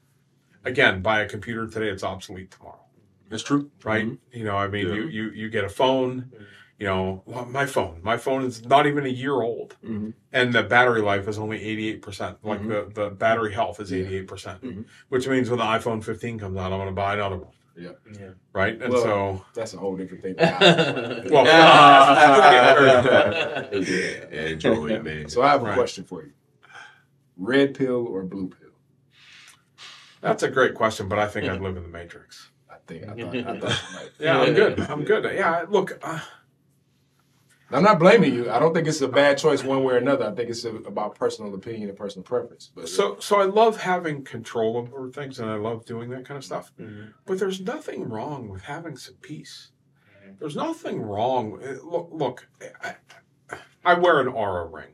Again, 0.64 1.02
buy 1.02 1.20
a 1.20 1.28
computer 1.28 1.66
today, 1.66 1.88
it's 1.88 2.04
obsolete 2.04 2.50
tomorrow, 2.52 2.84
That's 3.28 3.42
true. 3.42 3.70
right? 3.84 4.08
You 4.32 4.44
know, 4.44 4.56
I 4.56 4.68
mean, 4.68 4.88
Yeah. 4.88 4.94
you, 4.94 5.08
you 5.08 5.30
you 5.30 5.50
get 5.50 5.64
a 5.64 5.68
phone. 5.68 6.32
You 6.78 6.86
know, 6.88 7.22
my 7.48 7.66
phone. 7.66 8.00
My 8.02 8.16
phone 8.16 8.44
is 8.44 8.64
not 8.64 8.86
even 8.86 9.04
a 9.06 9.08
year 9.08 9.40
old, 9.40 9.76
Mm-hmm. 9.84 10.10
and 10.32 10.52
the 10.52 10.62
battery 10.64 11.00
life 11.00 11.28
is 11.28 11.38
only 11.38 11.62
eighty 11.62 11.88
eight 11.88 12.02
percent. 12.02 12.38
Like 12.42 12.60
Mhm. 12.60 12.92
the 12.94 13.02
the 13.02 13.10
battery 13.10 13.52
health 13.52 13.78
is 13.80 13.92
eighty 13.92 14.16
eight 14.18 14.26
percent, 14.26 14.62
Mhm. 14.62 14.84
which 15.08 15.28
means 15.28 15.48
when 15.50 15.58
the 15.60 15.64
iPhone 15.64 16.02
fifteen 16.02 16.38
comes 16.40 16.56
out, 16.56 16.72
I'm 16.72 16.78
going 16.78 16.88
to 16.88 16.92
buy 16.94 17.14
another 17.14 17.36
one, 17.36 17.52
Yeah. 17.76 17.90
right? 18.52 18.80
And 18.80 18.92
Well, 18.92 19.02
so, 19.02 19.44
That's 19.54 19.74
a 19.74 19.78
whole 19.78 19.96
different 19.96 20.22
thing. 20.22 20.34
well, 20.38 21.46
yeah, 23.72 24.46
enjoy 24.46 24.86
it, 24.88 25.04
man. 25.04 25.28
so 25.28 25.42
I 25.42 25.48
have 25.48 25.62
a 25.62 25.66
Right. 25.66 25.74
question 25.74 26.04
for 26.04 26.22
you: 26.22 26.32
red 27.36 27.74
pill 27.74 28.06
or 28.06 28.22
blue 28.24 28.48
pill? 28.48 28.68
that's 30.20 30.42
a 30.42 30.50
great 30.50 30.74
question, 30.74 31.08
but 31.08 31.18
I 31.18 31.26
think 31.26 31.48
I'd 31.48 31.60
live 31.60 31.76
in 31.76 31.82
the 31.82 31.88
Matrix. 31.88 32.50
I 32.70 32.76
think 32.86 33.04
I 33.04 33.14
thought, 33.14 33.34
I 33.34 33.42
thought 33.42 33.82
you 33.90 33.94
might. 33.94 34.10
Yeah, 34.18 34.40
I'm 34.40 34.54
good. 34.54 34.80
I'm 34.80 35.04
good. 35.04 35.24
Yeah, 35.34 35.64
look, 35.68 35.98
uh, 36.02 36.20
I'm 37.72 37.82
not 37.82 37.98
blaming 37.98 38.34
you. 38.34 38.50
I 38.50 38.58
don't 38.58 38.74
think 38.74 38.86
it's 38.86 39.00
a 39.00 39.08
bad 39.08 39.38
choice 39.38 39.64
one 39.64 39.82
way 39.84 39.94
or 39.94 39.96
another. 39.96 40.26
I 40.26 40.32
think 40.34 40.50
it's 40.50 40.64
a, 40.64 40.74
about 40.74 41.14
personal 41.14 41.54
opinion 41.54 41.88
and 41.88 41.96
personal 41.98 42.22
preference. 42.24 42.70
But 42.74 42.88
so 42.88 43.18
so 43.20 43.40
I 43.40 43.44
love 43.44 43.80
having 43.80 44.24
control 44.24 44.76
over 44.76 45.10
things, 45.10 45.38
and 45.40 45.48
I 45.50 45.54
love 45.56 45.84
doing 45.84 46.10
that 46.10 46.24
kind 46.26 46.38
of 46.38 46.44
stuff. 46.44 46.72
Mhm. 46.78 47.14
But 47.26 47.38
there's 47.38 47.60
nothing 47.60 48.08
wrong 48.08 48.48
with 48.48 48.62
having 48.62 48.96
some 48.96 49.14
peace. 49.22 49.70
There's 50.38 50.56
nothing 50.56 51.00
wrong. 51.02 51.60
uh, 51.62 51.76
Look, 51.84 52.08
look 52.12 52.48
I, 52.82 52.94
I 53.84 53.94
wear 53.94 54.20
an 54.20 54.28
Oura 54.28 54.72
ring, 54.72 54.92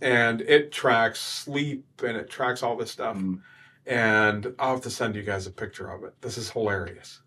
and 0.00 0.40
it 0.42 0.72
tracks 0.72 1.20
sleep 1.20 1.84
and 2.02 2.16
it 2.16 2.30
tracks 2.30 2.62
all 2.62 2.76
this 2.76 2.90
stuff. 2.90 3.16
Mm. 3.16 3.40
And 3.86 4.54
I'll 4.58 4.74
have 4.74 4.82
to 4.82 4.90
send 4.90 5.14
you 5.16 5.22
guys 5.22 5.46
a 5.46 5.50
picture 5.50 5.88
of 5.90 6.04
it. 6.04 6.14
This 6.20 6.38
is 6.38 6.50
hilarious. 6.50 7.22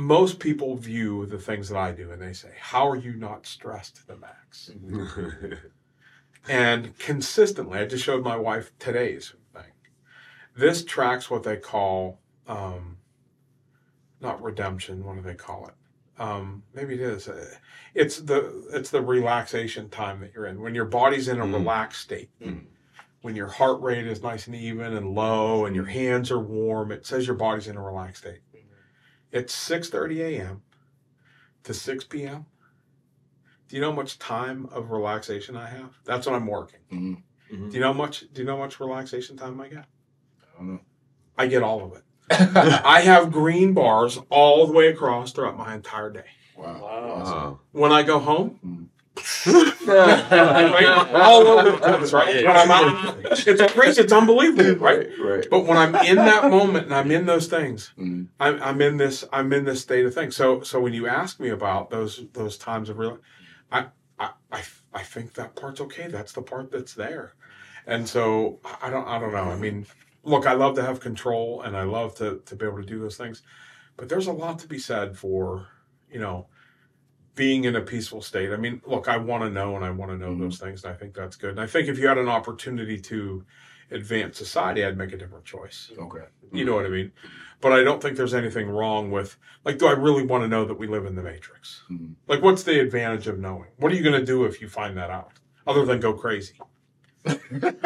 Most 0.00 0.38
people 0.40 0.76
view 0.76 1.26
the 1.26 1.38
things 1.38 1.68
that 1.68 1.76
I 1.78 1.92
do 1.92 2.10
and 2.10 2.22
they 2.22 2.32
say, 2.32 2.52
How 2.58 2.88
are 2.88 2.96
you 2.96 3.12
not 3.12 3.46
stressed 3.46 3.96
to 3.96 4.06
the 4.06 4.16
max? 4.16 4.70
And 6.48 6.98
consistently, 6.98 7.78
I 7.78 7.84
just 7.86 8.02
showed 8.02 8.24
my 8.24 8.34
wife 8.34 8.72
today's 8.78 9.34
thing. 9.52 9.62
This 10.56 10.82
tracks 10.86 11.28
what 11.30 11.42
they 11.42 11.58
call, 11.58 12.18
um, 12.48 12.96
not 14.22 14.42
redemption. 14.42 15.04
What 15.04 15.16
do 15.16 15.20
they 15.20 15.34
call 15.34 15.66
it? 15.68 15.74
Um, 16.20 16.62
maybe 16.74 16.94
it 16.94 17.00
is. 17.00 17.28
Uh, 17.28 17.44
It's 17.94 18.20
the 18.20 18.66
it's 18.72 18.88
the 18.88 19.02
relaxation 19.02 19.90
time 19.90 20.20
that 20.20 20.32
you're 20.34 20.46
in 20.46 20.62
when 20.62 20.74
your 20.74 20.86
body's 20.86 21.28
in 21.28 21.40
a 21.40 21.44
Mm. 21.44 21.52
relaxed 21.52 22.00
state. 22.00 22.30
Mm. 22.40 22.64
When 23.20 23.36
your 23.36 23.48
heart 23.48 23.82
rate 23.82 24.06
is 24.06 24.22
nice 24.22 24.46
and 24.46 24.56
even 24.56 24.94
and 24.94 25.14
low, 25.14 25.66
and 25.66 25.76
your 25.76 25.84
hands 25.84 26.30
are 26.30 26.40
warm, 26.40 26.90
it 26.90 27.04
says 27.04 27.26
your 27.26 27.36
body's 27.36 27.68
in 27.68 27.76
a 27.76 27.82
relaxed 27.82 28.22
state. 28.22 28.40
It's 29.32 29.52
six 29.54 29.88
thirty 29.88 30.22
a.m. 30.22 30.62
to 31.64 31.74
six 31.74 32.04
p.m. 32.04 32.46
Do 33.68 33.76
you 33.76 33.82
know 33.82 33.90
how 33.90 33.96
much 33.96 34.18
time 34.18 34.66
of 34.72 34.90
relaxation 34.90 35.56
I 35.56 35.68
have? 35.68 35.90
That's 36.04 36.26
when 36.26 36.34
I'm 36.34 36.46
working. 36.46 36.80
Mm. 36.92 37.22
Do 37.70 37.74
you 37.76 37.80
know 37.80 37.92
how 37.92 37.98
much? 37.98 38.24
Do 38.32 38.42
you 38.42 38.46
know 38.46 38.56
how 38.56 38.62
much 38.62 38.80
relaxation 38.80 39.36
time 39.36 39.60
I 39.60 39.68
get? 39.68 39.84
I 40.42 40.56
don't 40.58 40.68
know. 40.74 40.80
I 41.38 41.46
get 41.46 41.62
all 41.62 41.84
of 41.84 41.92
it. 41.92 42.02
I 42.84 43.00
have 43.00 43.30
green 43.32 43.72
bars 43.74 44.18
all 44.30 44.66
the 44.66 44.72
way 44.72 44.88
across 44.88 45.32
throughout 45.32 45.56
my 45.56 45.74
entire 45.74 46.10
day. 46.10 46.24
wow. 46.56 46.80
Wow. 46.82 47.18
Wow. 47.24 47.60
When 47.72 47.92
I 47.92 48.02
go 48.02 48.18
home, 48.18 48.58
Mm. 48.64 48.86
Right, 49.86 51.10
all 51.14 51.46
over 51.46 51.70
the 51.70 51.76
place, 51.78 52.12
right? 52.12 52.44
When 52.46 52.56
I'm 52.56 52.70
out, 52.70 53.16
it's 53.24 53.72
crazy. 53.72 54.02
It's 54.02 54.12
unbelievable, 54.12 54.76
right? 54.84 55.08
Right. 55.18 55.46
But 55.50 55.66
when 55.66 55.76
I'm 55.76 55.94
in 55.96 56.16
that 56.16 56.50
moment 56.50 56.86
and 56.86 56.94
I'm 56.94 57.10
in 57.10 57.26
those 57.26 57.46
things, 57.48 57.92
Mm. 57.98 58.28
I'm, 58.38 58.62
I'm 58.62 58.80
in 58.82 58.96
this 58.96 59.24
I'm 59.32 59.52
in 59.52 59.64
this 59.64 59.82
state 59.82 60.06
of 60.06 60.14
things. 60.14 60.36
So 60.36 60.62
so 60.62 60.80
when 60.80 60.92
you 60.94 61.06
ask 61.06 61.40
me 61.40 61.50
about 61.50 61.90
those 61.90 62.24
those 62.32 62.56
times 62.56 62.88
of 62.88 62.98
real, 62.98 63.18
I 63.72 63.86
I 64.18 64.30
I, 64.52 64.62
I 64.94 65.02
think 65.02 65.34
that 65.34 65.56
part's 65.56 65.80
okay. 65.82 66.08
That's 66.08 66.32
the 66.32 66.42
part 66.42 66.70
that's 66.70 66.94
there, 66.94 67.34
and 67.86 68.08
so 68.08 68.60
I 68.82 68.90
don't 68.90 69.06
I 69.06 69.18
don't 69.18 69.32
know. 69.32 69.50
I 69.50 69.56
mean, 69.56 69.86
look, 70.22 70.46
I 70.46 70.54
love 70.54 70.76
to 70.76 70.82
have 70.82 71.00
control 71.00 71.62
and 71.62 71.76
I 71.76 71.82
love 71.82 72.14
to 72.16 72.40
to 72.46 72.56
be 72.56 72.66
able 72.66 72.78
to 72.78 72.86
do 72.86 73.00
those 73.00 73.16
things, 73.16 73.42
but 73.96 74.08
there's 74.08 74.28
a 74.28 74.32
lot 74.32 74.58
to 74.60 74.68
be 74.68 74.78
said 74.78 75.16
for 75.18 75.66
you 76.10 76.20
know 76.20 76.46
being 77.34 77.64
in 77.64 77.76
a 77.76 77.80
peaceful 77.80 78.20
state. 78.22 78.50
I 78.52 78.56
mean, 78.56 78.82
look, 78.86 79.08
I 79.08 79.16
want 79.16 79.42
to 79.44 79.50
know 79.50 79.76
and 79.76 79.84
I 79.84 79.90
want 79.90 80.10
to 80.10 80.18
know 80.18 80.32
Mhm. 80.34 80.40
those 80.40 80.58
things, 80.58 80.84
and 80.84 80.92
I 80.92 80.96
think 80.96 81.14
that's 81.14 81.36
good. 81.36 81.50
And 81.50 81.60
I 81.60 81.66
think 81.66 81.88
if 81.88 81.98
you 81.98 82.08
had 82.08 82.18
an 82.18 82.28
opportunity 82.28 82.98
to 83.00 83.44
advance 83.90 84.38
society, 84.38 84.84
I'd 84.84 84.96
make 84.98 85.12
a 85.12 85.16
different 85.16 85.44
choice. 85.44 85.90
Okay. 85.98 86.24
You 86.52 86.64
know 86.64 86.74
what 86.74 86.86
I 86.86 86.90
mean? 86.90 87.12
But 87.60 87.72
I 87.72 87.82
don't 87.82 88.00
think 88.02 88.16
there's 88.16 88.34
anything 88.34 88.68
wrong 88.68 89.10
with 89.10 89.36
like, 89.64 89.78
do 89.78 89.86
I 89.86 89.92
really 89.92 90.24
want 90.24 90.42
to 90.44 90.48
know 90.48 90.64
that 90.64 90.78
we 90.78 90.86
live 90.86 91.04
in 91.06 91.14
the 91.14 91.22
matrix? 91.22 91.82
Mhm. 91.90 92.14
Like, 92.26 92.40
what's 92.42 92.62
the 92.62 92.80
advantage 92.80 93.26
of 93.26 93.38
knowing? 93.38 93.68
What 93.76 93.92
are 93.92 93.94
you 93.94 94.02
going 94.02 94.18
to 94.18 94.24
do 94.24 94.44
if 94.44 94.60
you 94.62 94.68
find 94.68 94.96
that 94.96 95.10
out, 95.10 95.32
other 95.66 95.84
than 95.84 96.00
go 96.00 96.12
crazy? 96.14 96.58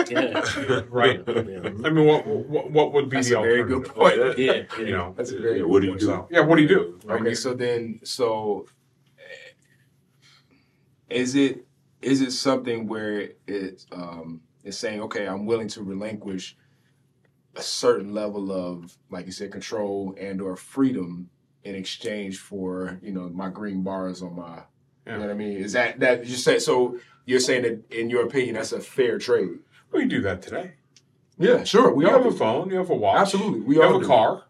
Yeah. 0.08 0.44
Right? 0.90 1.22
Yeah. 1.26 1.70
I 1.84 1.90
mean, 1.90 2.06
what 2.06 2.26
what, 2.26 2.70
what 2.70 2.92
would 2.92 3.08
be 3.08 3.16
That's 3.16 3.28
the 3.30 3.38
a 3.40 3.42
very 3.42 3.64
good 3.64 3.84
point. 3.86 4.16
Yeah. 4.16 4.32
yeah. 4.36 4.62
You 4.78 4.92
know, 4.92 5.14
That's 5.16 5.32
a 5.32 5.38
very 5.40 5.58
Yeah, 5.58 5.64
what 5.64 5.82
do 5.82 5.88
you 5.88 5.98
do? 5.98 6.06
so 6.06 6.28
yeah. 6.30 6.40
What 6.40 6.56
do 6.56 6.62
you 6.62 6.68
do? 6.68 6.98
Okay, 7.08 7.34
so 7.34 7.54
then, 7.54 8.00
so 8.04 8.66
is 11.14 11.34
it 11.34 11.64
is 12.02 12.20
it 12.20 12.32
something 12.32 12.86
where 12.86 13.30
it's 13.46 13.86
um 13.92 14.40
it's 14.64 14.76
saying, 14.78 15.00
okay, 15.02 15.26
I'm 15.26 15.46
willing 15.46 15.68
to 15.68 15.82
relinquish 15.82 16.56
a 17.56 17.62
certain 17.62 18.12
level 18.14 18.50
of, 18.50 18.96
like 19.10 19.26
you 19.26 19.32
said, 19.32 19.52
control 19.52 20.14
and 20.18 20.40
or 20.40 20.56
freedom 20.56 21.28
in 21.62 21.74
exchange 21.74 22.38
for 22.38 22.98
you 23.02 23.12
know 23.12 23.28
my 23.30 23.48
green 23.48 23.82
bars 23.82 24.22
on 24.22 24.34
my, 24.36 24.62
Yeah. 25.06 25.12
you 25.12 25.12
know 25.12 25.20
what 25.20 25.30
I 25.30 25.34
mean? 25.34 25.56
Is 25.58 25.72
that 25.74 26.00
that 26.00 26.26
you 26.26 26.36
said 26.36 26.60
So 26.62 26.98
you're 27.26 27.40
saying 27.40 27.62
that 27.62 27.76
in 28.00 28.10
your 28.10 28.24
opinion, 28.26 28.54
that's 28.56 28.72
a 28.72 28.80
fair 28.80 29.18
trade? 29.18 29.58
We 29.92 30.06
do 30.06 30.20
that 30.22 30.42
today. 30.42 30.72
Yeah, 31.38 31.64
sure. 31.64 31.92
We 31.94 32.04
you 32.04 32.10
all 32.10 32.22
have 32.22 32.26
a 32.26 32.36
phone. 32.36 32.70
You 32.70 32.76
have 32.78 32.90
a 32.90 32.94
watch. 32.94 33.20
Absolutely, 33.20 33.60
we 33.60 33.76
you 33.76 33.82
all 33.82 33.92
have 33.92 33.96
a 34.00 34.04
do. 34.04 34.06
car. 34.06 34.42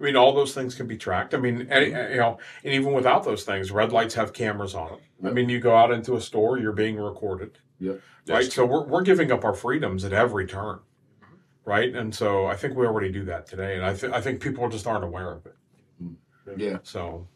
I 0.00 0.04
mean, 0.04 0.16
all 0.16 0.32
those 0.32 0.54
things 0.54 0.74
can 0.74 0.86
be 0.86 0.96
tracked. 0.96 1.34
I 1.34 1.38
mean, 1.38 1.68
any, 1.70 1.90
mm-hmm. 1.90 2.12
you 2.12 2.18
know, 2.18 2.38
and 2.64 2.72
even 2.72 2.92
without 2.92 3.24
those 3.24 3.44
things, 3.44 3.70
red 3.70 3.92
lights 3.92 4.14
have 4.14 4.32
cameras 4.32 4.74
on 4.74 4.88
them. 4.88 5.00
I 5.26 5.30
mean, 5.32 5.48
you 5.50 5.60
go 5.60 5.76
out 5.76 5.92
into 5.92 6.16
a 6.16 6.20
store, 6.20 6.58
you're 6.58 6.72
being 6.72 6.96
recorded. 6.96 7.58
Yeah. 7.78 7.94
right? 8.26 8.50
So 8.50 8.64
we're, 8.64 8.84
we're 8.86 9.02
giving 9.02 9.30
up 9.30 9.44
our 9.44 9.54
freedoms 9.54 10.04
at 10.04 10.12
every 10.12 10.46
turn. 10.46 10.78
Mm-hmm. 11.22 11.34
right? 11.64 11.94
And 11.94 12.14
so 12.14 12.46
I 12.46 12.56
think 12.56 12.76
we 12.76 12.86
already 12.86 13.12
do 13.12 13.24
that 13.26 13.46
today, 13.46 13.76
and 13.76 13.84
I 13.84 13.94
th- 13.94 14.12
I 14.12 14.20
think 14.20 14.40
people 14.40 14.68
just 14.68 14.86
aren't 14.86 15.04
aware 15.04 15.32
of 15.32 15.46
it. 15.46 15.56
Mm. 16.02 16.16
Yeah. 16.56 16.78
So 16.82 17.28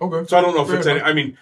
Okay. 0.00 0.28
so 0.28 0.38
I 0.38 0.40
don't 0.40 0.54
know 0.54 0.62
if 0.62 0.68
Fair 0.68 0.78
it's 0.78 0.86
any. 0.86 1.00
I 1.00 1.12
mean, 1.12 1.36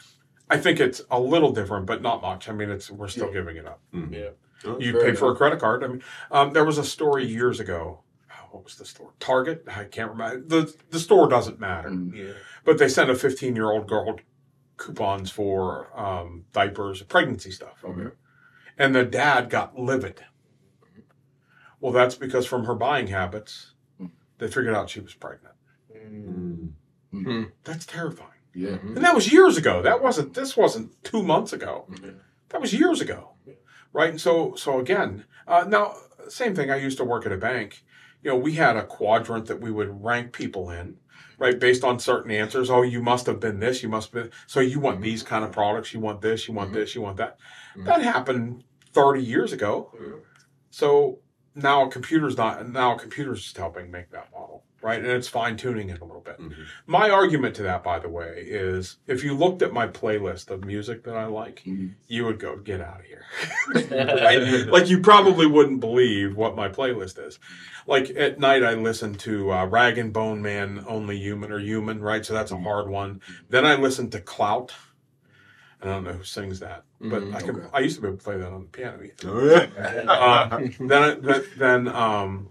I 0.48 0.56
think 0.56 0.80
it's 0.80 1.02
a 1.10 1.20
little 1.20 1.52
different, 1.52 1.86
but 1.86 2.02
not 2.02 2.22
much. 2.22 2.48
I 2.48 2.52
mean, 2.52 2.70
it's 2.70 2.90
we're 2.90 3.08
still 3.08 3.32
giving 3.32 3.56
it 3.56 3.66
up. 3.66 3.80
Mm. 3.94 4.12
Yeah. 4.12 4.30
Oh, 4.64 4.78
you 4.80 4.92
Fair 4.92 5.02
pay 5.02 5.14
for 5.14 5.32
a 5.32 5.36
credit 5.36 5.60
card. 5.60 5.84
I 5.84 5.88
mean, 5.88 6.02
um, 6.30 6.52
there 6.52 6.64
was 6.64 6.78
a 6.78 6.84
story 6.84 7.26
years 7.26 7.60
ago. 7.60 8.00
What 8.56 8.64
was 8.64 8.76
the 8.76 8.86
store? 8.86 9.12
Target. 9.20 9.64
I 9.68 9.84
can't 9.84 10.10
remember. 10.12 10.40
The 10.46 10.74
the 10.90 10.98
store 10.98 11.28
doesn't 11.28 11.60
matter, 11.60 11.90
Mm. 11.90 12.14
Yeah. 12.16 12.32
but 12.64 12.78
they 12.78 12.88
sent 12.88 13.10
a 13.10 13.14
15 13.14 13.54
year 13.54 13.70
old 13.70 13.86
girl 13.86 14.18
coupons 14.78 15.30
for 15.30 15.90
um, 15.98 16.46
diapers, 16.52 17.02
pregnancy 17.02 17.50
stuff. 17.50 17.84
Okay. 17.84 18.14
And 18.78 18.94
the 18.94 19.04
dad 19.04 19.50
got 19.50 19.78
livid. 19.78 20.24
Well, 21.80 21.92
that's 21.92 22.14
because 22.14 22.46
from 22.46 22.64
her 22.64 22.74
buying 22.74 23.08
habits, 23.08 23.72
they 24.38 24.48
figured 24.48 24.74
out 24.74 24.88
she 24.88 25.00
was 25.00 25.14
pregnant. 25.14 25.54
Mm. 27.12 27.52
That's 27.64 27.84
terrifying. 27.84 28.30
Yeah. 28.54 28.78
And 28.82 29.04
that 29.04 29.14
was 29.14 29.30
years 29.32 29.58
ago. 29.58 29.82
That 29.82 30.02
wasn't. 30.02 30.32
This 30.32 30.56
wasn't 30.56 30.92
two 31.04 31.22
months 31.22 31.52
ago. 31.52 31.86
That 32.48 32.60
was 32.62 32.72
years 32.72 33.00
ago, 33.02 33.34
right? 33.92 34.08
And 34.10 34.20
so, 34.20 34.54
so 34.54 34.78
again, 34.78 35.24
uh, 35.46 35.64
now 35.68 35.94
same 36.28 36.54
thing. 36.54 36.70
I 36.70 36.76
used 36.76 36.96
to 36.98 37.04
work 37.04 37.26
at 37.26 37.32
a 37.32 37.36
bank. 37.36 37.84
You 38.26 38.32
know, 38.32 38.38
we 38.38 38.54
had 38.54 38.76
a 38.76 38.84
quadrant 38.84 39.46
that 39.46 39.60
we 39.60 39.70
would 39.70 40.02
rank 40.02 40.32
people 40.32 40.68
in, 40.68 40.96
right, 41.38 41.56
based 41.56 41.84
on 41.84 42.00
certain 42.00 42.32
answers. 42.32 42.70
Oh, 42.70 42.82
you 42.82 43.00
must 43.00 43.24
have 43.26 43.38
been 43.38 43.60
this. 43.60 43.84
You 43.84 43.88
must 43.88 44.10
be. 44.10 44.24
So 44.48 44.58
you 44.58 44.80
want 44.80 45.00
these 45.00 45.22
kind 45.22 45.44
of 45.44 45.52
products. 45.52 45.94
You 45.94 46.00
want 46.00 46.20
this. 46.22 46.48
You 46.48 46.54
want 46.54 46.70
mm-hmm. 46.70 46.78
this. 46.80 46.96
You 46.96 47.02
want 47.02 47.18
that. 47.18 47.38
Mm-hmm. 47.76 47.84
That 47.84 48.02
happened 48.02 48.64
thirty 48.92 49.22
years 49.22 49.52
ago. 49.52 49.92
Mm-hmm. 49.94 50.18
So 50.70 51.20
now 51.54 51.86
a 51.86 51.88
computer's 51.88 52.36
not. 52.36 52.68
Now 52.68 52.96
a 52.96 52.98
computer's 52.98 53.44
just 53.44 53.56
helping 53.56 53.92
make 53.92 54.10
that 54.10 54.32
model, 54.32 54.64
right? 54.86 55.00
And 55.00 55.08
it's 55.10 55.26
fine 55.26 55.56
tuning 55.56 55.90
it 55.90 56.00
a 56.00 56.04
little 56.04 56.20
bit. 56.20 56.38
Mhm. 56.38 56.54
My 56.86 57.10
argument 57.10 57.56
to 57.56 57.64
that, 57.64 57.82
by 57.82 57.98
the 57.98 58.08
way, 58.08 58.44
is 58.46 58.98
if 59.08 59.24
you 59.24 59.34
looked 59.34 59.60
at 59.62 59.72
my 59.72 59.88
playlist 59.88 60.48
of 60.48 60.64
music 60.64 61.02
that 61.02 61.16
I 61.16 61.24
like, 61.26 61.62
Mhm. 61.66 61.94
you 62.06 62.24
would 62.24 62.38
go, 62.38 62.56
get 62.56 62.80
out 62.80 63.00
of 63.00 63.04
here. 63.06 63.24
Right? 63.90 64.68
Like, 64.68 64.88
you 64.88 65.00
probably 65.00 65.46
wouldn't 65.48 65.80
believe 65.80 66.36
what 66.36 66.54
my 66.54 66.68
playlist 66.68 67.18
is. 67.26 67.40
Like, 67.88 68.10
at 68.10 68.38
night, 68.38 68.62
I 68.62 68.74
listen 68.74 69.14
to 69.16 69.52
uh, 69.52 69.66
Rag 69.66 69.98
and 69.98 70.12
Bone 70.12 70.40
Man, 70.40 70.84
Only 70.86 71.18
Human 71.18 71.50
or 71.50 71.58
Human, 71.58 72.00
right? 72.00 72.24
So 72.24 72.32
that's 72.32 72.52
a 72.52 72.56
hard 72.56 72.88
one. 72.88 73.20
Then 73.50 73.66
I 73.66 73.74
listen 73.74 74.08
to 74.10 74.20
Clout. 74.20 74.72
I 75.82 75.86
don't 75.86 76.04
know 76.04 76.12
who 76.12 76.24
sings 76.24 76.60
that, 76.60 76.84
but 77.00 77.22
I 77.34 77.40
can. 77.40 77.56
okay. 77.56 77.68
I 77.74 77.80
used 77.80 77.96
to 77.96 78.02
be 78.02 78.06
able 78.08 78.18
to 78.18 78.24
play 78.24 78.36
that 78.38 78.50
on 78.52 78.62
the 78.62 78.68
piano. 78.68 79.02
Oh, 79.24 79.44
yeah. 79.50 80.10
Uh, 80.10 80.58
then, 80.80 81.20
then, 81.22 81.42
then, 81.58 81.88
um, 81.88 82.48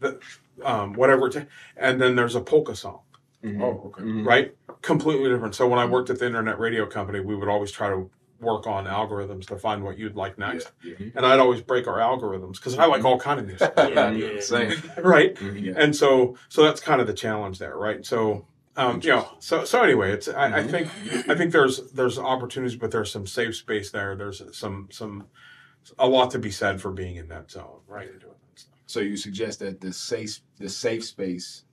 the, 0.00 0.20
um, 0.64 0.94
whatever. 0.94 1.26
It's, 1.26 1.36
and 1.76 2.00
then 2.00 2.16
there's 2.16 2.34
a 2.34 2.40
polka 2.40 2.74
song 2.74 3.00
mm-hmm. 3.42 3.62
Oh, 3.62 3.82
okay. 3.86 4.02
Mm-hmm. 4.02 4.26
right? 4.26 4.54
Completely 4.82 5.28
different. 5.28 5.54
So 5.54 5.66
when 5.68 5.78
I 5.78 5.84
worked 5.84 6.10
at 6.10 6.18
the 6.18 6.26
internet 6.26 6.58
radio 6.58 6.86
company, 6.86 7.20
we 7.20 7.36
would 7.36 7.48
always 7.48 7.70
try 7.70 7.88
to 7.88 8.10
work 8.40 8.68
on 8.68 8.86
algorithms 8.86 9.46
to 9.46 9.56
find 9.56 9.82
what 9.82 9.98
you'd 9.98 10.14
like 10.14 10.38
next. 10.38 10.70
Yeah. 10.82 10.94
yeah. 10.98 11.06
And 11.16 11.26
I'd 11.26 11.40
always 11.40 11.60
break 11.60 11.88
our 11.88 11.98
algorithms 11.98 12.54
because 12.54 12.78
I 12.78 12.86
like 12.86 12.98
mm-hmm. 12.98 13.06
all 13.06 13.18
kind 13.18 13.40
of 13.40 13.46
music, 13.46 13.72
Yeah, 13.76 14.10
yeah. 14.10 14.40
Same. 14.40 14.80
right? 14.98 15.36
Yeah. 15.40 15.74
And 15.76 15.94
so, 15.94 16.36
so 16.48 16.62
that's 16.62 16.80
kind 16.80 17.00
of 17.00 17.06
the 17.06 17.14
challenge 17.14 17.58
there, 17.58 17.76
right? 17.76 18.04
So, 18.06 18.46
um, 18.76 19.00
you 19.02 19.10
know, 19.10 19.28
so 19.40 19.64
so 19.64 19.82
anyway, 19.82 20.12
it's 20.12 20.28
I, 20.28 20.58
I 20.58 20.62
think 20.62 20.86
I 21.28 21.34
think 21.34 21.50
there's 21.50 21.90
there's 21.90 22.16
opportunities, 22.16 22.76
but 22.76 22.92
there's 22.92 23.10
some 23.10 23.26
safe 23.26 23.56
space 23.56 23.90
there. 23.90 24.14
There's 24.14 24.40
some 24.56 24.86
some 24.92 25.26
a 25.98 26.06
lot 26.06 26.30
to 26.30 26.38
be 26.38 26.52
said 26.52 26.80
for 26.80 26.92
being 26.92 27.16
in 27.16 27.26
that 27.26 27.50
zone, 27.50 27.80
right? 27.88 28.08
And 28.08 28.20
doing 28.20 28.34
that 28.40 28.60
stuff. 28.60 28.77
So 28.88 29.00
you 29.00 29.18
suggest 29.18 29.58
that 29.58 29.82
the 29.82 29.92
safe 29.92 30.40
the 30.58 30.68
safe 30.68 31.04
space 31.04 31.64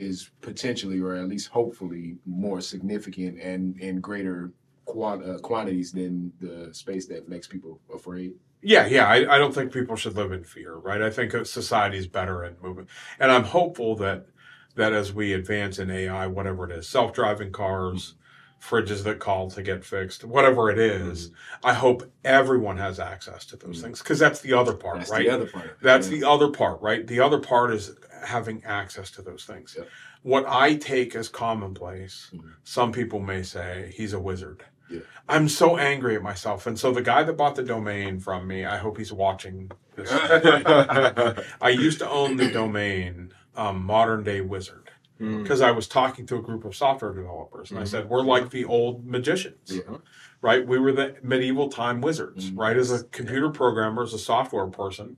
is 0.00 0.30
potentially, 0.40 0.98
or 1.00 1.14
at 1.14 1.28
least 1.28 1.48
hopefully, 1.48 2.16
more 2.26 2.60
significant 2.60 3.40
and 3.40 3.78
in 3.80 4.00
greater 4.00 4.52
quant- 4.84 5.24
uh, 5.24 5.38
quantities 5.38 5.92
than 5.92 6.32
the 6.40 6.74
space 6.74 7.06
that 7.06 7.28
makes 7.28 7.46
people 7.46 7.80
afraid. 7.94 8.32
Yeah, 8.60 8.86
yeah. 8.86 9.06
I, 9.06 9.36
I 9.36 9.38
don't 9.38 9.54
think 9.54 9.72
people 9.72 9.94
should 9.94 10.16
live 10.16 10.32
in 10.32 10.42
fear, 10.42 10.74
right? 10.74 11.00
I 11.00 11.10
think 11.10 11.32
society 11.46 11.96
is 11.96 12.08
better 12.08 12.44
in 12.44 12.56
moving, 12.60 12.88
and 13.20 13.30
I'm 13.30 13.44
hopeful 13.44 13.94
that 13.96 14.26
that 14.74 14.92
as 14.92 15.12
we 15.12 15.32
advance 15.32 15.78
in 15.78 15.90
AI, 15.90 16.26
whatever 16.26 16.68
it 16.68 16.76
is, 16.76 16.88
self-driving 16.88 17.52
cars, 17.52 18.14
fridges 18.60 19.04
that 19.04 19.18
call 19.20 19.50
to 19.50 19.62
get 19.62 19.84
fixed, 19.84 20.24
whatever 20.24 20.70
it 20.70 20.78
is, 20.78 21.30
I 21.62 21.72
hope 21.74 22.10
everyone 22.24 22.76
has 22.78 22.98
access 22.98 23.44
to 23.46 23.56
those 23.56 23.78
Mhm. 23.78 23.82
things 23.82 23.98
because 24.02 24.18
that's 24.18 24.40
the 24.40 24.52
other 24.54 24.74
part, 24.74 24.98
That's 24.98 25.10
right? 25.10 25.26
the 25.26 25.34
other 25.34 25.46
part. 25.46 25.76
That's 25.80 26.08
Yeah. 26.08 26.18
the 26.20 26.28
other 26.28 26.48
part, 26.48 26.80
right? 26.82 27.06
The 27.06 27.20
other 27.20 27.38
part 27.38 27.72
is 27.72 27.94
having 28.24 28.64
access 28.64 29.10
to 29.12 29.22
those 29.22 29.44
things. 29.44 29.74
Yep. 29.78 29.88
What 30.22 30.44
I 30.48 30.74
take 30.74 31.14
as 31.14 31.28
commonplace, 31.28 32.30
Mhm. 32.34 32.54
some 32.64 32.90
people 32.92 33.20
may 33.20 33.42
say 33.42 33.92
he's 33.94 34.12
a 34.12 34.18
wizard. 34.20 34.64
Yeah. 34.90 35.00
I'm 35.28 35.48
so 35.48 35.76
angry 35.76 36.16
at 36.16 36.22
myself. 36.22 36.66
And 36.66 36.78
so 36.78 36.90
the 36.90 37.02
guy 37.02 37.22
that 37.22 37.34
bought 37.34 37.54
the 37.54 37.62
domain 37.62 38.18
from 38.18 38.46
me, 38.48 38.64
I 38.64 38.78
hope 38.78 38.96
he's 38.98 39.12
watching 39.12 39.70
this. 39.94 40.08
I 41.60 41.68
used 41.70 41.98
to 42.00 42.08
own 42.08 42.36
the 42.38 42.50
domain 42.50 43.32
um, 43.56 43.84
Modern 43.84 44.22
Day 44.24 44.40
Wizard. 44.40 44.87
Because 45.18 45.60
I 45.60 45.70
was 45.72 45.88
talking 45.88 46.26
to 46.26 46.36
a 46.36 46.42
group 46.42 46.64
of 46.64 46.74
software 46.76 47.12
developers 47.12 47.70
and 47.70 47.80
I 47.80 47.84
said, 47.84 48.08
We're 48.08 48.22
like 48.22 48.50
the 48.50 48.64
old 48.64 49.04
magicians 49.06 49.56
Yeah. 49.76 49.96
right? 50.40 50.64
We 50.66 50.78
were 50.78 50.92
the 50.92 51.16
medieval 51.22 51.68
time 51.68 52.00
wizards, 52.00 52.50
Mhm. 52.50 52.58
right? 52.58 52.76
As 52.76 52.92
a 52.92 53.02
computer 53.04 53.50
programmer, 53.50 54.02
as 54.04 54.14
a 54.14 54.18
software 54.18 54.66
person, 54.68 55.16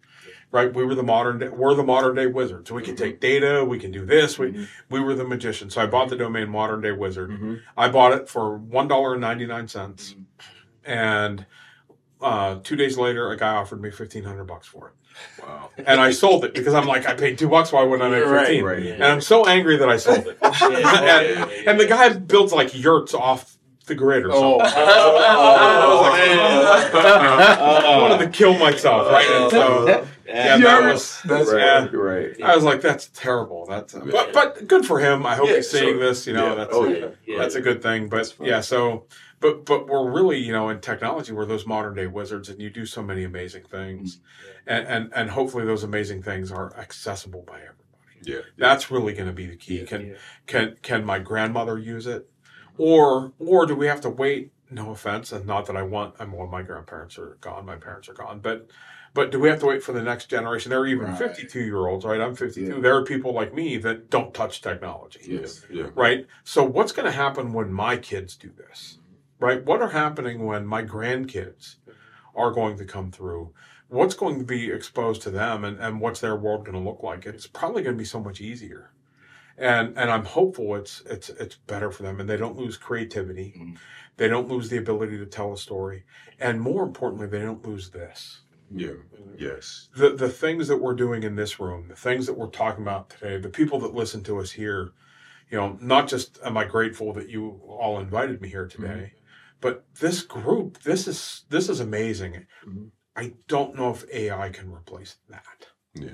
right? 0.50 0.72
We 0.72 0.84
were 0.84 0.94
the 0.94 1.02
modern 1.02 1.38
day, 1.38 1.48
we're 1.48 1.74
the 1.74 1.82
modern 1.84 2.14
day 2.16 2.26
wizards. 2.26 2.72
We 2.72 2.82
can 2.82 2.96
take 2.96 3.20
data, 3.20 3.62
we 3.64 3.78
can 3.78 3.90
do 3.92 4.06
this. 4.06 4.38
We 4.38 4.52
Mhm. 4.52 4.68
we 4.88 5.00
were 5.00 5.14
the 5.14 5.24
magicians. 5.26 5.74
So 5.74 5.82
I 5.82 5.86
bought 5.86 6.08
the 6.08 6.16
domain 6.16 6.48
Modern 6.48 6.80
Day 6.80 6.92
Wizard. 6.92 7.30
Mhm. 7.30 7.60
I 7.76 7.88
bought 7.90 8.12
it 8.12 8.28
for 8.28 8.56
one 8.56 8.88
dollar 8.88 9.12
and 9.12 9.20
ninety 9.20 9.46
nine 9.46 9.68
cents, 9.68 10.14
and 10.84 11.44
uh, 12.22 12.58
two 12.62 12.76
days 12.76 12.98
later, 12.98 13.30
a 13.30 13.36
guy 13.36 13.54
offered 13.54 13.80
me 13.80 13.90
fifteen 13.90 14.24
hundred 14.24 14.44
bucks 14.44 14.66
for 14.66 14.88
it, 14.88 14.94
Wow. 15.42 15.70
and 15.78 16.00
I 16.00 16.10
sold 16.10 16.44
it 16.44 16.52
because 16.54 16.74
I'm 16.74 16.86
like, 16.86 17.06
I 17.06 17.14
paid 17.14 17.38
two 17.38 17.48
bucks. 17.48 17.72
Why 17.72 17.82
wouldn't 17.82 18.02
I 18.02 18.10
make 18.18 18.26
Right, 18.28 18.46
fifteen? 18.46 18.64
right. 18.64 18.82
And 18.86 19.04
I'm 19.04 19.20
so 19.20 19.46
angry 19.46 19.76
that 19.78 19.88
I 19.88 19.96
sold 19.96 20.26
it. 20.26 20.38
and, 20.42 21.50
and 21.68 21.80
the 21.80 21.86
guy 21.86 22.10
builds 22.10 22.52
like 22.52 22.74
yurts 22.78 23.14
off 23.14 23.56
the 23.86 23.94
grid 23.94 24.24
or 24.24 24.30
Oh, 24.32 24.58
something. 24.58 24.72
oh, 24.76 26.10
oh 26.94 27.92
I 27.96 27.98
wanted 28.02 28.24
to 28.24 28.30
kill 28.30 28.58
myself, 28.58 29.10
right? 29.10 29.26
And 29.26 29.50
so, 29.50 30.06
yeah, 30.26 30.58
that 30.58 30.92
was. 30.92 31.20
That's 31.24 31.52
yeah. 31.52 31.86
Right. 31.92 31.92
Right. 31.94 32.42
I 32.42 32.54
was 32.54 32.64
like, 32.64 32.80
"That's 32.80 33.08
terrible." 33.08 33.66
That's, 33.66 33.94
but 33.94 34.32
but 34.32 34.66
good 34.68 34.86
for 34.86 34.98
him. 35.00 35.26
I 35.26 35.34
hope 35.34 35.48
Yeah, 35.48 35.56
he's 35.56 35.70
seeing 35.70 35.94
sure. 35.94 35.98
this. 35.98 36.26
You 36.26 36.34
know, 36.34 36.48
Yeah. 36.50 36.54
that's 36.54 36.70
Oh, 36.74 36.84
yeah. 37.26 37.38
that's 37.38 37.54
a 37.56 37.60
good 37.60 37.82
thing. 37.82 38.08
But 38.08 38.32
yeah, 38.40 38.60
so 38.60 39.06
but 39.40 39.64
but 39.64 39.88
we're 39.88 40.10
really 40.10 40.38
you 40.38 40.52
know 40.52 40.68
in 40.68 40.80
technology 40.80 41.32
we're 41.32 41.46
those 41.46 41.66
modern 41.66 41.94
day 41.94 42.06
wizards, 42.06 42.48
and 42.48 42.60
you 42.60 42.70
do 42.70 42.86
so 42.86 43.02
many 43.02 43.24
amazing 43.24 43.64
things, 43.64 44.16
mm-hmm. 44.16 44.68
and 44.68 44.86
and 44.86 45.12
and 45.14 45.30
hopefully 45.30 45.64
those 45.64 45.82
amazing 45.82 46.22
things 46.22 46.52
are 46.52 46.76
accessible 46.78 47.42
by 47.46 47.54
everybody. 47.56 47.76
Yeah. 48.22 48.40
That's 48.58 48.90
really 48.90 49.14
going 49.14 49.28
to 49.28 49.32
be 49.32 49.46
the 49.46 49.56
key. 49.56 49.84
Can 49.86 50.16
can 50.46 50.76
can 50.82 51.04
my 51.04 51.18
grandmother 51.18 51.78
use 51.78 52.06
it, 52.06 52.28
or 52.76 53.32
or 53.38 53.66
do 53.66 53.74
we 53.74 53.86
have 53.86 54.00
to 54.02 54.10
wait? 54.10 54.52
No 54.70 54.90
offense, 54.90 55.32
and 55.32 55.46
not 55.46 55.66
that 55.66 55.76
I 55.76 55.82
want. 55.82 56.14
I'm 56.20 56.32
well, 56.32 56.46
my 56.46 56.62
grandparents 56.62 57.18
are 57.18 57.36
gone. 57.40 57.66
My 57.66 57.76
parents 57.76 58.08
are 58.08 58.14
gone, 58.14 58.40
but. 58.40 58.68
But 59.12 59.32
do 59.32 59.40
we 59.40 59.48
have 59.48 59.58
to 59.58 59.66
wait 59.66 59.82
for 59.82 59.90
the 59.92 60.04
next 60.04 60.26
generation? 60.26 60.70
There 60.70 60.78
are 60.78 60.86
even 60.86 61.06
Right. 61.06 61.18
52 61.18 61.58
year 61.64 61.88
olds, 61.88 62.04
right? 62.04 62.20
I'm 62.20 62.36
52. 62.36 62.74
Yeah. 62.74 62.80
There 62.80 62.94
are 62.94 63.02
people 63.02 63.32
like 63.34 63.52
me 63.52 63.76
that 63.78 64.08
don't 64.08 64.32
touch 64.32 64.62
technology 64.62 65.18
Yes. 65.24 65.66
Yeah. 65.68 65.88
right? 65.96 66.28
So 66.44 66.62
what's 66.62 66.92
going 66.92 67.06
to 67.06 67.10
happen 67.10 67.52
when 67.52 67.72
my 67.72 67.96
kids 67.96 68.36
do 68.36 68.50
this, 68.56 68.99
right? 69.40 69.64
What 69.64 69.82
are 69.82 69.90
happening 69.90 70.46
when 70.46 70.66
my 70.66 70.82
grandkids 70.84 71.76
are 72.34 72.52
going 72.52 72.76
to 72.78 72.84
come 72.84 73.10
through? 73.10 73.54
What's 73.88 74.14
going 74.14 74.38
to 74.38 74.44
be 74.44 74.70
exposed 74.70 75.22
to 75.22 75.30
them, 75.30 75.64
and, 75.64 75.78
and 75.80 76.00
what's 76.00 76.20
their 76.20 76.36
world 76.36 76.64
going 76.66 76.78
to 76.82 76.90
look 76.90 77.02
like? 77.02 77.26
It's 77.26 77.46
probably 77.48 77.82
going 77.82 77.96
to 77.96 77.98
be 77.98 78.04
so 78.06 78.20
much 78.20 78.40
easier, 78.40 78.92
and 79.58 79.96
and 79.98 80.10
I'm 80.10 80.24
hopeful 80.24 80.76
it's 80.76 81.02
it's 81.06 81.30
it's 81.30 81.56
better 81.56 81.90
for 81.90 82.04
them, 82.04 82.20
and 82.20 82.28
they 82.30 82.36
don't 82.36 82.56
lose 82.58 82.76
creativity, 82.76 83.54
Mhm. 83.58 83.78
they 84.16 84.28
don't 84.28 84.48
lose 84.48 84.68
the 84.70 84.78
ability 84.78 85.18
to 85.18 85.26
tell 85.26 85.52
a 85.52 85.58
story, 85.58 86.04
and 86.40 86.60
more 86.60 86.84
importantly, 86.84 87.26
they 87.28 87.40
don't 87.42 87.66
lose 87.66 87.90
this 87.90 88.42
Yeah. 88.70 88.94
Yes. 89.38 89.88
the 89.96 90.10
the 90.16 90.28
things 90.28 90.68
that 90.68 90.78
we're 90.78 90.94
doing 90.94 91.24
in 91.24 91.36
this 91.36 91.60
room, 91.60 91.88
the 91.88 91.96
things 91.96 92.26
that 92.26 92.34
we're 92.38 92.48
talking 92.50 92.82
about 92.82 93.10
today, 93.10 93.38
the 93.38 93.48
people 93.50 93.80
that 93.80 93.94
listen 93.94 94.22
to 94.24 94.38
us 94.40 94.52
here, 94.52 94.92
you 95.50 95.58
know, 95.58 95.78
not 95.80 96.08
just 96.08 96.38
am 96.44 96.56
I 96.56 96.64
grateful 96.64 97.12
that 97.14 97.28
you 97.28 97.60
all 97.66 98.00
invited 98.00 98.40
me 98.42 98.48
here 98.50 98.68
today, 98.68 99.14
but 99.60 99.84
this 100.00 100.22
group, 100.22 100.82
this 100.82 101.06
is 101.08 101.44
this 101.48 101.68
is 101.68 101.80
amazing. 101.80 102.46
Mhm. 102.66 102.90
I 103.16 103.34
don't 103.48 103.74
know 103.76 103.90
if 103.90 104.04
AI 104.12 104.50
can 104.50 104.72
replace 104.72 105.16
that. 105.28 105.68
Yeah. 105.94 106.10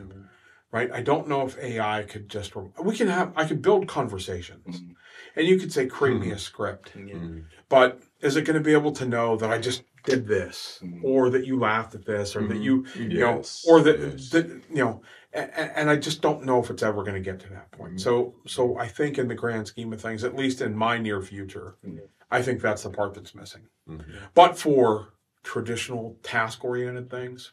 Right? 0.72 0.90
I 0.92 1.00
don't 1.02 1.28
know 1.28 1.46
if 1.46 1.56
AI 1.58 2.02
could 2.02 2.28
just 2.28 2.56
re- 2.56 2.70
we 2.82 2.96
can 2.96 3.08
have 3.08 3.32
I 3.36 3.44
could 3.46 3.62
build 3.62 3.86
conversations. 3.88 4.80
Mhm. 4.80 4.94
And 5.36 5.46
you 5.46 5.58
could 5.58 5.72
say 5.72 5.86
create 5.86 6.18
me 6.20 6.30
a 6.32 6.38
script. 6.38 6.92
Mm. 6.96 7.44
But 7.68 8.02
is 8.20 8.36
it 8.36 8.42
going 8.42 8.56
to 8.58 8.62
be 8.64 8.72
able 8.72 8.92
to 8.92 9.06
know 9.06 9.36
that 9.36 9.50
I 9.50 9.58
just 9.58 9.82
did 10.04 10.26
this, 10.26 10.78
Mhm. 10.82 11.00
or 11.02 11.30
that 11.30 11.46
you 11.46 11.58
laughed 11.58 11.94
at 11.94 12.04
this, 12.04 12.36
or 12.36 12.46
that 12.46 12.58
you, 12.58 12.86
you 12.96 13.18
know, 13.18 13.42
or 13.68 13.80
that, 13.82 13.98
yes. 13.98 14.30
that 14.30 14.46
you 14.70 14.76
know, 14.84 15.02
and, 15.32 15.50
and 15.52 15.90
I 15.90 15.96
just 15.96 16.22
don't 16.22 16.44
know 16.44 16.60
if 16.62 16.70
it's 16.70 16.82
ever 16.82 17.02
going 17.02 17.14
to 17.22 17.30
get 17.30 17.40
to 17.40 17.48
that 17.50 17.70
point. 17.72 18.00
So, 18.00 18.34
so 18.46 18.78
I 18.78 18.86
think 18.88 19.18
in 19.18 19.28
the 19.28 19.34
grand 19.34 19.66
scheme 19.66 19.92
of 19.92 20.00
things, 20.00 20.22
at 20.24 20.34
least 20.36 20.60
in 20.60 20.76
my 20.76 20.96
near 20.98 21.20
future, 21.22 21.76
Mhm. 21.84 22.08
I 22.30 22.42
think 22.42 22.60
that's 22.60 22.82
the 22.82 22.90
part 22.90 23.14
that's 23.14 23.34
missing. 23.34 23.62
Mhm. 23.88 24.04
But 24.34 24.58
for 24.58 25.14
traditional 25.44 26.16
task-oriented 26.24 27.08
things, 27.08 27.52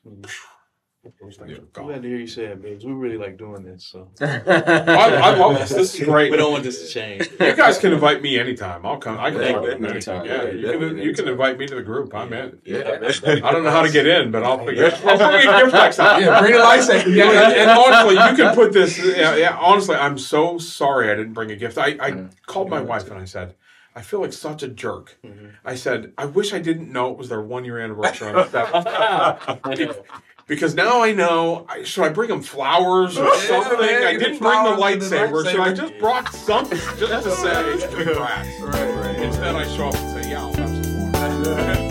those 1.22 1.36
things 1.36 1.52
Yeah. 1.52 1.58
are 1.58 1.82
I'm 1.82 1.88
glad 1.88 2.02
to 2.02 2.08
hear 2.08 2.18
you 2.18 2.26
say 2.28 2.46
it, 2.46 2.62
babes. 2.62 2.84
We 2.86 2.94
really 2.94 3.18
like 3.18 3.38
doing 3.38 3.62
this, 3.64 3.86
so 3.86 4.10
I, 4.22 5.20
I 5.28 5.36
love 5.36 5.60
this. 5.60 5.70
This 5.70 5.94
is 6.00 6.06
great. 6.06 6.32
we 6.32 6.38
don't 6.38 6.54
want 6.54 6.64
this 6.64 6.82
to 6.82 6.88
change. 6.92 7.30
You 7.40 7.56
guys 7.56 7.78
can 7.78 7.92
invite 7.94 8.22
me 8.24 8.40
anytime. 8.40 8.84
I'll 8.86 8.98
come. 8.98 9.20
I 9.20 9.30
can 9.30 9.40
Thank 9.42 9.56
come 9.58 9.66
anytime. 9.86 9.92
Anytime. 9.92 10.26
Yeah, 10.26 10.44
you 10.72 10.80
can. 10.80 10.98
You 10.98 11.14
can 11.14 11.28
invite 11.28 11.58
me 11.60 11.68
to 11.68 11.76
the 11.76 11.84
group. 11.84 12.16
I'm 12.16 12.32
in. 12.34 12.60
Yeah. 12.66 13.00
I 13.44 13.52
don't 13.52 13.64
know 13.64 13.70
how 13.70 13.84
to 13.84 13.92
get 13.92 14.08
in, 14.08 14.32
but 14.32 14.44
I'll 14.44 14.66
figure. 14.66 14.86
it 14.86 14.94
out. 14.94 15.06
I'll 15.22 15.30
bring 15.32 15.48
a 15.48 15.62
gift 15.62 15.74
next 15.74 15.98
time. 15.98 16.22
Yeah, 16.24 16.40
bring 16.40 16.54
a 16.56 16.58
lightsaber. 16.60 17.14
Yeah, 17.16 17.26
and, 17.32 17.54
and 17.54 17.72
honestly, 17.72 18.16
you 18.16 18.36
can 18.38 18.56
put 18.56 18.72
this. 18.74 18.98
Yeah, 18.98 19.36
yeah, 19.36 19.58
honestly, 19.60 19.96
I'm 19.96 20.18
so 20.18 20.58
sorry 20.58 21.12
I 21.12 21.16
didn't 21.16 21.34
bring 21.34 21.52
a 21.52 21.56
gift. 21.58 21.78
I, 21.78 21.98
I 22.00 22.08
Yeah. 22.08 22.28
called 22.48 22.70
my 22.70 22.80
wife 22.82 23.12
and 23.12 23.20
I 23.20 23.26
said, 23.26 23.56
I 23.96 24.02
feel 24.02 24.22
like 24.22 24.34
such 24.34 24.64
a 24.64 24.68
jerk. 24.68 25.18
Mhm. 25.26 25.52
I 25.64 25.76
said, 25.76 26.14
I 26.18 26.26
wish 26.26 26.52
I 26.54 26.60
didn't 26.60 26.92
know 26.92 27.12
it 27.12 27.18
was 27.18 27.30
their 27.30 27.42
one 27.42 27.64
year 27.66 27.80
anniversary 27.80 28.30
on 28.30 28.36
the 28.36 28.50
seventh. 28.50 28.88
I 28.88 29.74
know. 29.76 29.96
Because 30.46 30.76
now 30.76 31.02
I 31.02 31.14
know. 31.14 31.66
I, 31.70 31.84
should 31.84 32.04
I 32.04 32.10
bring 32.10 32.28
them 32.28 32.42
flowers 32.42 33.18
or 33.18 33.34
something? 33.38 33.80
man, 33.80 34.04
I 34.04 34.12
didn't 34.18 34.40
bring 34.40 34.64
the 34.66 34.76
flowers 34.76 35.10
and 35.10 35.12
the 35.14 35.18
lightsaber. 35.18 35.50
Should 35.50 35.60
I 35.62 35.74
just 35.74 35.98
brought 36.00 36.28
something 36.34 36.78
just 36.98 37.24
to 37.24 37.32
say 37.32 37.88
congrats? 37.88 38.60
Right, 38.60 38.94
right. 39.06 39.16
Instead, 39.20 39.56
I 39.56 39.66
show 39.74 39.88
up 39.88 39.96
and 39.96 40.22
say, 40.24 40.32
"Yeah, 40.32 40.42
I'll 40.42 40.54
have 40.54 40.70
some 40.84 41.00
more." 41.00 41.74